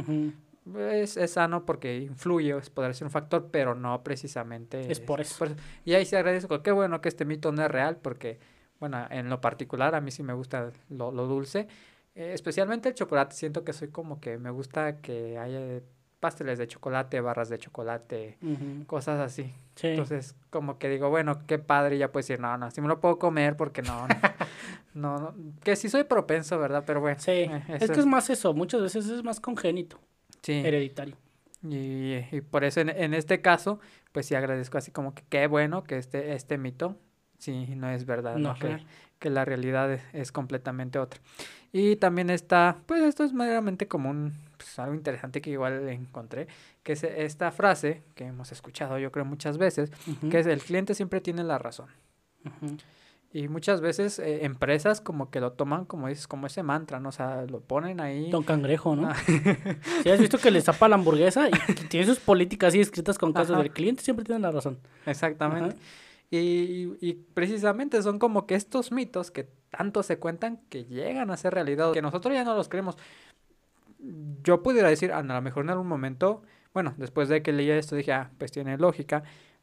Es, 0.78 1.16
es 1.16 1.30
sano 1.30 1.64
porque 1.64 1.98
influye, 1.98 2.56
es, 2.56 2.70
podría 2.70 2.92
ser 2.94 3.04
un 3.04 3.10
factor, 3.10 3.50
pero 3.52 3.74
no 3.74 4.02
precisamente. 4.02 4.90
Es 4.90 4.98
por 4.98 5.20
eso. 5.20 5.46
Y 5.84 5.94
ahí 5.94 6.04
se 6.04 6.16
agradezco, 6.16 6.62
qué 6.62 6.72
bueno 6.72 7.00
que 7.00 7.08
este 7.08 7.24
mito 7.24 7.52
no 7.52 7.62
es 7.62 7.70
real, 7.70 7.98
porque, 7.98 8.40
bueno, 8.80 9.06
en 9.10 9.30
lo 9.30 9.40
particular 9.40 9.94
a 9.94 10.00
mí 10.00 10.10
sí 10.10 10.22
me 10.22 10.32
gusta 10.32 10.72
lo, 10.88 11.12
lo 11.12 11.26
dulce, 11.26 11.68
eh, 12.16 12.32
especialmente 12.32 12.88
el 12.88 12.94
chocolate, 12.94 13.36
siento 13.36 13.62
que 13.62 13.72
soy 13.72 13.88
como 13.88 14.20
que 14.20 14.38
me 14.38 14.50
gusta 14.50 15.02
que 15.02 15.36
haya 15.38 15.82
pasteles 16.18 16.58
de 16.58 16.66
chocolate, 16.66 17.20
barras 17.20 17.50
de 17.50 17.58
chocolate, 17.58 18.38
cosas 18.86 19.20
así. 19.20 19.52
Entonces, 19.82 20.34
como 20.48 20.78
que 20.78 20.88
digo, 20.88 21.10
bueno, 21.10 21.46
qué 21.46 21.58
padre, 21.58 21.98
ya 21.98 22.10
puedes 22.10 22.26
decir, 22.26 22.40
no, 22.40 22.56
no, 22.56 22.70
si 22.70 22.80
me 22.80 22.88
lo 22.88 23.00
puedo 23.00 23.18
comer 23.18 23.56
porque 23.56 23.82
no, 23.82 24.08
no, 24.94 25.18
no, 25.18 25.34
que 25.62 25.76
sí 25.76 25.90
soy 25.90 26.04
propenso, 26.04 26.58
¿verdad? 26.58 26.84
Pero 26.86 27.02
bueno. 27.02 27.20
Sí, 27.20 27.30
eh, 27.30 27.62
es 27.68 27.90
que 27.90 28.00
es 28.00 28.06
más 28.06 28.30
eso, 28.30 28.54
muchas 28.54 28.80
veces 28.80 29.06
es 29.08 29.22
más 29.22 29.38
congénito, 29.38 30.00
sí. 30.42 30.54
hereditario. 30.54 31.16
Y, 31.62 32.14
y 32.32 32.40
por 32.40 32.64
eso 32.64 32.80
en, 32.80 32.88
en, 32.88 33.12
este 33.12 33.42
caso, 33.42 33.78
pues 34.12 34.24
sí 34.26 34.34
agradezco 34.34 34.78
así 34.78 34.90
como 34.90 35.14
que 35.14 35.22
qué 35.28 35.46
bueno 35.48 35.84
que 35.84 35.98
este, 35.98 36.34
este 36.34 36.56
mito, 36.58 36.96
sí, 37.38 37.74
no 37.76 37.90
es 37.90 38.06
verdad, 38.06 38.36
no, 38.36 38.54
que, 38.54 38.78
que, 39.26 39.30
la 39.30 39.44
realidad 39.44 39.92
es, 39.92 40.02
es 40.12 40.32
completamente 40.32 40.98
otra. 40.98 41.20
Y 41.72 41.96
también 41.96 42.30
está, 42.30 42.78
pues 42.86 43.02
esto 43.02 43.24
es 43.24 43.32
meramente 43.32 43.86
como 43.86 44.10
un, 44.10 44.32
pues, 44.56 44.78
algo 44.78 44.94
interesante 44.94 45.40
que 45.40 45.50
igual 45.50 45.88
encontré, 45.88 46.48
que 46.82 46.92
es 46.92 47.04
esta 47.04 47.50
frase 47.52 48.02
que 48.14 48.24
hemos 48.24 48.52
escuchado 48.52 48.98
yo 48.98 49.12
creo 49.12 49.24
muchas 49.24 49.58
veces, 49.58 49.90
que 50.30 50.38
es 50.38 50.46
el 50.46 50.62
cliente 50.62 50.94
siempre 50.94 51.20
tiene 51.20 51.44
la 51.44 51.58
razón. 51.58 51.88
Y 53.32 53.48
muchas 53.48 53.80
veces 53.80 54.18
eh, 54.18 54.44
empresas 54.44 55.00
como 55.00 55.30
que 55.30 55.40
lo 55.40 55.52
toman 55.52 55.84
como 55.84 56.08
dices, 56.08 56.26
como 56.26 56.46
ese 56.46 56.62
mantra, 56.62 57.00
¿no? 57.00 57.10
O 57.10 57.12
sea, 57.12 57.42
lo 57.42 57.60
ponen 57.60 58.00
ahí. 58.00 58.30
Don 58.30 58.44
Cangrejo, 58.44 58.96
¿no? 58.96 59.10
Si 60.02 60.08
has 60.08 60.18
visto 60.18 60.38
que 60.38 60.50
le 60.50 60.62
zapa 60.62 60.88
la 60.88 60.94
hamburguesa 60.94 61.48
y 61.50 61.74
tiene 61.88 62.06
sus 62.06 62.20
políticas 62.20 62.68
así 62.68 62.80
escritas 62.80 63.18
con 63.18 63.32
casos 63.32 63.58
del 63.58 63.70
cliente 63.72 64.02
siempre 64.02 64.24
tiene 64.24 64.40
la 64.40 64.52
razón. 64.52 64.78
Exactamente. 65.04 65.76
Y, 66.30 66.96
y, 67.00 67.14
precisamente 67.34 68.02
son 68.02 68.18
como 68.18 68.46
que 68.46 68.56
estos 68.56 68.90
mitos 68.90 69.30
que 69.30 69.48
tanto 69.70 70.02
se 70.02 70.18
cuentan 70.18 70.60
que 70.68 70.84
llegan 70.84 71.30
a 71.30 71.36
ser 71.36 71.54
realidad, 71.54 71.92
que 71.92 72.02
nosotros 72.02 72.34
ya 72.34 72.44
no 72.44 72.54
los 72.54 72.68
creemos. 72.68 72.96
Yo 74.42 74.62
pudiera 74.62 74.88
decir, 74.88 75.12
a 75.12 75.22
lo 75.22 75.40
mejor 75.40 75.64
en 75.64 75.70
algún 75.70 75.86
momento, 75.86 76.42
bueno, 76.74 76.94
después 76.96 77.28
de 77.28 77.42
que 77.42 77.52
leí 77.52 77.70
esto 77.70 77.94
dije, 77.94 78.12
ah, 78.12 78.30
pues 78.38 78.50
tiene 78.50 78.76
lógica, 78.76 79.22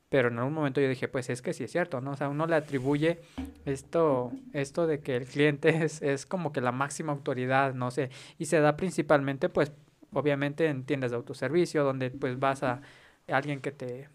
pero 0.09 0.29
en 0.29 0.37
algún 0.37 0.53
momento 0.53 0.79
yo 0.79 0.87
dije, 0.87 1.07
pues 1.07 1.29
es 1.29 1.41
que 1.41 1.53
sí 1.53 1.63
es 1.63 1.71
cierto, 1.71 1.99
¿no? 1.99 2.11
O 2.11 2.15
sea, 2.15 2.29
uno 2.29 2.45
le 2.47 2.55
atribuye 2.55 3.19
esto, 3.65 4.31
esto 4.53 4.87
de 4.87 5.01
que 5.01 5.17
el 5.17 5.25
cliente 5.25 5.69
es, 5.83 6.01
es 6.01 6.25
como 6.25 6.53
que 6.53 6.61
la 6.61 6.71
máxima 6.71 7.11
autoridad, 7.11 7.73
no 7.73 7.91
sé, 7.91 8.09
y 8.37 8.45
se 8.45 8.59
da 8.59 8.77
principalmente, 8.77 9.49
pues, 9.49 9.73
obviamente 10.13 10.67
en 10.67 10.83
tiendas 10.85 11.11
de 11.11 11.17
autoservicio, 11.17 11.83
donde 11.83 12.11
pues 12.11 12.39
vas 12.39 12.63
a 12.63 12.81
alguien 13.27 13.59
que 13.59 13.71
te 13.71 14.09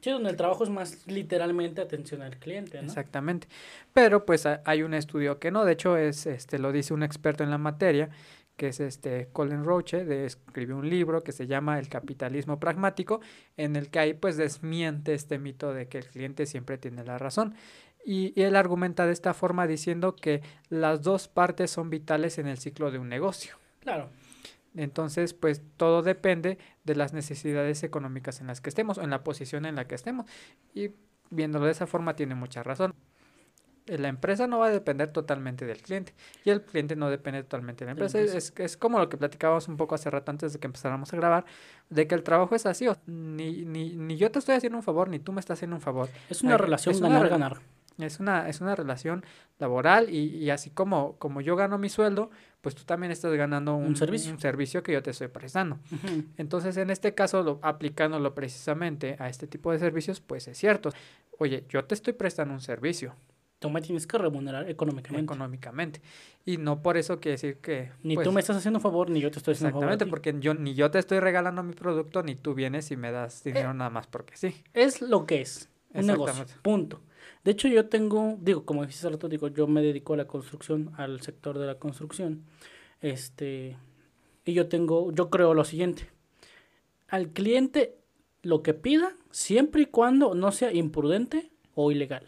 Sí, 0.00 0.10
donde 0.10 0.30
el 0.30 0.36
trabajo 0.36 0.64
es 0.64 0.70
más 0.70 1.06
literalmente 1.06 1.80
atención 1.80 2.22
al 2.22 2.36
cliente, 2.38 2.80
¿no? 2.80 2.88
Exactamente. 2.88 3.48
Pero 3.92 4.24
pues 4.24 4.46
hay 4.46 4.82
un 4.82 4.94
estudio 4.94 5.38
que 5.38 5.50
no, 5.50 5.64
de 5.64 5.72
hecho 5.72 5.96
es 5.96 6.26
este 6.26 6.58
lo 6.58 6.72
dice 6.72 6.94
un 6.94 7.02
experto 7.02 7.42
en 7.42 7.50
la 7.50 7.58
materia, 7.58 8.10
que 8.56 8.68
es 8.68 8.80
este 8.80 9.28
Colin 9.32 9.64
Roche, 9.64 10.04
de, 10.04 10.26
escribió 10.26 10.76
un 10.76 10.88
libro 10.88 11.22
que 11.22 11.32
se 11.32 11.46
llama 11.46 11.78
El 11.78 11.88
capitalismo 11.88 12.58
pragmático, 12.58 13.20
en 13.56 13.76
el 13.76 13.90
que 13.90 13.98
ahí 13.98 14.14
pues 14.14 14.36
desmiente 14.36 15.14
este 15.14 15.38
mito 15.38 15.72
de 15.72 15.88
que 15.88 15.98
el 15.98 16.06
cliente 16.06 16.46
siempre 16.46 16.78
tiene 16.78 17.04
la 17.04 17.18
razón. 17.18 17.54
Y, 18.04 18.32
y 18.40 18.44
él 18.44 18.54
argumenta 18.54 19.06
de 19.06 19.12
esta 19.12 19.34
forma 19.34 19.66
diciendo 19.66 20.14
que 20.14 20.40
las 20.68 21.02
dos 21.02 21.26
partes 21.26 21.70
son 21.70 21.90
vitales 21.90 22.38
en 22.38 22.46
el 22.46 22.58
ciclo 22.58 22.90
de 22.90 22.98
un 22.98 23.08
negocio. 23.08 23.56
Claro. 23.80 24.10
Entonces, 24.76 25.34
pues 25.34 25.62
todo 25.76 26.02
depende 26.02 26.58
de 26.84 26.94
las 26.94 27.12
necesidades 27.12 27.82
económicas 27.82 28.40
en 28.40 28.46
las 28.46 28.60
que 28.60 28.68
estemos, 28.68 28.98
o 28.98 29.02
en 29.02 29.10
la 29.10 29.24
posición 29.24 29.64
en 29.64 29.74
la 29.74 29.86
que 29.86 29.94
estemos. 29.94 30.26
Y 30.74 30.90
viéndolo 31.30 31.66
de 31.66 31.72
esa 31.72 31.86
forma 31.86 32.14
tiene 32.14 32.34
mucha 32.34 32.62
razón. 32.62 32.94
La 33.86 34.08
empresa 34.08 34.48
no 34.48 34.58
va 34.58 34.66
a 34.66 34.70
depender 34.70 35.12
totalmente 35.12 35.64
del 35.64 35.80
cliente 35.80 36.12
y 36.44 36.50
el 36.50 36.60
cliente 36.62 36.96
no 36.96 37.08
depende 37.08 37.44
totalmente 37.44 37.84
de 37.84 37.86
la 37.86 37.92
empresa. 37.92 38.18
Es, 38.18 38.52
es 38.56 38.76
como 38.76 38.98
lo 38.98 39.08
que 39.08 39.16
platicábamos 39.16 39.68
un 39.68 39.76
poco 39.76 39.94
hace 39.94 40.10
rato 40.10 40.32
antes 40.32 40.52
de 40.52 40.58
que 40.58 40.66
empezáramos 40.66 41.12
a 41.12 41.16
grabar, 41.16 41.44
de 41.88 42.08
que 42.08 42.16
el 42.16 42.24
trabajo 42.24 42.56
es 42.56 42.66
así. 42.66 42.88
Ni, 43.06 43.64
ni, 43.64 43.94
ni 43.94 44.16
yo 44.16 44.32
te 44.32 44.40
estoy 44.40 44.56
haciendo 44.56 44.76
un 44.76 44.82
favor, 44.82 45.08
ni 45.08 45.20
tú 45.20 45.32
me 45.32 45.38
estás 45.38 45.58
haciendo 45.58 45.76
un 45.76 45.82
favor. 45.82 46.08
Es 46.28 46.42
una 46.42 46.58
relación 46.58 47.00
ganar-ganar. 47.00 47.60
Es 47.98 48.20
una, 48.20 48.48
es 48.48 48.60
una 48.60 48.74
relación 48.74 49.24
laboral 49.58 50.10
y, 50.10 50.36
y, 50.36 50.50
así 50.50 50.70
como, 50.70 51.16
como 51.16 51.40
yo 51.40 51.56
gano 51.56 51.78
mi 51.78 51.88
sueldo, 51.88 52.30
pues 52.60 52.74
tú 52.74 52.84
también 52.84 53.10
estás 53.10 53.32
ganando 53.34 53.74
un, 53.76 53.96
servicio. 53.96 54.32
un 54.32 54.40
servicio 54.40 54.82
que 54.82 54.92
yo 54.92 55.02
te 55.02 55.10
estoy 55.10 55.28
prestando. 55.28 55.78
Entonces, 56.36 56.76
en 56.76 56.90
este 56.90 57.14
caso, 57.14 57.42
lo, 57.42 57.58
aplicándolo 57.62 58.34
precisamente 58.34 59.16
a 59.18 59.28
este 59.28 59.46
tipo 59.46 59.72
de 59.72 59.78
servicios, 59.78 60.20
pues 60.20 60.48
es 60.48 60.58
cierto. 60.58 60.90
Oye, 61.38 61.64
yo 61.68 61.84
te 61.84 61.94
estoy 61.94 62.12
prestando 62.12 62.52
un 62.52 62.60
servicio. 62.60 63.14
Tú 63.58 63.70
me 63.70 63.80
tienes 63.80 64.06
que 64.06 64.18
remunerar 64.18 64.68
económicamente. 64.68 65.22
Económicamente. 65.22 66.02
Y 66.44 66.58
no 66.58 66.82
por 66.82 66.98
eso 66.98 67.20
quiere 67.20 67.32
decir 67.32 67.58
que... 67.58 67.90
Ni 68.02 68.14
tú 68.14 68.24
pues 68.24 68.34
me 68.34 68.40
estás 68.40 68.56
haciendo 68.56 68.78
un 68.78 68.82
favor, 68.82 69.08
ni 69.08 69.20
yo 69.20 69.30
te 69.30 69.38
estoy 69.38 69.52
haciendo 69.52 69.68
un 69.68 69.82
favor. 69.82 69.94
Exactamente, 69.94 70.10
porque 70.10 70.34
yo, 70.38 70.52
ni 70.52 70.74
yo 70.74 70.90
te 70.90 70.98
estoy 70.98 71.20
regalando 71.20 71.62
mi 71.62 71.72
producto, 71.72 72.22
ni 72.22 72.34
tú 72.34 72.54
vienes 72.54 72.90
y 72.90 72.96
me 72.96 73.12
das 73.12 73.44
dinero 73.44 73.70
eh, 73.70 73.74
nada 73.74 73.88
más 73.88 74.06
porque 74.06 74.36
sí. 74.36 74.62
Es 74.74 75.00
lo 75.00 75.24
que 75.24 75.40
es. 75.40 75.70
Un 75.94 76.06
negocio. 76.06 76.44
Punto. 76.60 77.00
De 77.46 77.52
hecho, 77.52 77.68
yo 77.68 77.86
tengo, 77.88 78.36
digo, 78.40 78.64
como 78.64 78.84
dijiste 78.84 79.08
rato, 79.08 79.28
digo, 79.28 79.46
yo 79.46 79.68
me 79.68 79.80
dedico 79.80 80.14
a 80.14 80.16
la 80.16 80.26
construcción, 80.26 80.90
al 80.96 81.20
sector 81.20 81.60
de 81.60 81.66
la 81.66 81.76
construcción. 81.76 82.42
Este, 83.00 83.76
y 84.44 84.52
yo 84.52 84.66
tengo, 84.66 85.12
yo 85.12 85.30
creo 85.30 85.54
lo 85.54 85.62
siguiente. 85.62 86.10
Al 87.06 87.28
cliente 87.28 87.98
lo 88.42 88.64
que 88.64 88.74
pida, 88.74 89.14
siempre 89.30 89.82
y 89.82 89.86
cuando 89.86 90.34
no 90.34 90.50
sea 90.50 90.72
imprudente 90.72 91.52
o 91.76 91.92
ilegal. 91.92 92.26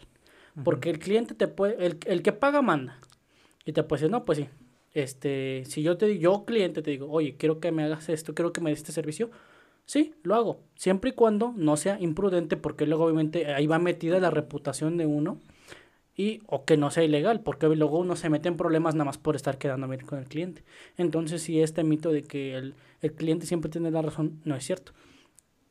Porque 0.63 0.89
el 0.89 0.99
cliente 0.99 1.35
te 1.35 1.49
puede, 1.49 1.85
el, 1.85 1.97
el 2.05 2.23
que 2.23 2.31
paga 2.31 2.61
manda. 2.61 3.01
Y 3.65 3.73
te 3.73 3.83
puede 3.83 4.03
decir, 4.03 4.11
no, 4.11 4.23
pues 4.23 4.37
sí. 4.37 4.47
Este, 4.93 5.63
si 5.65 5.83
yo 5.83 5.97
te 5.97 6.05
digo, 6.05 6.21
yo 6.21 6.45
cliente 6.45 6.81
te 6.81 6.91
digo, 6.91 7.11
oye, 7.11 7.35
quiero 7.35 7.59
que 7.59 7.73
me 7.73 7.83
hagas 7.83 8.07
esto, 8.07 8.33
quiero 8.33 8.53
que 8.53 8.61
me 8.61 8.69
des 8.69 8.79
este 8.79 8.93
servicio, 8.93 9.31
Sí, 9.89 10.13
lo 10.21 10.35
hago, 10.35 10.61
siempre 10.75 11.09
y 11.09 11.13
cuando 11.13 11.51
no 11.57 11.75
sea 11.75 11.99
imprudente, 11.99 12.57
porque 12.57 12.85
luego 12.85 13.05
obviamente 13.05 13.51
ahí 13.51 13.65
va 13.65 13.79
metida 13.79 14.19
la 14.19 14.29
reputación 14.29 14.97
de 14.97 15.07
uno 15.07 15.39
y 16.15 16.41
o 16.45 16.63
que 16.63 16.77
no 16.77 16.91
sea 16.91 17.03
ilegal, 17.03 17.41
porque 17.41 17.67
luego 17.69 17.97
uno 17.97 18.15
se 18.15 18.29
mete 18.29 18.49
en 18.49 18.55
problemas 18.55 18.93
nada 18.93 19.05
más 19.05 19.17
por 19.17 19.35
estar 19.35 19.57
quedando 19.57 19.87
bien 19.87 20.05
con 20.05 20.19
el 20.19 20.25
cliente. 20.27 20.63
Entonces, 20.97 21.41
si 21.41 21.59
este 21.61 21.83
mito 21.83 22.11
de 22.11 22.21
que 22.21 22.55
el, 22.55 22.75
el 23.01 23.13
cliente 23.13 23.47
siempre 23.47 23.71
tiene 23.71 23.89
la 23.89 24.03
razón, 24.03 24.39
no 24.45 24.55
es 24.55 24.63
cierto. 24.63 24.91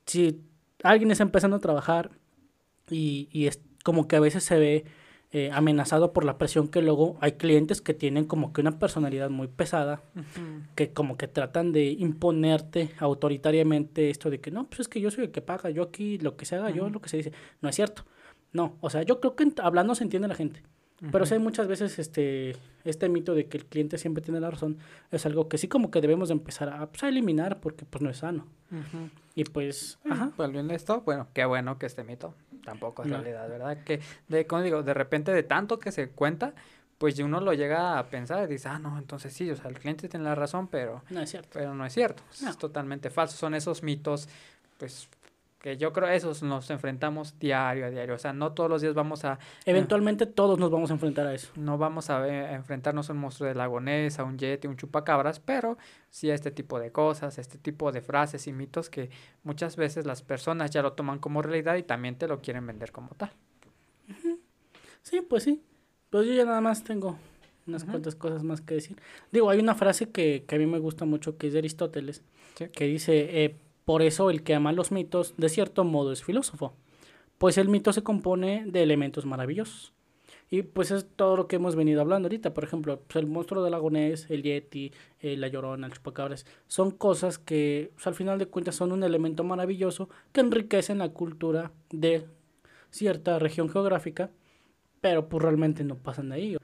Si 0.07 0.41
alguien 0.83 1.13
está 1.13 1.23
empezando 1.23 1.59
a 1.59 1.61
trabajar 1.61 2.11
y, 2.91 3.29
y 3.31 3.47
es 3.47 3.61
como 3.85 4.09
que 4.09 4.17
a 4.17 4.21
veces 4.21 4.43
se 4.43 4.59
ve 4.59 4.85
eh, 5.31 5.51
amenazado 5.53 6.13
por 6.15 6.25
la 6.25 6.39
presión 6.39 6.69
que 6.69 6.81
luego 6.81 7.19
hay 7.21 7.33
clientes 7.33 7.83
que 7.83 7.93
tienen 7.93 8.25
como 8.25 8.53
que 8.53 8.63
una 8.63 8.79
personalidad 8.79 9.29
muy 9.29 9.47
pesada, 9.47 10.03
que 10.75 10.93
como 10.93 11.19
que 11.19 11.29
tratan 11.29 11.73
de 11.73 11.87
imponerte 11.87 12.93
autoritariamente 12.99 14.09
esto 14.09 14.31
de 14.31 14.41
que 14.41 14.51
no, 14.51 14.67
pues 14.69 14.81
es 14.81 14.89
que 14.89 15.01
yo 15.01 15.11
soy 15.11 15.25
el 15.25 15.31
que 15.31 15.43
paga, 15.43 15.69
yo 15.69 15.83
aquí 15.83 16.19
lo 16.19 16.37
que 16.37 16.47
se 16.47 16.57
haga, 16.57 16.71
yo 16.71 16.89
lo 16.89 17.01
que 17.01 17.11
se 17.11 17.19
dice. 17.19 17.33
No 17.61 17.69
es 17.69 17.77
cierto. 17.77 18.05
No, 18.53 18.79
o 18.81 18.89
sea, 18.89 19.03
yo 19.03 19.21
creo 19.21 19.37
que 19.37 19.53
hablando 19.63 19.95
se 19.95 20.05
entiende 20.05 20.29
la 20.29 20.35
gente. 20.35 20.63
Pero 21.13 21.27
sí 21.27 21.35
hay 21.35 21.41
muchas 21.41 21.69
veces 21.69 21.99
este, 21.99 22.57
este 22.85 23.09
mito 23.09 23.35
de 23.35 23.47
que 23.47 23.57
el 23.57 23.67
cliente 23.67 23.99
siempre 23.99 24.23
tiene 24.23 24.41
la 24.41 24.51
razón. 24.51 24.79
Es 25.13 25.27
algo 25.27 25.49
que 25.49 25.57
sí 25.57 25.69
como 25.69 25.91
que 25.91 26.01
debemos 26.01 26.29
de 26.29 26.33
empezar 26.33 26.71
a, 26.71 26.87
pues, 26.91 27.05
a 27.05 27.09
eliminar 27.09 27.61
porque 27.61 27.85
pues 27.85 28.03
no 28.03 28.11
es 28.11 28.17
sano. 28.17 28.47
Y 29.39 29.45
pues, 29.45 30.01
ajá. 30.11 30.33
Volviendo 30.37 30.73
a 30.73 30.77
esto, 30.77 31.03
bueno, 31.03 31.29
qué 31.33 31.45
bueno 31.45 31.79
que 31.79 31.87
este 31.87 32.03
mito 32.03 32.35
tampoco 32.65 33.05
es 33.05 33.11
realidad, 33.11 33.49
¿verdad? 33.49 33.85
Que, 33.85 34.01
de, 34.27 34.49
como 34.49 34.63
digo, 34.63 34.83
de 34.83 34.95
repente 34.95 35.31
de 35.31 35.45
tanto 35.45 35.79
que 35.79 35.93
se 35.93 36.09
cuenta, 36.09 36.55
pues 36.99 37.17
uno 37.21 37.41
lo 37.41 37.55
llega 37.55 38.01
a 38.01 38.07
pensar 38.11 38.43
y 38.43 38.53
dice, 38.53 38.69
ah, 38.69 38.81
no, 38.81 38.99
entonces 38.99 39.33
sí, 39.33 39.49
o 39.49 39.55
sea, 39.55 39.71
el 39.71 39.79
cliente 39.79 40.09
tiene 40.09 40.25
la 40.25 40.35
razón, 40.35 40.67
pero 40.67 41.05
no 41.09 41.21
es 41.21 41.31
cierto. 41.31 41.51
Pero 41.53 41.73
no 41.73 41.87
es 41.87 41.95
cierto, 41.95 42.25
es 42.33 42.59
totalmente 42.59 43.11
falso. 43.11 43.37
Son 43.37 43.55
esos 43.55 43.85
mitos, 43.85 44.29
pues 44.77 45.09
que 45.61 45.77
yo 45.77 45.93
creo 45.93 46.09
esos 46.09 46.43
nos 46.43 46.71
enfrentamos 46.71 47.39
diario 47.39 47.87
a 47.87 47.91
diario, 47.91 48.15
o 48.15 48.19
sea, 48.19 48.33
no 48.33 48.53
todos 48.53 48.71
los 48.71 48.81
días 48.81 48.95
vamos 48.95 49.25
a... 49.25 49.39
Eventualmente 49.65 50.27
todos 50.27 50.59
nos 50.59 50.71
vamos 50.71 50.91
a 50.91 50.95
enfrentar 50.95 51.27
a 51.27 51.35
eso. 51.35 51.51
No 51.57 51.79
vamos 51.79 52.11
a, 52.11 52.53
enfrentarnos 52.55 53.11
a 53.11 53.13
un 53.13 53.19
monstruo 53.19 53.49
de 53.49 53.57
lagonés, 53.57 54.21
a 54.21 54.25
un 54.25 54.39
yeti, 54.39 54.69
un 54.69 54.77
chupacabras, 54.77 55.41
pero 55.41 55.77
sí 56.11 56.31
a 56.31 56.35
este 56.35 56.53
tipo 56.53 56.79
de 56.79 56.93
cosas, 56.93 57.39
este 57.39 57.59
tipo 57.59 57.91
de 57.91 58.03
frases 58.03 58.47
y 58.47 58.53
mitos 58.53 58.89
que 58.89 59.11
muchas 59.43 59.77
veces 59.77 60.07
las 60.07 60.23
personas 60.23 60.71
ya 60.71 60.81
lo 60.83 60.93
toman 60.93 61.19
como 61.19 61.43
realidad 61.43 61.75
y 61.75 61.83
también 61.83 62.17
te 62.17 62.29
lo 62.29 62.41
quieren 62.41 62.65
vender 62.65 62.93
como 62.93 63.11
tal. 63.17 63.33
Sí, 65.03 65.23
pues 65.23 65.43
sí. 65.43 65.63
Pues 66.11 66.27
yo 66.27 66.35
ya 66.35 66.45
nada 66.45 66.61
más 66.61 66.85
tengo 66.85 67.19
unas 67.67 67.85
cuantas 67.85 68.15
cosas 68.15 68.45
más 68.45 68.61
que 68.61 68.75
decir. 68.75 68.97
Digo, 69.33 69.51
hay 69.51 69.59
una 69.59 69.75
frase 69.75 70.11
que, 70.11 70.45
que 70.47 70.55
a 70.55 70.59
mí 70.59 70.67
me 70.67 70.79
gusta 70.79 71.05
mucho 71.05 71.37
que 71.37 71.49
es 71.49 71.53
de 71.53 71.59
Aristóteles, 71.59 72.23
que 72.55 72.85
dice... 72.85 73.45
Eh, 73.45 73.57
por 73.89 74.03
eso 74.03 74.29
el 74.29 74.43
que 74.43 74.55
ama 74.55 74.73
los 74.73 74.93
mitos, 74.93 75.33
de 75.39 75.49
cierto 75.49 75.83
modo, 75.83 76.13
es 76.13 76.23
filósofo, 76.23 76.75
pues 77.39 77.57
el 77.57 77.71
mito 77.71 77.91
se 77.95 78.03
compone 78.03 78.65
de 78.67 78.83
elementos 78.83 79.25
maravillosos. 79.25 79.95
Y 80.51 80.61
pues 80.61 80.91
es 80.91 81.07
todo 81.17 81.39
lo 81.39 81.49
que 81.49 81.57
hemos 81.57 81.75
venido 81.75 82.03
hablando 82.03 82.27
ahorita. 82.27 82.53
Por 82.53 82.65
ejemplo, 82.65 83.01
pues, 83.01 83.17
el 83.17 83.27
monstruo 83.27 83.65
del 83.65 83.71
lago 83.73 83.91
Ness, 83.91 84.31
el 84.31 84.43
Yeti, 84.43 84.93
eh, 85.21 85.39
la 85.39 85.49
Llorona, 85.49 85.87
el 85.87 85.95
Chupacabras. 85.95 86.45
Son 86.67 86.91
cosas 86.91 87.39
que 87.39 87.91
pues, 87.95 88.07
al 88.07 88.15
final 88.15 88.39
de 88.39 88.49
cuentas 88.49 88.75
son 88.75 88.93
un 88.93 89.05
elemento 89.05 89.43
maravilloso 89.43 90.11
que 90.33 90.43
enriquecen 90.43 90.99
la 90.99 91.09
cultura 91.09 91.73
de 91.89 92.27
cierta 92.91 93.39
región 93.39 93.71
geográfica, 93.71 94.31
pero 95.01 95.31
pues 95.31 95.43
realmente 95.43 95.83
no 95.83 95.97
pasan 95.97 96.29
de 96.29 96.35
ahí. 96.35 96.58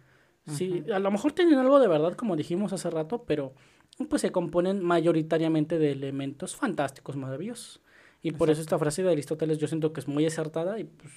Sí, 0.46 0.84
a 0.92 0.98
lo 0.98 1.10
mejor 1.10 1.32
tienen 1.32 1.58
algo 1.58 1.80
de 1.80 1.88
verdad, 1.88 2.14
como 2.14 2.36
dijimos 2.36 2.72
hace 2.72 2.90
rato, 2.90 3.24
pero 3.26 3.54
pues 4.08 4.22
se 4.22 4.32
componen 4.32 4.84
mayoritariamente 4.84 5.78
de 5.78 5.92
elementos 5.92 6.54
fantásticos, 6.56 7.16
maravillosos. 7.16 7.80
Y 8.22 8.32
por 8.32 8.50
eso 8.50 8.60
esta 8.60 8.78
frase 8.78 9.02
de 9.02 9.12
Aristóteles 9.12 9.58
yo 9.58 9.68
siento 9.68 9.92
que 9.92 10.00
es 10.00 10.08
muy 10.08 10.26
acertada 10.26 10.78
y 10.78 10.84
pues 10.84 11.12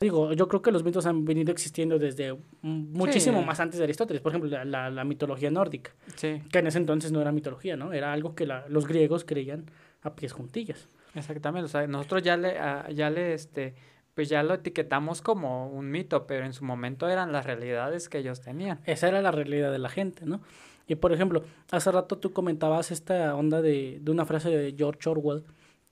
digo, 0.00 0.32
yo 0.32 0.48
creo 0.48 0.62
que 0.62 0.72
los 0.72 0.84
mitos 0.84 1.06
han 1.06 1.24
venido 1.24 1.52
existiendo 1.52 1.98
desde 1.98 2.36
muchísimo 2.62 3.42
más 3.42 3.60
antes 3.60 3.78
de 3.78 3.84
Aristóteles, 3.84 4.20
por 4.22 4.32
ejemplo, 4.32 4.50
la, 4.64 4.90
la, 4.90 5.04
mitología 5.04 5.50
nórdica, 5.50 5.92
que 6.20 6.58
en 6.58 6.66
ese 6.66 6.78
entonces 6.78 7.12
no 7.12 7.20
era 7.20 7.32
mitología, 7.32 7.76
¿no? 7.76 7.92
Era 7.92 8.12
algo 8.12 8.34
que 8.34 8.46
la, 8.46 8.66
los 8.68 8.86
griegos 8.86 9.24
creían 9.24 9.70
a 10.02 10.14
pies 10.14 10.32
juntillas. 10.32 10.88
Exactamente, 11.14 11.66
o 11.66 11.68
sea, 11.68 11.86
nosotros 11.86 12.22
ya 12.22 12.36
le, 12.36 12.54
ya 12.94 13.08
le, 13.10 13.34
este, 13.34 13.74
pues 14.14 14.28
ya 14.28 14.42
lo 14.42 14.54
etiquetamos 14.54 15.22
como 15.22 15.68
un 15.68 15.90
mito, 15.90 16.26
pero 16.26 16.44
en 16.44 16.52
su 16.52 16.64
momento 16.64 17.08
eran 17.08 17.32
las 17.32 17.46
realidades 17.46 18.08
que 18.08 18.18
ellos 18.18 18.40
tenían. 18.40 18.80
Esa 18.84 19.08
era 19.08 19.20
la 19.22 19.32
realidad 19.32 19.72
de 19.72 19.78
la 19.78 19.88
gente, 19.88 20.24
¿no? 20.24 20.40
Y 20.86 20.96
por 20.96 21.12
ejemplo, 21.12 21.44
hace 21.70 21.90
rato 21.90 22.18
tú 22.18 22.32
comentabas 22.32 22.90
esta 22.90 23.34
onda 23.34 23.62
de, 23.62 23.98
de 24.00 24.10
una 24.10 24.26
frase 24.26 24.50
de 24.50 24.74
George 24.76 25.08
Orwell 25.08 25.44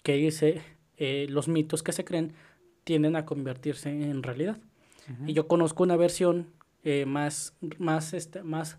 que 0.02 0.14
dice, 0.14 0.62
eh, 0.96 1.26
los 1.28 1.48
mitos 1.48 1.82
que 1.82 1.92
se 1.92 2.04
creen 2.04 2.34
tienden 2.84 3.16
a 3.16 3.24
convertirse 3.24 3.90
en 3.90 4.22
realidad. 4.22 4.58
Y 5.26 5.32
yo 5.32 5.48
conozco 5.48 5.82
una 5.82 5.96
versión 5.96 6.46
eh, 6.84 7.06
más, 7.06 7.56
más, 7.78 8.14
este, 8.14 8.44
más 8.44 8.78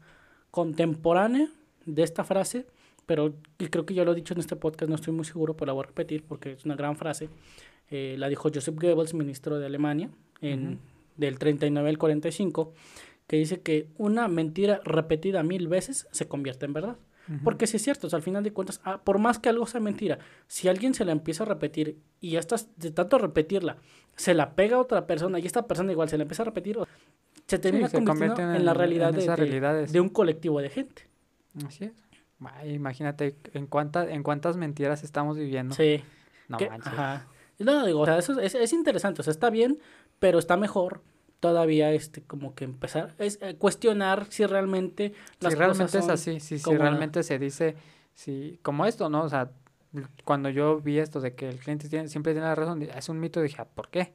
contemporánea 0.51 1.49
de 1.85 2.01
esta 2.01 2.23
frase, 2.23 2.65
pero 3.05 3.35
creo 3.57 3.85
que 3.85 3.93
ya 3.93 4.03
lo 4.03 4.13
he 4.13 4.15
dicho 4.15 4.33
en 4.33 4.39
este 4.39 4.55
podcast, 4.55 4.89
no 4.89 4.95
estoy 4.95 5.13
muy 5.13 5.25
seguro, 5.25 5.55
pero 5.55 5.67
la 5.67 5.73
voy 5.73 5.83
a 5.83 5.87
repetir 5.87 6.23
porque 6.23 6.53
es 6.53 6.65
una 6.65 6.75
gran 6.75 6.95
frase. 6.95 7.29
Eh, 7.89 8.15
la 8.17 8.29
dijo 8.29 8.49
Joseph 8.53 8.75
Goebbels, 8.79 9.13
ministro 9.13 9.59
de 9.59 9.65
Alemania, 9.65 10.09
en, 10.41 10.79
del 11.17 11.37
39 11.37 11.89
al 11.89 11.97
45, 11.97 12.73
que 13.27 13.37
dice 13.37 13.61
que 13.61 13.87
una 13.97 14.27
mentira 14.27 14.81
repetida 14.83 15.43
mil 15.43 15.67
veces 15.67 16.07
se 16.11 16.27
convierte 16.27 16.65
en 16.65 16.73
verdad. 16.73 16.97
Porque 17.41 17.67
si 17.67 17.77
es 17.77 17.83
cierto, 17.83 18.09
al 18.11 18.21
final 18.21 18.43
de 18.43 18.51
cuentas, 18.51 18.81
ah, 18.83 19.01
por 19.01 19.17
más 19.17 19.39
que 19.39 19.47
algo 19.47 19.65
sea 19.65 19.79
mentira, 19.79 20.19
si 20.47 20.67
alguien 20.67 20.93
se 20.93 21.05
la 21.05 21.13
empieza 21.13 21.43
a 21.43 21.45
repetir 21.45 21.97
y 22.19 22.35
estás 22.35 22.67
de 22.75 22.91
tanto 22.91 23.17
repetirla, 23.17 23.77
se 24.17 24.33
la 24.33 24.55
pega 24.55 24.75
a 24.75 24.79
otra 24.79 25.07
persona 25.07 25.39
y 25.39 25.45
esta 25.45 25.65
persona 25.65 25.93
igual 25.93 26.09
se 26.09 26.17
la 26.17 26.23
empieza 26.23 26.43
a 26.43 26.47
repetir, 26.47 26.77
se 27.47 27.59
termina 27.59 27.87
convirtiendo 27.87 28.55
en, 28.55 28.65
la 28.65 28.73
realidad 28.73 29.13
de, 29.13 29.87
de, 29.87 29.99
un 30.01 30.09
colectivo 30.09 30.59
de 30.59 30.69
gente. 30.69 31.03
Así 31.65 31.85
es. 31.85 31.93
Imagínate 32.65 33.35
en, 33.53 33.67
cuánta, 33.67 34.09
en 34.09 34.23
cuántas 34.23 34.57
mentiras 34.57 35.03
estamos 35.03 35.37
viviendo. 35.37 35.75
Sí. 35.75 36.03
No 36.47 36.57
Ajá. 36.57 37.27
No, 37.59 37.85
digo, 37.85 38.01
o 38.01 38.05
sea, 38.05 38.17
eso 38.17 38.39
es, 38.39 38.55
es 38.55 38.73
interesante, 38.73 39.21
o 39.21 39.23
sea, 39.23 39.31
está 39.31 39.49
bien, 39.49 39.79
pero 40.19 40.39
está 40.39 40.57
mejor 40.57 41.01
todavía 41.43 41.91
este 41.91 42.23
como 42.23 42.55
que 42.55 42.63
empezar 42.63 43.15
es 43.17 43.37
eh, 43.41 43.57
cuestionar 43.57 44.27
si 44.29 44.45
realmente 44.45 45.13
las 45.41 45.51
si 45.51 45.59
realmente 45.59 45.97
es 45.97 46.07
así 46.07 46.39
si, 46.39 46.57
si 46.57 46.77
realmente 46.77 47.21
se 47.21 47.37
dice 47.37 47.75
si 48.13 48.61
como 48.61 48.85
esto 48.85 49.09
no 49.09 49.23
o 49.23 49.29
sea 49.29 49.51
cuando 50.23 50.47
yo 50.47 50.79
vi 50.79 50.99
esto 50.99 51.19
de 51.19 51.35
que 51.35 51.49
el 51.49 51.59
cliente 51.59 51.89
tiene, 51.89 52.07
siempre 52.07 52.31
tiene 52.31 52.47
la 52.47 52.55
razón 52.55 52.81
es 52.81 53.09
un 53.09 53.19
mito 53.19 53.41
dije 53.41 53.57
ah, 53.59 53.65
¿por 53.65 53.89
qué? 53.89 54.13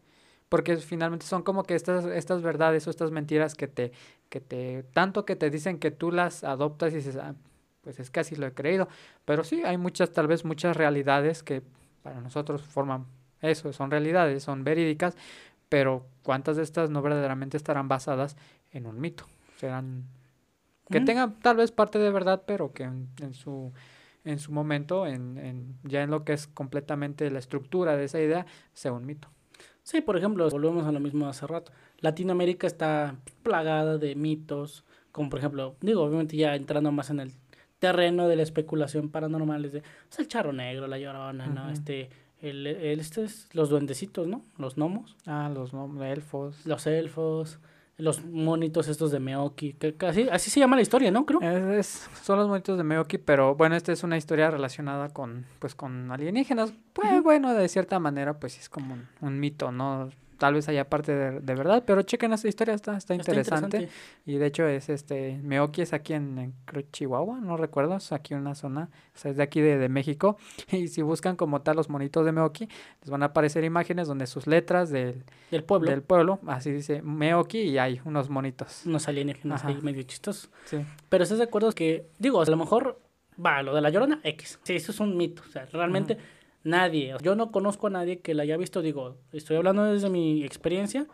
porque 0.48 0.78
finalmente 0.78 1.26
son 1.26 1.42
como 1.42 1.64
que 1.64 1.74
estas 1.74 2.06
estas 2.06 2.40
verdades 2.40 2.86
o 2.86 2.90
estas 2.90 3.10
mentiras 3.10 3.54
que 3.54 3.68
te 3.68 3.92
que 4.30 4.40
te 4.40 4.84
tanto 4.94 5.26
que 5.26 5.36
te 5.36 5.50
dicen 5.50 5.78
que 5.78 5.90
tú 5.90 6.10
las 6.10 6.44
adoptas 6.44 6.94
y 6.94 6.96
dices 6.96 7.16
ah, 7.16 7.34
pues 7.80 8.00
es 8.00 8.10
que 8.10 8.20
así 8.20 8.36
lo 8.36 8.46
he 8.46 8.52
creído 8.52 8.88
pero 9.24 9.44
sí 9.44 9.62
hay 9.64 9.76
muchas 9.76 10.12
tal 10.12 10.26
vez 10.26 10.44
muchas 10.44 10.76
realidades 10.76 11.42
que 11.42 11.62
para 12.02 12.20
nosotros 12.20 12.62
forman 12.62 13.06
eso 13.40 13.72
son 13.72 13.90
realidades 13.90 14.42
son 14.42 14.64
verídicas 14.64 15.16
pero 15.68 16.06
¿cuántas 16.22 16.56
de 16.56 16.62
estas 16.62 16.90
no 16.90 17.02
verdaderamente 17.02 17.56
estarán 17.56 17.88
basadas 17.88 18.36
en 18.72 18.86
un 18.86 19.00
mito? 19.00 19.24
Serán 19.58 20.04
que 20.90 21.00
tengan 21.02 21.38
tal 21.40 21.56
vez 21.56 21.70
parte 21.70 21.98
de 21.98 22.10
verdad, 22.10 22.44
pero 22.46 22.72
que 22.72 22.84
en, 22.84 23.34
su 23.34 23.72
en 24.24 24.38
su 24.38 24.52
momento, 24.52 25.06
en, 25.06 25.36
en, 25.36 25.76
ya 25.84 26.02
en 26.02 26.10
lo 26.10 26.24
que 26.24 26.32
es 26.32 26.46
completamente 26.46 27.30
la 27.30 27.38
estructura 27.38 27.96
de 27.96 28.04
esa 28.04 28.20
idea, 28.20 28.46
sea 28.72 28.92
un 28.92 29.04
mito. 29.04 29.28
Sí, 29.82 30.00
por 30.00 30.16
ejemplo, 30.16 30.48
volvemos 30.48 30.86
a 30.86 30.92
lo 30.92 31.00
mismo 31.00 31.28
hace 31.28 31.46
rato. 31.46 31.72
Latinoamérica 32.00 32.66
está 32.66 33.16
plagada 33.42 33.98
de 33.98 34.14
mitos, 34.14 34.84
como 35.12 35.28
por 35.28 35.40
ejemplo, 35.40 35.76
digo, 35.80 36.04
obviamente 36.04 36.36
ya 36.36 36.54
entrando 36.54 36.90
más 36.90 37.10
en 37.10 37.20
el 37.20 37.32
terreno 37.78 38.28
de 38.28 38.36
la 38.36 38.42
especulación 38.42 39.08
paranormal, 39.08 39.64
es 39.64 39.72
de 39.72 39.82
pues, 40.08 40.18
el 40.18 40.28
charro 40.28 40.52
negro, 40.52 40.86
la 40.86 40.98
llorona, 40.98 41.46
¿no? 41.46 41.70
Este, 41.70 42.10
el, 42.40 42.66
el, 42.66 43.00
este 43.00 43.24
es 43.24 43.48
los 43.52 43.68
duendecitos, 43.68 44.26
¿no? 44.26 44.42
Los 44.58 44.76
gnomos. 44.76 45.16
Ah, 45.26 45.50
los 45.52 45.72
elfos. 46.02 46.66
Los 46.66 46.86
elfos. 46.86 47.58
Los 47.96 48.24
monitos 48.24 48.86
estos 48.86 49.10
de 49.10 49.18
Meoki. 49.18 49.72
Que, 49.72 49.94
así, 50.06 50.28
así 50.30 50.50
se 50.50 50.60
llama 50.60 50.76
la 50.76 50.82
historia, 50.82 51.10
¿no? 51.10 51.26
Creo. 51.26 51.40
Es, 51.72 52.08
son 52.22 52.38
los 52.38 52.46
monitos 52.46 52.78
de 52.78 52.84
Meoki, 52.84 53.18
pero 53.18 53.56
bueno, 53.56 53.74
esta 53.74 53.90
es 53.90 54.04
una 54.04 54.16
historia 54.16 54.52
relacionada 54.52 55.08
con, 55.08 55.46
pues, 55.58 55.74
con 55.74 56.12
alienígenas. 56.12 56.72
Pues 56.92 57.22
bueno, 57.24 57.52
de 57.54 57.68
cierta 57.68 57.98
manera, 57.98 58.38
pues 58.38 58.56
es 58.58 58.68
como 58.68 58.96
un 59.20 59.40
mito, 59.40 59.72
¿no? 59.72 60.10
Tal 60.38 60.54
vez 60.54 60.68
haya 60.68 60.88
parte 60.88 61.14
de, 61.14 61.40
de 61.40 61.54
verdad, 61.54 61.82
pero 61.86 62.02
chequen 62.02 62.32
esta 62.32 62.48
historia, 62.48 62.74
está, 62.74 62.96
está, 62.96 63.14
interesante. 63.14 63.88
Y 64.24 64.36
de 64.36 64.46
hecho 64.46 64.66
es 64.66 64.88
este, 64.88 65.38
Meoki 65.42 65.82
es 65.82 65.92
aquí 65.92 66.14
en, 66.14 66.54
Chihuahua, 66.92 67.40
no 67.40 67.56
recuerdo, 67.56 67.96
es 67.96 68.12
aquí 68.12 68.34
una 68.34 68.54
zona, 68.54 68.88
o 69.14 69.18
sea, 69.18 69.32
es 69.32 69.36
de 69.36 69.42
aquí 69.42 69.60
de, 69.60 69.76
de, 69.78 69.88
México. 69.88 70.38
Y 70.78 70.88
si 70.88 71.02
buscan 71.02 71.34
como 71.34 71.60
tal 71.62 71.76
los 71.76 71.88
monitos 71.88 72.24
de 72.24 72.32
Meoki, 72.32 72.68
les 73.00 73.10
van 73.10 73.22
a 73.22 73.26
aparecer 73.26 73.64
imágenes 73.64 74.06
donde 74.06 74.26
sus 74.26 74.46
letras 74.46 74.90
del, 74.90 75.24
del 75.50 75.64
pueblo, 75.64 75.90
del 75.90 76.02
pueblo 76.02 76.38
así 76.46 76.70
dice 76.70 77.02
Meoki 77.02 77.60
y 77.60 77.78
hay 77.78 78.00
unos 78.04 78.30
monitos. 78.30 78.86
Unos 78.86 79.08
alienígenas 79.08 79.64
ahí 79.64 79.78
medio 79.82 80.02
chistosos. 80.04 80.50
Sí. 80.64 80.78
Pero 81.08 81.24
estás 81.24 81.38
de 81.38 81.44
acuerdo 81.44 81.72
que, 81.72 82.06
digo, 82.18 82.40
a 82.40 82.46
lo 82.46 82.56
mejor, 82.56 83.00
va, 83.44 83.62
lo 83.62 83.74
de 83.74 83.80
la 83.80 83.90
llorona, 83.90 84.20
X. 84.22 84.60
Sí, 84.62 84.76
eso 84.76 84.92
es 84.92 85.00
un 85.00 85.16
mito, 85.16 85.42
o 85.46 85.50
sea, 85.50 85.66
realmente... 85.66 86.16
Nadie. 86.68 87.14
Yo 87.22 87.34
no 87.34 87.50
conozco 87.50 87.86
a 87.86 87.90
nadie 87.90 88.20
que 88.20 88.34
la 88.34 88.42
haya 88.42 88.58
visto. 88.58 88.82
Digo, 88.82 89.16
estoy 89.32 89.56
hablando 89.56 89.84
desde 89.84 90.10
mi 90.10 90.44
experiencia. 90.44 91.06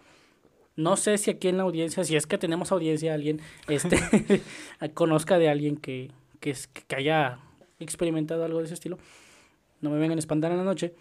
No 0.75 0.97
sé 0.97 1.17
si 1.17 1.31
aquí 1.31 1.47
en 1.47 1.59
la 1.59 1.63
audiencia, 1.63 2.03
si 2.03 2.17
es 2.17 2.27
que 2.27 2.39
tenemos 2.39 2.73
audiencia, 2.73 3.15
alguien 3.15 3.41
este, 3.69 3.97
conozca 4.95 5.39
de 5.39 5.49
alguien 5.49 5.77
que, 5.77 6.11
que, 6.41 6.51
es, 6.51 6.67
que 6.67 6.97
haya 6.97 7.39
experimentado 7.79 8.45
algo 8.45 8.59
de 8.59 8.65
ese 8.65 8.75
estilo. 8.75 8.99
No 9.81 9.91
me 9.91 9.99
vengan 9.99 10.19
a 10.19 10.21
espantar 10.21 10.51
en 10.51 10.59
la 10.59 10.65
noche. 10.65 10.93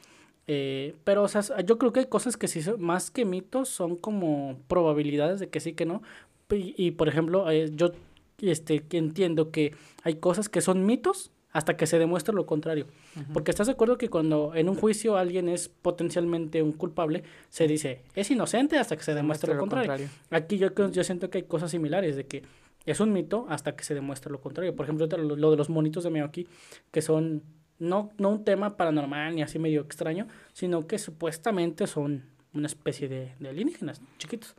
Eh, 0.46 0.94
pero, 1.04 1.24
o 1.24 1.28
sea, 1.28 1.42
yo 1.66 1.80
creo 1.80 1.92
que 1.92 2.02
hay 2.02 2.06
cosas 2.06 2.38
que 2.38 2.48
sí, 2.48 2.62
más 2.78 3.10
que 3.10 3.26
mitos, 3.26 3.70
son 3.70 3.96
como 3.96 4.60
probabilidades 4.68 5.40
de 5.40 5.50
que 5.50 5.62
sí, 5.62 5.74
que 5.74 5.88
no. 5.88 6.04
Y, 6.52 6.92
por 6.92 7.08
ejemplo, 7.08 7.50
eh, 7.50 7.72
yo 7.74 7.92
este, 8.40 8.86
entiendo 8.92 9.50
que 9.50 9.74
hay 10.04 10.18
cosas 10.18 10.48
que 10.48 10.62
son 10.62 10.86
mitos 10.86 11.32
hasta 11.54 11.78
que 11.78 11.86
se 11.86 12.00
demuestre 12.00 12.34
lo 12.34 12.46
contrario. 12.46 12.88
Porque 13.32 13.52
estás 13.52 13.68
de 13.68 13.74
acuerdo 13.74 13.98
que 13.98 14.10
cuando 14.10 14.54
en 14.56 14.68
un 14.68 14.76
juicio 14.76 15.18
alguien 15.18 15.48
es 15.48 15.70
potencialmente 15.70 16.62
un 16.64 16.74
culpable, 16.74 17.24
se 17.50 17.68
dice, 17.68 18.02
es 18.16 18.30
inocente 18.32 18.78
hasta 18.78 18.98
que 18.98 19.04
se 19.04 19.14
demuestre 19.14 19.54
lo, 19.54 19.60
contrario. 19.60 20.10
Aquí 20.32 20.58
yo, 20.58 20.70
yo 20.90 21.04
siento 21.04 21.30
que 21.30 21.38
hay 21.38 21.44
cosas 21.44 21.70
similares, 21.72 22.16
de 22.16 22.26
que 22.26 22.44
es 22.88 23.00
un 23.00 23.14
mito 23.14 23.46
hasta 23.50 23.76
que 23.76 23.84
se 23.84 23.94
demuestre 23.94 24.32
lo 24.32 24.42
contrario. 24.42 24.76
Por 24.76 24.86
ejemplo, 24.86 25.06
lo, 25.06 25.52
de 25.52 25.58
los 25.58 25.70
monitos 25.70 26.04
de 26.04 26.22
aquí 26.22 26.48
que 26.92 27.02
son 27.02 27.44
no, 27.78 28.12
no 28.18 28.30
un 28.30 28.44
tema 28.44 28.76
paranormal 28.76 29.36
ni 29.36 29.44
así 29.44 29.60
medio 29.60 29.82
extraño, 29.82 30.28
sino 30.54 30.88
que 30.88 30.98
supuestamente 30.98 31.86
son 31.86 32.24
una 32.54 32.66
especie 32.66 33.08
de, 33.08 33.36
de 33.40 33.50
alienígenas 33.50 34.02
chiquitos. 34.18 34.56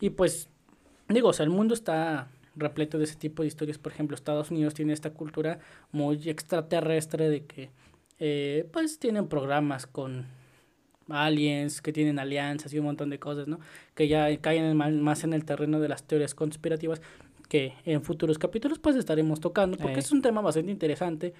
Y 0.00 0.10
pues, 0.10 0.48
digo, 1.08 1.28
o 1.28 1.32
sea, 1.32 1.44
el 1.44 1.50
mundo 1.50 1.74
está 1.74 2.28
repleto 2.56 2.98
de 2.98 3.04
ese 3.04 3.16
tipo 3.16 3.42
de 3.42 3.48
historias. 3.48 3.78
Por 3.78 3.92
ejemplo, 3.92 4.14
Estados 4.14 4.50
Unidos 4.50 4.74
tiene 4.74 4.92
esta 4.92 5.10
cultura 5.10 5.58
muy 5.90 6.28
extraterrestre 6.28 7.28
de 7.28 7.44
que 7.44 7.70
eh, 8.18 8.68
pues 8.72 8.98
tienen 8.98 9.28
programas 9.28 9.86
con 9.86 10.26
aliens, 11.08 11.82
que 11.82 11.92
tienen 11.92 12.18
alianzas 12.18 12.72
y 12.72 12.78
un 12.78 12.86
montón 12.86 13.10
de 13.10 13.18
cosas, 13.18 13.48
¿no? 13.48 13.60
Que 13.94 14.08
ya 14.08 14.34
caen 14.38 14.76
más 14.76 15.24
en 15.24 15.32
el 15.32 15.44
terreno 15.44 15.80
de 15.80 15.88
las 15.88 16.04
teorías 16.04 16.34
conspirativas 16.34 17.00
que 17.48 17.74
en 17.84 18.02
futuros 18.02 18.38
capítulos 18.38 18.78
pues 18.78 18.96
estaremos 18.96 19.40
tocando, 19.40 19.76
porque 19.76 20.00
es 20.00 20.10
un 20.12 20.22
tema 20.22 20.40
bastante 20.40 20.70
interesante. 20.70 21.34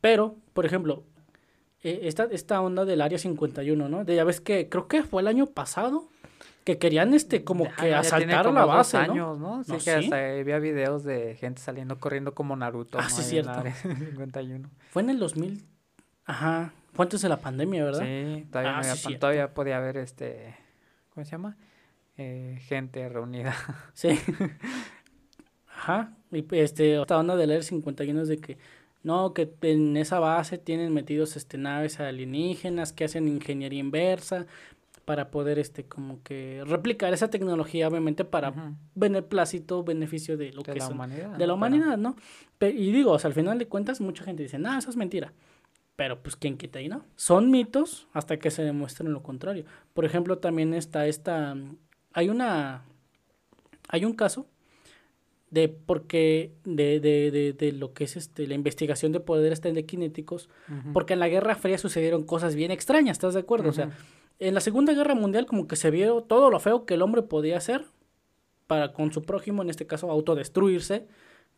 Pero, 0.00 0.36
por 0.54 0.64
ejemplo, 0.64 1.04
eh, 1.82 2.00
esta, 2.04 2.24
esta 2.24 2.60
onda 2.60 2.84
del 2.84 3.00
Área 3.00 3.18
51, 3.18 3.88
¿no? 3.88 4.04
De 4.04 4.14
ya 4.14 4.24
ves 4.24 4.40
que 4.40 4.68
creo 4.68 4.88
que 4.88 5.02
fue 5.02 5.22
el 5.22 5.28
año 5.28 5.46
pasado 5.46 6.08
que 6.64 6.78
querían 6.78 7.14
este 7.14 7.44
como 7.44 7.64
que 7.74 7.94
asaltar 7.94 8.52
la 8.52 8.64
base, 8.64 8.96
años, 8.96 9.38
¿no? 9.38 9.64
Sí, 9.64 9.76
que 9.84 9.90
hasta 9.90 10.16
había 10.16 10.58
videos 10.58 11.04
de 11.04 11.36
gente 11.36 11.60
saliendo 11.60 11.98
corriendo 11.98 12.34
como 12.34 12.56
Naruto. 12.56 12.98
Ah, 12.98 13.08
sí, 13.08 13.22
cierto. 13.22 13.62
51. 13.82 14.70
Fue 14.90 15.02
en 15.02 15.10
el 15.10 15.18
2000. 15.18 15.64
Ajá. 16.24 16.72
Fue 16.92 17.04
antes 17.04 17.22
de 17.22 17.28
la 17.28 17.38
pandemia, 17.38 17.84
¿verdad? 17.84 18.04
Sí, 18.04 18.46
todavía, 18.50 18.78
ah, 18.78 19.18
todavía 19.18 19.54
podía 19.54 19.78
haber 19.78 19.96
este. 19.96 20.56
¿Cómo 21.14 21.24
se 21.24 21.32
llama? 21.32 21.56
eh, 22.16 22.58
gente 22.66 23.08
reunida. 23.08 23.54
Sí. 23.94 24.18
Ajá. 25.68 26.14
Y 26.30 26.44
este, 26.56 27.00
esta 27.00 27.18
onda 27.18 27.36
de 27.36 27.46
leer 27.46 27.64
51 27.64 28.22
es 28.22 28.28
de 28.28 28.38
que 28.38 28.58
no, 29.02 29.34
que 29.34 29.52
en 29.62 29.96
esa 29.96 30.20
base 30.20 30.58
tienen 30.58 30.94
metidos 30.94 31.36
este 31.36 31.58
naves 31.58 31.98
alienígenas 31.98 32.92
que 32.92 33.04
hacen 33.04 33.26
ingeniería 33.26 33.80
inversa 33.80 34.46
para 35.04 35.30
poder 35.30 35.58
este 35.58 35.84
como 35.84 36.22
que 36.22 36.62
replicar 36.66 37.12
esa 37.12 37.28
tecnología 37.28 37.88
obviamente 37.88 38.24
para 38.24 38.74
beneplácito, 38.94 39.82
beneficio 39.84 40.36
de 40.36 40.52
lo 40.52 40.62
De 40.62 40.72
que 40.72 40.78
la 40.78 40.84
son- 40.86 40.94
humanidad, 40.94 41.36
de 41.36 41.46
la 41.46 41.54
humanidad, 41.54 41.98
¿no? 41.98 42.16
Y 42.60 42.92
digo, 42.92 43.12
o 43.12 43.18
sea, 43.18 43.28
al 43.28 43.34
final 43.34 43.58
de 43.58 43.66
cuentas 43.66 44.00
mucha 44.00 44.22
gente 44.24 44.42
dice, 44.44 44.58
"No, 44.58 44.76
eso 44.78 44.90
es 44.90 44.96
mentira." 44.96 45.32
Pero 45.96 46.22
pues 46.22 46.36
quién 46.36 46.56
quita 46.56 46.80
y 46.80 46.88
no. 46.88 47.04
Son 47.16 47.50
mitos 47.50 48.06
hasta 48.12 48.38
que 48.38 48.50
se 48.50 48.62
demuestren 48.62 49.12
lo 49.12 49.22
contrario. 49.22 49.64
Por 49.92 50.04
ejemplo, 50.04 50.38
también 50.38 50.72
está 50.74 51.06
esta 51.06 51.54
hay 52.12 52.28
una 52.28 52.84
hay 53.88 54.04
un 54.04 54.14
caso 54.14 54.46
de 55.50 55.68
porque 55.68 56.52
de, 56.64 56.98
de, 57.00 57.30
de, 57.30 57.52
de 57.52 57.72
lo 57.72 57.92
que 57.92 58.04
es 58.04 58.16
este 58.16 58.46
la 58.46 58.54
investigación 58.54 59.12
de 59.12 59.20
poderes 59.20 59.60
telequinéticos, 59.60 60.48
porque 60.94 61.12
en 61.12 61.18
la 61.18 61.28
Guerra 61.28 61.56
Fría 61.56 61.76
sucedieron 61.76 62.24
cosas 62.24 62.54
bien 62.54 62.70
extrañas, 62.70 63.16
¿estás 63.16 63.34
de 63.34 63.40
acuerdo? 63.40 63.68
O 63.68 63.72
sea. 63.72 63.90
En 64.38 64.54
la 64.54 64.60
Segunda 64.60 64.92
Guerra 64.92 65.14
Mundial 65.14 65.46
como 65.46 65.66
que 65.66 65.76
se 65.76 65.90
vio 65.90 66.22
todo 66.22 66.50
lo 66.50 66.58
feo 66.60 66.84
que 66.86 66.94
el 66.94 67.02
hombre 67.02 67.22
podía 67.22 67.56
hacer 67.56 67.84
para 68.66 68.92
con 68.92 69.12
su 69.12 69.22
prójimo, 69.22 69.62
en 69.62 69.70
este 69.70 69.86
caso 69.86 70.10
autodestruirse, 70.10 71.06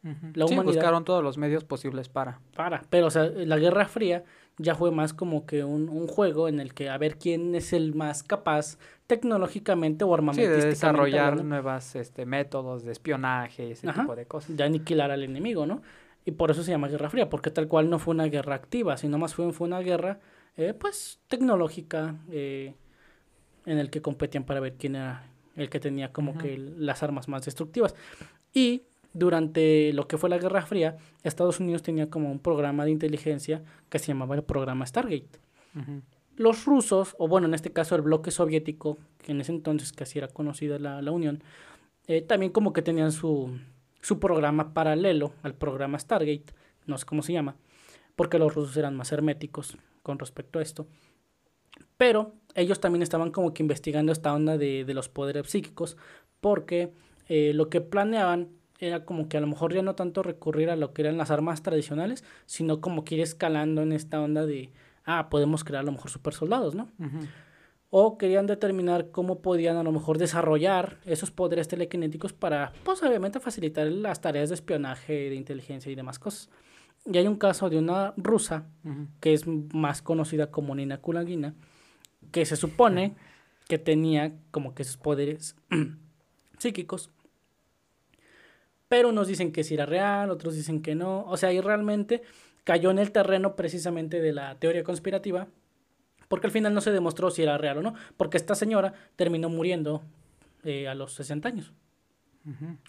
Ujú. 0.05 0.27
la 0.35 0.47
Sí, 0.47 0.55
buscaron 0.59 1.05
todos 1.05 1.23
los 1.23 1.39
medios 1.39 1.65
posibles 1.65 2.09
para. 2.09 2.41
para. 2.55 2.83
Pero, 2.91 3.07
o 3.07 3.11
sea, 3.11 3.25
la 3.25 3.57
Guerra 3.59 3.87
Fría 3.87 4.25
ya 4.59 4.75
fue 4.75 4.91
más 4.91 5.15
como 5.15 5.47
que 5.47 5.65
un, 5.65 5.89
un 5.89 6.07
juego 6.07 6.47
en 6.49 6.61
el 6.61 6.75
que 6.75 6.91
a 6.91 6.99
ver 6.99 7.19
quién 7.19 7.55
es 7.55 7.73
el 7.73 7.95
más 7.95 8.23
capaz 8.23 8.79
tecnológicamente 9.07 10.05
o 10.05 10.09
Sí, 10.09 10.11
de 10.11 10.15
armamentísticamente 10.15 10.69
desarrollar 10.69 11.25
hablando, 11.33 11.45
nuevas 11.45 11.97
este, 11.97 12.27
métodos 12.27 12.85
de 12.85 12.93
espionaje 12.93 13.69
y 13.69 13.73
ese 13.73 13.89
Ajá. 13.89 14.03
tipo 14.03 14.15
de 14.15 14.27
cosas. 14.27 14.57
de 14.57 14.63
aniquilar 14.65 15.11
al 15.11 15.23
enemigo, 15.23 15.67
¿no? 15.67 15.83
Y 16.27 16.33
por 16.33 16.51
eso 16.51 16.63
se 16.63 16.71
llama 16.71 16.89
Guerra 16.89 17.11
Fría, 17.11 17.29
porque 17.31 17.51
tal 17.51 17.69
cual 17.69 17.89
no 17.91 17.99
fue 17.99 18.15
una 18.15 18.25
guerra 18.25 18.55
activa, 18.55 18.97
sino 18.97 19.19
más 19.19 19.35
fue, 19.35 19.53
fue 19.53 19.67
una 19.67 19.81
guerra, 19.81 20.21
eh, 20.57 20.75
pues, 20.75 21.21
tecnológica, 21.29 22.17
eh, 22.31 22.75
en 23.67 23.79
el 23.79 23.91
que 23.91 24.03
competían 24.03 24.45
para 24.45 24.61
ver 24.61 24.75
quién 24.75 24.97
era 24.97 25.27
el 25.57 25.69
que 25.71 25.81
tenía 25.81 26.13
como 26.13 26.37
que 26.37 26.59
las 26.59 27.03
armas 27.03 27.29
más 27.29 27.45
destructivas. 27.45 27.95
Y 28.53 28.83
durante 29.13 29.93
lo 29.93 30.07
que 30.09 30.19
fue 30.19 30.29
la 30.29 30.39
Guerra 30.39 30.63
Fría, 30.63 30.97
Estados 31.23 31.61
Unidos 31.61 31.83
tenía 31.83 32.11
como 32.11 32.31
un 32.31 32.41
programa 32.41 32.85
de 32.85 32.91
inteligencia 32.91 33.63
que 33.89 33.99
se 33.99 34.09
llamaba 34.09 34.35
el 34.35 34.43
programa 34.43 34.87
Stargate. 34.87 35.39
Ujú. 35.77 36.03
Los 36.37 36.65
rusos, 36.65 37.15
o 37.19 37.29
bueno, 37.29 37.47
en 37.47 37.55
este 37.55 37.73
caso 37.73 37.95
el 37.95 38.03
bloque 38.03 38.33
soviético, 38.33 38.99
que 39.19 39.33
en 39.33 39.41
ese 39.41 39.53
entonces 39.53 39.93
casi 39.93 40.19
era 40.19 40.29
conocida 40.29 40.79
la, 40.81 41.01
la 41.01 41.13
Unión, 41.13 41.43
eh, 42.09 42.23
también 42.23 42.51
como 42.51 42.73
que 42.73 42.83
tenían 42.83 43.13
su, 43.13 43.57
su 44.03 44.19
programa 44.19 44.75
paralelo 44.75 45.33
al 45.43 45.55
programa 45.55 45.99
Stargate, 45.99 46.47
no 46.87 46.99
sé 46.99 47.07
cómo 47.07 47.23
se 47.23 47.33
llama, 47.33 47.57
porque 48.17 48.41
los 48.41 48.53
rusos 48.53 48.77
eran 48.77 48.97
más 48.97 49.13
herméticos 49.13 49.79
con 50.05 50.21
respecto 50.21 50.61
a 50.61 50.63
esto. 50.63 50.87
Pero 51.97 52.35
ellos 52.55 52.79
también 52.79 53.03
estaban 53.03 53.33
como 53.33 53.53
que 53.53 53.65
investigando 53.65 54.13
esta 54.13 54.33
onda 54.33 54.57
de, 54.57 54.85
de 54.85 54.95
los 54.95 55.09
poderes 55.09 55.51
psíquicos, 55.51 55.97
porque 56.41 56.93
eh, 57.29 57.53
lo 57.55 57.69
que 57.71 57.81
planeaban 57.81 58.51
era 58.79 59.05
como 59.05 59.29
que 59.29 59.39
a 59.39 59.41
lo 59.41 59.47
mejor 59.47 59.73
ya 59.73 59.83
no 59.83 59.95
tanto 59.95 60.23
recurrir 60.23 60.71
a 60.71 60.77
lo 60.77 60.93
que 60.93 61.03
eran 61.03 61.17
las 61.17 61.31
armas 61.31 61.63
tradicionales, 61.63 62.23
sino 62.47 62.81
como 62.81 63.05
que 63.05 63.17
ir 63.17 63.23
escalando 63.23 63.83
en 63.83 63.93
esta 63.93 64.21
onda 64.21 64.45
de, 64.47 64.71
ah, 65.05 65.31
podemos 65.31 65.65
crear 65.65 65.83
a 65.83 65.87
lo 65.87 65.93
mejor 65.93 66.11
super 66.11 66.35
soldados, 66.35 66.75
¿no? 66.75 66.91
O 67.91 68.19
querían 68.19 68.47
determinar 68.47 69.11
cómo 69.11 69.41
podían 69.41 69.77
a 69.77 69.85
lo 69.85 69.93
mejor 69.93 70.19
desarrollar 70.19 70.99
esos 71.07 71.31
poderes 71.31 71.69
telequinéticos 71.69 72.33
para, 72.33 72.73
pues 72.85 73.03
obviamente, 73.03 73.41
facilitar 73.41 73.87
las 73.87 74.21
tareas 74.21 74.51
de 74.51 74.57
espionaje, 74.57 75.31
de 75.31 75.37
inteligencia 75.37 75.91
y 75.91 75.95
demás 75.95 76.19
cosas. 76.19 76.51
Y 77.07 77.19
hay 77.19 77.27
un 77.27 77.37
caso 77.37 77.69
de 77.69 77.79
una 77.79 78.15
rusa, 78.17 78.67
que 79.21 79.35
es 79.35 79.47
más 79.47 80.01
conocida 80.03 80.51
como 80.51 80.75
Nina 80.75 80.99
Kulagina, 81.01 81.55
que 82.33 82.47
se 82.47 82.57
supone 82.57 83.15
que 83.69 83.79
tenía 83.79 84.33
como 84.51 84.75
que 84.75 84.83
esos 84.83 84.97
poderes 84.97 85.57
psíquicos. 86.59 87.11
Pero 88.89 89.09
unos 89.11 89.29
dicen 89.29 89.53
que 89.53 89.65
sí 89.65 89.75
era 89.75 89.87
real, 89.87 90.31
otros 90.31 90.55
dicen 90.55 90.81
que 90.83 90.95
no. 90.95 91.25
O 91.27 91.37
sea, 91.37 91.53
y 91.53 91.61
realmente 91.61 92.23
cayó 92.65 92.91
en 92.91 92.99
el 92.99 93.13
terreno 93.13 93.57
precisamente 93.57 94.21
de 94.21 94.33
la 94.33 94.55
teoría 94.59 94.85
conspirativa, 94.85 95.49
porque 96.29 96.47
al 96.47 96.53
final 96.53 96.73
no 96.73 96.81
se 96.81 96.91
demostró 96.93 97.31
si 97.31 97.43
era 97.43 97.59
real 97.59 97.79
o 97.79 97.83
no, 97.83 97.95
porque 98.17 98.37
esta 98.39 98.55
señora 98.55 98.95
terminó 99.17 99.49
muriendo 99.51 100.03
eh, 100.65 100.89
a 100.89 100.95
los 100.95 101.13
60 101.15 101.49
años. 101.49 101.73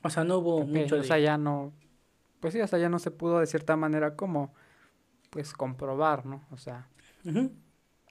O 0.03 0.09
sea, 0.09 0.23
no 0.25 0.37
hubo 0.39 0.57
Ok, 0.57 0.67
mucho 0.67 0.95
o 0.95 0.97
de... 0.99 1.03
sea, 1.05 1.17
ya 1.19 1.37
no, 1.37 1.73
pues 2.45 2.53
sí, 2.53 2.61
o 2.61 2.67
sea, 2.67 2.77
ya 2.77 2.89
no 2.89 2.99
se 2.99 3.09
pudo 3.09 3.39
de 3.39 3.47
cierta 3.47 3.75
manera 3.75 4.15
como, 4.15 4.53
pues, 5.31 5.51
comprobar, 5.51 6.27
¿no? 6.27 6.43
O 6.51 6.57
sea, 6.57 6.87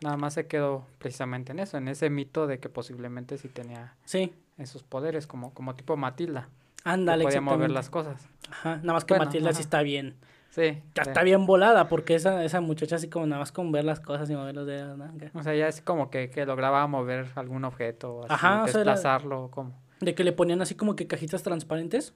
nada 0.02 0.16
más 0.16 0.34
se 0.34 0.48
quedó 0.48 0.84
precisamente 0.98 1.52
en 1.52 1.60
eso, 1.60 1.76
en 1.76 1.86
ese 1.86 2.10
mito 2.10 2.48
de 2.48 2.58
que 2.58 2.68
posiblemente 2.68 3.38
sí 3.38 3.46
tenía 3.48 3.94
Sí, 4.04 4.34
esos 4.58 4.82
poderes, 4.82 5.28
como, 5.28 5.54
como 5.54 5.76
tipo 5.76 5.96
Matilda, 5.96 6.48
que 6.82 6.90
ándale, 6.90 7.22
podía 7.22 7.40
mover 7.40 7.70
las 7.70 7.90
cosas. 7.90 8.28
Ajá, 8.50 8.78
nada 8.78 8.94
más 8.94 9.04
que 9.04 9.14
Bueno, 9.14 9.26
Matilda 9.26 9.52
sí 9.52 9.60
está 9.60 9.82
bien. 9.82 10.16
Sí, 10.50 10.82
Ya 10.96 11.04
sí. 11.04 11.10
está 11.10 11.22
bien 11.22 11.46
volada, 11.46 11.86
porque 11.86 12.16
esa, 12.16 12.42
esa 12.42 12.60
muchacha 12.60 12.96
así 12.96 13.08
como 13.08 13.28
nada 13.28 13.38
más 13.38 13.52
con 13.52 13.70
ver 13.70 13.84
las 13.84 14.00
cosas 14.00 14.28
y 14.30 14.34
mover 14.34 14.56
los 14.56 14.66
dedos, 14.66 14.98
¿no? 14.98 15.12
O 15.34 15.42
sea, 15.44 15.54
ya 15.54 15.68
es 15.68 15.80
como 15.80 16.10
que, 16.10 16.28
que 16.30 16.44
lograba 16.44 16.84
mover 16.88 17.28
algún 17.36 17.64
objeto, 17.64 18.24
así, 18.24 18.34
Ajá, 18.34 18.64
o 18.64 18.66
sea, 18.66 18.80
era- 18.80 18.94
desplazarlo, 18.94 19.48
como. 19.52 19.80
De 20.00 20.16
que 20.16 20.24
le 20.24 20.32
ponían 20.32 20.60
así 20.60 20.74
como 20.74 20.96
que 20.96 21.06
cajitas 21.06 21.44
transparentes 21.44 22.14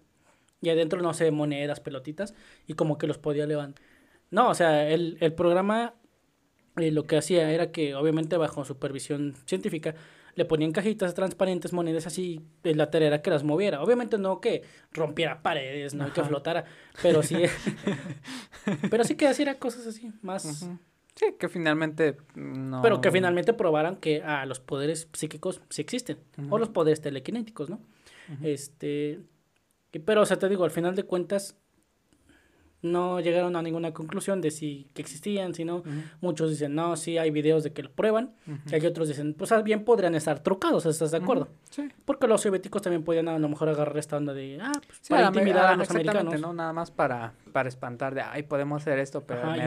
y 0.61 0.71
adentro, 0.71 1.01
no 1.01 1.15
sé, 1.15 1.31
monedas, 1.31 1.81
pelotitas 1.81 2.35
y 2.67 2.75
como 2.75 2.99
que 2.99 3.07
los 3.07 3.19
podía 3.19 3.47
levantar. 3.47 3.85
No, 4.31 4.49
o 4.51 4.55
sea, 4.55 4.89
el, 4.91 5.17
el 5.21 5.33
programa 5.33 5.95
eh, 6.77 6.91
lo 6.91 7.05
que 7.05 7.17
hacía 7.17 7.51
era 7.51 7.73
que 7.73 7.95
obviamente 7.95 8.37
bajo 8.37 8.65
supervisión 8.65 9.35
científica 9.47 9.95
le 10.35 10.45
ponían 10.45 10.71
cajitas 10.71 11.15
transparentes, 11.15 11.73
monedas 11.73 12.07
así, 12.07 12.41
eh, 12.63 12.75
la 12.75 12.91
tarea 12.91 13.09
era 13.09 13.23
que 13.23 13.31
las 13.31 13.43
moviera. 13.43 13.83
Obviamente 13.83 14.19
no 14.19 14.41
que 14.41 14.63
rompiera 14.93 15.43
paredes, 15.43 15.95
no 15.95 16.13
que 16.13 16.21
Ajá. 16.21 16.29
flotara, 16.29 16.65
pero 17.03 17.23
sí, 17.25 17.37
pero 18.91 19.03
sí 19.03 19.17
que 19.17 19.29
hiciera 19.29 19.59
cosas 19.59 19.87
así, 19.87 20.13
más... 20.23 20.69
Sí, 21.17 21.35
que 21.37 21.49
finalmente 21.49 22.17
no. 22.37 22.81
Pero 22.81 23.01
que 23.01 23.11
finalmente 23.11 23.53
probaran 23.53 23.97
que 23.97 24.23
ah, 24.25 24.47
los 24.47 24.61
poderes 24.61 25.09
psíquicos 25.13 25.61
sí 25.69 25.83
existen. 25.83 26.19
O 26.49 26.59
los 26.59 26.69
poderes 26.69 27.01
telequinéticos, 27.01 27.69
¿no? 27.69 27.81
Este. 28.41 29.19
Pero, 30.05 30.23
o 30.23 30.27
sea, 30.27 30.39
te 30.39 30.49
digo, 30.49 30.65
al 30.65 30.71
final 30.71 30.95
de 30.95 31.03
cuentas, 31.05 31.57
no 32.81 33.19
llegaron 33.19 33.57
a 33.57 33.63
ninguna 33.63 33.93
conclusión 33.93 34.41
de 34.41 34.53
si 34.53 34.89
que 34.95 35.03
existían, 35.03 35.53
si 35.53 35.65
no. 35.65 35.83
Muchos 36.21 36.51
dicen, 36.51 36.77
no, 36.77 36.95
sí 36.95 37.19
hay 37.19 37.33
videos 37.33 37.65
de 37.65 37.73
que 37.73 37.83
lo 37.83 37.91
prueban. 37.91 38.35
Y 38.71 38.75
hay 38.75 38.87
otros 38.87 39.09
dicen, 39.09 39.35
pues 39.35 39.51
ah, 39.51 39.61
bien 39.63 39.85
podrían 39.85 40.15
estar 40.15 40.41
trucados, 40.45 40.87
¿estás 40.87 41.11
de 41.11 41.17
acuerdo? 41.17 41.49
Sí. 41.71 41.89
Porque 42.05 42.29
los 42.29 42.41
soviéticos 42.43 42.81
también 42.83 43.03
podían 43.03 43.27
a 43.27 43.37
lo 43.37 43.49
mejor 43.49 43.69
agarrar 43.69 43.99
esta 43.99 44.17
onda 44.17 44.33
de, 44.33 44.59
ah, 44.63 44.71
pues 44.87 44.99
Sí, 45.03 45.09
para 45.11 45.25
a 45.25 45.27
intimidar 45.27 45.65
a- 45.65 45.71
a 45.71 45.77
los 45.77 45.91
americanos. 45.91 46.41
¿no? 46.41 46.53
Nada 46.53 46.73
más 46.73 46.93
para, 46.93 47.35
para 47.53 47.69
espantar 47.69 48.15
de, 48.15 48.21
ay, 48.21 48.45
podemos 48.45 48.83
hacer 48.83 49.01
esto, 49.01 49.27
pero 49.27 49.41
Ajá, 49.41 49.53
me 49.53 49.59
da 49.59 49.65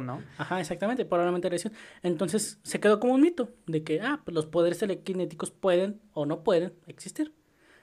no. 0.00 0.22
Ajá, 0.38 0.60
exactamente, 0.60 1.04
probablemente 1.04 1.50
lesión. 1.50 1.72
Entonces 2.04 2.60
se 2.62 2.78
quedó 2.78 3.00
como 3.00 3.14
un 3.14 3.22
mito 3.22 3.48
de 3.66 3.82
que 3.82 4.00
ah, 4.02 4.20
pues 4.24 4.36
los 4.36 4.46
poderes 4.46 4.78
telequinéticos 4.78 5.50
pueden 5.50 6.00
o 6.12 6.26
no 6.26 6.44
pueden 6.44 6.74
existir. 6.86 7.34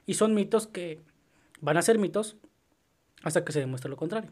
Y 0.06 0.14
son 0.14 0.34
mitos 0.34 0.68
que 0.68 1.02
van 1.64 1.78
a 1.78 1.82
ser 1.82 1.98
mitos 1.98 2.36
hasta 3.24 3.46
que 3.46 3.54
se 3.54 3.62
demuestre 3.62 3.90
lo 3.90 3.96
contrario. 3.96 4.32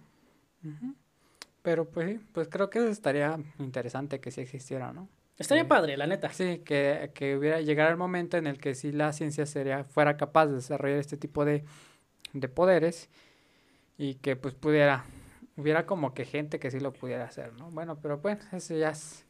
Pero 1.61 1.89
pues 1.89 2.09
sí, 2.09 2.25
pues 2.33 2.49
creo 2.49 2.69
que 2.69 2.89
estaría 2.89 3.39
interesante 3.57 4.19
que 4.19 4.31
sí 4.31 4.41
existiera, 4.41 4.91
¿no? 4.91 5.07
Estaría 5.37 5.67
padre, 5.67 5.97
la 5.97 6.05
neta. 6.05 6.29
Sí, 6.29 6.59
que, 6.59 7.11
que 7.15 7.37
hubiera 7.37 7.61
llegara 7.61 7.89
el 7.89 7.97
momento 7.97 8.37
en 8.37 8.47
el 8.47 8.59
que 8.59 8.75
sí 8.75 8.91
la 8.91 9.13
ciencia 9.13 9.45
sería, 9.45 9.85
fuera 9.85 10.17
capaz 10.17 10.47
de 10.47 10.55
desarrollar 10.55 10.99
este 10.99 11.17
tipo 11.17 11.45
de, 11.45 11.63
de 12.33 12.47
poderes 12.49 13.09
y 13.97 14.15
que 14.15 14.35
pues 14.35 14.53
pudiera, 14.53 15.05
hubiera 15.55 15.85
como 15.85 16.13
que 16.13 16.25
gente 16.25 16.59
que 16.59 16.69
sí 16.69 16.79
lo 16.79 16.91
pudiera 16.91 17.23
hacer, 17.23 17.53
¿no? 17.53 17.71
Bueno, 17.71 17.97
pero 18.01 18.17
bueno, 18.17 18.41
eso 18.51 18.75
ya 18.75 18.89
es 18.89 19.25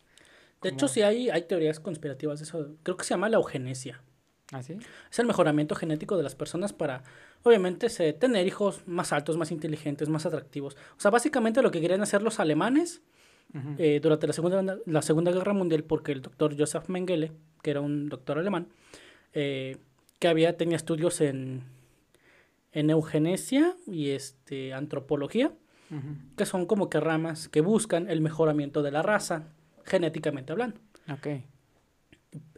De 0.61 0.69
hecho, 0.69 0.87
sí 0.87 1.03
hay, 1.03 1.29
hay 1.29 1.43
teorías 1.43 1.79
conspirativas 1.79 2.39
de 2.39 2.45
eso. 2.45 2.75
Creo 2.81 2.97
que 2.97 3.03
se 3.03 3.11
llama 3.11 3.29
la 3.29 3.37
eugenesia. 3.37 4.01
Así. 4.51 4.77
Es 5.11 5.19
el 5.19 5.25
mejoramiento 5.25 5.75
genético 5.75 6.17
de 6.17 6.23
las 6.23 6.35
personas 6.35 6.73
para, 6.73 7.03
obviamente, 7.43 7.89
se- 7.89 8.13
tener 8.13 8.45
hijos 8.47 8.81
más 8.87 9.11
altos, 9.13 9.37
más 9.37 9.51
inteligentes, 9.51 10.09
más 10.09 10.25
atractivos. 10.25 10.75
O 10.97 10.99
sea, 10.99 11.11
básicamente 11.11 11.61
lo 11.61 11.71
que 11.71 11.81
querían 11.81 12.01
hacer 12.01 12.21
los 12.21 12.39
alemanes 12.39 13.01
eh, 13.79 13.99
durante 14.01 14.27
la 14.27 14.33
segunda, 14.33 14.77
la 14.85 15.01
segunda 15.01 15.31
Guerra 15.31 15.53
Mundial, 15.53 15.83
porque 15.83 16.11
el 16.13 16.21
doctor 16.21 16.55
Joseph 16.57 16.87
Mengele, 16.87 17.31
que 17.61 17.71
era 17.71 17.81
un 17.81 18.07
doctor 18.07 18.37
alemán, 18.39 18.67
eh, 19.33 19.77
que 20.19 20.27
había, 20.29 20.55
tenía 20.55 20.77
estudios 20.77 21.19
en, 21.19 21.63
en 22.71 22.89
eugenesia 22.89 23.75
y 23.87 24.11
este, 24.11 24.73
antropología, 24.73 25.51
que 26.37 26.45
son 26.45 26.65
como 26.65 26.89
que 26.89 27.01
ramas 27.01 27.49
que 27.49 27.59
buscan 27.59 28.09
el 28.09 28.21
mejoramiento 28.21 28.81
de 28.81 28.91
la 28.91 29.01
raza, 29.01 29.49
genéticamente 29.83 30.53
hablando. 30.53 30.79
Ok. 31.11 31.27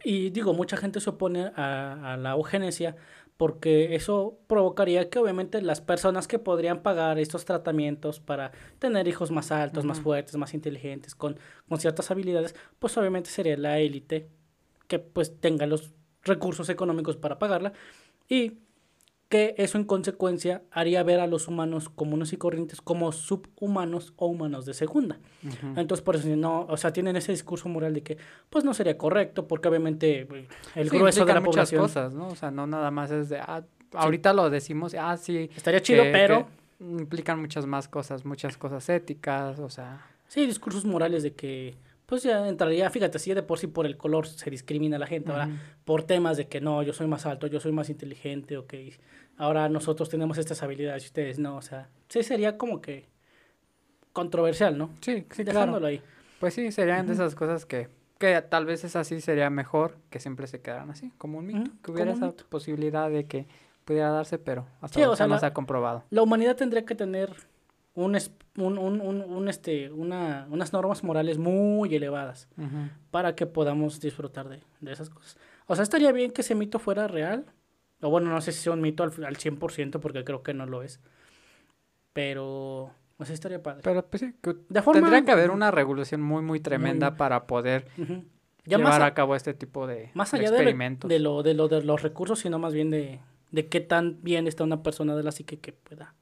Y 0.04 0.30
digo, 0.30 0.54
mucha 0.54 0.76
gente 0.76 1.00
se 1.00 1.10
opone 1.10 1.50
a, 1.56 2.14
a 2.14 2.16
la 2.16 2.32
eugenesia 2.32 2.96
porque 3.36 3.96
eso 3.96 4.38
provocaría 4.46 5.10
que 5.10 5.18
obviamente 5.18 5.60
las 5.60 5.80
personas 5.80 6.28
que 6.28 6.38
podrían 6.38 6.82
pagar 6.82 7.18
estos 7.18 7.44
tratamientos 7.44 8.20
para 8.20 8.52
tener 8.78 9.08
hijos 9.08 9.30
más 9.30 9.50
altos, 9.50 9.84
más 9.84 10.00
fuertes, 10.00 10.36
más 10.36 10.54
inteligentes, 10.54 11.14
con, 11.14 11.38
con 11.68 11.80
ciertas 11.80 12.10
habilidades, 12.10 12.54
pues 12.78 12.96
obviamente 12.96 13.30
sería 13.30 13.56
la 13.56 13.80
élite 13.80 14.28
que 14.86 15.00
pues 15.00 15.40
tenga 15.40 15.66
los 15.66 15.92
recursos 16.22 16.68
económicos 16.68 17.16
para 17.16 17.38
pagarla. 17.38 17.72
Y 18.28 18.58
que 19.34 19.54
eso 19.58 19.78
en 19.78 19.84
consecuencia 19.84 20.62
haría 20.70 21.02
ver 21.02 21.18
a 21.18 21.26
los 21.26 21.48
humanos 21.48 21.88
comunes 21.88 22.32
y 22.32 22.36
corrientes 22.36 22.80
como 22.80 23.10
subhumanos 23.10 24.12
o 24.16 24.26
humanos 24.28 24.64
de 24.64 24.74
segunda. 24.74 25.18
Entonces, 25.74 26.02
por 26.04 26.14
eso 26.16 26.28
no, 26.36 26.66
o 26.68 26.76
sea, 26.76 26.92
tienen 26.92 27.16
ese 27.16 27.32
discurso 27.32 27.68
moral 27.68 27.94
de 27.94 28.02
que, 28.04 28.16
pues 28.48 28.64
no 28.64 28.72
sería 28.74 28.96
correcto, 28.96 29.48
porque 29.48 29.66
obviamente 29.68 30.20
eh, 30.20 30.48
el 30.76 30.88
Sí, 30.88 30.96
grueso 30.96 31.24
de 31.24 31.34
la 31.34 31.40
muchas 31.40 31.52
población 31.70 31.82
cosas, 31.82 32.14
¿no? 32.14 32.28
O 32.28 32.36
sea, 32.36 32.50
no 32.52 32.66
nada 32.68 32.90
más 32.92 33.10
es 33.10 33.28
de, 33.28 33.38
ah, 33.40 33.64
ahorita 33.92 34.32
lo 34.32 34.50
decimos, 34.50 34.94
ah, 34.98 35.16
sí. 35.16 35.50
estaría 35.56 35.82
chido, 35.82 36.04
que- 36.04 36.10
pero 36.12 36.46
que 36.78 36.84
implican 36.84 37.40
muchas 37.40 37.66
más 37.66 37.88
cosas, 37.88 38.24
muchas 38.24 38.56
cosas 38.56 38.88
éticas, 38.88 39.58
o 39.58 39.68
sea, 39.68 40.06
sí, 40.28 40.46
discursos 40.46 40.84
morales 40.84 41.22
de 41.24 41.32
que, 41.34 41.74
pues 42.06 42.22
ya 42.22 42.46
entraría, 42.48 42.90
fíjate, 42.90 43.18
si 43.18 43.32
de 43.34 43.42
por 43.42 43.58
sí 43.58 43.66
por 43.66 43.86
el 43.86 43.96
color 43.96 44.26
se 44.26 44.50
discrimina 44.50 44.96
a 44.96 44.98
la 44.98 45.06
gente, 45.06 45.32
ahora 45.32 45.48
por 45.84 46.02
temas 46.04 46.36
de 46.36 46.46
que 46.48 46.60
no, 46.60 46.82
yo 46.82 46.92
soy 46.92 47.06
más 47.06 47.26
alto, 47.26 47.46
yo 47.46 47.60
soy 47.60 47.72
más 47.72 47.88
inteligente, 47.90 48.56
ok, 48.56 48.74
ahora 49.38 49.68
nosotros 49.68 50.08
tenemos 50.08 50.38
estas 50.38 50.62
habilidades 50.62 51.04
y 51.04 51.06
ustedes 51.06 51.38
no, 51.38 51.56
o 51.56 51.62
sea, 51.62 51.88
sí 52.08 52.22
sería 52.22 52.58
como 52.58 52.80
que 52.80 53.06
controversial, 54.12 54.76
¿no? 54.78 54.90
sí, 55.00 55.24
sí, 55.30 55.44
Dejándolo 55.44 55.78
claro. 55.78 55.86
ahí. 55.86 56.00
Pues 56.38 56.54
sí, 56.54 56.70
serían 56.72 57.06
de 57.06 57.14
esas 57.14 57.34
cosas 57.34 57.64
que, 57.66 57.88
que 58.18 58.40
tal 58.42 58.66
vez 58.66 58.84
es 58.84 58.96
así, 58.96 59.20
sería 59.20 59.50
mejor 59.50 59.96
que 60.10 60.20
siempre 60.20 60.46
se 60.46 60.60
quedaran 60.60 60.90
así, 60.90 61.12
como 61.18 61.38
un 61.38 61.46
mito, 61.46 61.70
que 61.82 61.90
hubiera 61.90 62.12
esa 62.12 62.26
mito. 62.26 62.44
posibilidad 62.48 63.08
de 63.10 63.24
que 63.24 63.46
pudiera 63.84 64.10
darse, 64.10 64.38
pero 64.38 64.66
hasta 64.80 64.98
Sí, 64.98 65.04
o 65.04 65.16
sea, 65.16 65.26
no 65.26 65.34
la- 65.34 65.40
se 65.40 65.46
ha 65.46 65.54
comprobado. 65.54 66.04
La 66.10 66.22
humanidad 66.22 66.56
tendría 66.56 66.84
que 66.84 66.94
tener 66.94 67.30
un, 67.94 68.14
es- 68.16 68.32
un, 68.56 68.76
un, 68.78 69.00
un, 69.00 69.48
este, 69.48 69.90
una, 69.90 70.46
unas 70.50 70.72
normas 70.72 71.02
morales 71.04 71.38
muy 71.38 71.94
elevadas. 71.94 72.48
Para 73.10 73.34
que 73.34 73.46
podamos 73.46 74.00
disfrutar 74.00 74.48
de, 74.48 74.60
de 74.80 74.92
esas 74.92 75.10
cosas. 75.10 75.36
O 75.66 75.74
sea, 75.74 75.82
estaría 75.82 76.12
bien 76.12 76.30
que 76.32 76.42
ese 76.42 76.54
mito 76.54 76.78
fuera 76.78 77.08
real. 77.08 77.46
O 78.00 78.10
bueno, 78.10 78.30
no 78.30 78.40
sé 78.40 78.52
si 78.52 78.60
sea 78.60 78.72
un 78.72 78.80
mito 78.80 79.02
al, 79.02 79.10
al 79.24 79.36
100% 79.36 80.00
porque 80.00 80.24
creo 80.24 80.42
que 80.42 80.52
no 80.54 80.66
lo 80.66 80.82
es. 80.82 81.00
Pero, 82.12 82.90
o 83.16 83.24
sea, 83.24 83.34
estaría 83.34 83.62
padre. 83.62 83.80
Pero 83.82 84.06
pues 84.06 84.20
sí, 84.20 84.34
que 84.42 84.54
de 84.68 84.82
forma... 84.82 85.00
tendría 85.00 85.24
que 85.24 85.30
haber 85.32 85.50
una 85.50 85.70
regulación 85.70 86.20
muy, 86.22 86.42
muy 86.42 86.60
tremenda 86.60 87.10
Muy- 87.10 87.18
para 87.18 87.46
poder. 87.46 87.86
Ya 88.66 88.78
llevar 88.78 89.02
a- 89.02 89.06
a 89.06 89.14
cabo 89.14 89.36
este 89.36 89.52
tipo 89.52 89.86
de, 89.86 90.10
más 90.14 90.32
allá 90.32 90.50
de, 90.50 90.56
experimentos. 90.56 91.08
de, 91.08 91.18
lo, 91.18 91.42
de 91.42 91.52
lo 91.54 91.68
de 91.68 91.82
los 91.82 92.00
recursos, 92.02 92.38
sino 92.38 92.58
más 92.58 92.72
bien 92.72 92.90
de, 92.90 93.20
de 93.50 93.66
qué 93.68 93.80
tan 93.80 94.22
bien 94.22 94.46
está 94.46 94.64
una 94.64 94.82
persona 94.82 95.14
de 95.16 95.22
la 95.22 95.32
psique 95.32 95.58
que 95.58 95.72
pueda, 95.72 96.14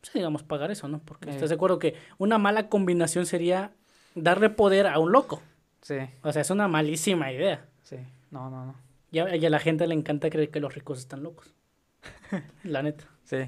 pues, 0.00 0.12
digamos, 0.12 0.42
pagar 0.42 0.70
eso, 0.70 0.88
¿no? 0.88 1.00
Porque 1.00 1.30
estás 1.30 1.48
de 1.48 1.54
acuerdo 1.56 1.78
que 1.78 1.94
una 2.18 2.38
mala 2.38 2.68
combinación 2.68 3.26
sería 3.26 3.72
darle 4.14 4.50
poder 4.50 4.86
a 4.86 4.98
un 4.98 5.12
loco. 5.12 5.42
Sí, 5.82 5.96
O 6.22 6.32
sea, 6.32 6.42
es 6.42 6.50
una 6.50 6.68
malísima 6.68 7.32
idea. 7.32 7.66
sí, 7.82 7.96
no, 8.30 8.50
no, 8.50 8.66
no. 8.66 8.74
Y 9.10 9.20
a, 9.20 9.36
y 9.36 9.46
a 9.46 9.50
la 9.50 9.58
gente 9.58 9.86
le 9.86 9.94
encanta 9.94 10.28
creer 10.28 10.50
que 10.50 10.60
los 10.60 10.74
ricos 10.74 10.98
están 10.98 11.22
locos. 11.22 11.54
la 12.64 12.82
neta. 12.82 13.04
Sí, 13.24 13.38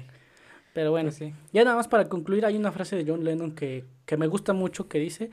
Pero 0.73 0.89
bueno, 0.91 1.07
pues 1.09 1.17
sí. 1.17 1.33
ya 1.53 1.63
nada 1.63 1.75
más 1.75 1.87
para 1.87 2.05
concluir, 2.09 2.45
hay 2.45 2.55
una 2.57 2.71
frase 2.71 2.95
de 2.95 3.05
John 3.09 3.23
Lennon 3.23 3.51
que, 3.53 3.85
que 4.05 4.17
me 4.17 4.27
gusta 4.27 4.53
mucho 4.53 4.87
que 4.87 4.97
dice, 4.99 5.29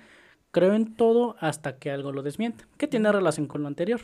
creo 0.50 0.74
en 0.74 0.94
todo 0.96 1.36
hasta 1.40 1.78
que 1.78 1.90
algo 1.90 2.12
lo 2.12 2.22
desmiente, 2.22 2.64
que 2.76 2.86
tiene 2.88 3.10
relación 3.12 3.46
con 3.46 3.62
lo 3.62 3.68
anterior. 3.68 4.00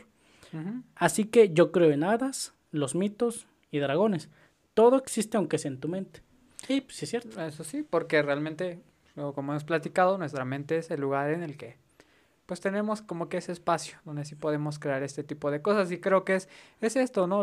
Así 0.94 1.24
que 1.24 1.52
yo 1.52 1.72
creo 1.72 1.90
en 1.90 2.04
hadas, 2.04 2.54
los 2.70 2.94
mitos 2.94 3.46
y 3.72 3.78
dragones. 3.80 4.28
Todo 4.72 4.96
existe 4.98 5.36
aunque 5.36 5.58
sea 5.58 5.70
en 5.72 5.80
tu 5.80 5.88
mente. 5.88 6.22
Sí, 6.66 6.80
pues 6.80 6.96
sí 6.96 7.04
es 7.04 7.10
cierto. 7.10 7.40
Eso 7.40 7.64
sí, 7.64 7.82
porque 7.82 8.22
realmente, 8.22 8.80
como 9.14 9.52
hemos 9.52 9.64
platicado, 9.64 10.18
nuestra 10.18 10.44
mente 10.44 10.78
es 10.78 10.90
el 10.90 11.00
lugar 11.00 11.30
en 11.30 11.42
el 11.42 11.56
que 11.56 11.76
pues 12.46 12.60
tenemos 12.60 13.00
como 13.00 13.28
que 13.28 13.38
ese 13.38 13.52
espacio 13.52 13.98
donde 14.04 14.24
sí 14.24 14.34
podemos 14.34 14.78
crear 14.78 15.02
este 15.02 15.24
tipo 15.24 15.50
de 15.50 15.62
cosas 15.62 15.90
y 15.90 15.98
creo 15.98 16.24
que 16.24 16.36
es, 16.36 16.48
es 16.80 16.96
esto, 16.96 17.26
¿no? 17.26 17.42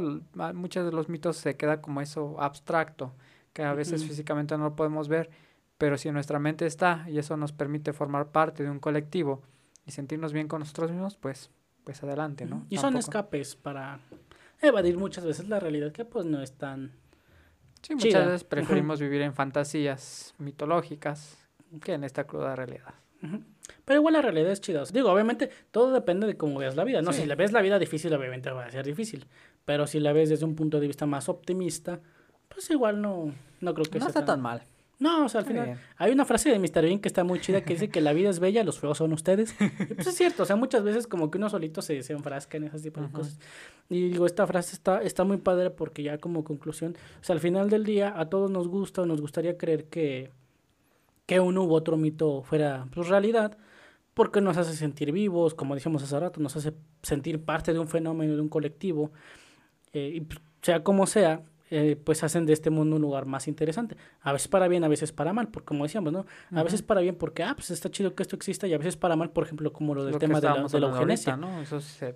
Muchos 0.53 0.85
de 0.85 0.91
los 0.91 1.09
mitos 1.09 1.37
se 1.37 1.57
queda 1.57 1.81
como 1.81 2.01
eso 2.01 2.39
abstracto, 2.39 3.13
que 3.53 3.63
a 3.63 3.73
veces 3.73 4.05
físicamente 4.05 4.57
no 4.57 4.65
lo 4.65 4.75
podemos 4.75 5.07
ver, 5.07 5.29
pero 5.77 5.97
si 5.97 6.11
nuestra 6.11 6.37
mente 6.37 6.65
está 6.67 7.05
y 7.09 7.17
eso 7.17 7.35
nos 7.35 7.51
permite 7.51 7.93
formar 7.93 8.27
parte 8.27 8.63
de 8.63 8.69
un 8.69 8.79
colectivo 8.79 9.41
y 9.85 9.91
sentirnos 9.91 10.33
bien 10.33 10.47
con 10.47 10.59
nosotros 10.59 10.91
mismos, 10.91 11.15
pues, 11.15 11.49
pues 11.83 12.03
adelante, 12.03 12.45
¿no? 12.45 12.65
Y 12.69 12.77
son 12.77 12.95
escapes 12.95 13.55
para 13.55 13.99
evadir 14.61 14.97
muchas 14.97 15.25
veces 15.25 15.49
la 15.49 15.59
realidad 15.59 15.91
que 15.91 16.05
pues 16.05 16.25
no 16.25 16.41
es 16.41 16.53
tan... 16.53 17.00
Sí, 17.81 17.95
chida. 17.97 18.19
muchas 18.19 18.25
veces 18.27 18.43
preferimos 18.43 18.99
vivir 18.99 19.21
en 19.21 19.33
fantasías 19.33 20.33
mitológicas 20.37 21.37
que 21.83 21.93
en 21.93 22.03
esta 22.03 22.25
cruda 22.25 22.55
realidad. 22.55 22.93
Pero 23.85 23.99
igual 23.99 24.13
la 24.13 24.21
realidad 24.21 24.51
es 24.51 24.61
chida. 24.61 24.81
O 24.81 24.85
sea, 24.85 24.93
Digo, 24.93 25.11
obviamente 25.11 25.49
todo 25.71 25.91
depende 25.93 26.25
de 26.27 26.35
cómo 26.35 26.59
veas 26.59 26.75
la 26.75 26.83
vida, 26.83 27.01
¿no? 27.01 27.13
Sí. 27.13 27.21
Si 27.21 27.27
la 27.27 27.35
ves 27.35 27.51
la 27.51 27.61
vida 27.61 27.77
difícil, 27.79 28.13
obviamente 28.13 28.49
va 28.49 28.65
a 28.65 28.71
ser 28.71 28.85
difícil. 28.85 29.27
Pero 29.65 29.85
si 29.87 29.99
la 29.99 30.11
ves 30.11 30.29
desde 30.29 30.45
un 30.45 30.55
punto 30.55 30.79
de 30.79 30.87
vista 30.87 31.05
más 31.05 31.29
optimista, 31.29 31.99
pues 32.49 32.69
igual 32.71 33.01
no, 33.01 33.33
no 33.61 33.73
creo 33.73 33.85
que 33.85 33.99
No 33.99 34.05
sea 34.05 34.09
está 34.09 34.25
tan 34.25 34.41
mal. 34.41 34.63
No, 35.01 35.25
o 35.25 35.29
sea, 35.29 35.39
al 35.41 35.47
final 35.47 35.65
bien. 35.65 35.77
hay 35.97 36.11
una 36.11 36.25
frase 36.25 36.49
de 36.51 36.59
Mr. 36.59 36.83
Bean 36.83 36.99
que 36.99 37.07
está 37.07 37.23
muy 37.23 37.41
chida 37.41 37.61
que 37.61 37.73
dice 37.73 37.89
que 37.89 38.01
la 38.01 38.13
vida 38.13 38.29
es 38.29 38.39
bella, 38.39 38.63
los 38.63 38.79
feos 38.79 38.99
son 38.99 39.11
ustedes. 39.13 39.55
Y 39.89 39.93
pues 39.95 40.05
es 40.07 40.15
cierto, 40.15 40.43
o 40.43 40.45
sea, 40.45 40.55
muchas 40.55 40.83
veces 40.83 41.07
como 41.07 41.31
que 41.31 41.39
uno 41.39 41.49
solito 41.49 41.81
se, 41.81 42.03
se 42.03 42.13
enfrasca 42.13 42.57
en 42.57 42.65
esas 42.65 42.83
tipos 42.83 43.01
de 43.01 43.07
Ujú. 43.09 43.17
cosas. 43.17 43.39
Y 43.89 44.09
digo, 44.09 44.27
esta 44.27 44.45
frase 44.45 44.75
está, 44.75 45.01
está 45.01 45.23
muy 45.23 45.37
padre 45.37 45.71
porque 45.71 46.03
ya 46.03 46.19
como 46.19 46.43
conclusión, 46.43 46.95
o 47.19 47.23
sea, 47.23 47.33
al 47.33 47.39
final 47.39 47.69
del 47.71 47.83
día 47.83 48.13
a 48.15 48.29
todos 48.29 48.51
nos 48.51 48.67
gusta 48.67 49.01
o 49.01 49.05
nos 49.07 49.21
gustaría 49.21 49.57
creer 49.57 49.85
que, 49.85 50.29
que 51.25 51.39
uno 51.39 51.63
u 51.63 51.73
otro 51.73 51.97
mito 51.97 52.43
fuera 52.43 52.85
pues, 52.93 53.07
realidad 53.07 53.57
porque 54.13 54.39
nos 54.39 54.57
hace 54.57 54.75
sentir 54.75 55.11
vivos, 55.11 55.55
como 55.55 55.73
dijimos 55.73 56.03
hace 56.03 56.19
rato, 56.19 56.39
nos 56.41 56.55
hace 56.57 56.73
sentir 57.01 57.43
parte 57.43 57.73
de 57.73 57.79
un 57.79 57.87
fenómeno, 57.87 58.35
de 58.35 58.41
un 58.41 58.49
colectivo. 58.49 59.11
eh, 59.93 60.11
y 60.13 60.21
pues, 60.21 60.39
sea 60.61 60.83
como 60.83 61.07
sea, 61.07 61.41
eh, 61.71 61.95
pues 62.03 62.23
hacen 62.23 62.45
de 62.45 62.53
este 62.53 62.69
mundo 62.69 62.97
un 62.97 63.01
lugar 63.01 63.25
más 63.25 63.47
interesante. 63.47 63.95
A 64.21 64.31
veces 64.33 64.47
para 64.47 64.67
bien, 64.67 64.83
a 64.83 64.87
veces 64.87 65.11
para 65.11 65.33
mal, 65.33 65.47
porque 65.47 65.65
como 65.65 65.85
decíamos, 65.85 66.13
¿no? 66.13 66.25
A 66.53 66.61
veces 66.61 66.83
para 66.83 67.01
bien 67.01 67.15
porque, 67.15 67.41
ah, 67.43 67.53
pues 67.55 67.71
está 67.71 67.89
chido 67.89 68.13
que 68.13 68.21
esto 68.21 68.35
exista, 68.35 68.67
y 68.67 68.73
a 68.73 68.77
veces 68.77 68.95
para 68.97 69.15
mal, 69.15 69.31
por 69.31 69.45
ejemplo, 69.45 69.73
como 69.73 69.95
lo 69.95 70.03
del 70.03 70.13
Lo 70.13 70.19
tema 70.19 70.39
de 70.39 70.47
la, 70.47 70.67
de 70.67 70.79
la 70.79 70.87
eugenesia. 70.87 71.33
ahorita, 71.33 71.47
¿no? 71.47 71.61
Eso 71.61 71.79
se- 71.81 72.15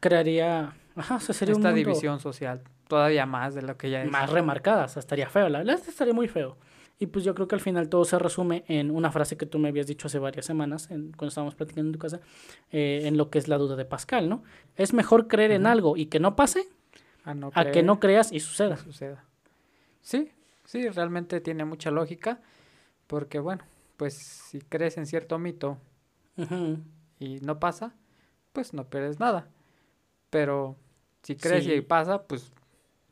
Crearía, 0.00 0.74
ajá, 0.94 1.16
o 1.16 1.20
sea, 1.20 1.34
sería 1.34 1.52
esta 1.52 1.68
un 1.68 1.74
mundo 1.74 1.90
división 1.90 2.20
social 2.20 2.62
todavía 2.88 3.26
más 3.26 3.54
de 3.54 3.62
lo 3.62 3.76
que 3.76 3.90
ya 3.90 4.02
es. 4.02 4.10
más 4.10 4.30
remarcada, 4.30 4.84
o 4.84 4.88
sea, 4.88 5.00
estaría 5.00 5.28
feo, 5.28 5.48
la 5.48 5.58
verdad 5.58 5.80
estaría 5.86 6.12
muy 6.14 6.28
feo. 6.28 6.56
Y 6.98 7.06
pues 7.06 7.24
yo 7.24 7.34
creo 7.34 7.46
que 7.46 7.54
al 7.54 7.60
final 7.60 7.88
todo 7.90 8.04
se 8.06 8.18
resume 8.18 8.64
en 8.68 8.90
una 8.90 9.10
frase 9.10 9.36
que 9.36 9.44
tú 9.44 9.58
me 9.58 9.68
habías 9.68 9.86
dicho 9.86 10.06
hace 10.06 10.18
varias 10.18 10.46
semanas, 10.46 10.90
en- 10.90 11.12
cuando 11.12 11.26
estábamos 11.28 11.54
platicando 11.54 11.88
en 11.88 11.92
tu 11.92 11.98
casa, 11.98 12.20
eh, 12.70 13.02
en 13.04 13.16
lo 13.18 13.28
que 13.30 13.38
es 13.38 13.48
la 13.48 13.58
duda 13.58 13.76
de 13.76 13.84
Pascal, 13.84 14.28
¿no? 14.28 14.42
Es 14.76 14.92
mejor 14.94 15.26
creer 15.28 15.50
en 15.50 15.66
algo 15.66 15.96
y 15.96 16.06
que 16.06 16.20
no 16.20 16.36
pase, 16.36 16.68
a, 17.26 17.34
no 17.34 17.50
a 17.54 17.70
que 17.70 17.82
no 17.82 18.00
creas 18.00 18.32
y 18.32 18.40
suceda. 18.40 18.78
suceda. 18.78 19.22
Sí, 20.00 20.32
sí, 20.64 20.88
realmente 20.88 21.40
tiene 21.42 21.64
mucha 21.66 21.90
lógica, 21.90 22.40
porque 23.06 23.38
bueno, 23.40 23.64
pues 23.98 24.14
si 24.14 24.60
crees 24.60 24.96
en 24.96 25.06
cierto 25.06 25.38
mito 25.38 25.76
y 27.18 27.40
no 27.40 27.58
pasa, 27.58 27.92
pues 28.52 28.72
no 28.72 28.84
pierdes 28.84 29.20
nada. 29.20 29.48
Pero 30.30 30.76
si 31.22 31.36
crees 31.36 31.64
Sí. 31.64 31.72
y 31.72 31.80
pasa, 31.82 32.22
pues, 32.22 32.52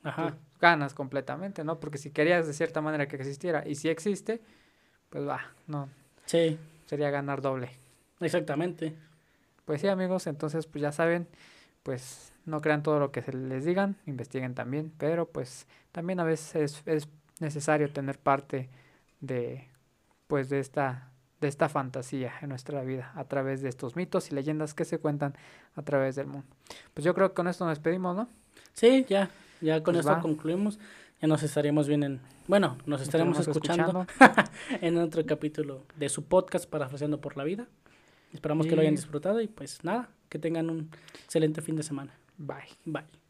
Ajá. 0.03 0.23
pues, 0.31 0.35
ganas 0.61 0.95
completamente, 0.95 1.65
¿no? 1.65 1.78
Porque 1.81 1.99
si 1.99 2.11
querías 2.11 2.47
de 2.47 2.53
cierta 2.55 2.81
manera 2.81 3.07
que 3.09 3.16
existiera 3.16 3.66
y 3.66 3.74
si 3.74 3.89
existe, 3.89 4.41
pues 5.11 5.27
va, 5.27 5.41
no, 5.66 5.89
Sí, 6.27 6.59
sería 6.86 7.11
ganar 7.11 7.43
doble. 7.43 7.70
exactamente. 8.20 8.95
Pues 9.65 9.81
sí, 9.81 9.89
amigos, 9.89 10.27
entonces 10.27 10.66
pues 10.66 10.82
ya 10.82 10.93
saben, 10.93 11.27
pues 11.85 12.32
no 12.47 12.61
crean 12.61 12.82
todo 12.82 12.98
lo 12.98 13.12
que 13.12 13.23
se 13.23 13.32
les 13.32 13.65
digan, 13.65 13.97
investiguen 14.06 14.55
también, 14.55 14.93
pero 14.98 15.28
pues 15.28 15.69
también 15.93 16.19
a 16.19 16.24
veces 16.24 16.56
es, 16.56 16.82
es 16.86 17.09
necesario 17.39 17.90
tener 17.93 18.19
parte 18.19 18.69
de 19.20 19.69
pues 20.27 20.48
de 20.48 20.59
esta 20.59 21.11
de 21.40 21.48
esta 21.48 21.69
fantasía 21.69 22.32
en 22.40 22.48
nuestra 22.48 22.82
vida 22.82 23.12
a 23.15 23.24
través 23.24 23.61
de 23.61 23.69
estos 23.69 23.97
mitos 23.97 24.31
y 24.31 24.35
leyendas 24.35 24.73
que 24.73 24.86
se 24.86 24.98
cuentan 24.98 25.35
a 25.77 25.82
través 25.82 26.16
del 26.16 26.27
mundo. 26.27 26.47
Pues 26.94 27.05
yo 27.05 27.15
creo 27.15 27.28
que 27.28 27.35
con 27.35 27.48
esto 27.48 27.66
nos 27.66 27.73
despedimos, 27.77 28.16
¿no? 28.16 28.28
Sí, 28.73 29.05
ya, 29.09 29.28
ya 29.61 29.82
con 29.82 29.94
Pues 29.94 30.06
esto 30.06 30.12
va. 30.16 30.20
concluimos. 30.20 30.78
Ya 31.20 31.28
nos 31.28 31.43
estaremos 31.43 31.86
bien 31.86 32.02
en, 32.02 32.20
bueno, 32.48 32.78
nos 32.86 33.02
estaremos 33.02 33.39
escuchando, 33.39 34.06
en 34.81 34.97
otro 34.98 35.24
capítulo 35.27 35.85
de 35.97 36.09
su 36.09 36.24
podcast 36.24 36.69
Parafraseando 36.69 37.20
por 37.20 37.36
la 37.36 37.44
Vida. 37.44 37.66
Esperamos 38.32 38.66
que 38.66 38.74
lo 38.74 38.81
hayan 38.82 38.97
disfrutado 38.97 39.40
y 39.40 39.47
pues 39.47 39.85
nada, 39.85 40.09
que 40.35 40.40
tengan 40.40 40.69
un 40.69 40.90
excelente 41.23 41.62
fin 41.62 41.77
de 41.77 41.85
semana. 41.85 42.12
Bye. 42.39 42.66
Bye. 42.85 43.23